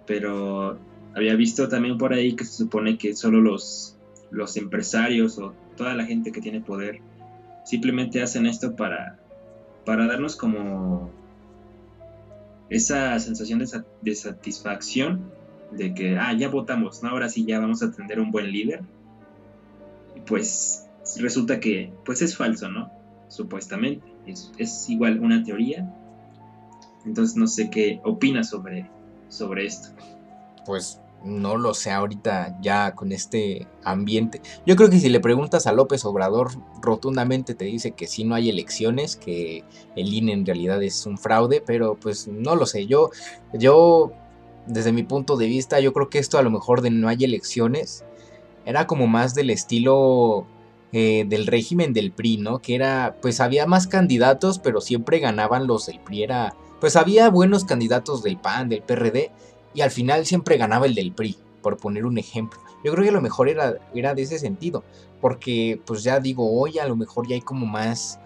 Pero 0.06 0.80
había 1.16 1.36
visto 1.36 1.68
también 1.68 1.98
por 1.98 2.14
ahí 2.14 2.36
que 2.36 2.46
se 2.46 2.54
supone 2.54 2.98
que 2.98 3.16
solo 3.16 3.42
los, 3.42 3.98
los 4.32 4.58
empresarios 4.58 5.38
o 5.40 5.54
toda 5.78 5.96
la 5.96 6.06
gente 6.06 6.32
que 6.32 6.42
tiene 6.42 6.62
poder 6.62 7.02
simplemente 7.64 8.22
hacen 8.22 8.46
esto 8.46 8.76
para 8.76 9.20
para 9.86 10.08
darnos 10.08 10.36
como 10.36 11.10
esa 12.70 13.20
sensación 13.20 13.60
de, 13.60 14.16
satisfacción 14.16 15.32
de 15.72 15.94
que, 15.94 16.18
ah, 16.18 16.34
ya 16.34 16.50
votamos, 16.50 17.04
¿no? 17.04 17.10
Ahora 17.10 17.30
sí 17.30 17.46
ya 17.46 17.60
vamos 17.60 17.82
a 17.84 17.92
tener 17.92 18.20
un 18.20 18.32
buen 18.32 18.52
líder. 18.52 18.82
Pues 20.26 20.88
resulta 21.20 21.60
que, 21.60 21.92
pues 22.06 22.22
es 22.22 22.36
falso, 22.36 22.70
¿no? 22.70 22.92
Supuestamente. 23.28 24.06
Es, 24.26 24.52
es 24.58 24.90
igual 24.90 25.20
una 25.20 25.44
teoría. 25.44 25.92
Entonces 27.06 27.36
no 27.36 27.48
sé 27.48 27.70
qué 27.70 28.02
opinas 28.04 28.50
sobre, 28.50 28.90
sobre 29.30 29.66
esto. 29.66 29.90
Pues 30.66 31.02
no 31.24 31.58
lo 31.58 31.74
sé 31.74 31.92
ahorita 31.92 32.58
ya 32.62 32.96
con 32.96 33.12
este 33.12 33.68
ambiente. 33.84 34.42
Yo 34.66 34.76
creo 34.76 34.90
que 34.90 35.00
si 35.00 35.10
le 35.10 35.20
preguntas 35.20 35.68
a 35.68 35.74
López 35.74 36.06
Obrador, 36.06 36.52
rotundamente 36.82 37.56
te 37.56 37.66
dice 37.66 37.92
que 37.92 38.08
si 38.08 38.24
no 38.24 38.36
hay 38.36 38.50
elecciones, 38.50 39.16
que 39.16 39.64
el 39.96 40.14
INE 40.14 40.34
en 40.34 40.46
realidad 40.46 40.82
es 40.82 41.06
un 41.06 41.18
fraude, 41.18 41.62
pero 41.66 41.96
pues 41.96 42.28
no 42.28 42.56
lo 42.56 42.66
sé. 42.66 42.86
Yo, 42.86 43.10
yo, 43.54 44.12
desde 44.66 44.92
mi 44.92 45.04
punto 45.04 45.36
de 45.38 45.48
vista, 45.48 45.80
yo 45.80 45.94
creo 45.94 46.10
que 46.10 46.20
esto 46.20 46.38
a 46.38 46.44
lo 46.44 46.52
mejor 46.52 46.82
de 46.82 46.90
no 46.90 47.08
hay 47.08 47.24
elecciones 47.24 48.06
era 48.66 48.88
como 48.88 49.08
más 49.08 49.34
del 49.34 49.50
estilo 49.50 50.46
eh, 50.92 51.26
del 51.28 51.48
régimen 51.48 51.94
del 51.94 52.12
PRI, 52.12 52.38
¿no? 52.38 52.60
Que 52.60 52.76
era, 52.76 53.18
pues 53.22 53.40
había 53.40 53.66
más 53.66 53.88
candidatos, 53.88 54.60
pero 54.60 54.82
siempre 54.82 55.20
ganaban 55.20 55.68
los 55.68 55.88
del 55.88 56.00
PRI. 56.00 56.24
Era, 56.24 56.56
pues 56.80 56.96
había 56.96 57.30
buenos 57.30 57.66
candidatos 57.66 58.24
del 58.24 58.38
PAN, 58.38 58.70
del 58.70 58.82
PRD 58.82 59.32
y 59.74 59.82
al 59.82 59.92
final 59.92 60.26
siempre 60.26 60.58
ganaba 60.58 60.86
el 60.86 60.96
del 60.96 61.12
PRI, 61.12 61.38
por 61.62 61.78
poner 61.78 62.06
un 62.06 62.18
ejemplo. 62.18 62.60
Yo 62.84 62.92
creo 62.94 63.04
que 63.04 63.10
a 63.10 63.14
lo 63.14 63.22
mejor 63.22 63.50
era, 63.50 63.76
era 63.94 64.14
de 64.14 64.22
ese 64.22 64.40
sentido, 64.40 64.84
porque 65.22 65.82
pues 65.86 66.04
ya 66.04 66.20
digo, 66.20 66.60
hoy 66.60 66.80
a 66.80 66.88
lo 66.88 66.96
mejor 66.96 67.28
ya 67.28 67.36
hay 67.36 67.42
como 67.42 67.66
más, 67.66 68.20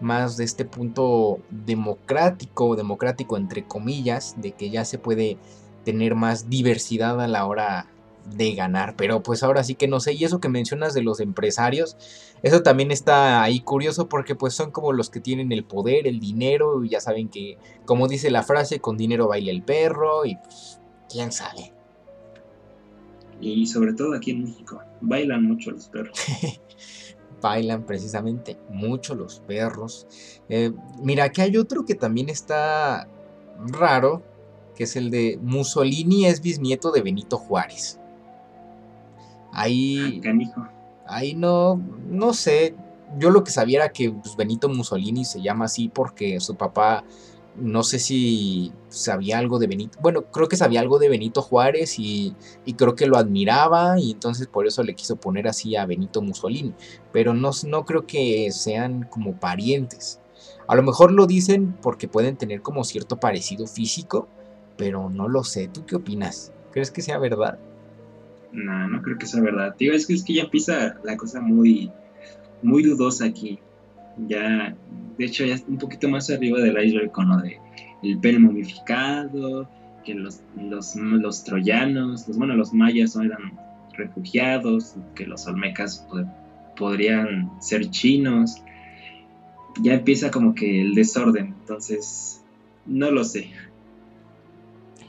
más 0.00 0.36
de 0.36 0.44
este 0.44 0.64
punto 0.64 1.38
democrático, 1.50 2.76
democrático 2.76 3.36
entre 3.36 3.64
comillas, 3.64 4.34
de 4.38 4.52
que 4.52 4.70
ya 4.70 4.84
se 4.84 4.98
puede 4.98 5.38
tener 5.84 6.14
más 6.14 6.50
diversidad 6.50 7.20
a 7.20 7.28
la 7.28 7.46
hora 7.46 7.86
de 8.34 8.54
ganar. 8.54 8.94
Pero 8.96 9.22
pues 9.22 9.42
ahora 9.42 9.64
sí 9.64 9.74
que 9.74 9.88
no 9.88 10.00
sé. 10.00 10.14
Y 10.14 10.24
eso 10.24 10.40
que 10.40 10.48
mencionas 10.48 10.94
de 10.94 11.02
los 11.02 11.20
empresarios, 11.20 11.96
eso 12.42 12.62
también 12.62 12.90
está 12.90 13.42
ahí 13.42 13.60
curioso 13.60 14.08
porque 14.08 14.34
pues 14.34 14.54
son 14.54 14.70
como 14.70 14.92
los 14.92 15.10
que 15.10 15.20
tienen 15.20 15.52
el 15.52 15.64
poder, 15.64 16.06
el 16.06 16.20
dinero. 16.20 16.84
Y 16.84 16.90
ya 16.90 17.00
saben 17.00 17.28
que, 17.28 17.58
como 17.84 18.08
dice 18.08 18.30
la 18.30 18.42
frase, 18.42 18.80
con 18.80 18.96
dinero 18.96 19.28
baila 19.28 19.50
el 19.50 19.62
perro. 19.62 20.24
Y 20.24 20.36
pues, 20.36 20.80
quién 21.08 21.32
sabe. 21.32 21.72
Y 23.40 23.66
sobre 23.66 23.92
todo 23.92 24.14
aquí 24.14 24.30
en 24.30 24.44
México, 24.44 24.80
bailan 25.00 25.44
mucho 25.44 25.70
los 25.70 25.88
perros. 25.88 26.18
bailan 27.42 27.84
precisamente 27.84 28.56
mucho 28.70 29.14
los 29.14 29.40
perros. 29.40 30.06
Eh, 30.48 30.72
mira, 31.02 31.30
que 31.30 31.42
hay 31.42 31.56
otro 31.56 31.84
que 31.84 31.94
también 31.94 32.28
está 32.28 33.08
raro, 33.58 34.22
que 34.74 34.84
es 34.84 34.96
el 34.96 35.10
de 35.10 35.38
Mussolini 35.42 36.26
es 36.26 36.40
bisnieto 36.40 36.92
de 36.92 37.02
Benito 37.02 37.36
Juárez. 37.38 38.00
Ahí, 39.58 40.20
ah, 40.54 40.70
ahí 41.06 41.34
no, 41.34 41.82
no 42.10 42.34
sé. 42.34 42.74
Yo 43.18 43.30
lo 43.30 43.42
que 43.42 43.50
sabía 43.50 43.78
era 43.78 43.88
que 43.88 44.10
pues, 44.10 44.36
Benito 44.36 44.68
Mussolini 44.68 45.24
se 45.24 45.40
llama 45.40 45.64
así 45.64 45.88
porque 45.88 46.40
su 46.40 46.56
papá 46.56 47.04
no 47.58 47.82
sé 47.82 47.98
si 47.98 48.70
sabía 48.90 49.38
algo 49.38 49.58
de 49.58 49.66
Benito, 49.66 49.98
bueno, 50.02 50.24
creo 50.30 50.46
que 50.46 50.58
sabía 50.58 50.80
algo 50.80 50.98
de 50.98 51.08
Benito 51.08 51.40
Juárez 51.40 51.98
y, 51.98 52.34
creo 52.76 52.94
que 52.94 53.06
lo 53.06 53.16
admiraba 53.16 53.98
y 53.98 54.10
entonces 54.10 54.46
por 54.46 54.66
eso 54.66 54.82
le 54.82 54.94
quiso 54.94 55.16
poner 55.16 55.48
así 55.48 55.74
a 55.74 55.86
Benito 55.86 56.20
Mussolini, 56.20 56.74
pero 57.10 57.32
no, 57.32 57.52
no 57.66 57.86
creo 57.86 58.06
que 58.06 58.52
sean 58.52 59.04
como 59.04 59.40
parientes. 59.40 60.20
A 60.68 60.74
lo 60.74 60.82
mejor 60.82 61.12
lo 61.12 61.26
dicen 61.26 61.74
porque 61.80 62.08
pueden 62.08 62.36
tener 62.36 62.60
como 62.60 62.84
cierto 62.84 63.18
parecido 63.18 63.66
físico, 63.66 64.28
pero 64.76 65.08
no 65.08 65.26
lo 65.28 65.44
sé. 65.44 65.68
¿Tú 65.68 65.86
qué 65.86 65.96
opinas? 65.96 66.52
¿Crees 66.72 66.90
que 66.90 67.00
sea 67.00 67.16
verdad? 67.16 67.58
No, 68.56 68.88
no 68.88 69.02
creo 69.02 69.18
que 69.18 69.26
sea 69.26 69.40
verdad. 69.40 69.76
Tío, 69.76 69.92
es 69.92 70.06
que, 70.06 70.14
es 70.14 70.24
que 70.24 70.34
ya 70.34 70.42
empieza 70.42 70.96
la 71.04 71.16
cosa 71.16 71.40
muy, 71.40 71.92
muy 72.62 72.82
dudosa 72.82 73.26
aquí 73.26 73.60
ya, 74.18 74.76
de 75.18 75.24
hecho, 75.24 75.44
ya 75.44 75.56
un 75.68 75.78
poquito 75.78 76.08
más 76.08 76.30
arriba 76.30 76.60
del 76.60 76.82
iceberg 76.82 77.12
con 77.12 77.28
lo 77.28 77.38
de 77.38 77.58
el 78.02 78.18
pelo 78.18 78.40
momificado, 78.40 79.68
que 80.04 80.14
los, 80.14 80.40
los, 80.56 81.44
troyanos, 81.44 82.26
los, 82.28 82.38
bueno, 82.38 82.54
los 82.54 82.72
mayas 82.72 83.16
eran 83.16 83.58
refugiados, 83.94 84.94
que 85.14 85.26
los 85.26 85.46
olmecas 85.46 86.06
podrían 86.76 87.50
ser 87.60 87.90
chinos. 87.90 88.62
Ya 89.82 89.94
empieza 89.94 90.30
como 90.30 90.54
que 90.54 90.82
el 90.82 90.94
desorden, 90.94 91.54
entonces 91.60 92.42
no 92.86 93.10
lo 93.10 93.24
sé. 93.24 93.50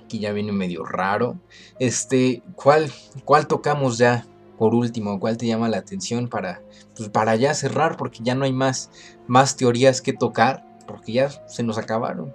Aquí 0.08 0.20
ya 0.20 0.32
viene 0.32 0.54
medio 0.54 0.86
raro. 0.86 1.38
Este, 1.80 2.42
¿cuál, 2.56 2.90
cuál 3.26 3.46
tocamos 3.48 3.98
ya? 3.98 4.26
por 4.58 4.74
último, 4.74 5.20
¿cuál 5.20 5.38
te 5.38 5.46
llama 5.46 5.70
la 5.70 5.78
atención 5.78 6.28
para, 6.30 6.62
pues 6.96 7.10
para 7.10 7.36
ya 7.36 7.54
cerrar? 7.54 7.96
Porque 7.96 8.20
ya 8.24 8.36
no 8.36 8.46
hay 8.46 8.54
más, 8.54 8.90
más 9.28 9.56
teorías 9.56 10.02
que 10.02 10.14
tocar, 10.14 10.66
porque 10.88 11.14
ya 11.14 11.30
se 11.48 11.64
nos 11.64 11.78
acabaron. 11.78 12.34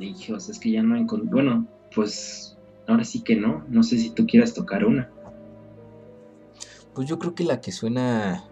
Hijos, 0.00 0.48
es 0.48 0.58
que 0.58 0.72
ya 0.72 0.82
no 0.82 0.96
hay... 0.96 1.04
Bueno, 1.04 1.66
pues 1.94 2.56
ahora 2.86 3.04
sí 3.04 3.22
que 3.22 3.36
no. 3.36 3.64
No 3.68 3.82
sé 3.82 3.98
si 3.98 4.10
tú 4.10 4.26
quieras 4.26 4.54
tocar 4.54 4.84
una. 4.84 5.10
Pues 6.94 7.08
yo 7.08 7.18
creo 7.18 7.34
que 7.34 7.44
la 7.44 7.60
que 7.60 7.70
suena 7.70 8.44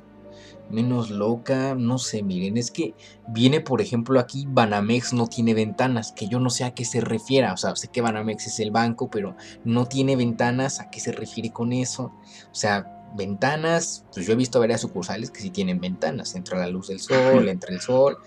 menos 0.71 1.11
loca, 1.11 1.75
no 1.75 1.99
sé, 1.99 2.23
miren, 2.23 2.57
es 2.57 2.71
que 2.71 2.95
viene 3.29 3.61
por 3.61 3.81
ejemplo 3.81 4.19
aquí 4.21 4.47
Banamex 4.49 5.13
no 5.13 5.27
tiene 5.27 5.55
ventanas, 5.55 6.13
que 6.13 6.29
yo 6.29 6.41
no 6.41 6.51
sé 6.51 6.65
a 6.65 6.75
qué 6.75 6.85
se 6.85 7.01
refiera, 7.01 7.53
o 7.53 7.57
sea, 7.57 7.77
sé 7.77 7.89
que 7.89 8.01
Banamex 8.01 8.47
es 8.47 8.61
el 8.61 8.71
banco, 8.71 9.09
pero 9.11 9.37
no 9.65 9.87
tiene 9.87 10.17
ventanas, 10.17 10.81
¿a 10.81 10.91
qué 10.91 11.01
se 11.01 11.13
refiere 11.13 11.51
con 11.51 11.73
eso? 11.73 12.13
O 12.51 12.55
sea, 12.55 13.11
ventanas, 13.17 14.05
pues 14.13 14.27
yo 14.27 14.33
he 14.33 14.37
visto 14.37 14.61
varias 14.61 14.81
sucursales 14.81 15.31
que 15.31 15.41
sí 15.41 15.51
tienen 15.51 15.81
ventanas, 15.81 16.35
entra 16.35 16.59
la 16.59 16.69
luz 16.69 16.89
del 16.89 17.01
sol, 17.01 17.49
entra 17.49 17.73
el 17.73 17.81
sol, 17.81 18.19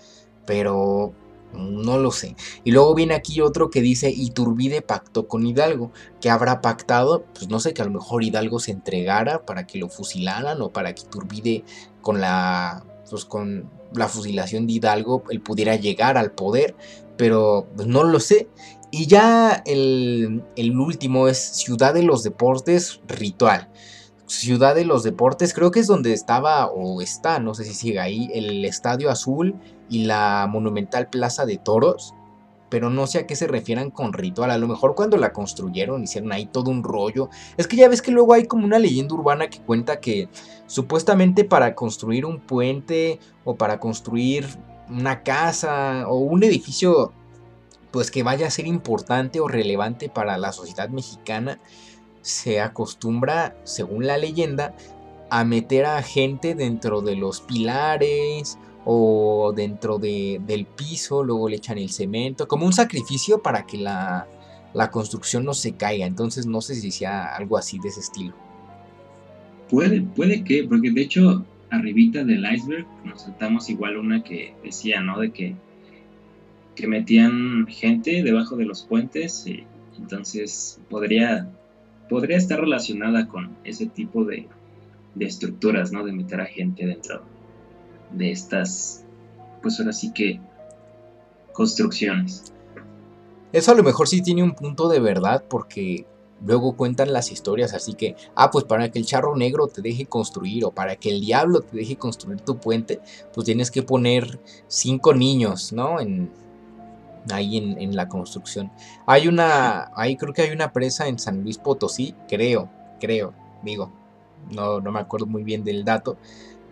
pero 0.46 1.14
no 1.52 1.98
lo 1.98 2.10
sé. 2.10 2.36
Y 2.64 2.72
luego 2.72 2.94
viene 2.94 3.14
aquí 3.14 3.40
otro 3.40 3.70
que 3.70 3.80
dice 3.80 4.10
Iturbide 4.10 4.82
pactó 4.82 5.28
con 5.28 5.46
Hidalgo. 5.46 5.92
que 6.20 6.30
habrá 6.30 6.60
pactado? 6.60 7.24
Pues 7.34 7.48
no 7.48 7.60
sé, 7.60 7.74
que 7.74 7.82
a 7.82 7.84
lo 7.84 7.92
mejor 7.92 8.22
Hidalgo 8.22 8.60
se 8.60 8.72
entregara 8.72 9.44
para 9.44 9.66
que 9.66 9.78
lo 9.78 9.88
fusilaran 9.88 10.60
o 10.62 10.70
para 10.70 10.94
que 10.94 11.02
Iturbide 11.02 11.64
con 12.02 12.20
la, 12.20 12.84
pues 13.08 13.24
con 13.24 13.70
la 13.94 14.08
fusilación 14.08 14.66
de 14.66 14.74
Hidalgo 14.74 15.24
él 15.30 15.40
pudiera 15.40 15.76
llegar 15.76 16.16
al 16.16 16.32
poder. 16.32 16.74
Pero 17.16 17.66
pues 17.76 17.86
no 17.88 18.04
lo 18.04 18.20
sé. 18.20 18.48
Y 18.90 19.06
ya 19.06 19.62
el, 19.66 20.42
el 20.56 20.78
último 20.78 21.28
es 21.28 21.38
Ciudad 21.38 21.94
de 21.94 22.02
los 22.02 22.22
Deportes 22.22 23.00
Ritual. 23.06 23.68
Ciudad 24.26 24.76
de 24.76 24.84
los 24.84 25.02
Deportes, 25.02 25.52
creo 25.52 25.72
que 25.72 25.80
es 25.80 25.88
donde 25.88 26.12
estaba 26.12 26.66
o 26.70 27.02
está, 27.02 27.40
no 27.40 27.52
sé 27.54 27.64
si 27.64 27.74
sigue 27.74 27.98
ahí, 27.98 28.30
el 28.32 28.64
Estadio 28.64 29.10
Azul 29.10 29.56
y 29.90 30.04
la 30.04 30.46
monumental 30.48 31.10
Plaza 31.10 31.44
de 31.44 31.58
Toros, 31.58 32.14
pero 32.70 32.88
no 32.88 33.06
sé 33.06 33.18
a 33.18 33.26
qué 33.26 33.36
se 33.36 33.48
refieran 33.48 33.90
con 33.90 34.12
ritual. 34.12 34.50
A 34.50 34.56
lo 34.56 34.68
mejor 34.68 34.94
cuando 34.94 35.16
la 35.18 35.32
construyeron 35.32 36.04
hicieron 36.04 36.32
ahí 36.32 36.46
todo 36.46 36.70
un 36.70 36.84
rollo. 36.84 37.28
Es 37.56 37.66
que 37.66 37.76
ya 37.76 37.88
ves 37.88 38.00
que 38.00 38.12
luego 38.12 38.32
hay 38.32 38.46
como 38.46 38.64
una 38.64 38.78
leyenda 38.78 39.14
urbana 39.14 39.50
que 39.50 39.58
cuenta 39.58 40.00
que 40.00 40.28
supuestamente 40.66 41.44
para 41.44 41.74
construir 41.74 42.24
un 42.24 42.38
puente 42.38 43.18
o 43.44 43.56
para 43.56 43.80
construir 43.80 44.46
una 44.88 45.22
casa 45.22 46.06
o 46.08 46.18
un 46.18 46.44
edificio 46.44 47.12
pues 47.90 48.12
que 48.12 48.22
vaya 48.22 48.46
a 48.46 48.50
ser 48.50 48.68
importante 48.68 49.40
o 49.40 49.48
relevante 49.48 50.08
para 50.08 50.38
la 50.38 50.52
sociedad 50.52 50.88
mexicana, 50.90 51.58
se 52.22 52.60
acostumbra, 52.60 53.56
según 53.64 54.06
la 54.06 54.16
leyenda, 54.16 54.74
a 55.28 55.44
meter 55.44 55.86
a 55.86 56.02
gente 56.02 56.54
dentro 56.54 57.00
de 57.00 57.16
los 57.16 57.40
pilares 57.40 58.58
o 58.84 59.52
dentro 59.54 59.98
del 59.98 60.66
piso, 60.76 61.22
luego 61.22 61.48
le 61.48 61.56
echan 61.56 61.78
el 61.78 61.90
cemento, 61.90 62.48
como 62.48 62.66
un 62.66 62.72
sacrificio 62.72 63.42
para 63.42 63.66
que 63.66 63.78
la, 63.78 64.26
construcción 64.90 65.44
no 65.44 65.54
se 65.54 65.72
caiga. 65.72 66.06
Entonces 66.06 66.46
no 66.46 66.60
sé 66.60 66.74
si 66.74 66.90
sea 66.90 67.36
algo 67.36 67.56
así 67.56 67.78
de 67.78 67.88
ese 67.88 68.00
estilo. 68.00 68.34
Puede, 69.68 70.00
puede 70.00 70.42
que, 70.42 70.64
porque 70.64 70.90
de 70.90 71.02
hecho, 71.02 71.44
arribita 71.70 72.24
del 72.24 72.44
iceberg 72.52 72.86
nos 73.04 73.22
saltamos 73.22 73.68
igual 73.68 73.96
una 73.96 74.22
que 74.22 74.54
decía, 74.64 75.00
¿no? 75.00 75.20
De 75.20 75.30
que, 75.30 75.54
que 76.74 76.86
metían 76.86 77.66
gente 77.68 78.22
debajo 78.22 78.56
de 78.56 78.64
los 78.64 78.82
puentes 78.82 79.46
y 79.46 79.64
entonces 79.98 80.80
podría 80.88 81.48
podría 82.10 82.36
estar 82.36 82.60
relacionada 82.60 83.28
con 83.28 83.56
ese 83.64 83.86
tipo 83.86 84.24
de, 84.24 84.48
estructuras, 85.18 85.92
¿no? 85.92 86.04
De 86.04 86.12
meter 86.12 86.40
a 86.40 86.46
gente 86.46 86.84
dentro 86.84 87.22
de 88.12 88.32
estas, 88.32 89.04
pues 89.62 89.78
ahora 89.78 89.92
sí 89.92 90.12
que, 90.12 90.40
construcciones. 91.52 92.52
Eso 93.52 93.72
a 93.72 93.74
lo 93.74 93.82
mejor 93.82 94.08
sí 94.08 94.22
tiene 94.22 94.42
un 94.42 94.54
punto 94.54 94.88
de 94.88 95.00
verdad 95.00 95.44
porque 95.48 96.06
luego 96.44 96.76
cuentan 96.76 97.12
las 97.12 97.32
historias, 97.32 97.74
así 97.74 97.94
que, 97.94 98.16
ah, 98.34 98.50
pues 98.50 98.64
para 98.64 98.90
que 98.90 98.98
el 98.98 99.06
charro 99.06 99.36
negro 99.36 99.66
te 99.66 99.82
deje 99.82 100.06
construir 100.06 100.64
o 100.64 100.70
para 100.70 100.96
que 100.96 101.10
el 101.10 101.20
diablo 101.20 101.60
te 101.60 101.76
deje 101.76 101.96
construir 101.96 102.40
tu 102.40 102.58
puente, 102.58 103.00
pues 103.34 103.44
tienes 103.44 103.70
que 103.70 103.82
poner 103.82 104.40
cinco 104.68 105.12
niños, 105.14 105.72
¿no? 105.72 106.00
En, 106.00 106.30
ahí 107.30 107.58
en, 107.58 107.94
la 107.94 108.08
construcción. 108.08 108.70
Hay 109.06 109.28
una, 109.28 109.90
creo 110.18 110.32
que 110.32 110.42
hay 110.42 110.52
una 110.52 110.72
presa 110.72 111.08
en 111.08 111.18
San 111.18 111.42
Luis 111.42 111.58
Potosí, 111.58 112.14
creo, 112.28 112.70
creo, 112.98 113.34
digo, 113.62 113.90
no, 114.50 114.80
no 114.80 114.90
me 114.92 115.00
acuerdo 115.00 115.26
muy 115.26 115.42
bien 115.42 115.64
del 115.64 115.84
dato, 115.84 116.16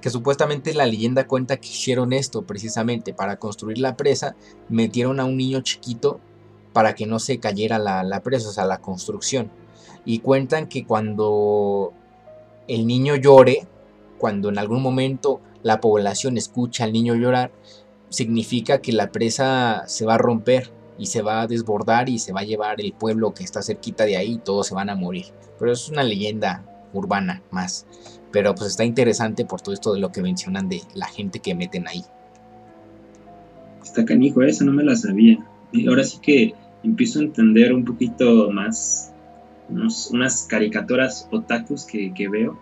que 0.01 0.11
supuestamente 0.11 0.75
la 0.75 0.87
leyenda 0.87 1.27
cuenta 1.27 1.57
que 1.57 1.69
hicieron 1.69 2.13
esto 2.13 2.43
precisamente 2.43 3.13
para 3.13 3.39
construir 3.39 3.79
la 3.79 3.97
presa, 3.97 4.37
metieron 4.69 5.21
a 5.21 5.25
un 5.25 5.37
niño 5.37 5.61
chiquito 5.61 6.21
para 6.73 6.95
que 6.95 7.07
no 7.07 7.19
se 7.19 7.39
cayera 7.39 7.79
la, 7.79 8.05
la 8.05 8.23
presa, 8.23 8.49
o 8.49 8.53
sea, 8.53 8.65
la 8.65 8.79
construcción. 8.79 9.51
Y 10.05 10.21
cuentan 10.21 10.69
que 10.69 10.87
cuando 10.87 11.93
el 12.69 12.87
niño 12.87 13.17
llore, 13.17 13.67
cuando 14.19 14.49
en 14.49 14.59
algún 14.59 14.83
momento 14.83 15.41
la 15.63 15.81
población 15.81 16.37
escucha 16.37 16.85
al 16.85 16.93
niño 16.93 17.15
llorar, 17.15 17.51
significa 18.11 18.81
que 18.81 18.93
la 18.93 19.11
presa 19.11 19.85
se 19.87 20.07
va 20.07 20.15
a 20.15 20.19
romper 20.19 20.71
y 20.99 21.07
se 21.07 21.23
va 21.23 21.43
a 21.43 21.47
desbordar 21.47 22.09
y 22.09 22.19
se 22.19 22.33
va 22.33 22.41
a 22.41 22.45
llevar 22.45 22.81
el 22.81 22.93
pueblo 22.93 23.33
que 23.33 23.45
está 23.45 23.63
cerquita 23.63 24.05
de 24.05 24.17
ahí 24.17 24.35
y 24.35 24.39
todos 24.39 24.67
se 24.67 24.75
van 24.75 24.91
a 24.91 24.95
morir. 24.95 25.27
Pero 25.59 25.73
es 25.73 25.89
una 25.89 26.03
leyenda 26.03 26.65
urbana 26.93 27.43
más. 27.51 27.87
Pero 28.31 28.55
pues 28.55 28.71
está 28.71 28.85
interesante 28.85 29.45
por 29.45 29.61
todo 29.61 29.75
esto 29.75 29.95
de 29.95 30.01
lo 30.01 30.13
que 30.13 30.23
mencionan 30.23 30.69
de 30.69 30.83
la 30.95 31.07
gente 31.07 31.41
que 31.41 31.55
meten 31.55 31.89
ahí. 31.89 32.05
Está 33.83 34.05
canijo, 34.05 34.43
eso 34.43 34.65
no 34.65 34.73
me 34.73 34.85
la 34.85 34.97
sabía. 34.97 35.39
Y 35.73 35.89
ahora 35.89 36.05
sí 36.05 36.19
que 36.21 36.55
empiezo 36.83 37.21
a 37.21 37.23
entender 37.23 37.73
un 37.73 37.85
poquito 37.85 38.51
más 38.51 39.13
unas 39.71 40.47
caricaturas 40.49 41.29
otakus 41.31 41.85
que, 41.85 42.13
que 42.15 42.29
veo. 42.29 42.59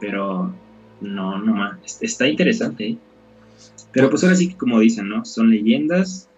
Pero 0.00 0.54
no, 1.00 1.38
no 1.38 1.54
más. 1.54 2.02
Está 2.02 2.28
interesante. 2.28 2.88
¿eh? 2.88 2.98
Pero 3.92 4.10
pues 4.10 4.22
ahora 4.24 4.36
sí 4.36 4.48
que 4.48 4.56
como 4.56 4.80
dicen, 4.80 5.08
¿no? 5.08 5.24
Son 5.24 5.50
leyendas, 5.50 6.28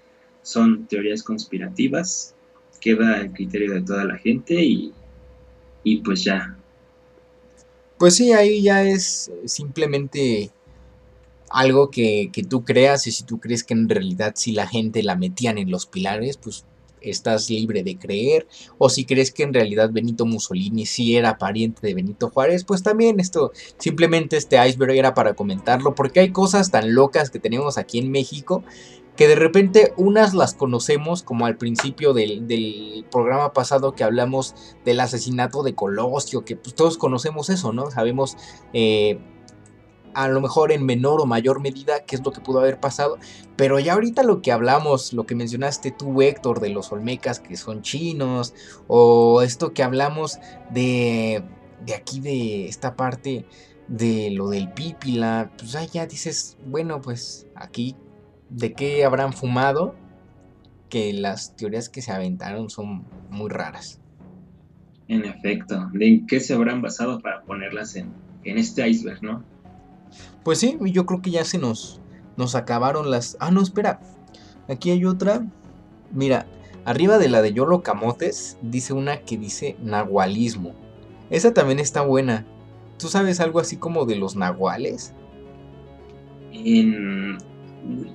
son 0.43 0.87
teorías 0.87 1.23
conspirativas, 1.23 2.35
queda 2.81 3.21
el 3.21 3.33
criterio 3.33 3.75
de 3.75 3.83
toda 3.83 4.05
la 4.05 4.17
gente 4.17 4.63
y, 4.63 4.93
y 5.83 5.99
pues 6.03 6.25
ya. 6.25 6.58
Pues 7.99 8.15
sí, 8.17 8.33
ahí 8.33 8.63
ya 8.63 8.83
es 8.85 9.31
simplemente 9.47 10.51
algo 11.51 11.91
que, 11.91 12.31
que, 12.33 12.45
tú 12.45 12.65
creas 12.65 13.07
y 13.07 13.13
si 13.13 13.25
tú 13.25 13.41
crees 13.41 13.65
que 13.65 13.75
en 13.75 13.89
realidad 13.89 14.35
si 14.37 14.53
la 14.53 14.67
gente 14.67 15.03
la 15.03 15.17
metían 15.17 15.59
en 15.59 15.71
los 15.71 15.87
pilares, 15.87 16.37
pues 16.37 16.65
estás 17.01 17.51
libre 17.51 17.83
de 17.83 17.99
creer. 17.99 18.47
O 18.79 18.89
si 18.89 19.05
crees 19.05 19.31
que 19.33 19.43
en 19.43 19.55
realidad 19.55 19.91
Benito 19.93 20.27
Mussolini 20.27 20.87
sí 20.87 21.17
era 21.17 21.39
pariente 21.39 21.87
de 21.87 21.95
Benito 21.95 22.31
Juárez, 22.31 22.65
pues 22.65 22.83
también 22.83 23.21
esto, 23.21 23.53
simplemente 23.79 24.37
este 24.37 24.65
iceberg 24.67 24.93
era 24.93 25.15
para 25.15 25.35
comentarlo, 25.35 25.95
porque 25.95 26.21
hay 26.21 26.31
cosas 26.31 26.71
tan 26.71 26.95
locas 26.95 27.31
que 27.31 27.39
tenemos 27.39 27.79
aquí 27.79 27.99
en 27.99 28.11
México 28.11 28.63
que 29.19 29.27
de 29.27 29.35
repente 29.35 29.93
unas 29.97 30.33
las 30.33 30.55
conocemos, 30.55 31.25
como 31.25 31.45
al 31.45 31.57
principio 31.57 32.15
del, 32.15 33.05
programa 33.11 33.53
pasado 33.53 33.93
que 33.93 34.05
hablamos 34.05 34.55
del 34.85 35.01
asesinato 35.01 35.65
de 35.65 35.75
Colosio, 35.75 36.45
que 36.45 36.55
pues 36.55 36.77
todos 36.77 36.97
conocemos 36.97 37.51
eso, 37.51 37.73
¿no? 37.73 37.91
Sabemos 37.91 38.37
eh, 38.73 39.19
a 40.15 40.29
lo 40.29 40.41
mejor 40.41 40.71
en 40.71 40.87
menor 40.87 41.21
o 41.21 41.27
mayor 41.27 41.61
medida 41.61 42.05
qué 42.05 42.15
es 42.15 42.25
lo 42.25 42.31
que 42.31 42.41
pudo 42.41 42.61
haber 42.61 42.79
pasado, 42.79 43.19
pero 43.57 43.81
ya 43.81 43.95
ahorita 43.95 44.23
lo 44.23 44.41
que 44.41 44.53
hablamos, 44.53 45.13
lo 45.13 45.27
que 45.27 45.35
mencionaste 45.35 45.91
tú 45.91 46.23
Héctor 46.23 46.61
de 46.61 46.69
los 46.69 46.93
olmecas 46.93 47.41
que 47.41 47.57
son 47.57 47.83
chinos, 47.83 48.55
o 48.87 49.43
esto 49.43 49.75
que 49.75 49.83
hablamos 49.83 50.39
de, 50.71 51.43
de 51.85 51.95
aquí 51.97 52.21
de 52.21 52.69
esta 52.69 52.95
parte 52.95 53.47
de 53.89 54.31
lo 54.31 54.49
del 54.49 54.73
pípila, 54.73 55.51
pues 55.59 55.75
ahí 55.75 55.89
ya 55.93 56.07
dices, 56.07 56.57
bueno, 56.67 57.01
pues 57.01 57.49
aquí 57.57 57.97
de 58.51 58.73
qué 58.73 59.05
habrán 59.05 59.33
fumado, 59.33 59.95
que 60.89 61.13
las 61.13 61.57
teorías 61.57 61.89
que 61.89 62.03
se 62.03 62.13
aventaron 62.13 62.71
son 62.71 63.05
muy 63.31 63.51
raras. 63.51 64.01
En 65.09 65.25
efecto, 65.25 65.89
¿de 65.93 66.25
qué 66.27 66.41
se 66.41 66.55
habrán 66.55 66.83
basado 66.83 67.21
para 67.21 67.43
ponerlas 67.43 67.97
en, 67.97 68.13
en 68.45 68.59
este 68.59 68.87
iceberg, 68.89 69.23
no? 69.23 69.43
Pues 70.45 70.59
sí, 70.59 70.79
yo 70.81 71.07
creo 71.07 71.23
que 71.23 71.31
ya 71.31 71.45
se 71.45 71.59
nos, 71.59 72.01
nos 72.37 72.55
acabaron 72.55 73.11
las... 73.11 73.37
Ah, 73.41 73.51
no, 73.51 73.63
espera. 73.63 74.01
Aquí 74.69 74.91
hay 74.91 75.05
otra. 75.05 75.47
Mira, 76.13 76.47
arriba 76.85 77.19
de 77.19 77.29
la 77.29 77.43
de 77.43 77.53
Yolo 77.53 77.83
Camotes 77.83 78.59
dice 78.63 78.93
una 78.93 79.23
que 79.23 79.37
dice 79.39 79.77
nahualismo. 79.83 80.75
Esa 81.31 81.53
también 81.53 81.79
está 81.79 82.03
buena. 82.03 82.47
¿Tú 82.99 83.09
sabes 83.09 83.41
algo 83.41 83.61
así 83.61 83.77
como 83.77 84.07
de 84.07 84.17
los 84.17 84.37
nahuales? 84.37 85.15
En 86.53 87.39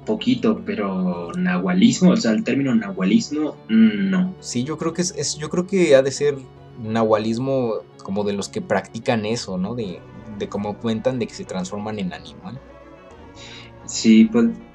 poquito, 0.06 0.62
pero 0.66 1.32
nahualismo, 1.34 2.12
o 2.12 2.18
sea, 2.18 2.32
el 2.32 2.44
término 2.44 2.74
nahualismo, 2.76 3.58
no. 3.70 4.36
Sí, 4.40 4.64
yo 4.64 4.78
creo 4.78 4.94
que 4.94 5.02
es, 5.02 5.38
yo 5.38 5.50
creo 5.50 5.68
que 5.68 5.95
ha 5.95 6.02
de 6.02 6.12
ser 6.12 6.38
nahualismo 6.82 7.76
como 8.04 8.24
de 8.24 8.34
los 8.34 8.50
que 8.50 8.62
practican 8.62 9.26
eso, 9.26 9.58
¿no? 9.58 9.76
De, 9.76 10.00
de 10.38 10.50
cómo 10.50 10.78
cuentan 10.78 11.20
de 11.20 11.28
que 11.28 11.34
se 11.34 11.45
transforman 11.45 12.00
en 12.00 12.14
animal. 12.14 12.60
Sí, 13.86 14.30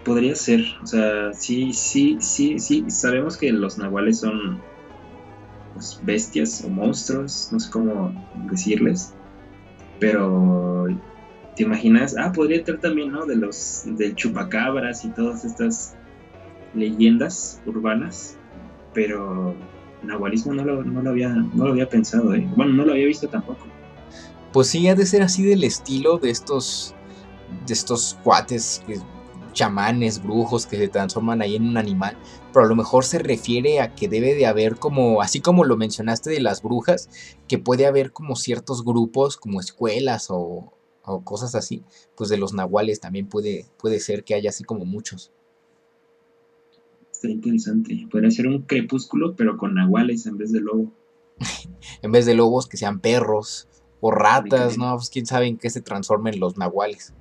podría 0.05 0.35
ser. 0.35 0.65
O 0.83 0.87
sea, 0.87 1.33
sí, 1.33 1.73
sí, 1.73 2.19
sí, 2.21 2.59
sí. 2.59 2.85
Sabemos 2.89 3.37
que 3.37 3.53
los 3.53 3.79
nahuales 3.79 4.21
son 4.21 4.61
pues, 5.75 6.01
bestias 6.03 6.63
o 6.65 6.69
monstruos, 6.69 7.49
no 7.53 7.61
sé 7.61 7.71
cómo 7.71 8.13
decirles. 8.51 9.15
Pero 9.99 10.87
¿Te 11.59 11.65
imaginas? 11.65 12.15
Ah, 12.17 12.31
podría 12.31 12.59
entrar 12.59 12.79
también, 12.79 13.11
¿no? 13.11 13.27
De 13.27 13.35
los 13.35 13.83
del 13.85 14.15
chupacabras 14.15 15.05
y 15.05 15.09
todas 15.09 15.45
estas 15.45 15.97
leyendas 16.73 17.61
urbanas, 17.67 18.37
pero 18.95 19.57
nahualismo 20.05 20.55
no 20.55 20.65
lo, 20.65 20.85
no 20.85 21.03
lo, 21.03 21.11
había, 21.11 21.31
no 21.31 21.65
lo 21.65 21.73
había 21.73 21.89
pensado, 21.89 22.33
¿eh? 22.33 22.49
Bueno, 22.55 22.75
no 22.75 22.85
lo 22.85 22.93
había 22.93 23.07
visto 23.07 23.27
tampoco. 23.29 23.67
Pues 24.53 24.69
sí, 24.69 24.87
ha 24.87 24.95
de 24.95 25.05
ser 25.05 25.23
así 25.23 25.43
del 25.43 25.65
estilo 25.65 26.19
de 26.19 26.31
estos, 26.31 26.95
de 27.67 27.75
estos 27.75 28.17
cuates, 28.23 28.81
chamanes, 29.53 30.23
brujos 30.23 30.65
que 30.65 30.77
se 30.77 30.87
transforman 30.87 31.43
ahí 31.43 31.57
en 31.57 31.67
un 31.67 31.77
animal, 31.77 32.17
pero 32.53 32.67
a 32.67 32.69
lo 32.69 32.77
mejor 32.77 33.05
se 33.05 33.19
refiere 33.19 33.81
a 33.81 33.97
que 33.97 34.07
debe 34.07 34.37
de 34.37 34.47
haber 34.47 34.77
como, 34.77 35.23
así 35.23 35.41
como 35.41 35.65
lo 35.65 35.77
mencionaste 35.77 36.31
de 36.31 36.39
las 36.39 36.63
brujas, 36.63 37.11
que 37.49 37.59
puede 37.59 37.87
haber 37.87 38.13
como 38.13 38.37
ciertos 38.37 38.85
grupos, 38.85 39.37
como 39.37 39.59
escuelas 39.59 40.29
o, 40.31 40.78
o 41.05 41.23
cosas 41.25 41.55
así, 41.55 41.85
pues 42.17 42.29
de 42.31 42.37
los 42.37 42.53
nahuales 42.53 43.01
también 43.01 43.29
puede, 43.29 43.67
puede 43.79 44.01
ser 44.01 44.25
que 44.25 44.35
haya 44.35 44.51
así 44.51 44.65
como 44.65 44.85
muchos. 44.85 45.33
Está 47.11 47.29
interesante. 47.29 48.07
Podría 48.11 48.31
ser 48.31 48.47
un 48.47 48.63
crepúsculo, 48.63 49.35
pero 49.35 49.57
con 49.57 49.75
nahuales 49.75 50.27
en 50.27 50.39
vez 50.39 50.53
de 50.53 50.61
lobo. 50.61 50.93
en 52.03 52.13
vez 52.13 52.27
de 52.27 52.35
lobos, 52.35 52.69
que 52.69 52.77
sean 52.77 53.01
perros 53.01 53.67
o 54.01 54.11
ratas, 54.11 54.79
¿no? 54.79 54.95
Pues 54.97 55.11
quién 55.11 55.27
sabe 55.27 55.47
en 55.47 55.57
qué 55.57 55.71
se 55.71 55.81
transformen 55.81 56.39
los 56.39 56.57
nahuales. 56.57 57.15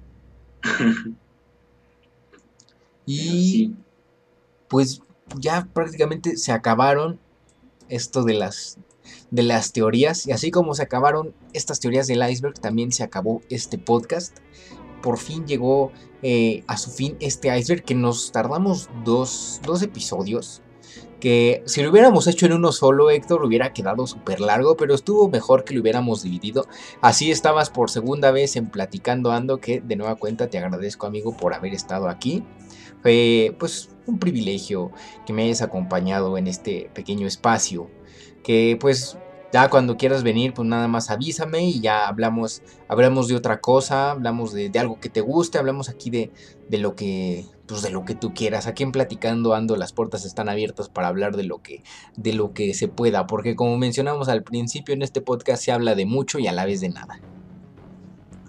y 3.05 3.73
pues 4.67 5.01
ya 5.39 5.67
prácticamente 5.73 6.37
se 6.37 6.51
acabaron 6.51 7.19
esto 7.89 8.23
de 8.23 8.33
las 8.33 8.77
de 9.31 9.43
las 9.43 9.73
teorías. 9.73 10.27
Y 10.27 10.31
así 10.31 10.51
como 10.51 10.73
se 10.73 10.83
acabaron 10.83 11.33
estas 11.57 11.79
teorías 11.79 12.07
del 12.07 12.27
iceberg, 12.29 12.59
también 12.59 12.91
se 12.91 13.03
acabó 13.03 13.41
este 13.49 13.77
podcast. 13.77 14.37
Por 15.01 15.17
fin 15.17 15.45
llegó 15.45 15.91
eh, 16.21 16.63
a 16.67 16.77
su 16.77 16.91
fin 16.91 17.17
este 17.19 17.55
iceberg 17.57 17.83
que 17.83 17.95
nos 17.95 18.31
tardamos 18.31 18.89
dos, 19.03 19.61
dos 19.65 19.81
episodios. 19.81 20.61
Que 21.19 21.63
si 21.65 21.81
lo 21.81 21.89
hubiéramos 21.89 22.27
hecho 22.27 22.45
en 22.45 22.53
uno 22.53 22.71
solo, 22.71 23.09
Héctor, 23.09 23.43
hubiera 23.43 23.73
quedado 23.73 24.05
súper 24.05 24.39
largo, 24.39 24.77
pero 24.77 24.93
estuvo 24.93 25.29
mejor 25.29 25.63
que 25.63 25.73
lo 25.73 25.81
hubiéramos 25.81 26.21
dividido. 26.21 26.67
Así 27.01 27.31
estabas 27.31 27.71
por 27.71 27.89
segunda 27.89 28.31
vez 28.31 28.55
en 28.55 28.69
Platicando 28.69 29.31
Ando, 29.31 29.59
que 29.59 29.81
de 29.81 29.95
nueva 29.95 30.15
cuenta 30.15 30.47
te 30.47 30.59
agradezco, 30.59 31.07
amigo, 31.07 31.35
por 31.35 31.55
haber 31.55 31.73
estado 31.73 32.07
aquí. 32.07 32.43
Fue 33.01 33.55
pues 33.57 33.89
un 34.05 34.19
privilegio 34.19 34.91
que 35.25 35.33
me 35.33 35.43
hayas 35.43 35.61
acompañado 35.61 36.37
en 36.37 36.47
este 36.47 36.89
pequeño 36.93 37.27
espacio 37.27 37.89
que 38.47 38.77
pues 38.79 39.17
ya 39.53 39.69
cuando 39.69 39.95
quieras 39.95 40.23
venir, 40.23 40.53
pues 40.53 40.67
nada 40.67 40.87
más 40.87 41.09
avísame 41.09 41.63
y 41.69 41.79
ya 41.79 42.07
hablamos, 42.07 42.61
hablamos 42.87 43.27
de 43.27 43.35
otra 43.35 43.61
cosa, 43.61 44.11
hablamos 44.11 44.53
de, 44.53 44.71
algo 44.77 44.99
que 44.99 45.09
te 45.09 45.21
guste, 45.21 45.57
hablamos 45.57 45.89
aquí 45.89 46.09
de, 46.09 46.31
de, 46.69 46.77
lo 46.77 46.95
que, 46.95 47.45
pues 47.65 47.81
de 47.81 47.89
lo 47.89 48.03
que 48.03 48.13
tú 48.13 48.33
quieras. 48.33 48.67
Aquí 48.67 48.83
en 48.83 48.91
Platicando 48.91 49.53
Ando 49.53 49.77
las 49.77 49.93
puertas 49.93 50.25
están 50.25 50.49
abiertas 50.49 50.89
para 50.89 51.07
hablar 51.07 51.37
de 51.37 51.43
lo 51.43 51.61
que, 51.61 51.83
de 52.17 52.33
lo 52.33 52.53
que 52.53 52.73
se 52.73 52.87
pueda, 52.87 53.25
porque 53.25 53.55
como 53.55 53.77
mencionamos 53.77 54.27
al 54.27 54.43
principio 54.43 54.93
en 54.93 55.01
este 55.01 55.21
podcast 55.21 55.63
se 55.63 55.71
habla 55.71 55.95
de 55.95 56.05
mucho 56.05 56.39
y 56.39 56.47
a 56.47 56.51
la 56.51 56.65
vez 56.65 56.81
de 56.81 56.89
nada. 56.89 57.19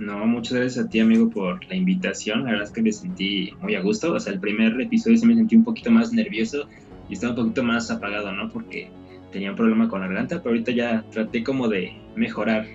No, 0.00 0.26
muchas 0.26 0.52
gracias 0.58 0.86
a 0.86 0.88
ti 0.88 1.00
amigo 1.00 1.28
por 1.28 1.64
la 1.66 1.74
invitación, 1.74 2.44
la 2.44 2.50
verdad 2.52 2.66
es 2.66 2.70
que 2.72 2.82
me 2.82 2.92
sentí 2.92 3.52
muy 3.60 3.74
a 3.74 3.82
gusto, 3.82 4.12
o 4.12 4.20
sea, 4.20 4.32
el 4.32 4.38
primer 4.38 4.80
episodio 4.80 5.16
se 5.16 5.26
me 5.26 5.34
sentí 5.34 5.56
un 5.56 5.64
poquito 5.64 5.90
más 5.90 6.12
nervioso 6.12 6.68
y 7.08 7.14
estaba 7.14 7.32
un 7.32 7.40
poquito 7.40 7.64
más 7.64 7.90
apagado, 7.90 8.30
¿no? 8.32 8.48
Porque 8.52 8.90
tenía 9.30 9.50
un 9.50 9.56
problema 9.56 9.88
con 9.88 10.00
la 10.00 10.06
garganta, 10.06 10.38
pero 10.38 10.50
ahorita 10.50 10.72
ya 10.72 11.04
traté 11.10 11.42
como 11.42 11.68
de 11.68 11.92
mejorar. 12.16 12.66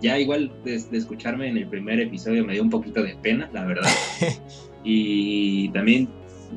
Ya 0.00 0.18
igual 0.18 0.52
de, 0.64 0.74
escucharme 0.74 1.48
en 1.48 1.56
el 1.56 1.68
primer 1.68 2.00
episodio 2.00 2.44
me 2.44 2.52
dio 2.52 2.62
un 2.62 2.70
poquito 2.70 3.02
de 3.02 3.16
pena, 3.16 3.48
la 3.52 3.64
verdad. 3.64 3.90
y 4.84 5.68
también 5.70 6.08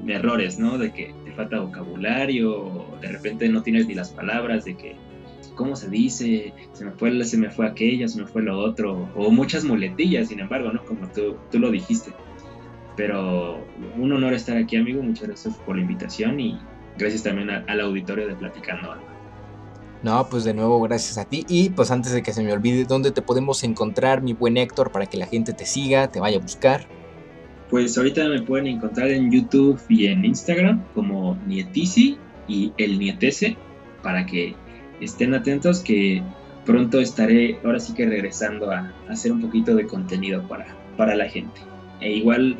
errores, 0.07 0.59
¿no? 0.59 0.77
De 0.77 0.91
que 0.91 1.13
te 1.25 1.31
falta 1.31 1.59
vocabulario, 1.59 2.85
de 3.01 3.07
repente 3.07 3.47
no 3.49 3.63
tienes 3.63 3.87
ni 3.87 3.93
las 3.93 4.09
palabras, 4.11 4.65
de 4.65 4.75
que 4.75 4.95
cómo 5.55 5.75
se 5.75 5.89
dice, 5.89 6.53
se 6.73 6.85
me 6.85 6.91
fue, 6.91 7.23
se 7.25 7.37
me 7.37 7.49
fue 7.49 7.67
aquello, 7.67 8.07
se 8.07 8.21
me 8.21 8.27
fue 8.27 8.41
lo 8.41 8.57
otro, 8.57 9.09
o 9.15 9.29
muchas 9.31 9.63
muletillas, 9.63 10.29
sin 10.29 10.39
embargo, 10.39 10.71
¿no? 10.71 10.83
Como 10.85 11.07
tú, 11.09 11.37
tú 11.51 11.59
lo 11.59 11.71
dijiste. 11.71 12.11
Pero 12.95 13.65
un 13.97 14.11
honor 14.11 14.33
estar 14.33 14.57
aquí, 14.57 14.75
amigo. 14.75 15.01
Muchas 15.01 15.27
gracias 15.27 15.55
por 15.65 15.77
la 15.77 15.81
invitación 15.81 16.37
y 16.39 16.59
gracias 16.97 17.23
también 17.23 17.49
al 17.49 17.79
auditorio 17.79 18.27
de 18.27 18.35
Platicando. 18.35 19.08
No, 20.01 20.29
pues 20.29 20.45
de 20.45 20.53
nuevo 20.53 20.79
gracias 20.81 21.17
a 21.17 21.25
ti. 21.25 21.45
Y 21.49 21.69
pues 21.71 21.91
antes 21.91 22.13
de 22.13 22.23
que 22.23 22.31
se 22.31 22.43
me 22.43 22.53
olvide, 22.53 22.85
¿dónde 22.85 23.11
te 23.11 23.21
podemos 23.21 23.63
encontrar, 23.63 24.21
mi 24.21 24.33
buen 24.33 24.57
Héctor, 24.57 24.91
para 24.91 25.05
que 25.05 25.17
la 25.17 25.25
gente 25.25 25.53
te 25.53 25.65
siga, 25.65 26.09
te 26.09 26.19
vaya 26.19 26.37
a 26.37 26.41
buscar? 26.41 26.87
Pues 27.69 27.97
ahorita 27.97 28.27
me 28.29 28.41
pueden 28.41 28.67
encontrar 28.67 29.09
en 29.09 29.29
YouTube 29.29 29.79
y 29.89 30.07
en 30.07 30.25
Instagram 30.25 30.83
como 30.95 31.37
Nietisi 31.45 32.17
y 32.47 32.73
el 32.77 32.97
Nietese, 32.97 33.57
para 34.01 34.25
que 34.25 34.55
estén 35.01 35.33
atentos 35.33 35.81
que 35.81 36.23
pronto 36.65 36.99
estaré 36.99 37.59
ahora 37.63 37.79
sí 37.79 37.93
que 37.93 38.05
regresando 38.05 38.71
a, 38.71 38.93
hacer 39.09 39.31
un 39.31 39.41
poquito 39.41 39.75
de 39.75 39.85
contenido 39.85 40.47
para, 40.47 40.75
para 40.97 41.15
la 41.15 41.29
gente. 41.29 41.61
E 41.99 42.13
igual 42.13 42.57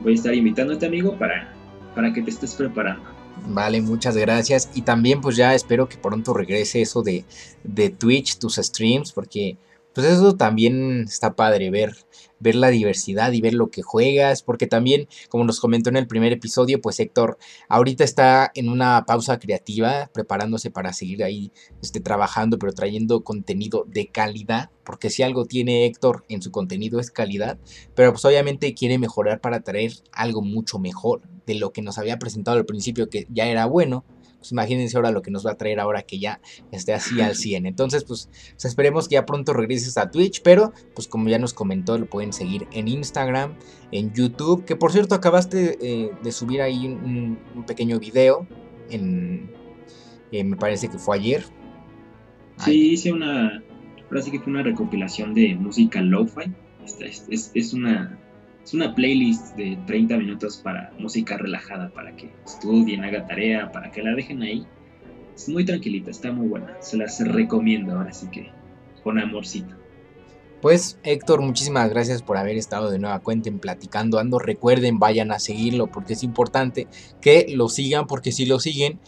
voy 0.00 0.12
a 0.12 0.14
estar 0.14 0.34
invitándote 0.34 0.86
amigo 0.86 1.16
para, 1.16 1.52
para 1.94 2.12
que 2.12 2.22
te 2.22 2.30
estés 2.30 2.54
preparando. 2.54 3.21
Vale, 3.46 3.80
muchas 3.80 4.16
gracias. 4.16 4.70
Y 4.74 4.82
también 4.82 5.20
pues 5.20 5.36
ya 5.36 5.54
espero 5.54 5.88
que 5.88 5.96
pronto 5.96 6.32
regrese 6.32 6.82
eso 6.82 7.02
de, 7.02 7.24
de 7.64 7.90
Twitch, 7.90 8.38
tus 8.38 8.56
streams, 8.56 9.12
porque 9.12 9.56
pues 9.94 10.06
eso 10.06 10.36
también 10.36 11.02
está 11.02 11.34
padre 11.34 11.70
ver, 11.70 11.94
ver 12.40 12.54
la 12.54 12.68
diversidad 12.68 13.32
y 13.32 13.40
ver 13.40 13.54
lo 13.54 13.70
que 13.70 13.82
juegas, 13.82 14.42
porque 14.42 14.66
también, 14.66 15.08
como 15.28 15.44
nos 15.44 15.60
comentó 15.60 15.90
en 15.90 15.96
el 15.96 16.06
primer 16.06 16.32
episodio, 16.32 16.80
pues 16.80 16.98
Héctor 17.00 17.38
ahorita 17.68 18.04
está 18.04 18.50
en 18.54 18.68
una 18.68 19.04
pausa 19.06 19.38
creativa, 19.38 20.10
preparándose 20.12 20.70
para 20.70 20.92
seguir 20.92 21.22
ahí 21.24 21.52
este, 21.82 22.00
trabajando, 22.00 22.58
pero 22.58 22.72
trayendo 22.72 23.22
contenido 23.22 23.84
de 23.86 24.08
calidad, 24.08 24.70
porque 24.84 25.10
si 25.10 25.22
algo 25.22 25.44
tiene 25.44 25.86
Héctor 25.86 26.24
en 26.28 26.42
su 26.42 26.50
contenido 26.50 26.98
es 26.98 27.10
calidad, 27.10 27.58
pero 27.94 28.12
pues 28.12 28.24
obviamente 28.24 28.74
quiere 28.74 28.98
mejorar 28.98 29.40
para 29.40 29.60
traer 29.60 29.92
algo 30.12 30.42
mucho 30.42 30.78
mejor 30.78 31.22
de 31.46 31.54
lo 31.54 31.72
que 31.72 31.82
nos 31.82 31.98
había 31.98 32.18
presentado 32.18 32.56
al 32.56 32.66
principio, 32.66 33.08
que 33.08 33.26
ya 33.30 33.46
era 33.46 33.66
bueno 33.66 34.04
pues 34.42 34.50
imagínense 34.50 34.96
ahora 34.96 35.12
lo 35.12 35.22
que 35.22 35.30
nos 35.30 35.46
va 35.46 35.52
a 35.52 35.56
traer 35.56 35.78
ahora 35.78 36.02
que 36.02 36.18
ya 36.18 36.40
esté 36.72 36.92
así 36.92 37.20
al 37.20 37.36
100. 37.36 37.64
Entonces, 37.66 38.02
pues, 38.02 38.28
pues, 38.50 38.64
esperemos 38.64 39.06
que 39.06 39.14
ya 39.14 39.24
pronto 39.24 39.52
regreses 39.52 39.96
a 39.98 40.10
Twitch, 40.10 40.42
pero 40.42 40.72
pues 40.96 41.06
como 41.06 41.28
ya 41.28 41.38
nos 41.38 41.54
comentó, 41.54 41.96
lo 41.96 42.06
pueden 42.06 42.32
seguir 42.32 42.66
en 42.72 42.88
Instagram, 42.88 43.54
en 43.92 44.12
YouTube, 44.12 44.64
que 44.64 44.74
por 44.74 44.90
cierto 44.90 45.14
acabaste 45.14 45.78
eh, 45.80 46.10
de 46.24 46.32
subir 46.32 46.60
ahí 46.60 46.86
un, 46.86 47.38
pequeño 47.68 48.00
video, 48.00 48.48
en, 48.90 49.48
eh, 50.32 50.42
me 50.42 50.56
parece 50.56 50.88
que 50.88 50.98
fue 50.98 51.18
ayer. 51.18 51.44
Sí, 52.58 52.90
hice 52.94 53.12
una, 53.12 53.62
ahora 54.06 54.22
sí 54.22 54.32
que 54.32 54.40
fue 54.40 54.52
una 54.52 54.64
recopilación 54.64 55.34
de 55.34 55.54
música 55.54 56.00
lo-fi. 56.00 56.50
es, 56.98 57.52
es 57.54 57.72
una 57.72 58.18
es 58.64 58.74
una 58.74 58.94
playlist 58.94 59.56
de 59.56 59.78
30 59.86 60.16
minutos 60.18 60.58
para 60.58 60.92
música 60.98 61.36
relajada, 61.36 61.90
para 61.90 62.14
que 62.14 62.30
estudien, 62.44 63.04
hagan 63.04 63.26
tarea, 63.26 63.72
para 63.72 63.90
que 63.90 64.02
la 64.02 64.14
dejen 64.14 64.42
ahí. 64.42 64.66
Es 65.34 65.48
muy 65.48 65.64
tranquilita, 65.64 66.10
está 66.10 66.30
muy 66.30 66.48
buena. 66.48 66.76
Se 66.80 66.96
las 66.96 67.20
recomiendo 67.26 67.96
ahora 67.96 68.12
sí 68.12 68.28
que 68.28 68.50
con 69.02 69.18
amorcito. 69.18 69.74
Pues 70.60 70.96
Héctor, 71.02 71.40
muchísimas 71.42 71.90
gracias 71.90 72.22
por 72.22 72.36
haber 72.36 72.56
estado 72.56 72.88
de 72.88 73.00
nueva 73.00 73.18
cuenta 73.18 73.48
en 73.48 73.58
Platicando 73.58 74.20
Ando. 74.20 74.38
Recuerden, 74.38 75.00
vayan 75.00 75.32
a 75.32 75.40
seguirlo 75.40 75.88
porque 75.88 76.12
es 76.12 76.22
importante 76.22 76.86
que 77.20 77.46
lo 77.52 77.68
sigan 77.68 78.06
porque 78.06 78.30
si 78.30 78.46
lo 78.46 78.60
siguen 78.60 79.00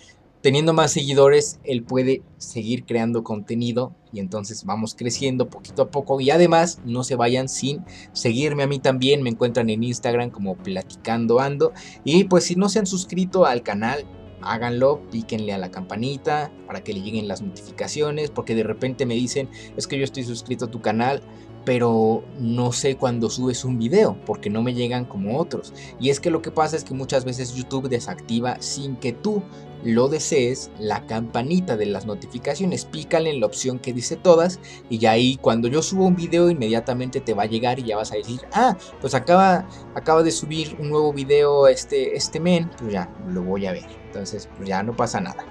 teniendo 0.45 0.75
más 0.75 0.93
seguidores, 0.93 1.59
él 1.65 1.83
puede 1.83 2.21
seguir 2.37 2.85
creando 2.85 3.25
contenido 3.25 3.95
y 4.13 4.21
entonces 4.21 4.67
vamos 4.67 4.95
creciendo 4.95 5.49
poquito 5.49 5.81
a 5.81 5.91
poco. 5.91 6.21
Y 6.21 6.29
además, 6.29 6.83
no 6.85 7.03
se 7.03 7.17
vayan 7.17 7.49
sin 7.49 7.83
seguirme 8.13 8.65
a 8.65 8.67
mí 8.67 8.79
también. 8.79 9.23
Me 9.23 9.31
encuentran 9.31 9.71
en 9.71 9.83
Instagram 9.83 10.29
como 10.29 10.55
Platicando 10.57 11.41
Ando. 11.41 11.73
Y 12.05 12.25
pues 12.25 12.45
si 12.45 12.57
no 12.57 12.69
se 12.69 12.79
han 12.79 12.85
suscrito 12.85 13.47
al 13.47 13.63
canal, 13.63 14.05
háganlo, 14.43 15.01
píquenle 15.11 15.55
a 15.55 15.59
la 15.59 15.71
campanita 15.71 16.53
para 16.67 16.85
que 16.85 16.93
le 16.93 17.01
lleguen 17.01 17.27
las 17.27 17.41
notificaciones, 17.41 18.31
porque 18.31 18.55
de 18.55 18.65
repente 18.65 19.07
me 19.07 19.15
dicen, 19.15 19.49
es 19.79 19.87
que 19.87 19.97
yo 19.97 20.05
estoy 20.05 20.25
suscrito 20.25 20.67
a 20.67 20.71
tu 20.71 20.83
canal, 20.83 21.23
pero 21.65 22.25
no 22.39 22.73
sé 22.73 22.97
cuándo 22.97 23.31
subes 23.31 23.65
un 23.65 23.79
video 23.79 24.17
porque 24.27 24.51
no 24.51 24.63
me 24.63 24.75
llegan 24.75 25.05
como 25.05 25.39
otros. 25.39 25.73
Y 26.01 26.11
es 26.11 26.21
que 26.21 26.31
lo 26.31 26.43
que 26.43 26.51
pasa 26.51 26.77
es 26.77 26.85
que 26.85 26.95
muchas 26.95 27.25
veces 27.25 27.55
YouTube 27.55 27.89
desactiva 27.89 28.57
sin 28.61 28.97
que 28.97 29.13
tú 29.13 29.43
lo 29.85 30.09
desees 30.09 30.71
la 30.79 31.07
campanita 31.07 31.77
de 31.77 31.87
las 31.87 32.07
notificaciones. 32.07 32.85
Pícale 32.87 33.31
en 33.31 33.41
la 33.41 33.47
opción 33.47 33.79
que 33.79 33.93
dice 33.93 34.17
todas 34.17 34.59
y 34.89 34.99
ya 34.99 35.13
ahí 35.13 35.37
cuando 35.41 35.69
yo 35.69 35.83
subo 35.83 36.07
un 36.07 36.17
video 36.17 36.51
inmediatamente 36.51 37.21
te 37.21 37.35
va 37.35 37.45
a 37.45 37.47
llegar 37.47 37.79
y 37.79 37.85
ya 37.85 37.97
vas 37.97 38.13
a 38.13 38.17
decir, 38.17 38.41
ah, 38.53 38.77
pues 39.01 39.15
acaba, 39.15 39.69
acaba 39.95 40.23
de 40.23 40.31
subir 40.31 40.77
un 40.79 40.89
nuevo 40.89 41.13
video 41.13 41.69
este, 41.69 42.17
este 42.17 42.41
men, 42.41 42.71
pues 42.79 42.93
ya 42.93 43.11
lo 43.29 43.43
voy 43.43 43.67
a 43.67 43.73
ver. 43.73 43.87
Entonces, 44.07 44.49
pues 44.57 44.69
ya 44.69 44.83
no 44.83 44.97
pasa 44.97 45.21
nada. 45.21 45.45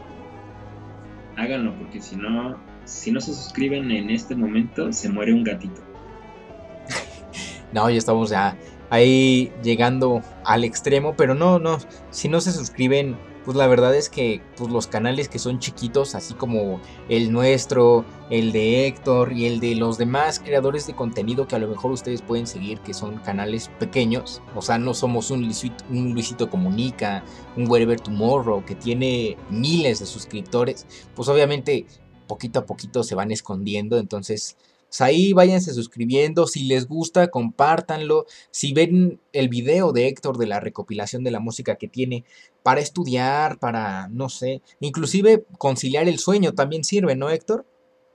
Háganlo 1.35 1.77
porque 1.77 2.01
si 2.01 2.15
no, 2.15 2.57
si 2.85 3.11
no 3.11 3.19
se 3.19 3.33
suscriben 3.33 3.91
en 3.91 4.09
este 4.09 4.35
momento, 4.35 4.91
se 4.91 5.09
muere 5.09 5.33
un 5.33 5.43
gatito. 5.43 5.92
No, 7.73 7.89
ya 7.89 7.97
estamos 7.97 8.29
ya 8.29 8.57
ahí 8.89 9.51
llegando 9.63 10.21
al 10.45 10.63
extremo, 10.63 11.15
pero 11.15 11.35
no, 11.35 11.59
no, 11.59 11.77
si 12.11 12.29
no 12.29 12.41
se 12.41 12.51
suscriben 12.51 13.17
pues 13.43 13.57
la 13.57 13.67
verdad 13.67 13.95
es 13.95 14.09
que 14.09 14.41
pues 14.55 14.71
los 14.71 14.87
canales 14.87 15.27
que 15.27 15.39
son 15.39 15.59
chiquitos, 15.59 16.15
así 16.15 16.33
como 16.33 16.79
el 17.09 17.31
nuestro, 17.31 18.05
el 18.29 18.51
de 18.51 18.87
Héctor 18.87 19.33
y 19.33 19.45
el 19.45 19.59
de 19.59 19.75
los 19.75 19.97
demás 19.97 20.39
creadores 20.39 20.87
de 20.87 20.95
contenido 20.95 21.47
que 21.47 21.55
a 21.55 21.59
lo 21.59 21.67
mejor 21.67 21.91
ustedes 21.91 22.21
pueden 22.21 22.47
seguir, 22.47 22.79
que 22.79 22.93
son 22.93 23.17
canales 23.17 23.69
pequeños, 23.79 24.41
o 24.55 24.61
sea, 24.61 24.77
no 24.77 24.93
somos 24.93 25.29
un 25.31 25.43
Luisito, 25.43 25.83
un 25.89 26.13
Luisito 26.13 26.49
Comunica, 26.49 27.23
un 27.57 27.69
Wherever 27.69 27.99
Tomorrow, 27.99 28.63
que 28.65 28.75
tiene 28.75 29.37
miles 29.49 29.99
de 29.99 30.05
suscriptores, 30.05 30.85
pues 31.15 31.27
obviamente 31.27 31.85
poquito 32.27 32.59
a 32.59 32.65
poquito 32.65 33.03
se 33.03 33.15
van 33.15 33.31
escondiendo, 33.31 33.97
entonces 33.97 34.57
ahí 35.01 35.33
váyanse 35.33 35.73
suscribiendo, 35.73 36.47
si 36.47 36.63
les 36.65 36.87
gusta, 36.87 37.29
compártanlo. 37.29 38.25
Si 38.51 38.73
ven 38.73 39.19
el 39.31 39.49
video 39.49 39.91
de 39.91 40.07
Héctor 40.07 40.37
de 40.37 40.47
la 40.47 40.59
recopilación 40.59 41.23
de 41.23 41.31
la 41.31 41.39
música 41.39 41.75
que 41.75 41.87
tiene 41.87 42.25
para 42.63 42.81
estudiar, 42.81 43.59
para, 43.59 44.07
no 44.09 44.29
sé, 44.29 44.61
inclusive 44.79 45.45
conciliar 45.57 46.07
el 46.07 46.19
sueño 46.19 46.53
también 46.53 46.83
sirve, 46.83 47.15
¿no, 47.15 47.29
Héctor? 47.29 47.65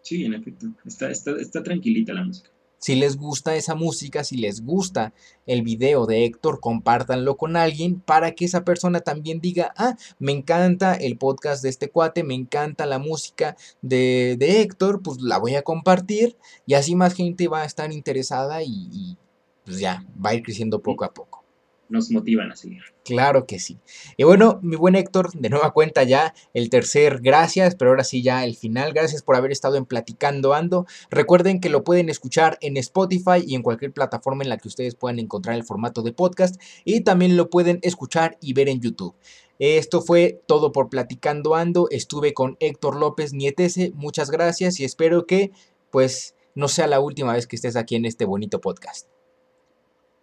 Sí, 0.03 0.25
en 0.25 0.35
efecto, 0.35 0.67
está, 0.87 1.11
está, 1.11 1.33
está 1.33 1.63
tranquilita 1.63 2.13
la 2.13 2.25
música. 2.25 2.51
Si 2.79 2.95
les 2.95 3.17
gusta 3.17 3.57
esa 3.57 3.75
música, 3.75 4.25
si 4.25 4.37
les 4.37 4.65
gusta 4.65 5.13
el 5.47 5.63
video 5.63 6.07
de 6.07 6.25
Héctor, 6.25 6.61
compártanlo 6.61 7.37
con 7.37 7.57
alguien 7.57 8.01
para 8.01 8.33
que 8.33 8.45
esa 8.45 8.65
persona 8.65 9.01
también 9.01 9.41
diga, 9.41 9.73
ah, 9.77 9.97
me 10.19 10.33
encanta 10.33 10.95
el 10.95 11.19
podcast 11.19 11.63
de 11.63 11.71
este 11.71 11.91
cuate, 11.91 12.23
me 12.23 12.35
encanta 12.35 12.87
la 12.87 12.99
música 12.99 13.57
de, 13.83 14.37
de 14.39 14.61
Héctor, 14.61 15.03
pues 15.03 15.21
la 15.21 15.39
voy 15.39 15.57
a 15.57 15.63
compartir 15.63 16.37
y 16.67 16.75
así 16.75 16.95
más 16.95 17.15
gente 17.15 17.49
va 17.49 17.63
a 17.63 17.67
estar 17.67 17.93
interesada 17.93 18.63
y, 18.63 18.89
y 18.93 19.17
pues 19.65 19.81
ya, 19.81 20.07
va 20.25 20.31
a 20.31 20.35
ir 20.35 20.43
creciendo 20.43 20.81
poco 20.81 21.05
a 21.05 21.13
poco 21.13 21.48
nos 21.89 22.11
motivan 22.11 22.51
a 22.53 22.57
seguir. 22.57 22.83
Claro 23.05 23.47
que 23.47 23.59
sí. 23.59 23.79
Y 24.17 24.25
bueno, 24.25 24.61
mi 24.63 24.77
buen 24.77 24.95
Héctor, 24.95 25.33
de 25.33 25.49
nueva 25.49 25.73
cuenta 25.73 26.03
ya 26.05 26.35
el 26.55 26.69
tercer 26.71 27.21
gracias, 27.21 27.75
pero 27.75 27.91
ahora 27.91 28.05
sí 28.05 28.23
ya 28.23 28.45
el 28.45 28.57
final. 28.57 28.93
Gracias 28.93 29.23
por 29.23 29.37
haber 29.37 29.53
estado 29.53 29.77
en 29.77 29.87
Platicando 29.87 30.55
Ando. 30.55 30.87
Recuerden 31.11 31.61
que 31.61 31.71
lo 31.71 31.85
pueden 31.85 32.09
escuchar 32.09 32.59
en 32.61 32.77
Spotify 32.77 33.43
y 33.47 33.55
en 33.55 33.63
cualquier 33.63 33.93
plataforma 33.93 34.43
en 34.43 34.51
la 34.51 34.59
que 34.59 34.69
ustedes 34.69 34.95
puedan 34.95 35.19
encontrar 35.19 35.57
el 35.57 35.65
formato 35.65 36.03
de 36.03 36.13
podcast 36.13 36.61
y 36.85 37.01
también 37.01 37.37
lo 37.37 37.51
pueden 37.51 37.79
escuchar 37.83 38.37
y 38.41 38.53
ver 38.53 38.69
en 38.69 38.81
YouTube. 38.81 39.15
Esto 39.59 40.03
fue 40.03 40.41
todo 40.47 40.71
por 40.71 40.89
Platicando 40.89 41.55
Ando. 41.55 41.89
Estuve 41.91 42.33
con 42.33 42.57
Héctor 42.61 42.97
López 42.97 43.33
Nietese. 43.33 43.93
Muchas 43.95 44.31
gracias 44.31 44.79
y 44.79 44.85
espero 44.85 45.27
que 45.27 45.51
pues 45.91 46.37
no 46.55 46.69
sea 46.69 46.87
la 46.87 47.01
última 47.01 47.33
vez 47.33 47.47
que 47.47 47.57
estés 47.57 47.77
aquí 47.77 47.97
en 47.97 48.05
este 48.05 48.25
bonito 48.25 48.61
podcast. 48.61 49.09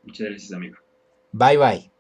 Muchas 0.04 0.28
gracias, 0.28 0.54
amigo. 0.54 0.85
Bye 1.36 1.58
bye. 1.58 1.92